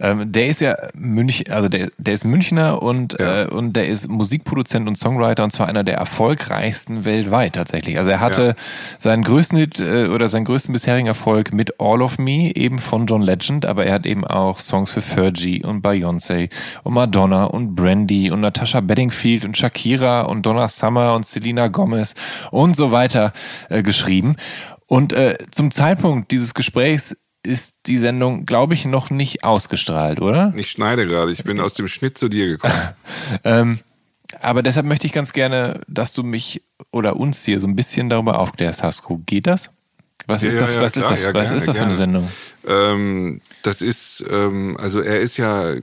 Ähm, 0.00 0.32
der 0.32 0.46
ist 0.46 0.62
ja 0.62 0.74
Münch, 0.94 1.52
also 1.52 1.68
der, 1.68 1.90
der 1.98 2.14
ist 2.14 2.24
Münchner 2.24 2.82
und, 2.82 3.16
Ja. 3.20 3.42
äh, 3.42 3.46
und 3.48 3.74
der 3.74 3.88
ist 3.88 4.08
Musikproduzent 4.08 4.88
und 4.88 4.96
Songwriter 4.96 5.44
und 5.44 5.50
zwar 5.50 5.68
einer 5.68 5.84
der 5.84 5.96
erfolgreichsten 5.98 7.04
weltweit 7.04 7.54
tatsächlich. 7.54 7.98
Also 7.98 8.10
er 8.10 8.20
hatte 8.20 8.42
Ja. 8.42 8.54
seinen 8.96 9.22
größten 9.22 9.58
Hit 9.58 9.80
äh, 9.80 10.06
oder 10.06 10.30
seinen 10.30 10.46
größten 10.46 10.72
bisherigen 10.72 11.08
Erfolg 11.08 11.52
mit 11.52 11.78
All 11.78 12.00
of 12.00 12.16
Me, 12.16 12.56
eben 12.56 12.78
von 12.78 13.04
John 13.06 13.20
Legend, 13.20 13.66
aber 13.66 13.84
er 13.84 13.92
hat 13.92 14.06
eben 14.06 14.24
auch 14.26 14.58
Songs 14.58 14.92
für 14.92 15.02
Fergie 15.02 15.62
und 15.62 15.84
Beyoncé 15.84 16.48
und 16.84 16.94
Madonna 16.94 17.44
und 17.44 17.74
Brandy 17.74 18.30
und 18.30 18.40
Natasha 18.40 18.80
Bedingfield 18.80 19.44
und 19.44 19.58
Shakira 19.58 20.22
und 20.22 20.46
Donna 20.46 20.68
Summer 20.68 21.14
und 21.14 21.26
Selena 21.26 21.68
Gomez 21.68 22.14
und 22.50 22.76
so 22.76 22.92
weiter 22.92 23.34
äh, 23.68 23.82
geschrieben. 23.82 24.36
Und 24.86 25.12
äh, 25.12 25.36
zum 25.50 25.70
Zeitpunkt 25.72 26.30
dieses 26.30 26.54
Gesprächs 26.54 27.16
ist 27.46 27.76
die 27.86 27.96
Sendung, 27.96 28.44
glaube 28.44 28.74
ich, 28.74 28.84
noch 28.84 29.10
nicht 29.10 29.44
ausgestrahlt, 29.44 30.20
oder? 30.20 30.52
Ich 30.56 30.70
schneide 30.70 31.06
gerade, 31.06 31.32
ich 31.32 31.44
bin 31.44 31.60
aus 31.60 31.74
dem 31.74 31.88
Schnitt 31.88 32.18
zu 32.18 32.28
dir 32.28 32.46
gekommen. 32.46 32.74
Ähm, 33.44 33.80
aber 34.40 34.62
deshalb 34.62 34.86
möchte 34.86 35.06
ich 35.06 35.12
ganz 35.12 35.32
gerne, 35.32 35.80
dass 35.88 36.12
du 36.12 36.22
mich 36.22 36.62
oder 36.92 37.16
uns 37.16 37.44
hier 37.44 37.58
so 37.58 37.66
ein 37.66 37.74
bisschen 37.76 38.08
darüber 38.08 38.38
aufklärst, 38.38 38.82
Hasko. 38.82 39.20
Geht 39.26 39.46
das? 39.46 39.70
Was 40.26 40.42
ist 40.42 40.54
Ja, 40.54 40.60
das, 40.60 40.74
ja, 40.74 40.80
was 40.80 40.92
klar, 40.92 41.04
ist 41.04 41.10
das, 41.10 41.22
ja, 41.22 41.34
was 41.34 41.44
gerne, 41.44 41.56
ist 41.56 41.68
das 41.68 41.76
für 41.76 41.84
eine. 41.84 41.94
Sendung? 41.94 42.28
Ähm, 42.66 43.40
das 43.62 43.82
ist, 43.82 44.24
ähm, 44.28 44.76
also 44.80 45.00
er 45.00 45.20
ist 45.20 45.36
ja 45.36 45.74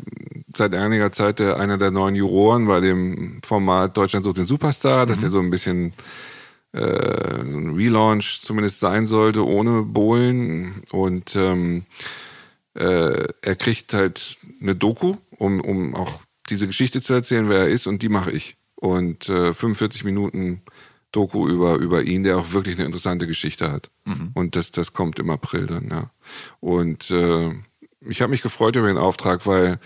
seit 0.55 0.73
einiger 0.75 1.11
Zeit 1.11 1.39
einer 1.41 1.77
der 1.77 1.91
neuen 1.91 2.15
Juroren 2.15 2.67
bei 2.67 2.79
dem 2.79 3.39
Format 3.43 3.95
Deutschland 3.97 4.25
sucht 4.25 4.37
den 4.37 4.45
Superstar, 4.45 5.05
das 5.05 5.21
ja 5.21 5.29
so 5.29 5.39
ein 5.39 5.49
bisschen 5.49 5.93
so 6.73 7.57
ein 7.57 7.75
Relaunch 7.75 8.41
zumindest 8.41 8.79
sein 8.79 9.05
sollte, 9.05 9.45
ohne 9.45 9.83
Bohlen. 9.83 10.83
Und 10.91 11.35
ähm, 11.35 11.85
äh, 12.73 13.27
er 13.41 13.55
kriegt 13.55 13.93
halt 13.93 14.37
eine 14.59 14.75
Doku 14.75 15.17
um, 15.43 15.61
um 15.61 15.95
auch 15.95 16.21
diese 16.49 16.67
Geschichte 16.67 17.01
zu 17.01 17.13
erzählen, 17.13 17.49
wer 17.49 17.59
er 17.59 17.69
ist, 17.69 17.87
und 17.87 18.01
die 18.01 18.09
mache 18.09 18.31
ich. 18.31 18.57
Und 18.75 19.29
äh, 19.29 19.53
45 19.53 20.03
Minuten 20.03 20.61
Doku 21.11 21.47
über, 21.47 21.75
über 21.75 22.03
ihn, 22.03 22.23
der 22.23 22.37
auch 22.37 22.53
wirklich 22.53 22.75
eine 22.75 22.85
interessante 22.85 23.27
Geschichte 23.27 23.71
hat. 23.71 23.89
Mhm. 24.05 24.31
Und 24.33 24.55
das, 24.55 24.71
das 24.71 24.93
kommt 24.93 25.19
im 25.19 25.29
April 25.29 25.67
dann, 25.67 25.89
ja. 25.89 26.11
Und 26.59 27.11
äh, 27.11 27.51
ich 28.01 28.21
habe 28.21 28.31
mich 28.31 28.41
gefreut 28.41 28.75
über 28.75 28.87
den 28.87 28.97
Auftrag, 28.97 29.45
weil 29.45 29.79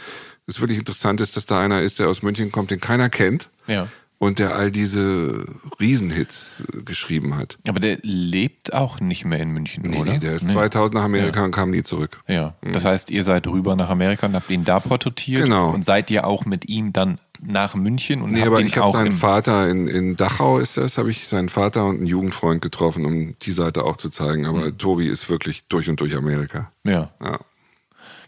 es 0.47 0.61
wirklich 0.61 0.79
interessant 0.79 1.19
ist, 1.19 1.35
dass 1.35 1.45
da 1.45 1.59
einer 1.59 1.81
ist, 1.81 1.99
der 1.99 2.07
aus 2.07 2.21
München 2.21 2.51
kommt, 2.51 2.71
den 2.71 2.79
keiner 2.79 3.09
kennt. 3.09 3.49
Ja 3.67 3.87
und 4.19 4.39
der 4.39 4.55
all 4.55 4.71
diese 4.71 5.45
Riesenhits 5.79 6.63
geschrieben 6.85 7.35
hat. 7.35 7.57
Aber 7.67 7.79
der 7.79 7.99
lebt 8.01 8.73
auch 8.73 8.99
nicht 8.99 9.25
mehr 9.25 9.39
in 9.39 9.51
München, 9.51 9.83
nee, 9.83 9.97
oder? 9.97 10.13
Nee, 10.13 10.19
der 10.19 10.33
ist 10.33 10.43
nee. 10.43 10.53
2000 10.53 10.95
nach 10.95 11.03
Amerika 11.03 11.39
ja. 11.39 11.45
und 11.45 11.51
kam 11.51 11.69
nie 11.69 11.83
zurück. 11.83 12.21
Ja, 12.27 12.55
mhm. 12.61 12.73
das 12.73 12.85
heißt, 12.85 13.11
ihr 13.11 13.23
seid 13.23 13.47
rüber 13.47 13.75
nach 13.75 13.89
Amerika 13.89 14.25
und 14.25 14.33
habt 14.33 14.49
ihn 14.49 14.65
da 14.65 14.79
porträtiert 14.79 15.43
genau. 15.43 15.69
und 15.69 15.85
seid 15.85 16.09
ihr 16.09 16.25
auch 16.25 16.45
mit 16.45 16.67
ihm 16.67 16.93
dann 16.93 17.19
nach 17.39 17.75
München 17.75 18.23
und 18.23 18.31
nee, 18.31 18.39
habt 18.39 18.47
aber 18.47 18.61
ihn 18.61 18.67
ich 18.67 18.77
habe 18.77 18.91
seinen 18.91 19.11
Vater 19.11 19.69
in, 19.69 19.87
in 19.87 20.15
Dachau 20.15 20.57
ist 20.57 20.77
das, 20.77 20.97
habe 20.97 21.11
ich 21.11 21.27
seinen 21.27 21.49
Vater 21.49 21.85
und 21.85 21.97
einen 21.97 22.07
Jugendfreund 22.07 22.63
getroffen, 22.63 23.05
um 23.05 23.37
die 23.39 23.51
Seite 23.51 23.83
auch 23.83 23.97
zu 23.97 24.09
zeigen. 24.09 24.47
Aber 24.47 24.65
mhm. 24.65 24.77
Tobi 24.79 25.07
ist 25.07 25.29
wirklich 25.29 25.67
durch 25.67 25.89
und 25.89 25.99
durch 25.99 26.15
Amerika. 26.15 26.71
Ja. 26.83 27.11
ja. 27.23 27.39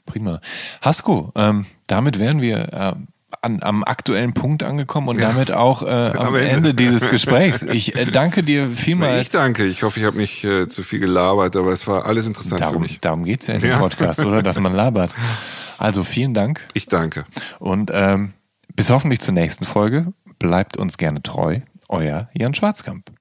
Prima. 0.05 0.41
Hasko, 0.81 1.31
ähm, 1.35 1.65
damit 1.87 2.19
wären 2.19 2.41
wir 2.41 2.73
äh, 2.73 2.93
an, 3.41 3.61
am 3.61 3.83
aktuellen 3.83 4.33
Punkt 4.33 4.63
angekommen 4.63 5.07
und 5.07 5.19
ja. 5.19 5.29
damit 5.29 5.51
auch 5.51 5.83
äh, 5.83 5.85
am, 5.85 6.35
Ende. 6.35 6.49
Ende. 6.49 6.73
dieses 6.73 7.09
Gesprächs. 7.09 7.63
Ich 7.63 7.95
äh, 7.95 8.05
danke 8.05 8.43
dir 8.43 8.67
vielmals. 8.67 9.23
Ich 9.23 9.31
danke. 9.31 9.65
Ich 9.65 9.83
hoffe, 9.83 9.99
ich 9.99 10.05
habe 10.05 10.17
nicht 10.17 10.43
äh, 10.43 10.67
zu 10.67 10.83
viel 10.83 10.99
gelabert, 10.99 11.55
aber 11.55 11.71
es 11.71 11.87
war 11.87 12.05
alles 12.05 12.27
interessant 12.27 12.61
darum, 12.61 12.75
für 12.75 12.81
mich. 12.81 12.99
Darum 12.99 13.23
geht 13.23 13.41
es 13.41 13.47
ja 13.47 13.55
in 13.55 13.61
dem 13.61 13.71
ja. 13.71 13.79
Podcast, 13.79 14.23
oder? 14.23 14.43
Dass 14.43 14.59
man 14.59 14.73
labert. 14.73 15.11
Also 15.77 16.03
vielen 16.03 16.33
Dank. 16.33 16.61
Ich 16.73 16.87
danke. 16.87 17.25
Und 17.59 17.91
ähm, 17.93 18.33
bis 18.75 18.89
hoffentlich 18.89 19.21
zur 19.21 19.33
nächsten 19.33 19.65
Folge. 19.65 20.13
Bleibt 20.39 20.77
uns 20.77 20.97
gerne 20.97 21.21
treu. 21.21 21.59
Euer 21.89 22.29
Jan 22.33 22.53
Schwarzkamp. 22.53 23.11